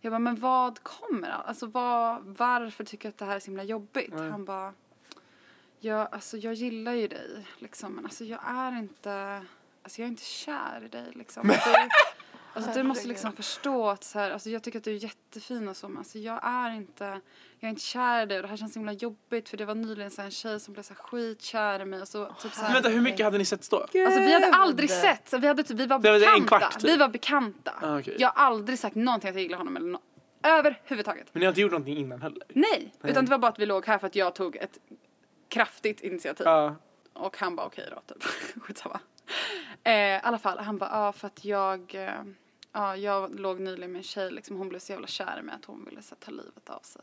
Jag 0.00 0.12
bara, 0.12 0.18
men 0.18 0.40
vad 0.40 0.82
kommer? 0.82 1.28
Alltså 1.28 1.66
vad, 1.66 2.22
varför 2.22 2.84
tycker 2.84 3.06
jag 3.06 3.10
att 3.12 3.18
det 3.18 3.24
här 3.24 3.36
är 3.36 3.40
så 3.40 3.46
himla 3.46 3.64
jobbigt? 3.64 4.14
Han 4.30 4.44
bara, 4.44 4.74
ja, 5.80 6.06
alltså 6.06 6.36
jag 6.36 6.54
gillar 6.54 6.92
ju 6.92 7.08
dig 7.08 7.46
liksom, 7.58 7.94
men 7.94 8.04
alltså 8.04 8.24
jag 8.24 8.40
är 8.46 8.78
inte, 8.78 9.44
alltså 9.82 10.00
jag 10.00 10.06
är 10.06 10.10
inte 10.10 10.24
kär 10.24 10.82
i 10.84 10.88
dig 10.88 11.12
liksom. 11.12 11.52
Alltså 12.54 12.70
du 12.72 12.82
måste 12.82 13.08
liksom 13.08 13.32
förstå 13.32 13.88
att 13.88 14.04
så 14.04 14.18
här, 14.18 14.30
alltså 14.30 14.50
jag 14.50 14.62
tycker 14.62 14.78
att 14.78 14.84
du 14.84 14.90
är 14.90 15.04
jättefin 15.04 15.68
och 15.68 15.76
så, 15.76 15.88
men 15.88 15.98
alltså 15.98 16.18
jag 16.18 16.40
är 16.42 16.70
inte, 16.74 17.04
jag 17.58 17.68
är 17.68 17.68
inte 17.68 17.82
kär 17.82 18.22
i 18.22 18.26
dig 18.26 18.36
och 18.36 18.42
det 18.42 18.48
här 18.48 18.56
känns 18.56 18.72
så 18.72 18.78
himla 18.78 18.92
jobbigt 18.92 19.48
för 19.48 19.56
det 19.56 19.64
var 19.64 19.74
nyligen 19.74 20.10
så 20.10 20.20
här 20.20 20.26
en 20.26 20.30
tjej 20.30 20.60
som 20.60 20.72
blev 20.74 20.82
så 20.82 20.94
här 20.94 21.02
skitkär 21.02 21.80
i 21.80 21.84
mig 21.84 22.00
och 22.00 22.08
så 22.08 22.26
typ 22.26 22.52
så 22.52 22.60
Men 22.60 22.66
här, 22.66 22.74
vänta, 22.74 22.88
hur 22.88 23.00
mycket 23.00 23.24
hade 23.26 23.38
ni 23.38 23.44
sett 23.44 23.70
då? 23.70 23.76
Alltså 23.76 24.20
vi 24.20 24.32
hade 24.32 24.50
aldrig 24.52 24.90
sett, 24.90 25.28
så 25.28 25.38
vi, 25.38 25.46
hade 25.46 25.62
typ, 25.62 25.76
vi 25.78 25.86
var 25.86 25.98
Det 25.98 26.10
var 26.10 26.16
en 26.16 26.20
bekanta. 26.42 26.58
kvart, 26.58 26.80
typ. 26.80 26.90
Vi 26.90 26.96
var 26.96 27.08
bekanta. 27.08 27.72
Ah, 27.82 27.98
okej. 27.98 28.16
Jag 28.18 28.28
har 28.28 28.44
aldrig 28.46 28.78
sagt 28.78 28.94
någonting 28.96 29.30
att 29.30 29.36
jag 29.36 29.42
gillar 29.42 29.58
honom 29.58 29.76
eller 29.76 29.88
no- 29.88 30.00
överhuvudtaget. 30.42 31.26
Men 31.32 31.40
ni 31.40 31.46
har 31.46 31.50
inte 31.50 31.60
gjort 31.60 31.70
någonting 31.70 31.96
innan 31.96 32.22
heller? 32.22 32.42
Nej, 32.48 32.94
utan 33.02 33.24
det 33.24 33.30
var 33.30 33.38
bara 33.38 33.48
att 33.52 33.58
vi 33.58 33.66
låg 33.66 33.86
här 33.86 33.98
för 33.98 34.06
att 34.06 34.16
jag 34.16 34.34
tog 34.34 34.56
ett 34.56 34.78
kraftigt 35.48 36.00
initiativ. 36.00 36.46
Ja. 36.46 36.76
Och 37.12 37.36
han 37.38 37.56
bara 37.56 37.66
okej 37.66 37.88
då, 37.90 38.14
typ. 38.14 38.22
Skitsamma. 38.62 39.00
Eh, 39.84 39.92
I 39.94 40.20
alla 40.22 40.38
fall, 40.38 40.58
han 40.58 40.78
bara 40.78 40.90
ja 40.90 41.12
för 41.12 41.26
att 41.26 41.44
jag, 41.44 41.94
eh, 41.94 42.10
ja 42.72 42.96
jag 42.96 43.40
låg 43.40 43.60
nyligen 43.60 43.92
med 43.92 43.98
en 43.98 44.02
tjej 44.04 44.30
liksom, 44.30 44.56
hon 44.56 44.68
blev 44.68 44.78
så 44.78 44.92
jävla 44.92 45.06
kär 45.06 45.36
i 45.38 45.42
mig 45.42 45.54
att 45.54 45.64
hon 45.64 45.84
ville 45.84 46.02
så, 46.02 46.14
ta 46.14 46.30
livet 46.30 46.70
av 46.70 46.80
sig. 46.82 47.02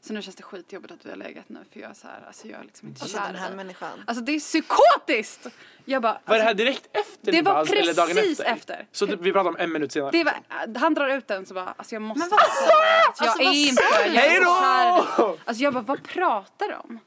Så 0.00 0.12
nu 0.12 0.22
känns 0.22 0.36
det 0.36 0.42
skitjobbigt 0.42 0.92
att 0.94 1.06
vi 1.06 1.10
har 1.10 1.16
legat 1.16 1.48
nu 1.48 1.58
för 1.72 1.80
jag 1.80 1.90
är 1.90 1.94
så 1.94 2.06
här, 2.06 2.24
alltså 2.26 2.48
jag 2.48 2.60
är 2.60 2.64
liksom 2.64 2.88
inte 2.88 3.02
Alltså 3.02 3.16
kär 3.18 3.26
den 3.26 3.36
här 3.36 3.46
dig. 3.48 3.56
människan. 3.56 4.02
Alltså 4.06 4.24
det 4.24 4.32
är 4.32 4.40
psykotiskt! 4.40 5.46
Jag 5.84 6.02
bara, 6.02 6.12
Var 6.12 6.20
det 6.24 6.32
alltså, 6.32 6.46
här 6.46 6.54
direkt 6.54 6.88
efter 6.92 7.32
Det 7.32 7.42
var 7.42 7.52
fanns, 7.54 7.70
eller 7.70 7.94
dagen 7.94 8.14
precis 8.16 8.40
efter? 8.40 8.52
efter. 8.54 8.86
Så 8.92 9.06
typ, 9.06 9.20
vi 9.20 9.32
pratar 9.32 9.50
om 9.50 9.56
en 9.56 9.72
minut 9.72 9.92
senare? 9.92 10.10
det 10.10 10.24
var, 10.24 10.34
han 10.78 10.94
drar 10.94 11.08
ut 11.08 11.28
den 11.28 11.46
så 11.46 11.54
bara, 11.54 11.74
alltså 11.76 11.94
jag 11.94 12.02
måste 12.02 12.20
Men 12.20 12.28
vad 12.30 12.40
säga 12.40 13.08
att 13.08 13.20
jag 13.20 13.28
Alltså, 13.28 13.42
är 13.42 13.44
vad 13.46 13.54
inte, 13.54 13.82
sa 13.82 14.00
jag 14.00 14.06
är 14.06 14.10
Hej 14.10 14.36
inte 14.36 14.44
då! 14.44 15.06
kär. 15.34 15.38
Alltså 15.48 15.62
jag 15.64 15.72
bara, 15.74 15.84
vad 15.84 16.02
pratar 16.02 16.68
du 16.68 16.74
om? 16.74 16.98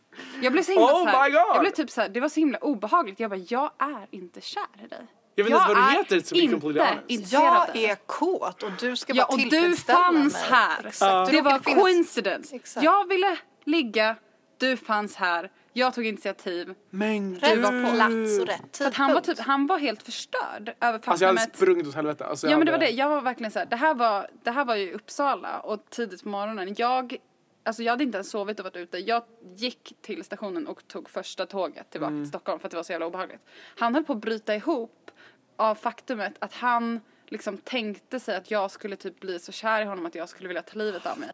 Jag 0.41 0.51
blev 0.53 0.63
så 0.63 0.71
himla 0.71 0.85
Oh 0.87 1.03
så 1.03 1.05
här, 1.05 1.23
my 1.29 1.29
God! 1.35 1.41
jag 1.55 1.59
blev 1.61 1.71
typ 1.71 1.89
så 1.89 2.01
här, 2.01 2.09
det 2.09 2.19
var 2.19 2.29
så 2.29 2.39
himla 2.39 2.57
obehagligt. 2.57 3.19
Jag 3.19 3.29
bara, 3.29 3.39
jag 3.47 3.71
är 3.79 4.07
inte 4.11 4.41
kär 4.41 4.63
i 4.83 4.87
dig. 4.87 5.07
Jag 5.35 5.43
vet 5.43 5.53
inte 5.53 5.65
vad 5.67 5.77
du 5.77 5.81
är 5.81 5.91
heter, 5.91 6.19
to 6.19 6.35
be 6.35 6.47
completely 6.47 6.79
inte 7.07 7.37
honest. 7.37 7.73
Jag 7.75 7.75
är 7.91 7.95
kåt 7.95 8.63
och 8.63 8.71
du 8.79 8.95
ska 8.95 9.13
Ja, 9.15 9.25
bara 9.29 9.33
och 9.43 9.49
du 9.49 9.75
fanns 9.75 10.33
mig. 10.33 10.43
här. 10.49 10.85
Exakt. 10.87 11.31
Du 11.31 11.37
Det 11.37 11.41
var 11.43 11.59
finnas- 11.59 11.81
coincidence. 11.83 12.55
Exakt. 12.55 12.83
Jag 12.83 13.07
ville 13.07 13.37
ligga, 13.65 14.15
du 14.57 14.77
fanns 14.77 15.15
här, 15.15 15.51
jag 15.73 15.93
tog 15.93 16.05
initiativ. 16.05 16.73
Men 16.89 17.35
Rätt 17.35 17.53
gud. 17.53 17.63
var 17.63 17.85
på 17.85 17.95
plats 17.95 18.39
och 18.41 18.47
rätt 18.47 18.81
att 18.87 18.93
han 18.95 19.13
var, 19.13 19.21
tidpunkt. 19.21 19.39
typ, 19.39 19.47
han 19.47 19.67
var 19.67 19.77
helt 19.79 20.03
förstörd 20.03 20.73
över 20.81 20.99
Alltså 21.05 21.25
jag 21.25 21.33
hade 21.33 21.51
sprungit 21.55 21.87
åt 21.87 21.95
helvete. 21.95 22.25
Alltså, 22.25 22.47
jag 22.47 22.53
Ja 22.53 22.57
men 22.57 22.65
det 22.65 22.71
var 22.71 22.79
hade- 22.79 22.91
det, 22.91 22.97
jag 22.97 23.09
var 23.09 23.21
verkligen 23.21 23.51
så 23.51 23.59
här, 23.59 23.65
det 23.65 23.75
här 23.75 23.93
var, 23.93 24.27
det 24.43 24.51
här 24.51 24.65
var 24.65 24.75
ju 24.75 24.93
Uppsala 24.93 25.59
och 25.59 25.83
tidigt 25.89 26.23
på 26.23 26.29
morgonen. 26.29 26.73
Jag, 26.77 27.15
alltså 27.63 27.83
jag 27.83 27.93
hade 27.93 28.03
inte 28.03 28.17
ens 28.17 28.29
sovit 28.29 28.59
och 28.59 28.63
varit 28.63 28.75
ute. 28.75 28.97
Jag 28.97 29.23
gick 29.55 29.93
till 30.01 30.23
stationen 30.23 30.67
och 30.67 30.87
tog 30.87 31.09
första 31.09 31.45
tåget 31.45 31.89
tillbaka 31.91 32.13
till 32.13 32.27
Stockholm 32.27 32.59
för 32.59 32.67
att 32.67 32.71
det 32.71 32.77
var 32.77 32.83
så 32.83 32.91
jävla 32.91 33.05
obehagligt. 33.07 33.41
Han 33.77 33.95
höll 33.95 34.03
på 34.03 34.13
att 34.13 34.21
bryta 34.21 34.55
ihop 34.55 35.11
av 35.55 35.75
faktumet 35.75 36.33
att 36.39 36.53
han 36.53 36.99
liksom 37.27 37.57
tänkte 37.57 38.19
sig 38.19 38.35
att 38.35 38.51
jag 38.51 38.71
skulle 38.71 38.95
typ 38.95 39.19
bli 39.19 39.39
så 39.39 39.51
kär 39.51 39.81
i 39.81 39.85
honom 39.85 40.05
att 40.05 40.15
jag 40.15 40.29
skulle 40.29 40.47
vilja 40.47 40.61
ta 40.61 40.77
livet 40.77 41.05
av 41.05 41.19
mig. 41.19 41.31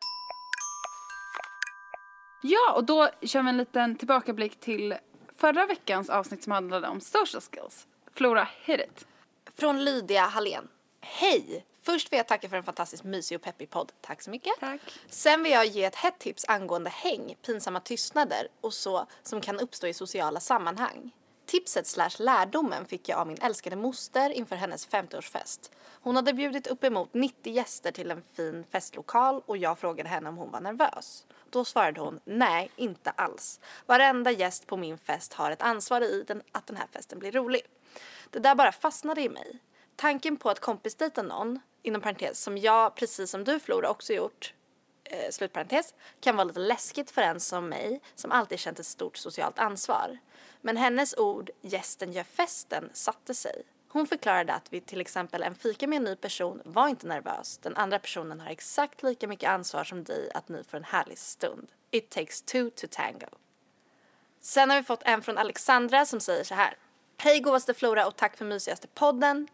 Ja, 2.44 2.74
och 2.76 2.84
då 2.84 3.10
kör 3.22 3.44
vi 3.44 3.50
en 3.50 3.58
liten 3.58 3.96
tillbakablick 3.96 4.60
till 4.60 4.96
förra 5.36 5.66
veckans 5.66 6.10
avsnitt 6.10 6.44
som 6.44 6.52
handlade 6.52 6.88
om 6.88 7.02
social 7.02 7.42
skills. 7.42 7.88
Flora, 8.14 8.48
hit 8.62 8.80
it. 8.80 9.08
Från 9.56 9.86
Lydia 9.86 10.22
Hallén. 10.22 10.68
Hej! 11.02 11.66
Först 11.86 12.12
vill 12.12 12.18
jag 12.18 12.28
tacka 12.28 12.50
för 12.50 12.58
en 12.58 12.64
fantastiskt 12.64 13.04
mysig 13.04 13.36
och 13.36 13.42
peppig 13.42 13.70
podd. 13.70 13.92
Tack 14.02 14.22
så 14.22 14.30
mycket. 14.30 14.54
Tack. 14.60 14.82
Sen 15.10 15.44
vill 15.44 15.52
jag 15.52 15.66
ge 15.66 15.84
ett 15.84 15.96
hett 15.96 16.20
tips 16.20 16.46
angående 16.48 16.90
häng, 16.90 17.36
pinsamma 17.46 17.80
tystnader 17.80 18.48
och 18.62 18.74
så 18.74 19.08
som 19.24 19.42
kan 19.42 19.60
uppstå 19.60 19.88
i 19.88 19.94
sociala 19.94 20.40
sammanhang. 20.40 21.12
Tipset 21.46 21.88
slash 21.88 22.10
lärdomen 22.20 22.86
fick 22.86 23.10
jag 23.10 23.20
av 23.20 23.28
min 23.28 23.38
älskade 23.42 23.76
moster 23.76 24.30
inför 24.30 24.56
hennes 24.56 24.90
50-årsfest. 24.90 25.72
Hon 26.02 26.16
hade 26.16 26.34
bjudit 26.34 26.68
uppemot 26.68 27.14
90 27.14 27.54
gäster 27.54 27.92
till 27.92 28.12
en 28.12 28.24
fin 28.34 28.66
festlokal 28.72 29.42
och 29.46 29.58
jag 29.58 29.80
frågade 29.80 30.10
henne 30.10 30.30
om 30.30 30.38
hon 30.38 30.52
var 30.52 30.62
nervös. 30.62 31.26
Då 31.50 31.66
svarade 31.66 32.02
hon 32.02 32.20
nej, 32.24 32.72
inte 32.76 33.10
alls. 33.10 33.60
Varenda 33.86 34.32
gäst 34.32 34.68
på 34.68 34.78
min 34.78 34.98
fest 34.98 35.34
har 35.34 35.52
ett 35.52 35.62
ansvar 35.62 36.02
i 36.02 36.24
den, 36.28 36.42
att 36.52 36.68
den 36.68 36.78
här 36.78 36.88
festen 36.92 37.20
blir 37.20 37.32
rolig. 37.32 37.62
Det 38.30 38.40
där 38.40 38.56
bara 38.56 38.72
fastnade 38.72 39.22
i 39.22 39.30
mig. 39.30 39.60
Tanken 39.96 40.38
på 40.38 40.50
att 40.50 40.60
kompisdejta 40.60 41.22
någon, 41.22 41.60
inom 41.86 42.02
parentes, 42.02 42.40
som 42.40 42.58
jag 42.58 42.96
precis 42.96 43.32
som 43.32 43.44
du 43.44 43.60
Flora 43.60 43.90
också 43.90 44.14
gjort, 44.14 44.54
eh, 45.04 45.32
slutparentes, 45.32 45.94
kan 46.20 46.36
vara 46.36 46.44
lite 46.44 46.60
läskigt 46.60 47.12
för 47.12 47.22
en 47.22 47.40
som 47.40 47.70
mig 47.70 48.02
som 48.16 48.32
alltid 48.32 48.60
känt 48.60 48.80
ett 48.80 48.86
stort 48.86 49.18
socialt 49.18 49.60
ansvar. 49.60 50.18
Men 50.62 50.78
hennes 50.78 51.18
ord 51.18 51.50
“gästen 51.62 52.14
gör 52.14 52.24
festen” 52.24 52.90
satte 52.94 53.34
sig. 53.34 53.64
Hon 53.88 54.08
förklarade 54.08 54.54
att 54.54 54.74
vid 54.74 54.86
till 54.86 55.02
exempel 55.02 55.44
en 55.44 55.56
fika 55.56 55.88
med 55.88 55.98
en 55.98 56.04
ny 56.04 56.16
person 56.16 56.62
var 56.66 56.88
inte 56.88 57.08
nervös. 57.08 57.58
Den 57.58 57.76
andra 57.76 58.00
personen 58.00 58.40
har 58.40 58.50
exakt 58.50 59.04
lika 59.04 59.28
mycket 59.28 59.50
ansvar 59.50 59.84
som 59.84 60.04
dig 60.04 60.32
att 60.34 60.50
ni 60.50 60.64
får 60.64 60.78
en 60.78 60.84
härlig 60.84 61.18
stund. 61.18 61.68
It 61.92 62.10
takes 62.10 62.42
two 62.42 62.70
to 62.76 62.88
tango. 62.92 63.28
Sen 64.42 64.70
har 64.70 64.78
vi 64.78 64.84
fått 64.84 65.04
en 65.04 65.22
från 65.22 65.38
Alexandra 65.38 66.06
som 66.06 66.20
säger 66.20 66.44
så 66.44 66.56
här. 66.56 66.78
Hej 67.18 67.40
godaste 67.40 67.74
Flora 67.74 68.08
och 68.08 68.16
tack 68.16 68.38
för 68.38 68.46
mysigaste 68.46 68.88
podden. 68.88 69.48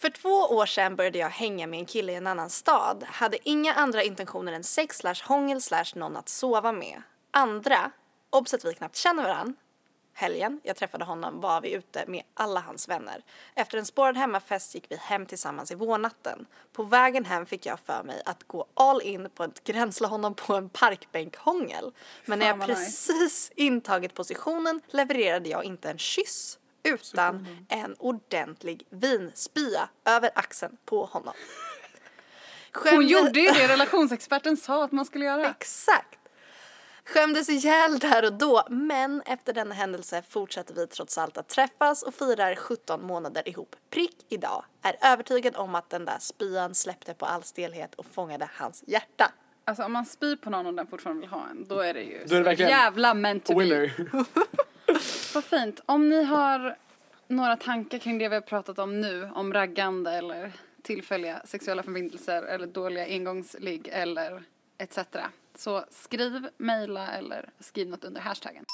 För 0.00 0.10
två 0.10 0.28
år 0.28 0.66
sedan 0.66 0.96
började 0.96 1.18
jag 1.18 1.30
hänga 1.30 1.66
med 1.66 1.78
en 1.78 1.86
kille 1.86 2.12
i 2.12 2.14
en 2.14 2.26
annan 2.26 2.50
stad. 2.50 3.04
Hade 3.08 3.48
inga 3.48 3.74
andra 3.74 4.02
intentioner 4.02 4.52
än 4.52 4.64
sex 4.64 4.96
slash 4.96 5.14
hångel 5.24 5.62
slash 5.62 5.84
någon 5.94 6.16
att 6.16 6.28
sova 6.28 6.72
med. 6.72 7.02
Andra, 7.30 7.90
obs 8.30 8.54
att 8.54 8.64
vi 8.64 8.74
knappt 8.74 8.96
känner 8.96 9.22
varann. 9.22 9.56
Helgen 10.16 10.60
jag 10.62 10.76
träffade 10.76 11.04
honom 11.04 11.40
var 11.40 11.60
vi 11.60 11.72
ute 11.72 12.04
med 12.06 12.22
alla 12.34 12.60
hans 12.60 12.88
vänner. 12.88 13.22
Efter 13.54 13.78
en 13.78 13.86
spårad 13.86 14.16
hemmafest 14.16 14.74
gick 14.74 14.86
vi 14.90 14.96
hem 14.96 15.26
tillsammans 15.26 15.70
i 15.70 15.74
vårnatten. 15.74 16.46
På 16.72 16.82
vägen 16.82 17.24
hem 17.24 17.46
fick 17.46 17.66
jag 17.66 17.80
för 17.80 18.02
mig 18.02 18.22
att 18.24 18.44
gå 18.44 18.66
all 18.74 19.02
in 19.02 19.30
på 19.34 19.42
att 19.42 19.64
gränsla 19.64 20.08
honom 20.08 20.34
på 20.34 20.54
en 20.54 20.68
parkbänkhångel. 20.68 21.92
Men 22.24 22.38
när 22.38 22.46
jag 22.46 22.66
precis 22.66 23.52
intagit 23.56 24.14
positionen 24.14 24.80
levererade 24.90 25.48
jag 25.48 25.64
inte 25.64 25.90
en 25.90 25.98
kyss 25.98 26.58
utan 26.84 27.46
en 27.68 27.96
ordentlig 27.98 28.86
vinspya 28.90 29.88
över 30.04 30.30
axeln 30.34 30.76
på 30.84 31.04
honom. 31.04 31.34
Hon 32.74 32.82
Skämde- 32.82 33.04
gjorde 33.04 33.40
ju 33.40 33.50
det 33.50 33.68
relationsexperten 33.68 34.56
sa 34.56 34.84
att 34.84 34.92
man 34.92 35.04
skulle 35.04 35.24
göra. 35.24 35.50
Exakt. 35.50 36.18
Skämdes 37.06 37.48
ihjäl 37.48 37.98
där 37.98 38.24
och 38.24 38.32
då, 38.32 38.66
men 38.70 39.22
efter 39.26 39.52
denna 39.52 39.74
händelse 39.74 40.22
fortsätter 40.28 40.74
vi 40.74 40.86
trots 40.86 41.18
allt 41.18 41.36
att 41.38 41.48
träffas 41.48 42.02
och 42.02 42.14
firar 42.14 42.54
17 42.54 43.06
månader 43.06 43.48
ihop 43.48 43.76
prick 43.90 44.16
idag. 44.28 44.64
Är 44.82 44.96
övertygad 45.02 45.56
om 45.56 45.74
att 45.74 45.90
den 45.90 46.04
där 46.04 46.16
spyan 46.20 46.74
släppte 46.74 47.14
på 47.14 47.26
all 47.26 47.42
stelhet 47.42 47.94
och 47.94 48.06
fångade 48.06 48.48
hans 48.54 48.84
hjärta. 48.86 49.32
Alltså 49.64 49.82
om 49.84 49.92
man 49.92 50.06
spyr 50.06 50.36
på 50.36 50.50
någon 50.50 50.66
och 50.66 50.74
den 50.74 50.86
fortfarande 50.86 51.20
vill 51.20 51.30
ha 51.30 51.48
en, 51.50 51.64
då 51.68 51.80
är 51.80 51.94
det 51.94 52.02
ju 52.02 52.24
Då 52.26 52.34
är 52.34 52.38
det 52.38 52.44
verkligen 52.44 52.70
jävla 52.70 53.14
meant 53.14 53.44
to 53.44 53.54
be. 53.58 53.90
Vad 55.34 55.44
fint. 55.44 55.80
Om 55.86 56.08
ni 56.08 56.24
har 56.24 56.76
några 57.28 57.56
tankar 57.56 57.98
kring 57.98 58.18
det 58.18 58.28
vi 58.28 58.34
har 58.34 58.42
pratat 58.42 58.78
om 58.78 59.00
nu, 59.00 59.30
om 59.34 59.52
raggande 59.52 60.10
eller 60.12 60.52
tillfälliga 60.82 61.42
sexuella 61.44 61.82
förbindelser 61.82 62.42
eller 62.42 62.66
dåliga 62.66 63.04
engångsligg 63.06 63.88
eller 63.92 64.42
etc. 64.78 64.98
Så 65.54 65.84
skriv, 65.90 66.48
mejla 66.56 67.12
eller 67.12 67.48
skriv 67.60 67.88
något 67.88 68.04
under 68.04 68.20
hashtaggen. 68.20 68.64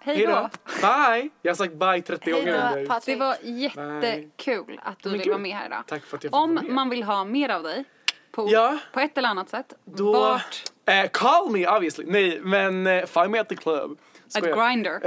Hej 0.00 0.16
Hej 0.16 0.26
då! 0.26 0.48
Bye! 0.80 1.30
Jag 1.42 1.50
har 1.50 1.56
sagt 1.56 1.72
bye 1.74 2.02
30 2.02 2.30
Hej 2.32 2.32
gånger. 2.44 2.86
Patrik. 2.86 3.18
Det 3.18 3.24
var 3.24 3.36
jättekul 3.42 4.80
att 4.84 5.02
du 5.02 5.10
ville 5.10 5.30
vara 5.30 5.38
med 5.38 5.52
här 5.56 5.66
idag. 5.66 5.82
Tack 5.86 6.04
för 6.04 6.16
att 6.16 6.24
jag 6.24 6.30
fick 6.30 6.36
Om 6.36 6.54
vara 6.54 6.64
med. 6.64 6.72
man 6.74 6.88
vill 6.88 7.02
ha 7.02 7.24
mer 7.24 7.48
av 7.48 7.62
dig 7.62 7.84
på, 8.30 8.48
Ja. 8.50 8.78
på 8.92 9.00
ett 9.00 9.18
eller 9.18 9.28
annat 9.28 9.48
sätt, 9.48 9.72
Då... 9.84 10.12
vart 10.12 10.62
Eh, 10.88 11.08
call 11.12 11.50
me 11.50 11.66
obviously. 11.66 12.04
Nej, 12.08 12.40
men 12.40 12.86
eh, 12.86 13.06
find 13.06 13.30
me 13.30 13.40
at 13.40 13.48
the 13.48 13.56
club. 13.56 13.98
At. 14.34 14.42
Grindr. 14.42 15.00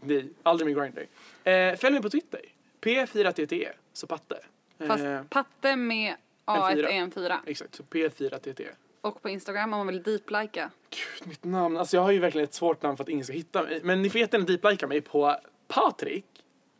Nej, 0.00 0.28
aldrig 0.42 0.66
med 0.66 0.76
Grindr. 0.76 1.06
Eh, 1.44 1.76
följ 1.76 1.92
mig 1.92 2.02
på 2.02 2.10
Twitter. 2.10 2.40
P4TT, 2.80 3.68
så 3.92 4.06
patte. 4.06 4.38
Fast 4.86 5.04
patte 5.30 5.76
med 5.76 6.14
A1 6.46 6.74
fyra. 6.74 6.88
är 6.88 6.94
en 6.94 7.10
fyra. 7.10 7.40
exakt, 7.46 7.74
så 7.74 7.82
P4TT. 7.82 8.66
Och 9.00 9.22
på 9.22 9.28
Instagram 9.28 9.72
om 9.72 9.78
man 9.78 9.86
vill 9.86 10.02
deep-lika. 10.02 10.70
Gud, 10.90 11.28
mitt 11.28 11.44
namn. 11.44 11.76
Alltså 11.76 11.96
jag 11.96 12.02
har 12.02 12.10
ju 12.10 12.18
verkligen 12.18 12.44
ett 12.44 12.54
svårt 12.54 12.82
namn 12.82 12.96
för 12.96 13.04
att 13.04 13.08
ingen 13.08 13.24
ska 13.24 13.32
hitta 13.32 13.62
mig. 13.62 13.80
Men 13.82 14.02
ni 14.02 14.10
får 14.10 14.20
jättegärna 14.20 14.46
deeplika 14.46 14.86
mig 14.86 15.00
på 15.00 15.36
Patrik. 15.68 16.26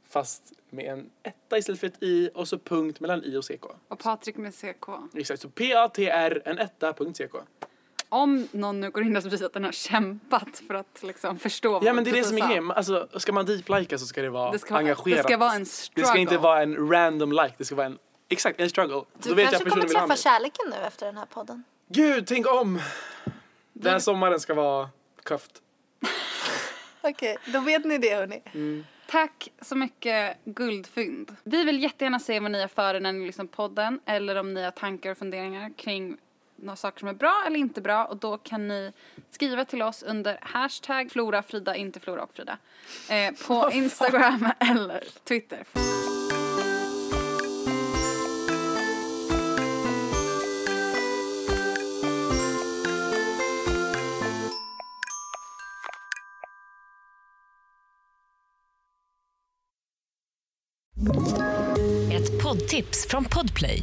Fast 0.08 0.52
med 0.70 0.84
en 0.84 1.10
etta 1.22 1.58
istället 1.58 1.80
för 1.80 1.86
ett 1.86 2.02
i 2.02 2.30
och 2.34 2.48
så 2.48 2.58
punkt 2.58 3.00
mellan 3.00 3.24
i 3.24 3.36
och 3.36 3.44
ck. 3.44 3.64
Och 3.88 3.98
Patrik 3.98 4.36
med 4.36 4.54
CK. 4.54 4.88
Exakt, 5.14 5.40
så 5.40 5.48
P-A-T-R 5.48 6.42
en 6.44 6.58
etta 6.58 6.92
punkt 6.92 7.20
ck. 7.20 7.34
Om 8.08 8.48
någon 8.52 8.80
nu 8.80 8.90
går 8.90 9.02
in 9.04 9.16
och 9.16 9.22
säger 9.22 9.46
att 9.46 9.52
den 9.52 9.64
har 9.64 9.72
kämpat 9.72 10.62
för 10.66 10.74
att 10.74 11.02
liksom 11.02 11.38
förstå 11.38 11.72
vad 11.72 11.82
Ja 11.82 11.86
man 11.86 11.94
men 11.94 12.04
det 12.04 12.10
är 12.10 12.14
det 12.14 12.24
som 12.24 12.38
är 12.38 12.46
grejen. 12.48 12.70
Alltså, 12.70 13.08
ska 13.16 13.32
man 13.32 13.46
deeplika 13.46 13.98
så 13.98 14.06
ska 14.06 14.22
det 14.22 14.30
vara 14.30 14.52
Det 14.52 14.58
ska 14.58 14.74
vara- 14.74 14.80
engagerat. 14.80 15.16
det 15.18 15.22
ska 15.22 15.36
vara 15.36 15.52
en 15.52 15.60
Det 15.60 15.66
struggle. 15.66 16.06
ska 16.08 16.18
inte 16.18 16.38
vara 16.38 16.62
en 16.62 16.88
random 16.90 17.32
like, 17.32 17.54
det 17.58 17.64
ska 17.64 17.74
vara 17.74 17.86
en, 17.86 17.98
exakt, 18.28 18.60
en 18.60 18.70
struggle. 18.70 19.02
Du 19.22 19.28
Då 19.34 19.36
kanske 19.42 19.70
kommer 19.70 19.84
träffa 19.88 20.16
kärleken 20.16 20.64
nu 20.70 20.76
efter 20.86 21.06
den 21.06 21.16
här 21.16 21.26
podden. 21.26 21.64
Gud, 21.88 22.26
tänk 22.26 22.46
om! 22.46 22.80
Den 23.72 23.92
här 23.92 23.98
sommaren 24.00 24.40
ska 24.40 24.54
vara 24.54 24.88
köft. 25.28 25.62
Okej, 27.02 27.36
då 27.46 27.60
vet 27.60 27.84
ni 27.84 27.98
det 27.98 28.14
hörni. 28.14 28.42
Tack 29.10 29.48
så 29.62 29.76
mycket 29.76 30.36
guldfynd. 30.44 31.36
Vi 31.44 31.64
vill 31.64 31.82
jättegärna 31.82 32.18
se 32.18 32.40
vad 32.40 32.50
ni 32.50 32.60
har 32.60 32.68
för 32.68 32.94
er 32.94 33.00
när 33.00 33.12
ni 33.12 33.26
lyssnar 33.26 33.44
på 33.44 33.56
podden 33.56 34.00
eller 34.06 34.36
om 34.36 34.54
ni 34.54 34.62
har 34.64 34.70
tankar 34.70 35.10
och 35.10 35.18
funderingar 35.18 35.72
kring 35.76 36.16
några 36.56 36.76
saker 36.76 36.98
som 36.98 37.08
är 37.08 37.12
bra 37.12 37.44
eller 37.46 37.58
inte 37.58 37.80
bra 37.80 38.04
och 38.04 38.16
då 38.16 38.38
kan 38.38 38.68
ni 38.68 38.92
skriva 39.30 39.64
till 39.64 39.82
oss 39.82 40.02
under 40.02 40.38
hashtag 40.42 41.10
Flora 41.10 41.42
Frida, 41.42 41.76
inte 41.76 42.00
Flora 42.00 42.22
och 42.22 42.32
Frida 42.34 42.58
eh, 43.10 43.34
på 43.46 43.70
Instagram 43.72 44.48
eller 44.60 45.04
Twitter. 45.24 45.64
Ett 62.12 62.42
poddtips 62.42 63.06
från 63.08 63.24
Podplay. 63.24 63.82